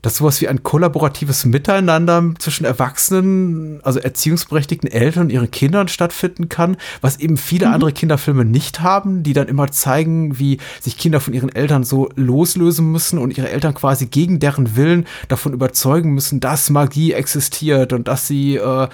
dass 0.02 0.18
sowas 0.18 0.42
wie 0.42 0.48
ein 0.48 0.64
kollaboratives 0.64 1.46
Miteinander 1.46 2.34
zwischen 2.40 2.66
Erwachsenen, 2.66 3.80
also 3.84 4.00
erziehungsberechtigten 4.00 4.90
Eltern 4.90 5.24
und 5.24 5.30
ihren 5.32 5.52
Kindern 5.52 5.88
stattfinden 5.88 6.50
kann, 6.50 6.78
was 7.02 7.20
eben 7.20 7.38
viele 7.38 7.68
mhm. 7.68 7.74
andere 7.74 7.92
Kinderfilme 7.92 8.46
nicht 8.46 8.82
haben, 8.82 9.24
die 9.24 9.34
dann 9.34 9.48
immer 9.48 9.72
zeigen, 9.72 10.40
wie 10.40 10.60
sich 10.80 10.98
Kinder 10.98 11.20
von 11.20 11.34
ihren 11.34 11.54
Eltern 11.54 11.84
so 11.84 12.10
loslösen 12.16 12.92
müssen 12.92 13.20
und 13.20 13.38
ihre 13.38 13.50
Eltern 13.50 13.74
quasi 13.74 14.08
gegen 14.08 14.40
deren 14.40 14.76
Willen 14.76 15.06
davon 15.28 15.54
überzeugen 15.54 16.14
müssen, 16.14 16.40
dass 16.40 16.70
Magie 16.70 17.14
existiert 17.14 17.94
und 17.94 18.08
dass 18.08 18.28
sie 18.28 18.58
äh, 18.58 18.88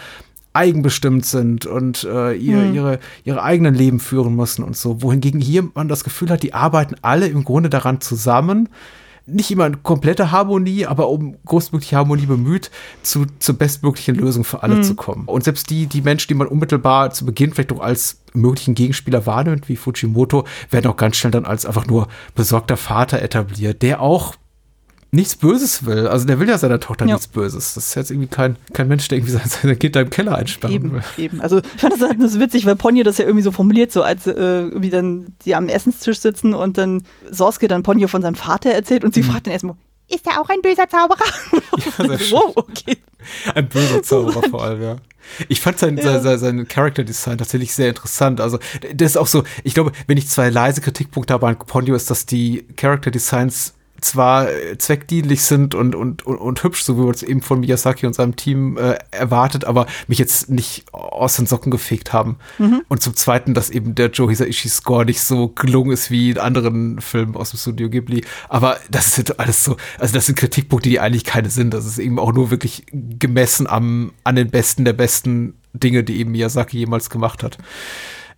eigenbestimmt 0.54 1.26
sind 1.26 1.66
und 1.66 2.04
äh, 2.04 2.34
ihr, 2.34 2.58
hm. 2.58 2.76
ihre, 2.76 3.00
ihre 3.24 3.44
eigenen 3.44 3.74
Leben 3.74 4.00
führen 4.00 4.36
müssen 4.36 4.64
und 4.64 4.76
so. 4.76 5.02
Wohingegen 5.02 5.40
hier 5.40 5.70
man 5.74 5.88
das 5.88 6.04
Gefühl 6.04 6.30
hat, 6.30 6.44
die 6.44 6.54
arbeiten 6.54 6.96
alle 7.02 7.28
im 7.28 7.44
Grunde 7.44 7.70
daran 7.70 8.02
zusammen. 8.02 8.70
Nicht 9.26 9.52
immer 9.52 9.68
in 9.68 9.84
kompletter 9.84 10.32
Harmonie, 10.32 10.86
aber 10.86 11.10
um 11.10 11.38
großmögliche 11.46 11.96
Harmonie 11.96 12.26
bemüht, 12.26 12.72
zu, 13.04 13.26
zur 13.40 13.56
bestmöglichen 13.56 14.16
Lösung 14.16 14.44
für 14.44 14.64
alle 14.64 14.76
hm. 14.76 14.84
zu 14.84 14.96
kommen. 14.96 15.26
Und 15.26 15.44
selbst 15.44 15.70
die, 15.70 15.86
die 15.88 16.02
Menschen, 16.02 16.28
die 16.30 16.34
man 16.34 16.48
unmittelbar 16.48 17.12
zu 17.12 17.26
Beginn 17.26 17.54
vielleicht 17.54 17.72
auch 17.72 17.82
als 17.82 18.22
möglichen 18.34 18.76
Gegenspieler 18.76 19.26
wahrnimmt, 19.26 19.70
wie 19.70 19.76
Fujimoto, 19.76 20.46
werden 20.70 20.90
auch 20.90 20.98
ganz 20.98 21.18
schnell 21.18 21.32
dann 21.32 21.46
als 21.46 21.66
einfach 21.66 21.88
nur 21.88 22.08
besorgter 22.36 22.78
Vater 22.78 23.22
etabliert, 23.22 23.82
der 23.82 24.02
auch 24.02 24.36
nichts 25.12 25.36
Böses 25.36 25.86
will. 25.86 26.08
Also 26.08 26.26
der 26.26 26.40
will 26.40 26.48
ja 26.48 26.58
seiner 26.58 26.80
Tochter 26.80 27.06
ja. 27.06 27.16
nichts 27.16 27.28
Böses. 27.28 27.74
Das 27.74 27.88
ist 27.88 27.96
jetzt 27.96 28.12
irgendwie 28.12 28.30
kein, 28.30 28.56
kein 28.74 28.88
Mensch, 28.88 29.08
der 29.10 29.18
irgendwie 29.18 29.34
sein 29.46 29.78
Kind 29.78 29.96
da 29.96 30.02
im 30.02 30.10
Keller 30.10 30.36
einsperren 30.36 30.74
eben, 30.74 30.92
will. 30.94 31.04
Eben, 31.18 31.42
also 31.42 31.60
ich 31.60 31.82
fand 31.82 31.94
das, 31.94 32.02
halt 32.02 32.22
das 32.22 32.40
witzig, 32.40 32.66
weil 32.66 32.76
Ponyo 32.78 33.04
das 33.04 33.18
ja 33.18 33.26
irgendwie 33.26 33.44
so 33.44 33.52
formuliert, 33.52 33.92
so 33.92 34.04
als 34.04 34.26
äh, 34.26 34.32
irgendwie 34.34 34.90
dann 34.90 35.36
die 35.46 35.56
am 35.56 35.68
Essenstisch 35.68 36.20
sitzen 36.20 36.54
und 36.54 36.78
dann 36.78 37.04
Sorske 37.30 37.68
dann 37.68 37.84
Ponyo 37.84 38.08
von 38.08 38.22
seinem 38.22 38.36
Vater 38.36 38.72
erzählt 38.72 39.04
und 39.04 39.14
sie 39.14 39.24
mhm. 39.24 39.32
fragt 39.32 39.48
dann 39.48 39.54
erstmal, 39.54 39.76
ist 40.08 40.26
er 40.28 40.42
auch 40.42 40.50
ein 40.50 40.62
böser 40.62 40.88
Zauberer? 40.90 41.24
Ja, 41.98 42.32
wow, 42.32 42.54
okay. 42.56 42.98
Ein 43.56 43.70
böser 43.70 44.04
Zauberer 44.04 44.44
vor 44.50 44.64
allem, 44.64 44.82
ja. 44.82 44.96
Ich 45.48 45.62
fand 45.62 45.80
sein, 45.80 45.98
ja. 45.98 46.20
sein, 46.20 46.38
sein 46.38 46.68
Character 46.68 47.04
Design 47.04 47.38
tatsächlich 47.38 47.74
sehr 47.74 47.90
interessant. 47.90 48.42
Also, 48.42 48.60
das 48.94 49.12
ist 49.12 49.18
auch 49.18 49.28
so, 49.28 49.44
ich 49.64 49.74
glaube, 49.74 49.92
wenn 50.08 50.18
ich 50.18 50.28
zwei 50.28 50.50
leise 50.50 50.82
Kritikpunkte 50.82 51.34
habe 51.34 51.48
an 51.48 51.58
Ponyo, 51.58 51.96
ist, 51.96 52.10
dass 52.10 52.26
die 52.26 52.66
Character 52.76 53.12
Designs 53.12 53.74
zwar 54.02 54.50
äh, 54.50 54.78
zweckdienlich 54.78 55.44
sind 55.44 55.76
und, 55.76 55.96
und, 55.96 56.26
und, 56.26 56.38
und 56.38 56.64
hübsch, 56.64 56.84
so 56.84 56.98
wie 56.98 57.02
man 57.02 57.12
es 57.12 57.24
eben 57.24 57.42
von 57.42 57.60
Miyazaki 57.60 58.06
und 58.06 58.14
seinem 58.14 58.36
Team 58.36 58.78
äh, 58.78 58.98
erwartet, 59.12 59.66
aber 59.66 59.86
mich 60.08 60.18
jetzt 60.18 60.50
nicht 60.50 60.86
aus 60.92 61.38
den 61.38 61.46
Socken 61.46 61.72
gefegt 61.72 62.12
haben. 62.12 62.38
Mhm. 62.58 62.82
Und 62.88 63.02
zum 63.02 63.16
Zweiten, 63.16 63.54
dass 63.54 63.70
eben 63.70 63.96
der 63.96 64.10
Joe 64.10 64.30
Hisaishi 64.30 64.70
Score 64.70 65.06
nicht 65.06 65.22
so 65.22 65.50
gelungen 65.50 65.92
ist 65.92 66.12
wie 66.12 66.32
in 66.32 66.38
anderen 66.38 67.00
Filmen 67.00 67.36
aus 67.36 67.52
dem 67.52 67.60
Studio 67.60 67.90
Ghibli. 67.90 68.24
Aber 68.50 68.78
das 68.90 69.18
ist 69.18 69.40
alles 69.40 69.64
so, 69.64 69.78
also 70.00 70.14
das 70.14 70.26
sind 70.26 70.36
Kritikpunkte, 70.36 70.90
die 70.90 71.00
eigentlich 71.00 71.26
keine 71.26 71.50
sind. 71.50 71.74
Das 71.74 71.86
ist 71.86 72.00
eben 72.00 72.20
auch 72.20 72.34
nur 72.34 72.52
wirklich 72.52 72.86
gemessen 72.92 73.68
am, 73.68 74.12
an 74.24 74.36
den 74.36 74.50
Besten 74.50 74.86
der 74.86 74.94
besten 74.94 75.54
Dinge, 75.74 76.04
die 76.04 76.20
eben 76.20 76.32
Miyazaki 76.32 76.78
jemals 76.78 77.10
gemacht 77.10 77.44
hat 77.44 77.58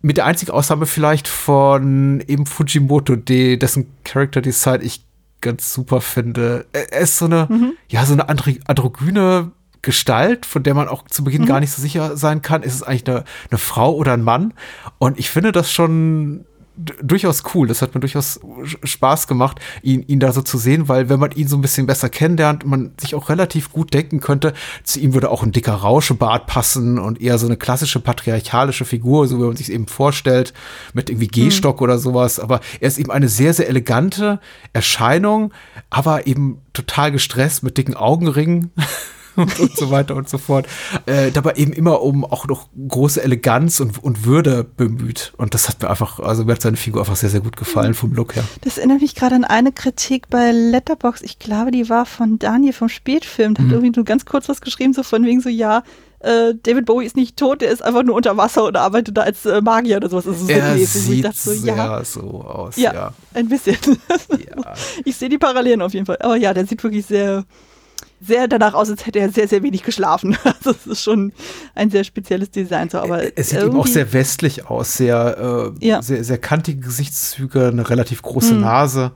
mit 0.04 0.18
der 0.18 0.26
einzigen 0.26 0.50
Ausnahme 0.50 0.84
vielleicht 0.84 1.26
von 1.26 2.22
eben 2.26 2.44
Fujimoto, 2.44 3.16
die, 3.16 3.58
dessen 3.58 3.86
Character 4.04 4.42
Design 4.42 4.82
ich 4.82 5.02
ganz 5.44 5.72
super 5.72 6.00
finde. 6.00 6.66
Er 6.72 7.00
ist 7.00 7.18
so 7.18 7.26
eine, 7.26 7.46
mhm. 7.48 7.74
ja, 7.88 8.04
so 8.04 8.14
eine 8.14 8.28
androgyne 8.28 9.52
Gestalt, 9.82 10.46
von 10.46 10.62
der 10.62 10.74
man 10.74 10.88
auch 10.88 11.04
zu 11.04 11.22
Beginn 11.22 11.42
mhm. 11.42 11.46
gar 11.46 11.60
nicht 11.60 11.70
so 11.70 11.80
sicher 11.80 12.16
sein 12.16 12.42
kann, 12.42 12.62
ist 12.62 12.74
es 12.74 12.82
eigentlich 12.82 13.06
eine, 13.06 13.24
eine 13.50 13.58
Frau 13.58 13.94
oder 13.94 14.14
ein 14.14 14.22
Mann? 14.22 14.54
Und 14.98 15.18
ich 15.18 15.30
finde 15.30 15.52
das 15.52 15.70
schon 15.70 16.46
durchaus 16.76 17.42
cool. 17.54 17.68
Das 17.68 17.82
hat 17.82 17.94
mir 17.94 18.00
durchaus 18.00 18.40
Spaß 18.82 19.26
gemacht, 19.26 19.60
ihn, 19.82 20.02
ihn 20.06 20.20
da 20.20 20.32
so 20.32 20.42
zu 20.42 20.58
sehen, 20.58 20.88
weil 20.88 21.08
wenn 21.08 21.20
man 21.20 21.30
ihn 21.32 21.46
so 21.46 21.56
ein 21.56 21.62
bisschen 21.62 21.86
besser 21.86 22.08
kennenlernt, 22.08 22.66
man 22.66 22.92
sich 23.00 23.14
auch 23.14 23.28
relativ 23.28 23.72
gut 23.72 23.94
denken 23.94 24.20
könnte, 24.20 24.54
zu 24.82 24.98
ihm 24.98 25.14
würde 25.14 25.30
auch 25.30 25.42
ein 25.42 25.52
dicker 25.52 25.74
Rauschebart 25.74 26.46
passen 26.46 26.98
und 26.98 27.20
eher 27.20 27.38
so 27.38 27.46
eine 27.46 27.56
klassische 27.56 28.00
patriarchalische 28.00 28.84
Figur, 28.84 29.28
so 29.28 29.38
wie 29.38 29.44
man 29.44 29.56
sich 29.56 29.70
eben 29.70 29.86
vorstellt, 29.86 30.52
mit 30.92 31.10
irgendwie 31.10 31.28
Gehstock 31.28 31.80
mhm. 31.80 31.84
oder 31.84 31.98
sowas. 31.98 32.40
Aber 32.40 32.60
er 32.80 32.88
ist 32.88 32.98
eben 32.98 33.10
eine 33.10 33.28
sehr, 33.28 33.54
sehr 33.54 33.68
elegante 33.68 34.40
Erscheinung, 34.72 35.52
aber 35.90 36.26
eben 36.26 36.58
total 36.72 37.12
gestresst 37.12 37.62
mit 37.62 37.78
dicken 37.78 37.94
Augenringen. 37.94 38.72
und, 39.36 39.58
und 39.60 39.76
so 39.76 39.90
weiter 39.90 40.16
und 40.16 40.28
so 40.28 40.38
fort. 40.38 40.66
Äh, 41.06 41.30
dabei 41.30 41.54
eben 41.54 41.72
immer 41.72 42.02
um 42.02 42.24
auch 42.24 42.46
noch 42.46 42.68
große 42.88 43.22
Eleganz 43.22 43.80
und, 43.80 44.02
und 44.02 44.24
Würde 44.24 44.64
bemüht. 44.64 45.32
Und 45.36 45.54
das 45.54 45.68
hat 45.68 45.82
mir 45.82 45.90
einfach, 45.90 46.20
also 46.20 46.44
mir 46.44 46.52
hat 46.52 46.62
seine 46.62 46.76
Figur 46.76 47.02
einfach 47.02 47.16
sehr, 47.16 47.30
sehr 47.30 47.40
gut 47.40 47.56
gefallen 47.56 47.94
vom 47.94 48.12
Look 48.12 48.36
her. 48.36 48.44
Das 48.62 48.78
erinnert 48.78 49.00
mich 49.00 49.14
gerade 49.14 49.34
an 49.34 49.44
eine 49.44 49.72
Kritik 49.72 50.28
bei 50.30 50.52
Letterbox. 50.52 51.22
Ich 51.22 51.38
glaube, 51.38 51.70
die 51.70 51.88
war 51.88 52.06
von 52.06 52.38
Daniel 52.38 52.72
vom 52.72 52.88
Spätfilm. 52.88 53.52
Mhm. 53.52 53.56
hat 53.56 53.72
irgendwie 53.72 53.92
nur 53.96 54.04
ganz 54.04 54.24
kurz 54.24 54.48
was 54.48 54.60
geschrieben, 54.60 54.92
so 54.92 55.02
von 55.02 55.24
wegen 55.24 55.40
so, 55.40 55.48
ja, 55.48 55.82
äh, 56.24 56.54
David 56.62 56.86
Bowie 56.86 57.04
ist 57.04 57.16
nicht 57.16 57.36
tot, 57.36 57.60
der 57.60 57.70
ist 57.70 57.82
einfach 57.82 58.02
nur 58.02 58.14
unter 58.14 58.36
Wasser 58.36 58.64
und 58.64 58.76
arbeitet 58.76 59.16
da 59.16 59.22
als 59.22 59.44
äh, 59.44 59.60
Magier 59.60 59.98
oder 59.98 60.08
sowas. 60.08 60.26
Also 60.26 60.46
so 60.46 60.50
er 60.50 60.78
sieht 60.78 61.34
so, 61.34 61.52
sehr 61.52 61.76
ja. 61.76 62.04
so 62.04 62.20
aus, 62.20 62.76
ja. 62.76 62.94
ja. 62.94 63.14
Ein 63.34 63.48
bisschen. 63.48 63.76
Ja. 64.54 64.74
Ich 65.04 65.16
sehe 65.16 65.28
die 65.28 65.38
Parallelen 65.38 65.82
auf 65.82 65.92
jeden 65.92 66.06
Fall. 66.06 66.18
Aber 66.20 66.36
ja, 66.36 66.54
der 66.54 66.66
sieht 66.66 66.82
wirklich 66.82 67.06
sehr 67.06 67.44
sehr 68.20 68.48
danach 68.48 68.74
aus, 68.74 68.90
als 68.90 69.06
hätte 69.06 69.18
er 69.18 69.30
sehr, 69.30 69.48
sehr 69.48 69.62
wenig 69.62 69.82
geschlafen. 69.82 70.36
Also 70.44 70.70
es 70.70 70.86
ist 70.86 71.02
schon 71.02 71.32
ein 71.74 71.90
sehr 71.90 72.04
spezielles 72.04 72.50
Design. 72.50 72.88
So, 72.88 72.98
aber 72.98 73.36
es 73.36 73.50
sieht 73.50 73.60
eben 73.60 73.76
auch 73.76 73.86
sehr 73.86 74.12
westlich 74.12 74.66
aus, 74.66 74.96
sehr, 74.96 75.74
äh, 75.80 75.86
ja. 75.86 76.02
sehr, 76.02 76.24
sehr 76.24 76.38
kantige 76.38 76.80
Gesichtszüge, 76.80 77.68
eine 77.68 77.88
relativ 77.88 78.22
große 78.22 78.52
hm. 78.52 78.60
Nase. 78.60 79.12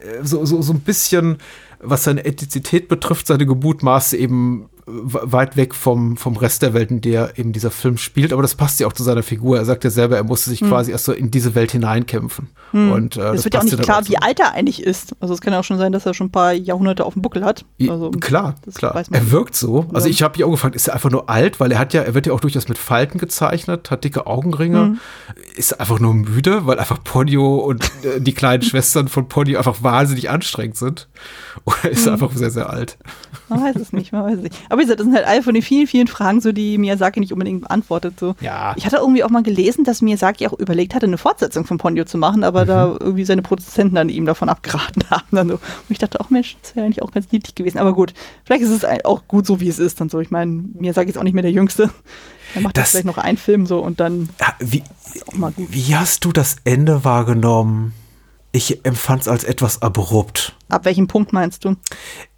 Äh, 0.00 0.24
so, 0.24 0.44
so, 0.44 0.60
so 0.60 0.72
ein 0.72 0.80
bisschen, 0.80 1.38
was 1.80 2.04
seine 2.04 2.24
Ethnizität 2.24 2.88
betrifft, 2.88 3.26
seine 3.26 3.46
Gebutmaße 3.46 4.16
eben 4.16 4.68
weit 4.86 5.56
weg 5.56 5.74
vom, 5.74 6.16
vom 6.16 6.36
Rest 6.36 6.62
der 6.62 6.74
Welt, 6.74 6.90
in 6.90 7.00
der 7.00 7.38
eben 7.38 7.52
dieser 7.52 7.70
Film 7.70 7.98
spielt. 7.98 8.32
Aber 8.32 8.42
das 8.42 8.56
passt 8.56 8.80
ja 8.80 8.86
auch 8.86 8.92
zu 8.92 9.04
seiner 9.04 9.22
Figur. 9.22 9.56
Er 9.56 9.64
sagt 9.64 9.84
ja 9.84 9.90
selber, 9.90 10.16
er 10.16 10.24
musste 10.24 10.50
sich 10.50 10.60
hm. 10.60 10.68
quasi 10.68 10.90
erst 10.90 11.04
so 11.04 11.12
in 11.12 11.30
diese 11.30 11.54
Welt 11.54 11.70
hineinkämpfen. 11.70 12.48
Hm. 12.72 12.90
Und, 12.90 13.16
äh, 13.16 13.20
es 13.20 13.36
das 13.36 13.44
wird 13.44 13.54
ja 13.54 13.60
auch 13.60 13.64
nicht 13.64 13.80
klar, 13.80 14.08
wie 14.08 14.18
alt 14.18 14.40
er 14.40 14.52
eigentlich 14.52 14.82
ist. 14.82 15.14
Also 15.20 15.34
es 15.34 15.40
kann 15.40 15.52
ja 15.52 15.60
auch 15.60 15.64
schon 15.64 15.78
sein, 15.78 15.92
dass 15.92 16.04
er 16.04 16.14
schon 16.14 16.28
ein 16.28 16.32
paar 16.32 16.52
Jahrhunderte 16.52 17.04
auf 17.04 17.12
dem 17.12 17.22
Buckel 17.22 17.44
hat. 17.44 17.64
Also, 17.88 18.10
klar, 18.10 18.56
klar. 18.74 19.04
Er 19.10 19.30
wirkt 19.30 19.54
so. 19.54 19.86
Also 19.92 20.08
ich 20.08 20.22
habe 20.22 20.36
mich 20.36 20.44
auch 20.44 20.50
gefragt, 20.50 20.74
ist 20.74 20.88
er 20.88 20.94
einfach 20.94 21.10
nur 21.10 21.30
alt? 21.30 21.60
Weil 21.60 21.70
er 21.70 21.78
hat 21.78 21.94
ja, 21.94 22.02
er 22.02 22.14
wird 22.14 22.26
ja 22.26 22.32
auch 22.32 22.40
durchaus 22.40 22.68
mit 22.68 22.78
Falten 22.78 23.18
gezeichnet, 23.18 23.90
hat 23.90 24.02
dicke 24.02 24.26
Augenringe, 24.26 24.80
hm. 24.80 25.00
ist 25.54 25.78
einfach 25.78 26.00
nur 26.00 26.14
müde, 26.14 26.66
weil 26.66 26.80
einfach 26.80 27.02
Ponyo 27.04 27.56
und 27.56 27.84
äh, 28.04 28.20
die 28.20 28.32
kleinen 28.32 28.62
Schwestern 28.64 29.06
von 29.06 29.28
Ponyo 29.28 29.58
einfach 29.58 29.82
wahnsinnig 29.82 30.28
anstrengend 30.28 30.76
sind. 30.76 31.08
Oder 31.64 31.90
ist 31.90 32.06
er 32.06 32.14
hm. 32.14 32.22
einfach 32.24 32.36
sehr, 32.36 32.50
sehr 32.50 32.68
alt? 32.68 32.98
Man 33.54 33.64
weiß 33.64 33.76
es 33.76 33.92
nicht, 33.92 34.12
man 34.12 34.24
weiß 34.24 34.36
es 34.36 34.42
nicht. 34.42 34.56
Aber 34.68 34.78
wie 34.78 34.84
gesagt, 34.84 35.00
das 35.00 35.06
sind 35.06 35.14
halt 35.14 35.26
alle 35.26 35.42
von 35.42 35.54
den 35.54 35.62
vielen, 35.62 35.86
vielen 35.86 36.06
Fragen, 36.06 36.40
so 36.40 36.52
die 36.52 36.78
Miyazaki 36.78 37.20
nicht 37.20 37.32
unbedingt 37.32 37.62
beantwortet. 37.62 38.18
So. 38.18 38.34
Ja. 38.40 38.74
Ich 38.76 38.86
hatte 38.86 38.96
irgendwie 38.96 39.24
auch 39.24 39.30
mal 39.30 39.42
gelesen, 39.42 39.84
dass 39.84 40.02
Miyazaki 40.02 40.46
auch 40.46 40.52
überlegt 40.58 40.94
hatte, 40.94 41.06
eine 41.06 41.18
Fortsetzung 41.18 41.64
von 41.64 41.78
Ponyo 41.78 42.04
zu 42.04 42.18
machen, 42.18 42.44
aber 42.44 42.62
mhm. 42.64 42.68
da 42.68 42.96
irgendwie 43.00 43.24
seine 43.24 43.42
Produzenten 43.42 43.94
dann 43.94 44.08
ihm 44.08 44.26
davon 44.26 44.48
abgeraten 44.48 45.04
haben. 45.10 45.26
Dann 45.30 45.48
so. 45.48 45.54
Und 45.54 45.62
ich 45.88 45.98
dachte 45.98 46.20
auch, 46.20 46.30
Mensch, 46.30 46.56
das 46.62 46.76
wäre 46.76 46.86
eigentlich 46.86 47.02
auch 47.02 47.12
ganz 47.12 47.30
niedlich 47.32 47.54
gewesen. 47.54 47.78
Aber 47.78 47.92
gut, 47.92 48.14
vielleicht 48.44 48.62
ist 48.62 48.70
es 48.70 48.84
auch 49.04 49.22
gut 49.28 49.46
so, 49.46 49.60
wie 49.60 49.68
es 49.68 49.78
ist. 49.78 50.00
Dann 50.00 50.08
so. 50.08 50.20
Ich 50.20 50.30
meine, 50.30 50.50
Miyazaki 50.74 51.10
ist 51.10 51.18
auch 51.18 51.24
nicht 51.24 51.34
mehr 51.34 51.42
der 51.42 51.52
Jüngste. 51.52 51.90
Er 52.54 52.60
macht 52.60 52.76
das, 52.76 52.90
vielleicht 52.90 53.06
noch 53.06 53.18
einen 53.18 53.38
Film 53.38 53.66
so 53.66 53.78
und 53.78 54.00
dann 54.00 54.28
ja, 54.40 54.54
wie, 54.58 54.82
wie 55.56 55.96
hast 55.96 56.24
du 56.24 56.32
das 56.32 56.56
Ende 56.64 57.04
wahrgenommen? 57.04 57.94
Ich 58.52 58.84
empfand 58.84 59.22
es 59.22 59.28
als 59.28 59.44
etwas 59.44 59.80
abrupt. 59.80 60.54
Ab 60.68 60.84
welchem 60.84 61.06
Punkt 61.06 61.32
meinst 61.32 61.64
du? 61.64 61.76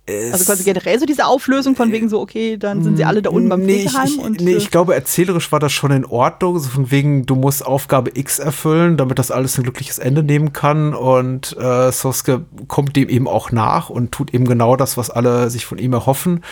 Also 0.06 0.44
quasi 0.44 0.64
generell 0.64 0.98
so 0.98 1.06
diese 1.06 1.24
Auflösung 1.24 1.76
von 1.76 1.90
wegen 1.90 2.10
so, 2.10 2.20
okay, 2.20 2.58
dann 2.58 2.84
sind 2.84 2.98
sie 2.98 3.06
alle 3.06 3.22
da 3.22 3.30
unten 3.30 3.48
beim 3.48 3.62
nee, 3.62 3.86
Pflegeheim. 3.86 4.06
Ich, 4.06 4.18
und, 4.18 4.40
nee, 4.42 4.54
ich 4.54 4.70
glaube, 4.70 4.94
erzählerisch 4.94 5.50
war 5.50 5.60
das 5.60 5.72
schon 5.72 5.92
in 5.92 6.04
Ordnung, 6.04 6.58
so 6.58 6.68
von 6.68 6.90
wegen, 6.90 7.24
du 7.24 7.34
musst 7.36 7.64
Aufgabe 7.64 8.10
X 8.12 8.38
erfüllen, 8.38 8.98
damit 8.98 9.18
das 9.18 9.30
alles 9.30 9.56
ein 9.56 9.62
glückliches 9.62 9.98
Ende 9.98 10.22
nehmen 10.22 10.52
kann 10.52 10.92
und 10.92 11.56
äh, 11.56 11.90
Soske 11.90 12.44
kommt 12.68 12.96
dem 12.96 13.08
eben 13.08 13.26
auch 13.26 13.50
nach 13.50 13.88
und 13.88 14.12
tut 14.12 14.34
eben 14.34 14.46
genau 14.46 14.76
das, 14.76 14.98
was 14.98 15.08
alle 15.08 15.48
sich 15.48 15.64
von 15.64 15.78
ihm 15.78 15.94
erhoffen. 15.94 16.44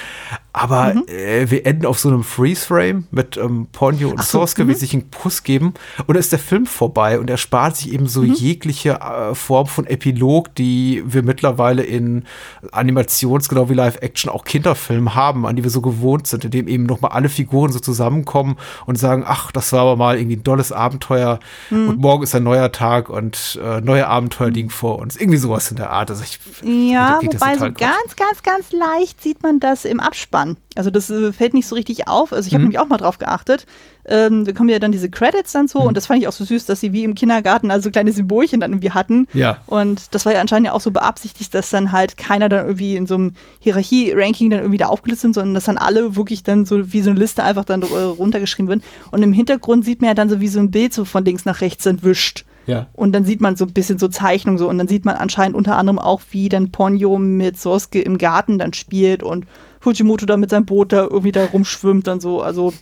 Aber 0.54 0.94
mhm. 0.94 1.08
äh, 1.08 1.50
wir 1.50 1.64
enden 1.64 1.86
auf 1.86 1.98
so 1.98 2.10
einem 2.10 2.22
Freeze-Frame 2.22 3.06
mit 3.10 3.38
ähm, 3.38 3.68
Ponyo 3.72 4.10
und 4.10 4.22
so, 4.22 4.40
Sosuke, 4.40 4.68
wie 4.68 4.72
mhm. 4.72 4.76
sich 4.76 4.92
einen 4.92 5.10
Kuss 5.10 5.44
geben. 5.44 5.72
Und 6.00 6.08
dann 6.08 6.18
ist 6.18 6.30
der 6.30 6.38
Film 6.38 6.66
vorbei 6.66 7.18
und 7.18 7.30
er 7.30 7.38
spart 7.38 7.76
sich 7.76 7.92
eben 7.92 8.06
so 8.06 8.20
mhm. 8.20 8.34
jegliche 8.34 9.00
äh, 9.00 9.34
Form 9.34 9.66
von 9.66 9.86
Epilog, 9.86 10.54
die 10.54 11.02
wir 11.06 11.22
mittlerweile 11.22 11.82
in 11.82 12.24
Animations, 12.70 13.48
genau 13.48 13.70
wie 13.70 13.74
Live-Action, 13.74 14.30
auch 14.30 14.44
Kinderfilmen 14.44 15.14
haben, 15.14 15.46
an 15.46 15.56
die 15.56 15.62
wir 15.62 15.70
so 15.70 15.80
gewohnt 15.80 16.26
sind, 16.26 16.44
in 16.44 16.50
dem 16.50 16.68
eben 16.68 16.84
nochmal 16.84 17.12
alle 17.12 17.30
Figuren 17.30 17.72
so 17.72 17.78
zusammenkommen 17.78 18.56
und 18.84 18.98
sagen, 18.98 19.24
ach, 19.26 19.52
das 19.52 19.72
war 19.72 19.80
aber 19.80 19.96
mal 19.96 20.18
irgendwie 20.18 20.36
ein 20.36 20.44
tolles 20.44 20.70
Abenteuer 20.70 21.40
mhm. 21.70 21.88
und 21.88 21.98
morgen 21.98 22.24
ist 22.24 22.34
ein 22.34 22.42
neuer 22.42 22.70
Tag 22.72 23.08
und 23.08 23.58
äh, 23.62 23.80
neue 23.80 24.06
Abenteuer 24.06 24.50
liegen 24.50 24.70
vor 24.70 24.98
uns. 24.98 25.16
Irgendwie 25.16 25.38
sowas 25.38 25.70
in 25.70 25.78
der 25.78 25.90
Art. 25.90 26.10
Also 26.10 26.22
ich, 26.24 26.38
ja, 26.62 27.20
wobei 27.22 27.56
so 27.56 27.72
ganz, 27.72 28.16
ganz, 28.16 28.42
ganz 28.42 28.72
leicht 28.72 29.22
sieht 29.22 29.42
man 29.42 29.58
das 29.58 29.86
im 29.86 29.98
Abspann 29.98 30.41
wann. 30.42 30.56
Also 30.74 30.90
das 30.90 31.08
äh, 31.10 31.32
fällt 31.32 31.54
nicht 31.54 31.66
so 31.66 31.74
richtig 31.74 32.08
auf. 32.08 32.32
Also 32.32 32.46
ich 32.46 32.54
habe 32.54 32.62
Mhm. 32.62 32.68
nämlich 32.70 32.78
auch 32.80 32.88
mal 32.88 32.96
drauf 32.96 33.18
geachtet. 33.18 33.66
Ähm, 34.04 34.44
da 34.44 34.52
kommen 34.52 34.68
ja 34.68 34.78
dann 34.80 34.90
diese 34.90 35.08
Credits 35.10 35.52
dann 35.52 35.68
so 35.68 35.80
Mhm. 35.80 35.86
und 35.88 35.96
das 35.96 36.06
fand 36.06 36.20
ich 36.20 36.26
auch 36.28 36.32
so 36.32 36.44
süß, 36.44 36.66
dass 36.66 36.80
sie 36.80 36.92
wie 36.92 37.04
im 37.04 37.14
Kindergarten 37.14 37.70
also 37.70 37.90
kleine 37.90 38.12
Symbolchen 38.12 38.58
dann 38.60 38.72
irgendwie 38.72 38.90
hatten. 38.90 39.28
Ja. 39.32 39.58
Und 39.66 40.14
das 40.14 40.26
war 40.26 40.32
ja 40.32 40.40
anscheinend 40.40 40.66
ja 40.66 40.72
auch 40.72 40.80
so 40.80 40.90
beabsichtigt, 40.90 41.54
dass 41.54 41.70
dann 41.70 41.92
halt 41.92 42.16
keiner 42.16 42.48
dann 42.48 42.66
irgendwie 42.66 42.96
in 42.96 43.06
so 43.06 43.14
einem 43.14 43.34
Hierarchie-Ranking 43.60 44.50
dann 44.50 44.60
irgendwie 44.60 44.78
da 44.78 44.86
aufgelistet 44.86 45.22
sind, 45.22 45.34
sondern 45.34 45.54
dass 45.54 45.64
dann 45.64 45.78
alle 45.78 46.16
wirklich 46.16 46.42
dann 46.42 46.64
so 46.64 46.92
wie 46.92 47.02
so 47.02 47.10
eine 47.10 47.18
Liste 47.18 47.42
einfach 47.42 47.64
dann 47.64 47.82
äh, 47.82 47.84
runtergeschrieben 47.86 48.68
werden. 48.68 48.82
Und 49.10 49.22
im 49.22 49.32
Hintergrund 49.32 49.84
sieht 49.84 50.00
man 50.00 50.08
ja 50.08 50.14
dann 50.14 50.28
so 50.28 50.40
wie 50.40 50.48
so 50.48 50.58
ein 50.58 50.70
Bild 50.70 50.92
so 50.92 51.04
von 51.04 51.24
links 51.24 51.44
nach 51.44 51.60
rechts 51.60 51.86
entwischt. 51.86 52.44
Ja. 52.66 52.86
Und 52.92 53.12
dann 53.12 53.24
sieht 53.24 53.40
man 53.40 53.56
so 53.56 53.64
ein 53.64 53.72
bisschen 53.72 53.98
so 53.98 54.06
Zeichnungen 54.06 54.56
so 54.58 54.68
und 54.68 54.78
dann 54.78 54.86
sieht 54.86 55.04
man 55.04 55.16
anscheinend 55.16 55.56
unter 55.56 55.76
anderem 55.76 55.98
auch, 55.98 56.20
wie 56.30 56.48
dann 56.48 56.70
Ponyo 56.70 57.18
mit 57.18 57.58
Sosuke 57.58 58.00
im 58.00 58.18
Garten 58.18 58.56
dann 58.58 58.72
spielt 58.72 59.24
und 59.24 59.46
Fujimoto 59.82 60.26
da 60.26 60.36
mit 60.36 60.50
seinem 60.50 60.64
Boot 60.64 60.92
da 60.92 61.02
irgendwie 61.02 61.32
da 61.32 61.44
rumschwimmt 61.44 62.06
dann 62.06 62.20
so. 62.20 62.40
Also 62.40 62.72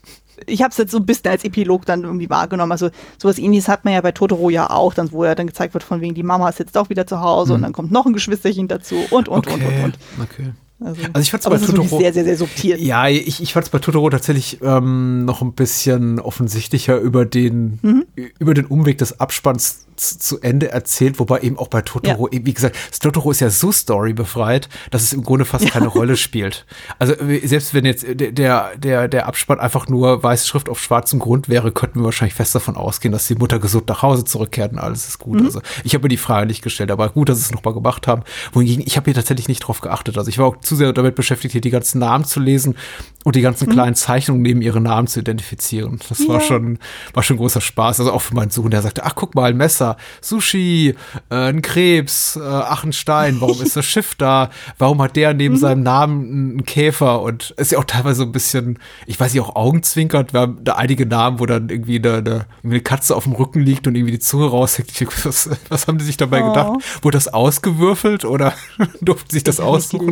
ich 0.46 0.62
habe 0.62 0.70
es 0.70 0.76
jetzt 0.76 0.92
so 0.92 0.98
ein 0.98 1.06
bisschen 1.06 1.30
als 1.30 1.44
Epilog 1.44 1.86
dann 1.86 2.04
irgendwie 2.04 2.30
wahrgenommen. 2.30 2.72
Also 2.72 2.90
sowas 3.18 3.38
ähnliches 3.38 3.68
hat 3.68 3.84
man 3.84 3.94
ja 3.94 4.00
bei 4.00 4.12
Totoro 4.12 4.50
ja 4.50 4.70
auch, 4.70 4.94
dann 4.94 5.10
wo 5.12 5.24
ja 5.24 5.34
dann 5.34 5.46
gezeigt 5.46 5.74
wird 5.74 5.82
von 5.82 6.00
wegen 6.00 6.14
die 6.14 6.22
Mama 6.22 6.48
ist 6.48 6.58
jetzt 6.58 6.76
auch 6.76 6.90
wieder 6.90 7.06
zu 7.06 7.20
Hause 7.20 7.54
und 7.54 7.62
dann 7.62 7.72
kommt 7.72 7.90
noch 7.90 8.06
ein 8.06 8.12
Geschwisterchen 8.12 8.68
dazu 8.68 8.96
und 9.10 9.28
und 9.28 9.46
und 9.46 9.62
und 9.62 9.84
und. 9.84 9.98
okay. 10.22 10.52
Also, 10.82 11.02
Also 11.12 11.20
ich 11.20 11.30
bei 11.50 11.56
es 11.56 11.68
wirklich 11.68 11.86
Totoro- 11.90 12.00
sehr, 12.00 12.12
sehr, 12.12 12.24
sehr 12.24 12.36
subtil. 12.36 12.82
Ja, 12.82 13.06
ich, 13.08 13.42
ich 13.42 13.52
fand 13.52 13.66
es 13.66 13.70
bei 13.70 13.78
Totoro 13.80 14.08
tatsächlich 14.10 14.60
ähm, 14.62 15.24
noch 15.24 15.42
ein 15.42 15.52
bisschen 15.52 16.18
offensichtlicher 16.20 16.98
über 16.98 17.24
den, 17.26 17.78
Mhm. 17.82 18.06
über 18.38 18.54
den 18.54 18.66
Umweg 18.66 18.98
des 18.98 19.20
Abspanns 19.20 19.86
zu, 19.96 20.40
Ende 20.40 20.70
erzählt, 20.72 21.18
wobei 21.18 21.40
eben 21.40 21.58
auch 21.58 21.68
bei 21.68 21.82
Totoro, 21.82 22.28
eben, 22.30 22.46
wie 22.46 22.54
gesagt, 22.54 22.74
Totoro 23.00 23.30
ist 23.32 23.40
ja 23.40 23.50
so 23.50 23.70
storybefreit, 23.70 24.70
dass 24.90 25.02
es 25.02 25.12
im 25.12 25.22
Grunde 25.22 25.44
fast 25.44 25.66
keine 25.70 25.88
Rolle 25.88 26.16
spielt. 26.16 26.64
Also 26.98 27.12
äh, 27.14 27.46
selbst 27.46 27.74
wenn 27.74 27.84
jetzt 27.84 28.06
der, 28.08 28.32
der, 28.32 29.08
der, 29.08 29.08
Abspann 29.26 29.60
einfach 29.60 29.88
nur 29.88 30.22
weiße 30.22 30.46
Schrift 30.46 30.70
auf 30.70 30.80
schwarzem 30.80 31.18
Grund 31.18 31.50
wäre, 31.50 31.70
könnten 31.72 32.00
wir 32.00 32.04
wahrscheinlich 32.06 32.34
fest 32.34 32.54
davon 32.54 32.76
ausgehen, 32.76 33.12
dass 33.12 33.26
die 33.26 33.34
Mutter 33.34 33.58
gesund 33.58 33.88
nach 33.88 34.00
Hause 34.00 34.24
zurückkehrt 34.24 34.72
und 34.72 34.78
alles 34.78 35.06
ist 35.06 35.18
Mhm. 35.26 35.32
gut. 35.32 35.42
Also 35.44 35.60
ich 35.84 35.92
habe 35.94 36.04
mir 36.04 36.08
die 36.08 36.16
Frage 36.16 36.46
nicht 36.46 36.62
gestellt, 36.62 36.90
aber 36.90 37.10
gut, 37.10 37.28
dass 37.28 37.36
sie 37.38 37.44
es 37.44 37.50
nochmal 37.52 37.74
gemacht 37.74 38.06
haben. 38.06 38.22
Wohingegen, 38.54 38.82
ich 38.86 38.96
habe 38.96 39.04
hier 39.04 39.14
tatsächlich 39.14 39.48
nicht 39.48 39.60
drauf 39.60 39.82
geachtet. 39.82 40.16
Also 40.16 40.30
ich 40.30 40.38
war 40.38 40.46
auch 40.46 40.56
zu 40.70 40.76
sehr 40.76 40.92
damit 40.92 41.14
beschäftigt, 41.14 41.52
hier 41.52 41.60
die 41.60 41.70
ganzen 41.70 41.98
Namen 41.98 42.24
zu 42.24 42.40
lesen 42.40 42.76
und 43.24 43.36
die 43.36 43.42
ganzen 43.42 43.68
kleinen 43.68 43.94
Zeichnungen 43.94 44.40
neben 44.40 44.62
ihren 44.62 44.84
Namen 44.84 45.06
zu 45.06 45.20
identifizieren. 45.20 45.98
Das 46.08 46.26
war 46.26 46.36
Ja. 46.36 46.40
schon, 46.40 46.78
war 47.12 47.22
schon 47.22 47.36
großer 47.36 47.60
Spaß. 47.60 48.00
Also 48.00 48.12
auch 48.12 48.22
für 48.22 48.34
meinen 48.34 48.50
Sohn, 48.50 48.70
der 48.70 48.80
sagte, 48.80 49.04
ach 49.04 49.14
guck 49.14 49.34
mal, 49.34 49.50
ein 49.50 49.56
Messer, 49.58 49.96
Sushi, 50.22 50.94
äh, 51.28 51.34
ein 51.34 51.60
Krebs, 51.60 52.36
äh, 52.36 52.40
ach 52.42 52.84
ein 52.84 52.92
Stein, 52.92 53.40
warum 53.40 53.60
ist 53.60 53.76
das 53.76 53.84
Schiff 53.84 54.14
da? 54.14 54.48
Warum 54.78 55.02
hat 55.02 55.16
der 55.16 55.34
neben 55.34 55.56
seinem 55.58 55.82
Namen 55.82 56.24
einen 56.52 56.64
Käfer? 56.64 57.20
Und 57.20 57.50
ist 57.58 57.72
ja 57.72 57.78
auch 57.78 57.84
teilweise 57.84 58.16
so 58.20 58.22
ein 58.22 58.32
bisschen, 58.32 58.78
ich 59.06 59.18
weiß 59.20 59.34
nicht, 59.34 59.42
auch 59.42 59.54
Augenzwinkert. 59.56 60.32
Wir 60.32 60.40
haben 60.40 60.58
da 60.64 60.76
einige 60.76 61.04
Namen, 61.04 61.40
wo 61.40 61.46
dann 61.46 61.68
irgendwie 61.68 61.96
eine, 61.98 62.14
eine, 62.18 62.30
irgendwie 62.60 62.76
eine 62.76 62.80
Katze 62.80 63.16
auf 63.16 63.24
dem 63.24 63.34
Rücken 63.34 63.60
liegt 63.60 63.86
und 63.86 63.96
irgendwie 63.96 64.12
die 64.12 64.18
Zunge 64.20 64.46
raushängt. 64.46 64.90
Was, 65.24 65.50
was 65.68 65.86
haben 65.88 65.98
die 65.98 66.04
sich 66.04 66.16
dabei 66.16 66.42
Oh. 66.42 66.48
gedacht? 66.48 66.70
Wurde 67.02 67.16
das 67.16 67.28
ausgewürfelt 67.28 68.24
oder 68.24 68.54
durften 69.02 69.30
sich 69.30 69.42
das 69.44 69.58
nicht 69.58 69.66
die 69.66 69.70
aussuchen? 69.70 70.06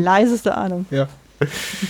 Leiseste 0.49 0.57
Ahnung. 0.57 0.87
Ja. 0.91 1.09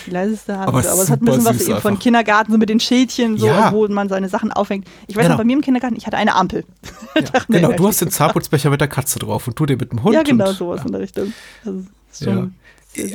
Die 0.06 0.10
leiseste 0.10 0.52
Ahnung. 0.54 0.66
Aber 0.68 0.78
Aber, 0.78 1.02
es 1.02 1.08
hat 1.10 1.22
ein 1.22 1.24
bisschen 1.24 1.44
was 1.46 1.66
eben 1.68 1.80
von. 1.80 1.98
Kindergarten, 1.98 2.52
so 2.52 2.58
mit 2.58 2.68
den 2.68 2.80
Schildchen, 2.80 3.38
so, 3.38 3.46
Ja. 3.46 3.72
wo 3.72 3.88
man 3.88 4.08
seine 4.10 4.28
Sachen 4.28 4.52
aufhängt. 4.52 4.86
Ich 5.06 5.16
weiß 5.16 5.22
Genau. 5.22 5.34
noch, 5.34 5.38
bei 5.38 5.44
mir 5.44 5.54
im 5.54 5.62
Kindergarten, 5.62 5.96
ich 5.96 6.06
hatte 6.06 6.16
eine 6.18 6.34
Ampel. 6.34 6.64
Ja, 7.14 7.22
Dachte, 7.22 7.52
genau, 7.52 7.68
nee, 7.70 7.76
du 7.76 7.88
hast 7.88 8.00
den 8.02 8.08
ich- 8.08 8.14
Zahnputzbecher 8.14 8.68
mit 8.70 8.80
der 8.80 8.88
Katze 8.88 9.18
drauf 9.18 9.48
und 9.48 9.58
du 9.58 9.64
den 9.66 9.78
mit 9.78 9.90
dem 9.90 10.02
Hund. 10.02 10.14
Ja, 10.14 10.22
genau, 10.22 10.50
und, 10.50 10.56
sowas 10.56 10.82
in 10.84 10.92
der 10.92 11.00
Richtung. 11.00 11.32
Also, 11.64 11.78
ist 12.12 12.20
Ja. 12.20 12.32
schon 12.34 12.54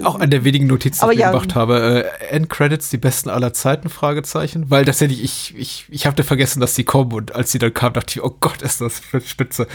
Auch 0.06 0.20
an 0.20 0.30
der 0.32 0.44
wenigen 0.44 0.68
Notiz, 0.68 1.00
die 1.00 1.12
ich 1.14 1.20
ja. 1.20 1.32
gemacht 1.32 1.56
habe. 1.56 2.06
Äh, 2.22 2.26
Endcredits, 2.36 2.90
die 2.90 2.98
besten 2.98 3.30
aller 3.30 3.54
Zeiten, 3.54 3.90
Fragezeichen. 3.90 4.70
Weil 4.72 4.86
tatsächlich, 4.86 5.24
ich, 5.24 5.54
ich, 5.58 5.86
ich 5.90 6.06
hatte 6.08 6.24
vergessen, 6.24 6.60
dass 6.62 6.74
die 6.74 6.84
kommen 6.84 7.12
und 7.14 7.36
als 7.36 7.52
sie 7.52 7.60
dann 7.60 7.74
kamen, 7.74 7.94
dachte 7.94 8.12
ich, 8.20 8.24
oh 8.24 8.36
Gott, 8.40 8.62
ist 8.62 8.82
das 8.82 9.00
für 9.00 9.22
spitze. 9.22 9.68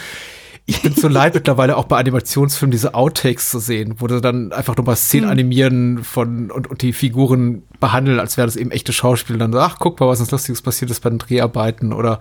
Ich 0.71 0.83
bin 0.83 0.93
so 0.95 1.09
leid 1.09 1.33
mittlerweile 1.33 1.79
auch 1.79 1.87
bei 1.87 1.97
Animationsfilmen 1.99 2.71
diese 2.71 2.93
Outtakes 2.95 3.51
zu 3.51 3.59
sehen, 3.59 3.95
wo 3.99 4.07
sie 4.07 4.21
dann 4.21 4.53
einfach 4.53 4.77
nochmal 4.77 4.97
Szenen 4.97 5.25
Hm. 5.25 5.31
animieren 5.33 6.05
von 6.05 6.51
und, 6.51 6.67
und 6.67 6.83
die 6.83 6.93
Figuren 6.93 7.63
behandeln, 7.81 8.21
als 8.21 8.37
wäre 8.37 8.47
das 8.47 8.57
eben 8.57 8.71
echte 8.71 8.93
Schauspieler. 8.93 9.39
Dann 9.39 9.53
so, 9.53 9.61
ach, 9.61 9.77
guck 9.79 9.99
mal, 9.99 10.09
was 10.09 10.21
uns 10.21 10.31
Lustiges 10.31 10.61
passiert 10.61 10.91
ist 10.91 11.01
bei 11.01 11.09
den 11.11 11.19
Dreharbeiten 11.19 11.93
oder 11.95 12.19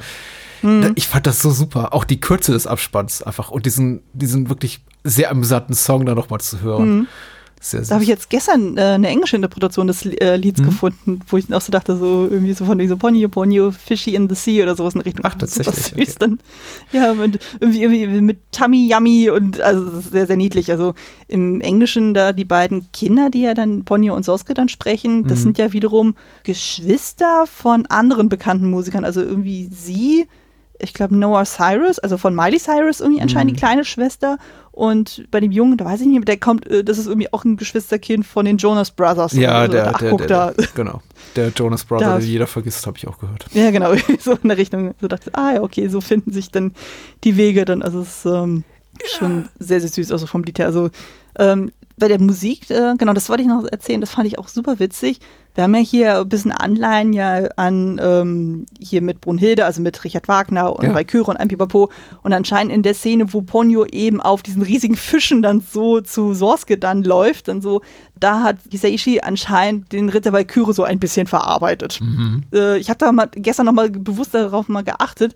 Hm. 0.62 0.82
Da- 0.82 0.90
Ich 0.96 1.08
fand 1.08 1.28
das 1.28 1.42
so 1.42 1.52
super. 1.52 1.94
Auch 1.94 2.04
die 2.06 2.20
Kürze 2.22 2.54
des 2.54 2.66
Abspanns 2.68 3.22
einfach 3.22 3.50
und 3.52 3.66
diesen, 3.66 4.00
diesen 4.14 4.48
wirklich 4.50 4.80
sehr 5.04 5.30
amüsanten 5.30 5.76
Song 5.76 6.06
da 6.06 6.16
nochmal 6.16 6.40
zu 6.40 6.62
hören. 6.62 7.08
Sehr, 7.60 7.82
Da 7.82 7.96
habe 7.96 8.04
ich 8.04 8.10
jetzt 8.10 8.30
gestern 8.30 8.78
äh, 8.78 8.82
eine 8.82 9.08
englische 9.08 9.36
Interpretation 9.36 9.88
des 9.88 10.06
äh, 10.06 10.38
Mhm. 10.38 10.42
Lieds 10.44 10.62
gefunden, 10.62 11.22
wo 11.28 11.38
ich 11.38 11.52
auch 11.54 11.62
so 11.62 11.72
dachte, 11.72 11.98
so 11.98 12.28
irgendwie 12.30 12.54
so 12.54 12.66
von 12.66 12.88
so 12.88 12.98
Ponyo, 12.98 13.30
Ponyo, 13.30 13.72
Fishy 13.72 14.14
in 14.14 14.30
the 14.30 14.36
Sea 14.36 14.64
oder 14.64 14.76
sowas 14.76 14.94
in 14.96 15.02
Richtung. 15.02 15.26
Ach, 15.26 15.34
tatsächlich, 15.36 15.76
Super 15.76 15.98
süß 16.06 16.08
okay. 16.10 16.16
dann. 16.20 16.40
Ja, 16.92 17.14
mit, 17.14 17.40
irgendwie, 17.60 17.82
irgendwie 17.84 18.22
mit 18.22 18.38
Tummy 18.52 18.88
Yummy 18.92 19.30
und 19.32 19.60
also 19.60 20.00
sehr, 20.02 20.28
sehr 20.28 20.38
niedlich. 20.38 20.70
Also 20.72 20.94
im 21.28 21.60
Englischen 21.62 22.14
da 22.14 22.32
die 22.32 22.46
beiden 22.46 22.92
Kinder, 22.94 23.30
die 23.32 23.42
ja 23.42 23.54
dann 23.56 23.84
Ponyo 23.86 24.16
und 24.16 24.24
Soske 24.24 24.54
dann 24.54 24.70
sprechen, 24.70 25.22
Mhm. 25.22 25.28
das 25.28 25.42
sind 25.42 25.58
ja 25.58 25.74
wiederum 25.74 26.16
Geschwister 26.44 27.46
von 27.48 27.86
anderen 27.88 28.30
bekannten 28.30 28.70
Musikern. 28.70 29.04
Also 29.06 29.22
irgendwie 29.22 29.70
sie, 29.72 30.28
ich 30.80 30.94
glaube 30.94 31.16
Noah 31.16 31.46
Cyrus, 31.46 31.98
also 32.00 32.18
von 32.18 32.36
Miley 32.36 32.60
Cyrus 32.60 33.00
irgendwie 33.02 33.22
anscheinend 33.22 33.52
Mhm. 33.52 33.56
die 33.56 33.60
kleine 33.60 33.86
Schwester. 33.86 34.38
Und 34.78 35.26
bei 35.32 35.40
dem 35.40 35.52
Jungen, 35.52 35.76
da 35.76 35.86
weiß 35.86 36.02
ich 36.02 36.06
nicht, 36.06 36.28
der 36.28 36.38
kommt, 36.38 36.68
äh, 36.68 36.84
das 36.84 37.00
ist 37.00 37.08
irgendwie 37.08 37.34
auch 37.34 37.44
ein 37.44 37.58
Geschwisterkind 37.58 38.28
von 38.28 38.46
den 38.46 38.58
Jonas 38.58 38.92
Brothers. 38.92 39.34
Ja, 39.34 39.62
Also, 39.62 39.72
der, 39.72 39.96
ach, 39.96 39.98
der, 39.98 40.10
guck 40.12 40.20
der, 40.20 40.28
da. 40.28 40.52
der, 40.52 40.68
genau. 40.76 41.02
Der 41.36 41.50
Jonas 41.50 41.84
Brother, 41.84 42.20
den 42.20 42.28
jeder 42.28 42.46
vergisst, 42.46 42.86
habe 42.86 42.96
ich 42.96 43.08
auch 43.08 43.18
gehört. 43.18 43.48
Ja, 43.54 43.72
genau, 43.72 43.96
so 44.20 44.34
in 44.34 44.50
der 44.50 44.58
Richtung. 44.60 44.94
So 45.02 45.08
dachte 45.08 45.32
ich, 45.32 45.36
ah 45.36 45.56
ja, 45.56 45.64
okay, 45.64 45.88
so 45.88 46.00
finden 46.00 46.32
sich 46.32 46.52
dann 46.52 46.74
die 47.24 47.38
Wege 47.38 47.66
dann. 47.66 47.82
Also 47.82 48.02
es 48.02 48.24
ist 48.24 48.26
ähm, 48.28 48.66
schon 49.18 49.50
sehr, 49.58 49.82
sehr 49.82 49.90
süß, 49.90 50.12
also 50.12 50.28
vom 50.28 50.44
her. 50.44 50.68
Also 50.68 50.92
ähm, 51.40 51.72
bei 52.00 52.08
der 52.08 52.22
Musik, 52.22 52.70
äh, 52.70 52.94
genau, 52.98 53.14
das 53.14 53.28
wollte 53.30 53.42
ich 53.42 53.48
noch 53.48 53.66
erzählen, 53.66 54.02
das 54.02 54.12
fand 54.12 54.28
ich 54.28 54.38
auch 54.38 54.48
super 54.48 54.80
witzig. 54.80 55.20
Wir 55.56 55.64
haben 55.64 55.74
ja 55.74 55.82
hier 55.82 56.20
ein 56.20 56.30
bisschen 56.30 56.52
Anleihen 56.52 57.14
ja 57.14 57.48
an 57.56 58.00
ähm, 58.00 58.66
hier 58.80 59.02
mit 59.02 59.22
Brunhilde, 59.22 59.66
also 59.66 59.82
mit 59.82 60.04
Richard 60.04 60.28
Wagner 60.28 60.76
und 60.76 60.86
Ja. 60.86 60.94
Valkyrie 60.94 61.24
und 61.26 61.38
ein 61.38 61.48
Pipapo. 61.48 61.90
Und 62.22 62.34
anscheinend 62.34 62.72
in 62.72 62.84
der 62.84 62.94
Szene, 62.94 63.34
wo 63.34 63.42
Ponyo 63.42 63.86
eben 63.86 64.22
auf 64.22 64.44
diesen 64.44 64.62
riesigen 64.62 64.96
Fischen 64.96 65.42
dann 65.42 65.62
so 65.62 66.00
zu 66.00 66.36
Sorske 66.36 66.78
dann 66.78 67.04
läuft, 67.04 67.48
dann 67.48 67.62
so, 67.62 67.82
da 68.20 68.44
hat 68.44 68.58
Hisaishi 68.70 69.22
anscheinend 69.22 69.92
den 69.92 70.10
Ritter 70.10 70.32
Valkyrie 70.32 70.74
so 70.74 70.84
ein 70.84 71.00
bisschen 71.00 71.26
verarbeitet. 71.26 72.00
Äh, 72.54 72.78
ich 72.78 72.90
habe 72.90 73.00
da 73.00 73.12
mal 73.12 73.28
gestern 73.34 73.66
noch 73.66 73.74
mal 73.74 73.90
bewusst 73.90 74.36
darauf 74.36 74.70
mal 74.70 74.84
geachtet. 74.84 75.34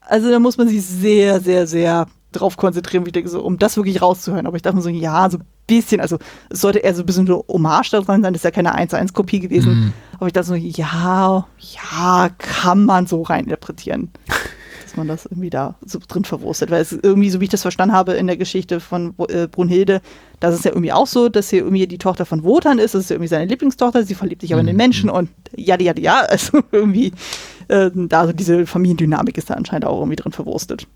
Also 0.00 0.28
da 0.30 0.40
muss 0.40 0.56
man 0.58 0.66
sich 0.68 0.84
sehr, 0.84 1.40
sehr, 1.40 1.68
sehr 1.68 2.08
drauf 2.32 2.56
konzentrieren, 2.56 3.04
wie 3.04 3.10
ich 3.10 3.14
denke, 3.14 3.30
so, 3.30 3.42
um 3.42 3.58
das 3.58 3.76
wirklich 3.76 4.02
rauszuhören. 4.02 4.46
Aber 4.46 4.56
ich 4.56 4.62
dachte 4.62 4.76
mir 4.76 4.82
so, 4.82 4.88
ja, 4.88 5.30
so 5.30 5.38
ein 5.38 5.44
bisschen, 5.66 6.00
also 6.00 6.18
es 6.50 6.60
sollte 6.60 6.80
eher 6.80 6.94
so 6.94 7.02
ein 7.02 7.06
bisschen 7.06 7.26
so 7.26 7.44
Hommage 7.48 7.90
da 7.90 8.00
dran 8.00 8.22
sein, 8.22 8.32
das 8.32 8.40
ist 8.40 8.44
ja 8.44 8.50
keine 8.50 8.74
1 8.74 8.90
zu 8.90 8.96
1 8.96 9.12
Kopie 9.12 9.40
gewesen. 9.40 9.92
Aber 10.16 10.26
ich 10.26 10.32
dachte 10.32 10.48
so, 10.48 10.54
ja, 10.54 11.46
ja, 11.58 12.30
kann 12.38 12.84
man 12.84 13.06
so 13.06 13.22
reininterpretieren. 13.22 14.10
dass 14.92 14.96
man 14.96 15.08
das 15.08 15.26
irgendwie 15.26 15.50
da 15.50 15.74
so 15.84 15.98
drin 16.06 16.24
verwurstet. 16.24 16.70
Weil 16.70 16.82
es 16.82 16.92
irgendwie, 16.92 17.30
so 17.30 17.40
wie 17.40 17.44
ich 17.44 17.50
das 17.50 17.62
verstanden 17.62 17.94
habe 17.94 18.12
in 18.12 18.26
der 18.26 18.36
Geschichte 18.36 18.80
von 18.80 19.14
äh, 19.28 19.46
Brunhilde, 19.46 20.02
das 20.40 20.54
ist 20.54 20.64
ja 20.64 20.72
irgendwie 20.72 20.92
auch 20.92 21.06
so, 21.06 21.28
dass 21.28 21.48
sie 21.48 21.58
irgendwie 21.58 21.86
die 21.86 21.98
Tochter 21.98 22.26
von 22.26 22.42
Wotan 22.42 22.78
ist, 22.78 22.94
das 22.94 23.04
ist 23.04 23.10
ja 23.10 23.14
irgendwie 23.14 23.28
seine 23.28 23.46
Lieblingstochter, 23.46 24.04
sie 24.04 24.14
verliebt 24.14 24.42
sich 24.42 24.52
aber 24.52 24.60
in 24.60 24.66
den 24.66 24.76
Menschen 24.76 25.08
und 25.08 25.30
ja, 25.56 25.80
ja, 25.80 25.94
ja, 25.96 26.20
also 26.28 26.60
irgendwie, 26.72 27.12
äh, 27.68 27.90
da 27.94 28.26
so 28.26 28.32
diese 28.32 28.66
Familiendynamik 28.66 29.38
ist 29.38 29.50
da 29.50 29.54
anscheinend 29.54 29.84
auch 29.86 29.98
irgendwie 29.98 30.16
drin 30.16 30.32
verwurstet. 30.32 30.86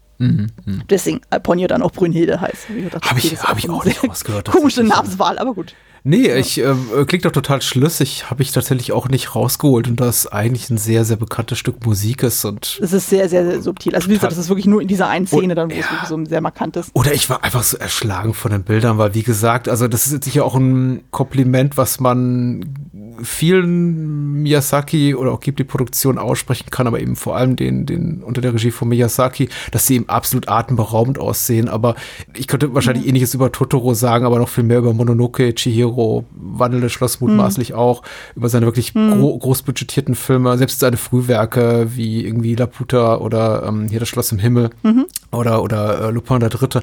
Deswegen 0.88 1.20
äh, 1.30 1.38
Ponyo 1.38 1.66
dann 1.66 1.82
auch 1.82 1.92
Brünnhilde 1.92 2.40
heißt. 2.40 2.68
Hab 3.02 3.18
ich- 3.18 3.36
hab 3.42 3.58
ich 3.58 3.68
auch 3.68 3.84
nicht 3.84 4.02
rausgehört, 4.02 4.50
Komische. 4.50 4.82
Namenswahl, 4.82 5.38
aber 5.38 5.52
gut. 5.52 5.74
Nee, 6.04 6.32
ich 6.36 6.58
äh, 6.58 6.74
klingt 7.06 7.24
doch 7.24 7.32
total 7.32 7.60
schlüssig, 7.62 8.30
habe 8.30 8.40
ich 8.40 8.52
tatsächlich 8.52 8.92
auch 8.92 9.08
nicht 9.08 9.34
rausgeholt 9.34 9.88
und 9.88 10.00
das 10.00 10.28
eigentlich 10.28 10.70
ein 10.70 10.78
sehr, 10.78 11.04
sehr 11.04 11.16
bekanntes 11.16 11.58
Stück 11.58 11.84
Musik 11.84 12.22
ist 12.22 12.44
und 12.44 12.78
Es 12.80 12.92
ist 12.92 13.10
sehr, 13.10 13.28
sehr, 13.28 13.44
sehr 13.44 13.60
subtil. 13.60 13.94
Also 13.96 14.08
wie 14.08 14.14
gesagt, 14.14 14.30
das 14.30 14.38
ist 14.38 14.48
wirklich 14.48 14.66
nur 14.66 14.80
in 14.80 14.86
dieser 14.88 15.08
einen 15.08 15.26
Szene 15.26 15.56
dann, 15.56 15.68
wo 15.68 15.74
es 15.74 15.80
ja. 15.84 15.90
wirklich 15.90 16.08
so 16.08 16.24
sehr 16.24 16.40
markant 16.40 16.76
ist. 16.76 16.90
Oder 16.94 17.12
ich 17.12 17.28
war 17.28 17.42
einfach 17.42 17.64
so 17.64 17.76
erschlagen 17.76 18.34
von 18.34 18.52
den 18.52 18.62
Bildern, 18.62 18.98
weil 18.98 19.14
wie 19.14 19.24
gesagt, 19.24 19.68
also 19.68 19.88
das 19.88 20.06
ist 20.06 20.12
jetzt 20.12 20.24
sicher 20.24 20.44
auch 20.44 20.54
ein 20.54 21.02
Kompliment, 21.10 21.76
was 21.76 21.98
man 21.98 22.64
vielen 23.22 24.42
Miyazaki 24.42 25.14
oder 25.14 25.32
auch 25.32 25.40
Ghibli-Produktionen 25.40 26.18
aussprechen 26.18 26.70
kann, 26.70 26.86
aber 26.86 27.00
eben 27.00 27.16
vor 27.16 27.36
allem 27.36 27.56
den, 27.56 27.86
den 27.86 28.22
unter 28.22 28.40
der 28.40 28.54
Regie 28.54 28.70
von 28.70 28.88
Miyazaki, 28.88 29.48
dass 29.70 29.86
sie 29.86 29.96
eben 29.96 30.08
absolut 30.08 30.48
atemberaubend 30.48 31.18
aussehen. 31.18 31.68
Aber 31.68 31.94
ich 32.34 32.46
könnte 32.46 32.74
wahrscheinlich 32.74 33.06
ähnliches 33.06 33.34
über 33.34 33.52
Totoro 33.52 33.94
sagen, 33.94 34.26
aber 34.26 34.38
noch 34.38 34.48
viel 34.48 34.64
mehr 34.64 34.78
über 34.78 34.92
Mononoke, 34.92 35.54
Chihiro, 35.54 36.24
Wandelnde 36.32 36.90
Schloss 36.90 37.20
mutmaßlich 37.20 37.74
auch, 37.74 38.02
über 38.34 38.48
seine 38.48 38.66
wirklich 38.66 38.94
gro 38.94 39.36
großbudgetierten 39.38 40.14
Filme, 40.14 40.56
selbst 40.58 40.80
seine 40.80 40.96
Frühwerke 40.96 41.88
wie 41.94 42.24
irgendwie 42.24 42.54
Laputa 42.54 43.16
oder 43.16 43.64
ähm, 43.66 43.88
hier 43.88 44.00
das 44.00 44.08
Schloss 44.08 44.32
im 44.32 44.38
Himmel 44.38 44.70
oder, 45.32 45.62
oder 45.62 46.08
äh, 46.08 46.10
Lupin 46.10 46.40
der 46.40 46.48
Dritte. 46.48 46.82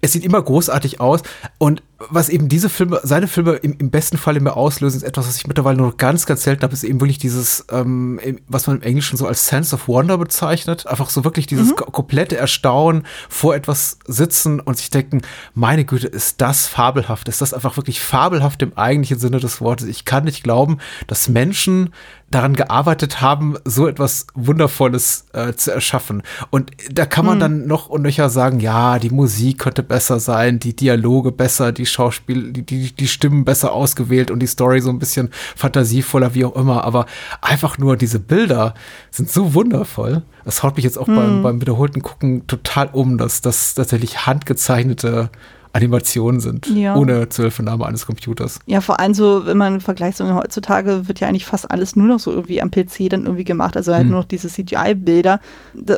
Es 0.00 0.12
sieht 0.12 0.24
immer 0.24 0.42
großartig 0.42 1.00
aus 1.00 1.22
und 1.58 1.82
was 2.10 2.28
eben 2.28 2.48
diese 2.48 2.68
Filme, 2.68 3.00
seine 3.02 3.28
Filme 3.28 3.52
im, 3.54 3.76
im 3.78 3.90
besten 3.90 4.18
Fall 4.18 4.36
in 4.36 4.44
mir 4.44 4.56
auslösen, 4.56 4.98
ist 4.98 5.02
etwas, 5.02 5.28
was 5.28 5.36
ich 5.36 5.46
mittlerweile 5.46 5.76
nur 5.76 5.96
ganz, 5.96 6.26
ganz 6.26 6.42
selten 6.42 6.62
habe, 6.62 6.72
ist 6.72 6.84
eben 6.84 7.00
wirklich 7.00 7.18
dieses, 7.18 7.64
ähm, 7.70 8.20
was 8.48 8.66
man 8.66 8.76
im 8.76 8.82
Englischen 8.82 9.16
so 9.16 9.26
als 9.26 9.46
Sense 9.46 9.74
of 9.74 9.88
Wonder 9.88 10.18
bezeichnet. 10.18 10.86
Einfach 10.86 11.10
so 11.10 11.24
wirklich 11.24 11.46
dieses 11.46 11.70
mhm. 11.70 11.76
komplette 11.76 12.36
Erstaunen 12.36 13.06
vor 13.28 13.54
etwas 13.54 13.98
sitzen 14.06 14.60
und 14.60 14.76
sich 14.76 14.90
denken, 14.90 15.22
meine 15.54 15.84
Güte, 15.84 16.06
ist 16.06 16.40
das 16.40 16.66
fabelhaft? 16.66 17.28
Ist 17.28 17.40
das 17.40 17.54
einfach 17.54 17.76
wirklich 17.76 18.00
fabelhaft 18.00 18.62
im 18.62 18.76
eigentlichen 18.76 19.18
Sinne 19.18 19.40
des 19.40 19.60
Wortes? 19.60 19.86
Ich 19.86 20.04
kann 20.04 20.24
nicht 20.24 20.42
glauben, 20.42 20.78
dass 21.06 21.28
Menschen 21.28 21.90
daran 22.34 22.54
gearbeitet 22.54 23.20
haben, 23.20 23.56
so 23.64 23.86
etwas 23.86 24.26
Wundervolles 24.34 25.26
äh, 25.32 25.52
zu 25.52 25.70
erschaffen. 25.72 26.22
Und 26.50 26.70
da 26.90 27.06
kann 27.06 27.24
man 27.24 27.34
hm. 27.34 27.40
dann 27.40 27.66
noch 27.66 27.88
und 27.88 28.02
nöcher 28.02 28.28
sagen, 28.28 28.60
ja, 28.60 28.98
die 28.98 29.10
Musik 29.10 29.58
könnte 29.58 29.82
besser 29.82 30.18
sein, 30.18 30.58
die 30.58 30.74
Dialoge 30.74 31.32
besser, 31.32 31.72
die 31.72 31.86
Schauspiel, 31.86 32.52
die, 32.52 32.62
die, 32.62 32.92
die 32.92 33.08
Stimmen 33.08 33.44
besser 33.44 33.72
ausgewählt 33.72 34.30
und 34.30 34.40
die 34.40 34.46
Story 34.46 34.80
so 34.80 34.90
ein 34.90 34.98
bisschen 34.98 35.30
fantasievoller, 35.56 36.34
wie 36.34 36.44
auch 36.44 36.56
immer. 36.56 36.84
Aber 36.84 37.06
einfach 37.40 37.78
nur 37.78 37.96
diese 37.96 38.18
Bilder 38.18 38.74
sind 39.10 39.30
so 39.30 39.54
wundervoll. 39.54 40.22
Das 40.44 40.62
haut 40.62 40.76
mich 40.76 40.84
jetzt 40.84 40.98
auch 40.98 41.06
hm. 41.06 41.16
beim, 41.16 41.42
beim 41.42 41.60
wiederholten 41.60 42.02
Gucken 42.02 42.46
total 42.46 42.88
um, 42.92 43.18
dass 43.18 43.40
das 43.40 43.74
tatsächlich 43.74 44.26
handgezeichnete 44.26 45.30
Animationen 45.74 46.40
sind, 46.40 46.66
ja. 46.66 46.96
ohne 46.96 47.28
Zuhilfenahme 47.28 47.86
eines 47.86 48.04
Computers. 48.06 48.58
Ja, 48.66 48.80
vor 48.80 49.00
allem 49.00 49.14
so, 49.14 49.46
wenn 49.46 49.56
man 49.56 49.80
vergleicht, 49.80 50.18
so 50.18 50.34
heutzutage 50.34 51.08
wird 51.08 51.20
ja 51.20 51.28
eigentlich 51.28 51.46
fast 51.46 51.70
alles 51.70 51.96
nur 51.96 52.06
noch 52.06 52.18
so 52.18 52.30
irgendwie 52.30 52.60
am 52.60 52.70
PC 52.70 53.08
dann 53.08 53.24
irgendwie 53.24 53.44
gemacht, 53.44 53.76
also 53.76 53.92
halt 53.92 54.02
hm. 54.02 54.10
nur 54.10 54.20
noch 54.20 54.28
diese 54.28 54.48
CGI-Bilder, 54.48 55.40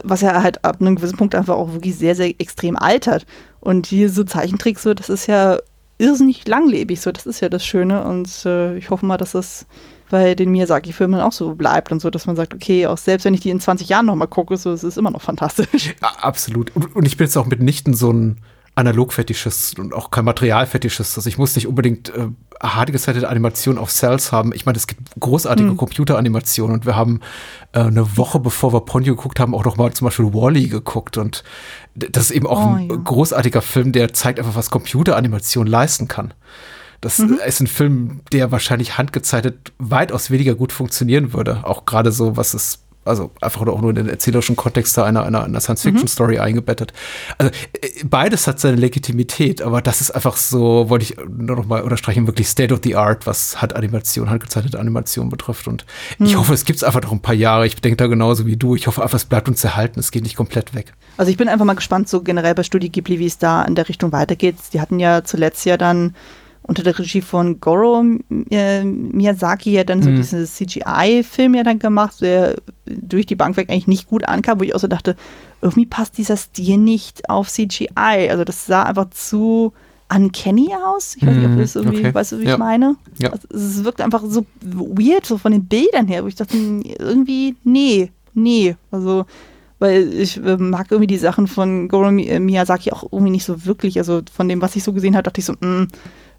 was 0.04 0.20
ja 0.20 0.42
halt 0.42 0.64
ab 0.64 0.80
einem 0.80 0.96
gewissen 0.96 1.16
Punkt 1.16 1.34
einfach 1.34 1.56
auch 1.56 1.72
wirklich 1.72 1.96
sehr, 1.96 2.14
sehr 2.14 2.28
extrem 2.40 2.76
altert. 2.76 3.26
Und 3.60 3.86
hier 3.86 4.10
so 4.10 4.22
Zeichentricks, 4.24 4.82
so, 4.82 4.94
das 4.94 5.08
ist 5.08 5.26
ja 5.26 5.58
irrsinnig 5.98 6.46
langlebig, 6.46 7.00
so, 7.00 7.10
das 7.10 7.26
ist 7.26 7.40
ja 7.40 7.48
das 7.48 7.64
Schöne 7.64 8.04
und 8.04 8.28
äh, 8.44 8.76
ich 8.76 8.90
hoffe 8.90 9.06
mal, 9.06 9.16
dass 9.16 9.32
das 9.32 9.66
bei 10.10 10.34
den 10.34 10.50
Miyazaki-Filmen 10.50 11.20
auch 11.20 11.32
so 11.32 11.54
bleibt 11.54 11.90
und 11.90 12.00
so, 12.00 12.10
dass 12.10 12.26
man 12.26 12.36
sagt, 12.36 12.54
okay, 12.54 12.86
auch 12.86 12.98
selbst 12.98 13.24
wenn 13.24 13.34
ich 13.34 13.40
die 13.40 13.50
in 13.50 13.60
20 13.60 13.88
Jahren 13.88 14.06
nochmal 14.06 14.28
gucke, 14.28 14.56
so, 14.56 14.70
es 14.72 14.84
ist 14.84 14.98
immer 14.98 15.10
noch 15.10 15.22
fantastisch. 15.22 15.94
Ja, 16.00 16.08
absolut. 16.20 16.74
Und, 16.76 16.94
und 16.94 17.06
ich 17.06 17.16
bin 17.16 17.26
jetzt 17.26 17.36
auch 17.36 17.46
mitnichten 17.46 17.94
so 17.94 18.12
ein 18.12 18.38
Analogfetischist 18.76 19.78
und 19.78 19.94
auch 19.94 20.10
kein 20.10 20.24
Materialfetischist. 20.24 21.16
Also 21.16 21.28
ich 21.28 21.38
muss 21.38 21.54
nicht 21.54 21.68
unbedingt 21.68 22.08
äh, 22.08 22.28
hardgesettete 22.60 23.28
Animationen 23.28 23.80
auf 23.80 23.90
Cells 23.90 24.32
haben. 24.32 24.52
Ich 24.52 24.66
meine, 24.66 24.76
es 24.76 24.86
gibt 24.86 25.02
großartige 25.18 25.70
mhm. 25.70 25.76
Computeranimationen 25.76 26.74
und 26.74 26.86
wir 26.86 26.96
haben 26.96 27.20
äh, 27.72 27.80
eine 27.80 28.16
Woche 28.16 28.40
bevor 28.40 28.72
wir 28.72 28.80
Ponyo 28.80 29.14
geguckt 29.14 29.38
haben, 29.38 29.54
auch 29.54 29.64
noch 29.64 29.76
mal 29.76 29.92
zum 29.92 30.06
Beispiel 30.06 30.32
Wally 30.32 30.64
-E 30.64 30.68
geguckt 30.68 31.16
und 31.16 31.44
das 31.94 32.24
ist 32.24 32.30
eben 32.32 32.46
auch 32.46 32.66
oh, 32.66 32.74
ein 32.74 32.90
ja. 32.90 32.96
großartiger 32.96 33.62
Film, 33.62 33.92
der 33.92 34.12
zeigt 34.12 34.40
einfach, 34.40 34.56
was 34.56 34.70
Computeranimation 34.70 35.66
leisten 35.66 36.08
kann. 36.08 36.34
Das 37.00 37.18
mhm. 37.18 37.38
ist 37.46 37.60
ein 37.60 37.66
Film, 37.66 38.22
der 38.32 38.50
wahrscheinlich 38.50 38.96
handgezeichnet 38.96 39.72
weitaus 39.78 40.30
weniger 40.30 40.54
gut 40.54 40.72
funktionieren 40.72 41.32
würde. 41.32 41.60
Auch 41.64 41.84
gerade 41.84 42.10
so, 42.10 42.36
was 42.36 42.54
es 42.54 42.83
also 43.04 43.30
einfach 43.40 43.66
auch 43.66 43.80
nur 43.80 43.90
in 43.90 43.96
den 43.96 44.08
erzählerischen 44.08 44.56
Kontext 44.56 44.98
einer, 44.98 45.24
einer, 45.24 45.44
einer 45.44 45.60
Science-Fiction-Story 45.60 46.36
mhm. 46.36 46.40
eingebettet. 46.40 46.92
Also 47.38 47.52
äh, 47.80 48.04
beides 48.04 48.46
hat 48.46 48.60
seine 48.60 48.76
Legitimität, 48.76 49.62
aber 49.62 49.82
das 49.82 50.00
ist 50.00 50.10
einfach 50.10 50.36
so, 50.36 50.88
wollte 50.88 51.04
ich 51.04 51.16
nur 51.28 51.56
noch 51.56 51.66
mal 51.66 51.82
unterstreichen, 51.82 52.26
wirklich 52.26 52.48
State 52.48 52.72
of 52.72 52.80
the 52.82 52.96
Art, 52.96 53.26
was 53.26 53.60
hat 53.60 53.76
Animation, 53.76 54.30
handgezeichnete 54.30 54.78
Animation 54.78 55.28
betrifft. 55.28 55.68
Und 55.68 55.84
mhm. 56.18 56.26
ich 56.26 56.36
hoffe, 56.36 56.54
es 56.54 56.64
gibt 56.64 56.78
es 56.78 56.84
einfach 56.84 57.02
noch 57.02 57.12
ein 57.12 57.20
paar 57.20 57.34
Jahre. 57.34 57.66
Ich 57.66 57.76
denke 57.76 57.96
da 57.96 58.06
genauso 58.06 58.46
wie 58.46 58.56
du. 58.56 58.74
Ich 58.74 58.86
hoffe 58.86 59.02
einfach, 59.02 59.16
es 59.16 59.24
bleibt 59.24 59.48
uns 59.48 59.62
erhalten. 59.62 60.00
Es 60.00 60.10
geht 60.10 60.22
nicht 60.22 60.36
komplett 60.36 60.74
weg. 60.74 60.94
Also 61.16 61.30
ich 61.30 61.36
bin 61.36 61.48
einfach 61.48 61.64
mal 61.64 61.74
gespannt, 61.74 62.08
so 62.08 62.22
generell 62.22 62.54
bei 62.54 62.62
Studio 62.62 62.90
Ghibli, 62.90 63.18
wie 63.18 63.26
es 63.26 63.38
da 63.38 63.62
in 63.62 63.74
der 63.74 63.88
Richtung 63.88 64.12
weitergeht. 64.12 64.56
Die 64.72 64.80
hatten 64.80 64.98
ja 64.98 65.24
zuletzt 65.24 65.64
ja 65.64 65.76
dann 65.76 66.14
unter 66.66 66.82
der 66.82 66.98
Regie 66.98 67.20
von 67.20 67.60
Goro 67.60 68.04
äh, 68.50 68.84
Miyazaki 68.84 69.72
ja 69.72 69.84
dann 69.84 70.02
so 70.02 70.10
mhm. 70.10 70.16
diesen 70.16 70.46
CGI-Film 70.46 71.54
ja 71.54 71.62
dann 71.62 71.78
gemacht, 71.78 72.20
der 72.20 72.56
durch 72.86 73.26
die 73.26 73.36
Bank 73.36 73.56
weg 73.56 73.70
eigentlich 73.70 73.86
nicht 73.86 74.08
gut 74.08 74.26
ankam, 74.26 74.60
wo 74.60 74.64
ich 74.64 74.74
auch 74.74 74.80
so 74.80 74.86
dachte, 74.86 75.14
irgendwie 75.60 75.86
passt 75.86 76.16
dieser 76.18 76.36
Stil 76.36 76.78
nicht 76.78 77.28
auf 77.28 77.50
CGI. 77.50 78.28
Also 78.30 78.44
das 78.44 78.66
sah 78.66 78.84
einfach 78.84 79.10
zu 79.10 79.72
uncanny 80.14 80.70
aus. 80.74 81.16
Ich 81.16 81.26
weiß 81.26 81.36
nicht, 81.36 81.46
ob 81.46 81.52
du 81.52 81.60
das 81.60 81.76
irgendwie, 81.76 81.98
okay. 81.98 82.14
weißt 82.14 82.32
du, 82.32 82.38
wie 82.40 82.44
ja. 82.44 82.52
ich 82.52 82.58
meine? 82.58 82.96
Ja. 83.18 83.30
Also 83.30 83.48
es 83.50 83.84
wirkt 83.84 84.00
einfach 84.00 84.22
so 84.26 84.46
weird, 84.62 85.26
so 85.26 85.38
von 85.38 85.52
den 85.52 85.66
Bildern 85.66 86.08
her, 86.08 86.24
wo 86.24 86.28
ich 86.28 86.34
dachte, 86.34 86.56
irgendwie, 86.56 87.56
nee, 87.64 88.10
nee. 88.32 88.76
Also 88.90 89.26
weil 89.78 90.12
ich 90.14 90.42
äh, 90.42 90.56
mag 90.56 90.90
irgendwie 90.90 91.08
die 91.08 91.18
Sachen 91.18 91.46
von 91.46 91.88
Goro 91.88 92.10
Miyazaki 92.10 92.92
auch 92.92 93.04
irgendwie 93.12 93.32
nicht 93.32 93.44
so 93.44 93.66
wirklich. 93.66 93.98
Also 93.98 94.22
von 94.32 94.48
dem, 94.48 94.62
was 94.62 94.76
ich 94.76 94.84
so 94.84 94.92
gesehen 94.92 95.14
habe, 95.14 95.24
dachte 95.24 95.40
ich 95.40 95.44
so, 95.44 95.54
mh, 95.60 95.66
mm, 95.66 95.88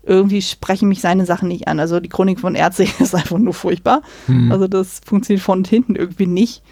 irgendwie 0.06 0.42
sprechen 0.42 0.88
mich 0.88 1.02
seine 1.02 1.26
Sachen 1.26 1.48
nicht 1.48 1.68
an. 1.68 1.80
Also 1.80 2.00
die 2.00 2.10
Chronik 2.10 2.40
von 2.40 2.56
Erze 2.56 2.84
ist 3.00 3.16
einfach 3.16 3.38
nur 3.38 3.54
furchtbar. 3.54 4.02
Mhm. 4.28 4.52
Also 4.52 4.68
das 4.68 5.02
funktioniert 5.06 5.44
von 5.44 5.60
und 5.60 5.68
hinten 5.68 5.96
irgendwie 5.96 6.28
nicht. 6.28 6.64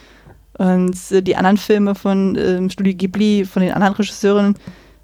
Und 0.58 0.96
äh, 1.12 1.22
die 1.22 1.36
anderen 1.36 1.58
Filme 1.58 1.96
von 1.96 2.38
ähm, 2.38 2.70
Studio 2.70 2.94
Ghibli, 2.96 3.46
von 3.46 3.64
den 3.64 3.72
anderen 3.72 3.96
Regisseuren, 3.96 4.56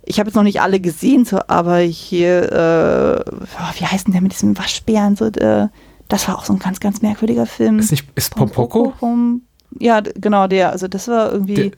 ich 0.05 0.19
habe 0.19 0.30
jetzt 0.30 0.36
noch 0.36 0.43
nicht 0.43 0.61
alle 0.61 0.80
gesehen, 0.80 1.25
so, 1.25 1.39
aber 1.47 1.77
hier, 1.77 2.51
äh, 2.51 3.80
wie 3.80 3.86
heißt 3.86 4.07
denn 4.07 4.13
der 4.13 4.21
mit 4.21 4.34
diesem 4.34 4.57
Waschbären? 4.57 5.15
So, 5.15 5.25
äh, 5.25 5.67
das 6.07 6.27
war 6.27 6.38
auch 6.38 6.45
so 6.45 6.53
ein 6.53 6.59
ganz, 6.59 6.80
ganz 6.80 7.01
merkwürdiger 7.01 7.45
Film. 7.45 7.77
Ist 7.77 7.91
nicht, 7.91 8.07
ist 8.15 8.36
Pompoko? 8.36 8.93
Pom, 8.99 9.43
ja, 9.77 10.01
genau, 10.01 10.47
der. 10.47 10.71
Also 10.71 10.88
das 10.88 11.07
war 11.07 11.32
irgendwie. 11.32 11.53
Der, 11.53 11.71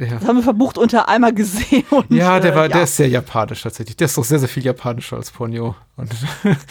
ja. 0.00 0.18
Das 0.18 0.26
haben 0.26 0.36
wir 0.36 0.42
verbucht 0.42 0.78
unter 0.78 1.08
einmal 1.08 1.34
gesehen. 1.34 1.84
Und, 1.90 2.10
ja, 2.10 2.40
der, 2.40 2.54
war, 2.54 2.64
äh, 2.64 2.68
ja. 2.68 2.74
der 2.74 2.82
ist 2.84 2.96
sehr 2.96 3.08
japanisch 3.08 3.62
tatsächlich. 3.62 3.96
Der 3.96 4.06
ist 4.06 4.16
doch 4.16 4.24
sehr, 4.24 4.38
sehr 4.38 4.48
viel 4.48 4.64
japanischer 4.64 5.16
als 5.16 5.30
Ponyo. 5.30 5.74
Und 5.96 6.10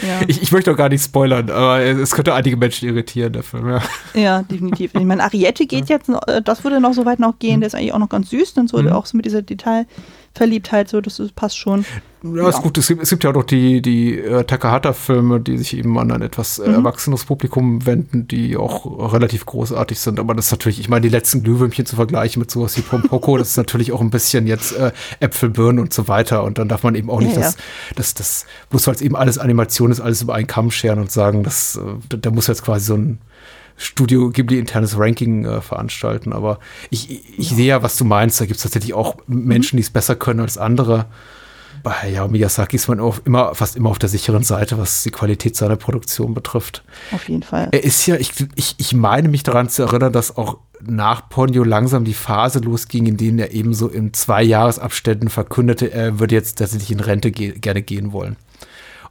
ja. 0.01 0.21
ich, 0.27 0.41
ich 0.41 0.51
möchte 0.51 0.71
auch 0.71 0.75
gar 0.75 0.89
nicht 0.89 1.03
spoilern, 1.03 1.49
aber 1.49 1.81
es 1.81 2.11
könnte 2.11 2.33
einige 2.33 2.57
Menschen 2.57 2.89
irritieren, 2.89 3.33
der 3.33 3.43
Film. 3.43 3.69
Ja, 3.69 3.81
ja 4.13 4.41
definitiv. 4.43 4.95
Ich 4.95 5.05
meine, 5.05 5.23
Ariette 5.23 5.67
geht 5.67 5.89
jetzt, 5.89 6.09
äh, 6.09 6.41
das 6.41 6.63
würde 6.63 6.79
noch 6.79 6.93
so 6.93 7.05
weit 7.05 7.19
noch 7.19 7.37
gehen. 7.39 7.57
Mhm. 7.57 7.61
Der 7.61 7.67
ist 7.67 7.75
eigentlich 7.75 7.93
auch 7.93 7.99
noch 7.99 8.09
ganz 8.09 8.31
süß 8.31 8.53
und 8.57 8.69
so, 8.69 8.81
mhm. 8.81 8.89
auch 8.89 9.05
so 9.05 9.15
mit 9.15 9.25
dieser 9.25 9.41
Detail. 9.41 9.85
Verliebtheit, 10.33 10.89
so, 10.89 11.01
das, 11.01 11.21
passt 11.35 11.57
schon. 11.57 11.85
Ja, 12.23 12.43
ja, 12.43 12.49
ist 12.49 12.61
gut. 12.61 12.77
Es 12.77 12.87
gibt, 12.87 13.01
es 13.01 13.09
gibt 13.09 13.23
ja 13.23 13.31
auch 13.31 13.35
noch 13.35 13.43
die, 13.43 13.81
die 13.81 14.17
äh, 14.17 14.43
Takahata-Filme, 14.43 15.39
die 15.39 15.57
sich 15.57 15.75
eben 15.75 15.97
an 15.97 16.11
ein 16.11 16.21
etwas 16.21 16.59
äh, 16.59 16.67
mhm. 16.67 16.75
erwachsenes 16.75 17.25
Publikum 17.25 17.85
wenden, 17.85 18.27
die 18.27 18.55
auch 18.57 19.13
relativ 19.13 19.45
großartig 19.45 19.99
sind. 19.99 20.19
Aber 20.19 20.35
das 20.35 20.45
ist 20.45 20.51
natürlich, 20.51 20.79
ich 20.79 20.89
meine, 20.89 21.01
die 21.01 21.09
letzten 21.09 21.43
Glühwürmchen 21.43 21.85
zu 21.85 21.95
vergleichen 21.95 22.39
mit 22.39 22.51
sowas 22.51 22.77
wie 22.77 22.81
Pompoko, 22.81 23.37
das 23.37 23.49
ist 23.49 23.57
natürlich 23.57 23.91
auch 23.91 24.01
ein 24.01 24.09
bisschen 24.09 24.47
jetzt 24.47 24.73
äh, 24.73 24.91
Äpfel, 25.19 25.49
Birnen 25.49 25.79
und 25.79 25.93
so 25.93 26.07
weiter. 26.07 26.43
Und 26.43 26.57
dann 26.57 26.67
darf 26.67 26.83
man 26.83 26.95
eben 26.95 27.09
auch 27.09 27.21
nicht, 27.21 27.35
ja, 27.35 27.41
das, 27.41 27.57
das, 27.95 28.13
das, 28.13 28.45
bloß 28.69 28.87
weil 28.87 28.95
es 28.95 29.01
eben 29.01 29.15
alles 29.15 29.37
Animation 29.37 29.91
ist, 29.91 29.99
alles 29.99 30.21
über 30.21 30.35
einen 30.35 30.47
Kamm 30.47 30.71
scheren 30.71 30.99
und 30.99 31.11
sagen, 31.11 31.43
das, 31.43 31.77
äh, 31.77 32.17
da 32.17 32.31
muss 32.31 32.47
jetzt 32.47 32.63
quasi 32.63 32.85
so 32.85 32.95
ein 32.95 33.19
Studio 33.79 34.29
Ghibli 34.29 34.59
internes 34.59 34.99
Ranking 34.99 35.45
äh, 35.45 35.61
veranstalten. 35.61 36.33
Aber 36.33 36.59
ich, 36.89 37.09
ich 37.39 37.49
ja. 37.49 37.55
sehe 37.55 37.67
ja, 37.67 37.83
was 37.83 37.97
du 37.97 38.05
meinst. 38.05 38.39
Da 38.39 38.45
gibt 38.45 38.57
es 38.57 38.63
tatsächlich 38.63 38.93
auch 38.93 39.15
Menschen, 39.25 39.77
die 39.77 39.83
es 39.83 39.89
besser 39.89 40.15
können 40.15 40.41
als 40.41 40.57
andere. 40.57 41.05
Bei 41.81 42.09
ja, 42.09 42.27
Miyazaki 42.27 42.75
ist 42.75 42.89
man 42.89 42.99
auch 42.99 43.19
immer, 43.23 43.55
fast 43.55 43.77
immer 43.77 43.89
auf 43.89 43.99
der 43.99 44.09
sicheren 44.09 44.43
Seite, 44.43 44.77
was 44.77 45.03
die 45.03 45.11
Qualität 45.11 45.55
seiner 45.55 45.77
Produktion 45.77 46.33
betrifft. 46.33 46.83
Auf 47.13 47.29
jeden 47.29 47.41
Fall. 47.41 47.69
Er 47.71 47.85
ist 47.85 48.05
ja, 48.05 48.17
ich, 48.17 48.33
ich, 48.55 48.75
ich 48.77 48.93
meine 48.93 49.29
mich 49.29 49.43
daran 49.43 49.69
zu 49.69 49.83
erinnern, 49.83 50.11
dass 50.11 50.35
auch 50.35 50.57
nach 50.81 51.29
Ponyo 51.29 51.63
langsam 51.63 52.03
die 52.03 52.13
Phase 52.13 52.59
losging, 52.59 53.05
in 53.05 53.15
denen 53.15 53.39
er 53.39 53.51
eben 53.51 53.73
so 53.73 53.87
in 53.87 54.13
zwei 54.13 54.43
Jahresabständen 54.43 55.29
verkündete, 55.29 55.91
er 55.91 56.19
würde 56.19 56.35
jetzt 56.35 56.57
tatsächlich 56.57 56.91
in 56.91 56.99
Rente 56.99 57.31
ge 57.31 57.57
gerne 57.57 57.81
gehen 57.81 58.11
wollen 58.11 58.35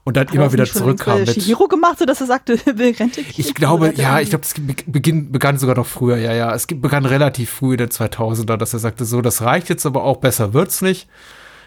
und 0.09 0.17
dann 0.17 0.27
Hat 0.27 0.35
immer 0.35 0.51
wieder 0.55 0.65
zurückkam. 0.65 1.21
Hat 1.21 1.35
Shihiro 1.35 1.69
gemacht, 1.69 1.99
so 1.99 2.07
dass 2.07 2.23
er 2.23 2.27
sagte, 2.27 2.59
will 2.65 2.97
Rente 2.99 3.23
gehen? 3.23 3.35
Ich 3.37 3.55
glaube, 3.55 3.93
ja, 3.95 4.21
ich 4.21 4.31
glaube, 4.31 4.43
es 4.43 4.55
beginn, 4.87 5.31
begann 5.31 5.59
sogar 5.59 5.77
noch 5.77 5.85
früher, 5.85 6.17
ja, 6.17 6.33
ja. 6.33 6.55
Es 6.55 6.67
begann 6.67 7.05
relativ 7.05 7.51
früh 7.51 7.73
in 7.73 7.77
den 7.77 7.91
2000er, 7.91 8.57
dass 8.57 8.73
er 8.73 8.79
sagte, 8.79 9.05
so, 9.05 9.21
das 9.21 9.43
reicht 9.43 9.69
jetzt 9.69 9.85
aber 9.85 10.05
auch, 10.05 10.17
besser 10.17 10.55
wird's 10.55 10.81
nicht. 10.81 11.11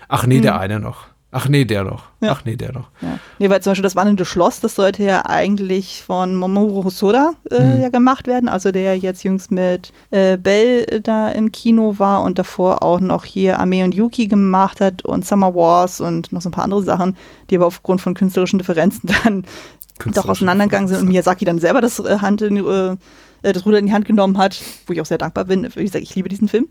Ach 0.08 0.26
nee, 0.26 0.38
hm. 0.38 0.42
der 0.42 0.60
eine 0.60 0.80
noch. 0.80 1.06
Ach 1.34 1.48
nee, 1.48 1.64
der 1.64 1.86
noch. 1.86 2.04
Ja. 2.20 2.34
Ach 2.34 2.44
nee, 2.44 2.58
der 2.58 2.74
noch. 2.74 2.90
Ja. 3.02 3.18
Nee, 3.40 3.50
weil 3.50 3.62
zum 3.62 3.72
Beispiel 3.72 3.84
das 3.84 3.96
wandelnde 3.96 4.26
Schloss, 4.26 4.60
das 4.60 4.76
sollte 4.76 5.04
ja 5.04 5.26
eigentlich 5.26 6.04
von 6.06 6.36
Mamoru 6.36 6.84
Hosoda 6.84 7.34
äh, 7.50 7.64
mhm. 7.64 7.82
ja 7.82 7.90
gemacht 7.90 8.28
werden, 8.28 8.50
also 8.50 8.72
der 8.74 8.98
jetzt 8.98 9.24
jüngst 9.24 9.50
mit 9.50 9.94
äh, 10.12 10.38
Bell 10.38 11.00
da 11.02 11.30
im 11.30 11.54
Kino 11.54 11.96
war 11.98 12.24
und 12.24 12.38
davor 12.38 12.84
auch 12.84 13.00
noch 13.00 13.24
hier 13.24 13.60
Ame 13.60 13.86
und 13.86 13.96
Yuki 13.96 14.28
gemacht 14.28 14.82
hat 14.82 15.06
und 15.06 15.26
Summer 15.26 15.56
Wars 15.56 16.02
und 16.02 16.34
noch 16.34 16.42
so 16.42 16.50
ein 16.50 16.54
paar 16.54 16.66
andere 16.66 16.84
Sachen, 16.84 17.16
die 17.50 17.56
aber 17.56 17.68
aufgrund 17.68 18.02
von 18.02 18.14
künstlerischen 18.14 18.60
Differenzen 18.60 19.10
dann 19.24 19.46
doch 20.14 20.28
auseinandergegangen 20.28 20.90
sind 20.90 21.00
und 21.00 21.08
Miyazaki 21.08 21.46
dann 21.46 21.60
selber 21.60 21.80
das 21.80 22.00
äh, 22.00 22.18
Hand 22.20 22.42
in, 22.42 22.58
äh, 22.58 22.98
äh, 23.44 23.54
das 23.54 23.66
Ruder 23.66 23.80
in 23.80 23.86
die 23.86 23.94
Hand 23.94 24.06
genommen 24.06 24.38
hat, 24.38 24.62
wo 24.86 24.92
ich 24.92 25.00
auch 25.00 25.06
sehr 25.06 25.18
dankbar 25.18 25.46
bin. 25.46 25.68
Wie 25.76 25.84
gesagt, 25.84 26.04
ich 26.04 26.16
liebe 26.16 26.28
diesen 26.28 26.50
Film. 26.50 26.68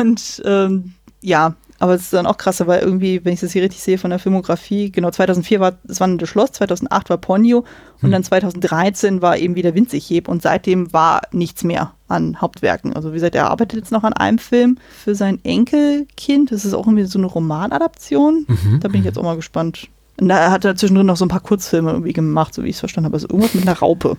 Und 0.00 0.42
ähm, 0.44 0.94
ja, 1.20 1.54
aber 1.78 1.94
es 1.94 2.02
ist 2.02 2.12
dann 2.12 2.26
auch 2.26 2.38
krasser, 2.38 2.66
weil 2.66 2.80
irgendwie, 2.80 3.24
wenn 3.24 3.34
ich 3.34 3.40
das 3.40 3.52
hier 3.52 3.62
richtig 3.62 3.82
sehe 3.82 3.98
von 3.98 4.10
der 4.10 4.18
Filmografie, 4.18 4.90
genau 4.90 5.10
2004 5.10 5.60
war 5.60 5.72
das 5.84 6.00
Wandernde 6.00 6.26
Schloss, 6.26 6.52
2008 6.52 7.10
war 7.10 7.18
Ponyo 7.18 7.58
und 7.96 8.02
hm. 8.02 8.10
dann 8.10 8.24
2013 8.24 9.22
war 9.22 9.36
eben 9.36 9.54
wieder 9.54 9.74
Winzigheb 9.74 10.28
und 10.28 10.42
seitdem 10.42 10.92
war 10.92 11.22
nichts 11.32 11.64
mehr 11.64 11.92
an 12.08 12.40
Hauptwerken. 12.40 12.94
Also 12.94 13.10
wie 13.10 13.16
gesagt, 13.16 13.34
er 13.34 13.50
arbeitet 13.50 13.80
jetzt 13.80 13.92
noch 13.92 14.04
an 14.04 14.12
einem 14.12 14.38
Film 14.38 14.78
für 15.04 15.14
sein 15.14 15.40
Enkelkind. 15.44 16.52
Das 16.52 16.64
ist 16.64 16.74
auch 16.74 16.86
irgendwie 16.86 17.04
so 17.04 17.18
eine 17.18 17.26
Romanadaption. 17.26 18.46
Mhm. 18.46 18.80
Da 18.80 18.88
bin 18.88 19.00
ich 19.00 19.06
jetzt 19.06 19.18
auch 19.18 19.22
mal 19.22 19.36
gespannt, 19.36 19.88
Und 20.20 20.28
da 20.28 20.50
hat 20.50 20.64
er 20.64 20.76
zwischendrin 20.76 21.06
noch 21.06 21.16
so 21.16 21.24
ein 21.24 21.30
paar 21.30 21.40
Kurzfilme 21.40 21.90
irgendwie 21.90 22.12
gemacht, 22.12 22.54
so 22.54 22.62
wie 22.62 22.68
ich 22.68 22.76
es 22.76 22.80
verstanden 22.80 23.06
habe. 23.06 23.16
Also 23.16 23.28
irgendwas 23.28 23.54
mit 23.54 23.66
einer 23.66 23.78
Raupe. 23.78 24.16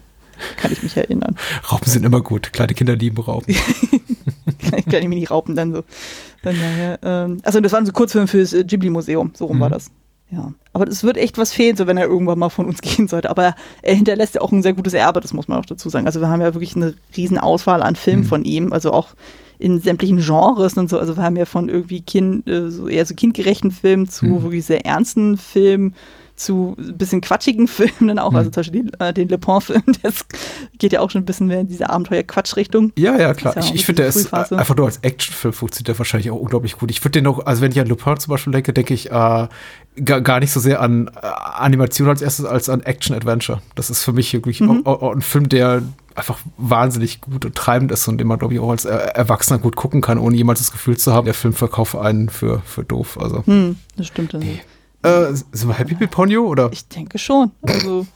Kann 0.57 0.71
ich 0.71 0.84
mich 0.84 0.95
erinnern. 0.95 1.35
Raupen 1.71 1.91
sind 1.91 2.05
immer 2.05 2.21
gut. 2.21 2.53
Kleine 2.53 2.73
Kinder 2.73 2.95
lieben 2.95 3.17
Raupen. 3.17 3.55
Kleine 4.89 5.09
Mini-Raupen 5.09 5.55
dann 5.55 5.73
so. 5.73 5.83
Von 6.43 6.55
daher, 6.59 6.99
ähm, 7.03 7.37
also 7.43 7.59
das 7.59 7.71
waren 7.71 7.85
so 7.85 7.91
Kurzfilme 7.91 8.27
fürs 8.27 8.53
äh, 8.53 8.63
Ghibli-Museum, 8.63 9.31
so 9.35 9.45
rum 9.45 9.57
Mhm. 9.57 9.61
war 9.61 9.69
das. 9.69 9.91
Ja. 10.29 10.51
Aber 10.73 10.87
es 10.87 11.03
wird 11.03 11.15
echt 11.17 11.37
was 11.37 11.53
fehlen, 11.53 11.77
so 11.77 11.87
wenn 11.87 11.95
er 11.97 12.05
irgendwann 12.07 12.37
mal 12.39 12.49
von 12.49 12.65
uns 12.65 12.81
gehen 12.81 13.07
sollte. 13.07 13.29
Aber 13.29 13.55
er 13.81 13.95
hinterlässt 13.95 14.35
ja 14.35 14.41
auch 14.41 14.51
ein 14.51 14.61
sehr 14.63 14.73
gutes 14.73 14.93
Erbe, 14.93 15.21
das 15.21 15.33
muss 15.33 15.47
man 15.47 15.57
auch 15.59 15.65
dazu 15.65 15.87
sagen. 15.89 16.05
Also 16.05 16.19
wir 16.19 16.27
haben 16.29 16.41
ja 16.41 16.53
wirklich 16.53 16.75
eine 16.75 16.95
riesen 17.15 17.37
Auswahl 17.37 17.81
an 17.81 17.95
Filmen 17.95 18.23
Mhm. 18.23 18.27
von 18.27 18.43
ihm, 18.45 18.73
also 18.73 18.91
auch 18.91 19.09
in 19.59 19.79
sämtlichen 19.81 20.19
Genres 20.19 20.73
und 20.75 20.89
so. 20.89 20.99
Also 20.99 21.15
wir 21.17 21.23
haben 21.23 21.35
ja 21.35 21.45
von 21.45 21.69
irgendwie 21.69 22.01
Kind, 22.01 22.47
äh, 22.47 22.69
so 22.69 22.88
eher 22.88 23.05
so 23.05 23.15
kindgerechten 23.15 23.71
Filmen 23.71 24.07
zu 24.07 24.25
Mhm. 24.25 24.43
wirklich 24.43 24.65
sehr 24.65 24.85
ernsten 24.85 25.38
Filmen 25.38 25.95
zu 26.35 26.75
ein 26.77 26.95
bisschen 26.99 27.19
quatschigen 27.21 27.67
Filmen 27.67 28.07
dann 28.09 28.19
auch, 28.19 28.29
Mhm. 28.31 28.38
also 28.38 28.51
zum 28.51 28.59
Beispiel 28.61 28.84
den, 28.84 28.99
äh, 28.99 29.11
den 29.11 29.27
Le 29.27 29.39
Pen-Film, 29.39 29.81
das 30.03 30.23
geht 30.77 30.93
ja 30.93 30.99
auch 30.99 31.09
schon 31.09 31.23
ein 31.23 31.25
bisschen 31.25 31.47
mehr 31.47 31.61
in 31.61 31.67
diese 31.67 31.89
Abenteuer-Quatsch-Richtung. 31.89 32.91
Ja, 32.95 33.17
ja, 33.17 33.34
klar. 33.34 33.55
Ja 33.55 33.61
ich 33.63 33.71
auch 33.71 33.73
ich 33.73 33.85
finde, 33.88 34.03
der 34.03 34.09
ist 34.09 34.21
Frühphase. 34.27 34.55
einfach 34.59 34.75
nur 34.75 34.85
als 34.85 34.97
Actionfilm 34.97 35.53
funktioniert 35.53 35.88
der 35.88 35.97
wahrscheinlich 35.97 36.29
auch 36.29 36.39
unglaublich 36.39 36.77
gut. 36.77 36.91
Ich 36.91 37.03
würde 37.03 37.13
den 37.13 37.23
noch, 37.23 37.43
also 37.47 37.63
wenn 37.63 37.71
ich 37.71 37.79
an 37.79 37.88
Lupin 37.88 38.17
zum 38.19 38.29
Beispiel 38.29 38.53
denke, 38.53 38.71
denke 38.73 38.93
ich 38.93 39.07
äh, 39.09 39.11
gar, 39.11 40.21
gar 40.21 40.39
nicht 40.39 40.51
so 40.51 40.59
sehr 40.59 40.79
an 40.81 41.07
äh, 41.07 41.25
Animation 41.57 42.07
als 42.07 42.21
erstes 42.21 42.45
als 42.45 42.69
an 42.69 42.81
Action-Adventure. 42.84 43.61
Das 43.73 43.89
ist 43.89 44.03
für 44.03 44.13
mich 44.13 44.31
wirklich 44.34 44.61
Mhm. 44.61 44.85
auch, 44.85 45.01
auch 45.01 45.15
ein 45.15 45.21
Film, 45.21 45.49
der 45.49 45.81
einfach 46.18 46.39
wahnsinnig 46.57 47.22
gut 47.22 47.45
und 47.45 47.56
treibend 47.56 47.91
ist 47.91 48.07
und 48.07 48.18
den 48.18 48.27
man, 48.27 48.39
glaube 48.39 48.53
ich, 48.53 48.60
auch 48.60 48.72
als 48.72 48.85
Erwachsener 48.85 49.60
gut 49.60 49.76
gucken 49.76 50.02
kann, 50.02 50.18
ohne 50.18 50.35
jemals 50.35 50.60
das 50.60 50.72
Gefühl 50.72 50.98
zu 50.98 51.14
haben, 51.14 51.26
der 51.26 51.34
Film 51.34 51.53
verkauft 51.53 51.95
einen 51.95 52.30
für, 52.30 52.61
für 52.65 52.84
doof. 52.84 53.18
Also, 53.22 53.45
Hm, 53.45 53.77
das 53.95 54.07
stimmt. 54.07 54.34
Also. 54.34 54.48
äh, 55.03 55.34
sind 55.34 55.68
wir 55.68 55.73
happy 55.77 55.95
mit 55.99 56.11
Ponyo 56.11 56.45
oder? 56.48 56.69
Ich 56.73 56.88
denke 56.88 57.18
schon. 57.19 57.52
Also, 57.61 58.07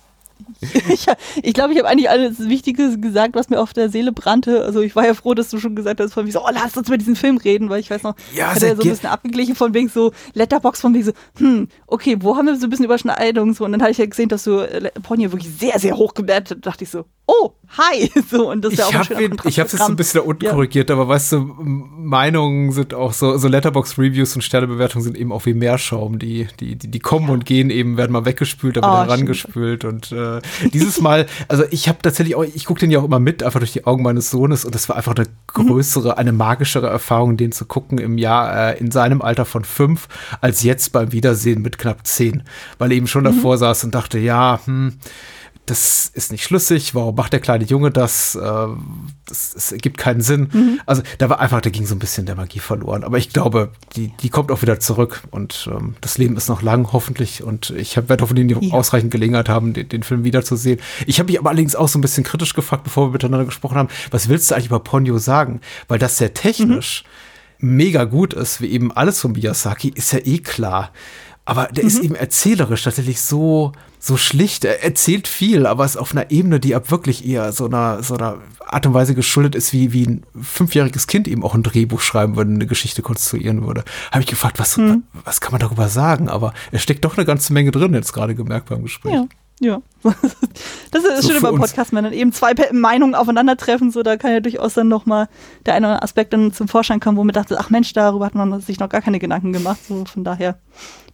ich 0.89 1.05
ich 1.43 1.53
glaube, 1.53 1.73
ich 1.73 1.79
habe 1.79 1.87
eigentlich 1.89 2.09
alles 2.09 2.39
Wichtige 2.49 2.97
gesagt, 2.97 3.35
was 3.35 3.49
mir 3.49 3.59
auf 3.59 3.73
der 3.73 3.89
Seele 3.89 4.11
brannte. 4.11 4.63
Also 4.63 4.81
ich 4.81 4.95
war 4.95 5.05
ja 5.05 5.13
froh, 5.13 5.33
dass 5.33 5.49
du 5.49 5.59
schon 5.59 5.75
gesagt 5.75 5.99
hast, 5.99 6.13
von 6.13 6.25
wie 6.25 6.31
so, 6.31 6.41
oh, 6.43 6.49
lass 6.53 6.75
uns 6.77 6.87
über 6.87 6.97
diesen 6.97 7.15
Film 7.15 7.37
reden, 7.37 7.69
weil 7.69 7.79
ich 7.79 7.89
weiß 7.89 8.03
noch, 8.03 8.15
Ja, 8.35 8.53
sehr 8.55 8.69
ja 8.69 8.75
so 8.75 8.81
ein 8.83 8.89
bisschen 8.89 9.09
abgeglichen 9.09 9.55
von 9.55 9.73
wegen 9.73 9.89
so 9.89 10.11
Letterbox 10.33 10.81
von 10.81 10.93
wegen 10.93 11.05
so, 11.05 11.11
hm, 11.37 11.67
okay, 11.87 12.17
wo 12.19 12.35
haben 12.37 12.45
wir 12.47 12.55
so 12.57 12.65
ein 12.67 12.69
bisschen 12.69 12.85
Überschneidungen 12.85 13.53
so 13.53 13.65
und 13.65 13.71
dann 13.71 13.81
habe 13.81 13.91
ich 13.91 13.97
ja 13.97 14.05
gesehen, 14.05 14.29
dass 14.29 14.43
du 14.43 14.59
äh, 14.59 14.91
Ponyo 15.03 15.31
wirklich 15.31 15.51
sehr, 15.53 15.77
sehr 15.79 15.95
hoch 15.97 16.13
gewertet 16.13 16.59
hast. 16.59 16.65
dachte 16.65 16.83
ich 16.83 16.89
so, 16.89 17.05
oh, 17.27 17.51
hi, 17.77 18.09
so 18.31 18.49
und 18.51 18.63
das 18.63 18.73
ist 18.73 18.79
ja 18.79 18.85
auch 18.85 18.93
habe 18.93 19.05
schöner 19.05 19.21
ihn- 19.21 19.37
ich 19.45 19.59
hab's 19.59 19.71
jetzt 19.73 19.81
so 19.83 19.91
ein 19.91 19.95
bisschen 19.95 20.21
da 20.21 20.27
unten 20.27 20.45
Ja. 20.45 20.51
korrigiert, 20.51 20.89
aber 20.91 21.07
weißt 21.07 21.33
du, 21.33 21.39
Meinungen 22.01 22.71
sind 22.71 22.93
auch 22.93 23.13
so, 23.13 23.37
so 23.37 23.47
Letterbox-Reviews 23.47 24.35
und 24.35 24.41
Sternebewertungen 24.41 25.03
sind 25.03 25.17
eben 25.17 25.31
auch 25.31 25.45
wie 25.45 25.53
Meerschaum. 25.53 26.19
Die, 26.19 26.47
die, 26.59 26.75
die, 26.75 26.89
die 26.89 26.99
kommen 26.99 27.29
und 27.29 27.45
gehen 27.45 27.69
eben, 27.69 27.97
werden 27.97 28.11
mal 28.11 28.25
weggespült, 28.25 28.77
dann 28.77 28.83
Oh, 28.85 28.87
wieder 28.87 29.09
rangespült. 29.09 29.85
Und 29.85 30.11
äh, 30.11 30.30
dieses 30.73 31.01
Mal, 31.01 31.25
also 31.47 31.63
ich 31.71 31.87
habe 31.87 31.99
tatsächlich 32.01 32.35
auch, 32.35 32.43
ich 32.43 32.65
gucke 32.65 32.79
den 32.79 32.91
ja 32.91 32.99
auch 32.99 33.03
immer 33.03 33.19
mit, 33.19 33.43
einfach 33.43 33.59
durch 33.59 33.73
die 33.73 33.85
Augen 33.85 34.03
meines 34.03 34.29
Sohnes 34.29 34.65
und 34.65 34.75
das 34.75 34.87
war 34.89 34.95
einfach 34.95 35.15
eine 35.15 35.27
größere, 35.47 36.17
eine 36.17 36.31
magischere 36.31 36.87
Erfahrung, 36.87 37.37
den 37.37 37.51
zu 37.51 37.65
gucken 37.65 37.97
im 37.97 38.17
Jahr, 38.17 38.71
äh, 38.71 38.79
in 38.79 38.91
seinem 38.91 39.21
Alter 39.21 39.45
von 39.45 39.63
fünf, 39.63 40.07
als 40.39 40.63
jetzt 40.63 40.91
beim 40.93 41.11
Wiedersehen 41.11 41.61
mit 41.61 41.77
knapp 41.77 42.05
zehn. 42.05 42.43
Weil 42.77 42.91
er 42.91 42.97
eben 42.97 43.07
schon 43.07 43.23
davor 43.23 43.57
saß 43.57 43.83
und 43.83 43.95
dachte, 43.95 44.19
ja, 44.19 44.59
hm, 44.65 44.93
das 45.67 46.11
ist 46.13 46.31
nicht 46.31 46.43
schlüssig, 46.43 46.95
warum 46.95 47.15
macht 47.15 47.33
der 47.33 47.39
kleine 47.39 47.63
Junge 47.63 47.91
das? 47.91 48.35
Äh, 48.35 48.39
das, 49.27 49.51
das 49.53 49.71
ergibt 49.71 49.97
keinen 49.97 50.21
Sinn. 50.21 50.81
Also 50.85 51.01
da 51.19 51.29
war 51.29 51.39
einfach, 51.39 51.61
da 51.61 51.69
ging 51.69 51.85
so 51.85 51.95
ein 51.95 51.99
bisschen 51.99 52.25
der 52.25 52.35
Magie 52.35 52.59
verloren. 52.59 53.03
Aber 53.03 53.17
ich 53.17 53.29
glaube, 53.29 53.71
die, 53.95 54.11
die 54.21 54.29
kommt 54.29 54.51
auch 54.51 54.61
wieder 54.61 54.79
zurück 54.79 55.21
und 55.31 55.69
ähm, 55.71 55.95
das 56.01 56.17
Leben 56.17 56.35
ist 56.35 56.49
noch 56.49 56.61
lang, 56.61 56.91
hoffentlich. 56.91 57.43
Und 57.43 57.69
ich 57.69 57.95
werde 57.95 58.21
hoffentlich 58.21 58.57
Ja. 58.61 58.73
ausreichend 58.73 59.11
Gelegenheit 59.11 59.47
haben, 59.49 59.73
den, 59.73 59.87
den 59.87 60.03
Film 60.03 60.23
wiederzusehen. 60.23 60.79
Ich 61.05 61.19
habe 61.19 61.31
mich 61.31 61.39
aber 61.39 61.49
allerdings 61.49 61.75
auch 61.75 61.87
so 61.87 61.99
ein 61.99 62.01
bisschen 62.01 62.23
kritisch 62.23 62.53
gefragt, 62.53 62.83
bevor 62.83 63.07
wir 63.07 63.11
miteinander 63.13 63.45
gesprochen 63.45 63.77
haben, 63.77 63.89
was 64.09 64.27
willst 64.27 64.49
du 64.51 64.55
eigentlich 64.55 64.67
über 64.67 64.79
Ponyo 64.79 65.19
sagen? 65.19 65.61
Weil 65.87 65.99
das 65.99 66.17
sehr 66.17 66.33
technisch 66.33 67.03
mega 67.59 68.05
gut 68.05 68.33
ist, 68.33 68.59
wie 68.59 68.67
eben 68.71 68.91
alles 68.91 69.19
von 69.21 69.33
Miyazaki, 69.33 69.89
ist 69.89 70.11
ja 70.13 70.19
eh 70.23 70.39
klar. 70.39 70.91
Aber 71.43 71.67
der 71.67 71.83
ist 71.83 71.99
eben 71.99 72.15
erzählerisch 72.15 72.83
tatsächlich 72.83 73.21
so, 73.21 73.71
so 73.99 74.15
schlicht. 74.15 74.63
Er 74.63 74.83
erzählt 74.83 75.27
viel, 75.27 75.65
aber 75.65 75.85
es 75.85 75.91
ist 75.91 75.97
auf 75.97 76.11
einer 76.11 76.29
Ebene, 76.29 76.59
die 76.59 76.75
ab 76.75 76.91
wirklich 76.91 77.25
eher 77.25 77.51
so 77.51 77.65
einer, 77.65 78.03
so 78.03 78.15
einer 78.15 78.37
Art 78.59 78.85
und 78.85 78.93
Weise 78.93 79.15
geschuldet 79.15 79.55
ist, 79.55 79.73
wie, 79.73 79.91
wie 79.91 80.05
ein 80.05 80.23
fünfjähriges 80.39 81.07
Kind 81.07 81.27
eben 81.27 81.43
auch 81.43 81.55
ein 81.55 81.63
Drehbuch 81.63 82.01
schreiben 82.01 82.35
würde, 82.35 82.51
eine 82.51 82.67
Geschichte 82.67 83.01
konstruieren 83.01 83.65
würde. 83.65 83.83
Habe 84.11 84.21
ich 84.21 84.27
gefragt, 84.27 84.59
was, 84.59 84.79
was 85.25 85.41
kann 85.41 85.51
man 85.51 85.59
darüber 85.59 85.89
sagen? 85.89 86.29
Aber 86.29 86.53
es 86.71 86.83
steckt 86.83 87.03
doch 87.05 87.17
eine 87.17 87.25
ganze 87.25 87.53
Menge 87.53 87.71
drin, 87.71 87.93
jetzt 87.93 88.13
gerade 88.13 88.35
gemerkt 88.35 88.69
beim 88.69 88.83
Gespräch. 88.83 89.13
Ja. 89.13 89.25
Ja. 89.61 89.81
Das 90.91 91.05
ist 91.05 91.21
So 91.21 91.31
schön 91.31 91.41
beim. 91.41 91.55
Podcast, 91.55 91.93
wenn 91.93 92.03
dann 92.03 92.11
eben 92.11 92.33
zwei 92.33 92.53
Meinungen 92.73 93.15
aufeinandertreffen, 93.15 93.91
so 93.91 94.03
da 94.03 94.17
kann 94.17 94.33
ja 94.33 94.41
durchaus 94.41 94.73
dann 94.73 94.89
nochmal 94.89 95.29
der 95.65 95.75
eine 95.75 95.85
oder 95.85 95.93
andere 95.93 96.03
Aspekt 96.03 96.33
dann 96.33 96.51
zum 96.51 96.67
Vorschein 96.67 96.99
kommen, 96.99 97.17
wo 97.17 97.23
man 97.23 97.33
dachte, 97.33 97.57
ach 97.57 97.69
Mensch, 97.69 97.93
darüber 97.93 98.25
hat 98.25 98.35
man 98.35 98.59
sich 98.59 98.77
noch 98.79 98.89
gar 98.89 98.99
keine 98.99 99.19
Gedanken 99.19 99.53
gemacht. 99.53 99.79
So 99.87 100.03
von 100.03 100.25
daher 100.25 100.57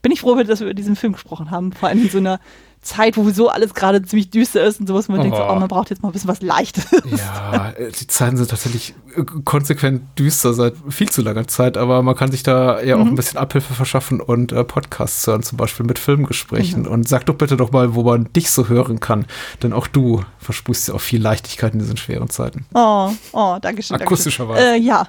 bin 0.02 0.12
ich 0.12 0.22
froh, 0.22 0.34
dass 0.42 0.62
wir 0.62 0.68
über 0.68 0.74
diesen 0.74 0.96
Film 0.96 1.14
gesprochen 1.14 1.52
haben. 1.52 1.74
Vor 1.74 1.90
allem 1.90 2.02
in 2.02 2.10
so 2.10 2.18
einer 2.18 2.40
Zeit, 2.82 3.18
wo 3.18 3.24
sowieso 3.24 3.50
alles 3.50 3.74
gerade 3.74 4.02
ziemlich 4.02 4.30
düster 4.30 4.64
ist 4.64 4.80
und 4.80 4.88
sowas, 4.88 5.10
wo 5.10 5.14
man 5.14 5.22
denkt, 5.22 5.36
so, 5.36 5.44
Oh. 5.44 5.50
oh, 5.52 5.56
man 5.60 5.68
braucht 5.68 5.90
jetzt 5.90 6.02
mal 6.04 6.10
ein 6.10 6.14
bisschen 6.14 6.30
was 6.30 6.42
Leichtes. 6.42 6.86
Ja, 7.18 7.74
die 8.00 8.08
Zeiten 8.08 8.38
sind 8.38 8.50
tatsächlich 8.50 8.94
äh, 9.16 9.24
konsequent 9.44 10.02
düster 10.18 10.54
seit 10.54 10.76
viel 10.90 11.10
zu 11.10 11.22
langer 11.22 11.48
Zeit, 11.48 11.76
aber 11.78 12.02
man 12.02 12.16
kann 12.16 12.32
sich 12.32 12.44
da 12.44 12.82
ja 12.82 12.96
auch 12.96 13.04
Mhm. 13.04 13.10
ein 13.10 13.16
bisschen 13.16 13.38
Abhilfe 13.40 13.74
verschaffen 13.74 14.22
und 14.22 14.52
äh, 14.54 14.64
Podcasts 14.64 15.26
hören, 15.28 15.44
zum 15.44 15.58
Beispiel 15.58 15.86
mit 15.86 16.00
Filmgesprächen. 16.00 16.88
Und 16.88 17.08
sag 17.10 17.26
doch 17.26 17.36
bitte 17.36 17.58
doch 17.58 17.72
mal, 17.72 17.96
wo 17.96 18.04
man 18.04 18.32
dich 18.34 18.52
so 18.52 18.68
hören 18.68 19.00
kann, 19.00 19.26
denn 19.64 19.74
auch 19.74 19.88
du 19.88 20.24
versprühst 20.40 20.88
ja 20.88 20.94
auch 20.94 21.02
viel 21.02 21.22
Leichtigkeit 21.22 21.74
in 21.74 21.80
diesen 21.80 21.98
schweren 21.98 22.30
Zeiten. 22.30 22.66
Oh, 22.74 23.12
oh, 23.34 23.58
danke 23.62 23.84
schön. 23.84 24.00
Akustischerweise. 24.02 24.76
Äh, 24.76 24.78
ja. 24.78 25.08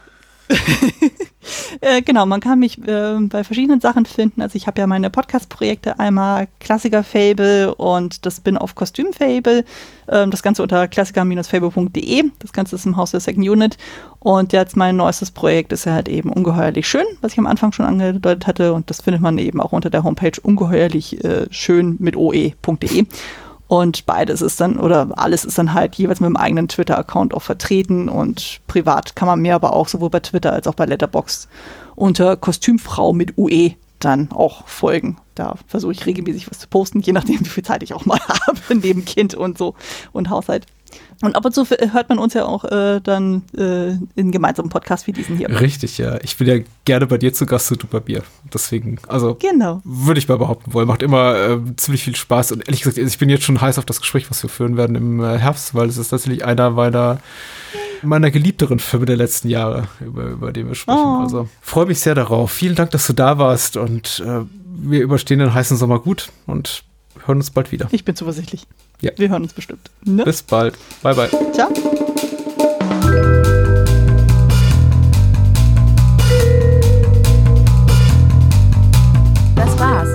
äh, 1.81 2.03
genau, 2.03 2.27
man 2.27 2.41
kann 2.41 2.59
mich 2.59 2.79
äh, 2.87 3.17
bei 3.21 3.45
verschiedenen 3.45 3.81
Sachen 3.81 4.07
finden. 4.07 4.43
Also 4.43 4.57
ich 4.57 4.67
habe 4.67 4.81
ja 4.81 4.87
meine 4.87 5.11
Podcast-Projekte, 5.11 5.99
einmal 5.99 6.49
Klassiker-Fable 6.61 7.75
und 7.75 8.25
das 8.25 8.37
Spin-off 8.37 8.75
Kostüm-Fable. 8.75 9.65
Ähm, 10.09 10.31
das 10.31 10.43
Ganze 10.43 10.63
unter 10.63 10.89
klassiker-fable.de. 10.89 12.25
Das 12.39 12.53
Ganze 12.53 12.77
ist 12.77 12.87
im 12.87 12.97
Haus 12.97 13.11
der 13.11 13.21
Second 13.21 13.49
Unit. 13.49 13.77
Und 14.21 14.53
jetzt 14.53 14.77
mein 14.77 14.97
neuestes 14.97 15.31
Projekt 15.31 15.73
ist 15.73 15.85
ja 15.85 15.93
halt 15.93 16.09
eben 16.09 16.31
ungeheuerlich 16.31 16.89
schön, 16.89 17.07
was 17.21 17.33
ich 17.33 17.39
am 17.39 17.47
Anfang 17.47 17.73
schon 17.73 17.87
angedeutet 17.87 18.47
hatte. 18.47 18.73
Und 18.73 18.91
das 18.91 19.03
findet 19.03 19.23
man 19.23 19.39
eben 19.39 19.61
auch 19.61 19.73
unter 19.73 19.91
der 19.91 20.05
Homepage 20.05 20.41
ungeheuerlich 20.43 21.23
äh, 21.25 21.47
schön 21.51 21.97
mit 21.99 22.17
oe.de. 22.17 23.07
Und 23.69 24.07
beides 24.07 24.41
ist 24.41 24.61
dann, 24.63 24.79
oder 24.79 25.09
alles 25.17 25.45
ist 25.45 25.59
dann 25.59 25.75
halt 25.75 25.95
jeweils 25.97 26.21
mit 26.21 26.27
einem 26.27 26.37
eigenen 26.37 26.69
Twitter-Account 26.69 27.35
auch 27.35 27.43
vertreten 27.43 28.09
und 28.09 28.61
privat 28.67 29.15
kann 29.15 29.29
man 29.29 29.41
mir 29.41 29.55
aber 29.55 29.75
auch 29.75 29.89
sowohl 29.89 30.09
bei 30.09 30.21
Twitter 30.21 30.55
als 30.55 30.67
auch 30.67 30.75
bei 30.75 30.87
Letterboxd 30.87 31.49
unter 31.95 32.37
Kostümfrau 32.39 33.13
mit 33.13 33.37
UE 33.37 33.73
dann 33.99 34.31
auch 34.33 34.67
folgen. 34.67 35.19
Da 35.35 35.57
versuche 35.67 35.93
ich 35.93 36.07
regelmäßig 36.07 36.51
was 36.51 36.61
zu 36.61 36.69
posten, 36.69 37.01
je 37.01 37.13
nachdem, 37.13 37.41
wie 37.41 37.49
viel 37.49 37.65
Zeit 37.65 37.83
ich 37.83 37.93
auch 37.93 38.07
mal 38.07 38.21
habe, 38.47 38.75
neben 38.75 39.05
Kind 39.05 39.35
und 39.35 39.59
so 39.59 39.75
und 40.13 40.31
Haushalt. 40.31 40.67
Und 41.21 41.35
ab 41.35 41.45
und 41.45 41.53
zu 41.53 41.65
hört 41.65 42.09
man 42.09 42.19
uns 42.19 42.35
ja 42.35 42.45
auch 42.45 42.65
äh, 42.65 43.01
dann 43.01 43.43
äh, 43.57 43.91
in 44.15 44.31
gemeinsamen 44.31 44.69
Podcasts 44.69 45.07
wie 45.09 45.13
diesen 45.13 45.37
hier. 45.37 45.49
Richtig, 45.61 45.99
ja. 45.99 46.19
Ich 46.23 46.37
bin 46.37 46.47
ja 46.47 46.59
gerne 46.85 47.07
bei 47.09 47.19
dir 47.19 47.33
zu 47.33 47.45
Gast 47.45 47.73
und 47.73 47.83
du 47.83 47.87
bei 47.89 48.01
mir. 48.07 48.23
Deswegen, 48.55 48.99
also 49.09 49.35
Genau. 49.35 49.81
würde 49.85 50.19
ich 50.21 50.29
mal 50.29 50.39
behaupten 50.39 50.73
wollen. 50.75 50.87
Macht 50.87 51.03
immer 51.03 51.37
äh, 51.37 51.59
ziemlich 51.77 52.05
viel 52.05 52.15
Spaß. 52.15 52.53
Und 52.53 52.67
ehrlich 52.69 52.83
gesagt, 52.83 52.99
ich 52.99 53.19
bin 53.19 53.29
jetzt 53.29 53.45
schon 53.45 53.61
heiß 53.61 53.79
auf 53.79 53.85
das 53.85 54.01
Gespräch, 54.01 54.31
was 54.31 54.43
wir 54.45 54.51
führen 54.51 54.77
werden 54.77 54.95
im 54.95 55.21
äh, 55.21 55.39
Herbst, 55.39 55.75
weil 55.75 55.89
es 55.89 55.97
ist 55.97 56.11
tatsächlich 56.11 56.45
einer 56.45 56.71
meiner, 56.71 57.19
meiner 58.03 58.31
geliebteren 58.31 58.79
Filme 58.79 59.07
der 59.07 59.17
letzten 59.17 59.49
Jahre, 59.49 59.89
über, 60.01 60.25
über 60.27 60.53
den 60.53 60.69
wir 60.69 60.77
sprechen. 60.77 61.01
Oh. 61.05 61.21
Also 61.23 61.49
freue 61.61 61.87
mich 61.87 61.99
sehr 61.99 62.15
darauf. 62.15 62.53
Vielen 62.53 62.77
Dank, 62.77 62.93
dass 62.93 63.07
du 63.09 63.13
da 63.13 63.39
warst 63.39 63.77
und 63.77 64.23
äh, 64.25 64.43
wir 64.81 65.01
überstehen 65.01 65.41
den 65.41 65.53
heißen 65.53 65.77
Sommer 65.77 65.99
gut 65.99 66.31
und 66.47 66.85
hören 67.27 67.39
uns 67.39 67.51
bald 67.51 67.73
wieder. 67.73 67.89
Ich 67.91 68.05
bin 68.05 68.15
zuversichtlich. 68.15 68.67
Ja. 69.01 69.13
Wir 69.17 69.29
hören 69.29 69.43
uns 69.43 69.53
bestimmt. 69.53 69.91
Ne? 70.05 70.25
Bis 70.25 70.43
bald. 70.43 70.77
Bye, 71.03 71.15
bye. 71.15 71.29
Ciao. 71.53 71.69
Das 79.55 79.79
war's. 79.79 80.09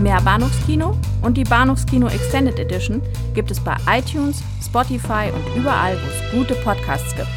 Mehr 0.00 0.20
Bahnhofskino 0.20 0.94
und 1.22 1.38
die 1.38 1.44
Bahnhofskino 1.44 2.08
Extended 2.08 2.58
Edition 2.58 3.00
gibt 3.34 3.50
es 3.50 3.60
bei 3.60 3.76
iTunes, 3.88 4.42
Spotify 4.62 5.30
und 5.32 5.60
überall, 5.60 5.96
wo 5.96 6.06
es 6.08 6.32
gute 6.32 6.54
Podcasts 6.62 7.14
gibt. 7.16 7.28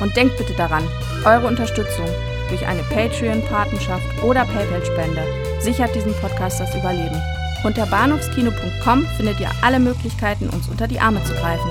Und 0.00 0.14
denkt 0.14 0.36
bitte 0.36 0.52
daran, 0.54 0.84
eure 1.24 1.46
Unterstützung 1.46 2.06
durch 2.50 2.66
eine 2.66 2.82
Patreon-Patenschaft 2.82 4.22
oder 4.22 4.44
PayPal-Spende 4.44 5.22
sichert 5.60 5.94
diesem 5.94 6.12
Podcast 6.14 6.60
das 6.60 6.74
Überleben. 6.74 7.20
Unter 7.64 7.86
bahnhofskino.com 7.86 9.06
findet 9.16 9.40
ihr 9.40 9.50
alle 9.62 9.80
Möglichkeiten, 9.80 10.48
uns 10.48 10.68
unter 10.68 10.86
die 10.86 11.00
Arme 11.00 11.22
zu 11.24 11.34
greifen. 11.34 11.70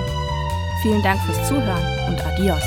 Vielen 0.82 1.02
Dank 1.02 1.20
fürs 1.22 1.48
Zuhören 1.48 1.84
und 2.08 2.22
adios. 2.26 2.64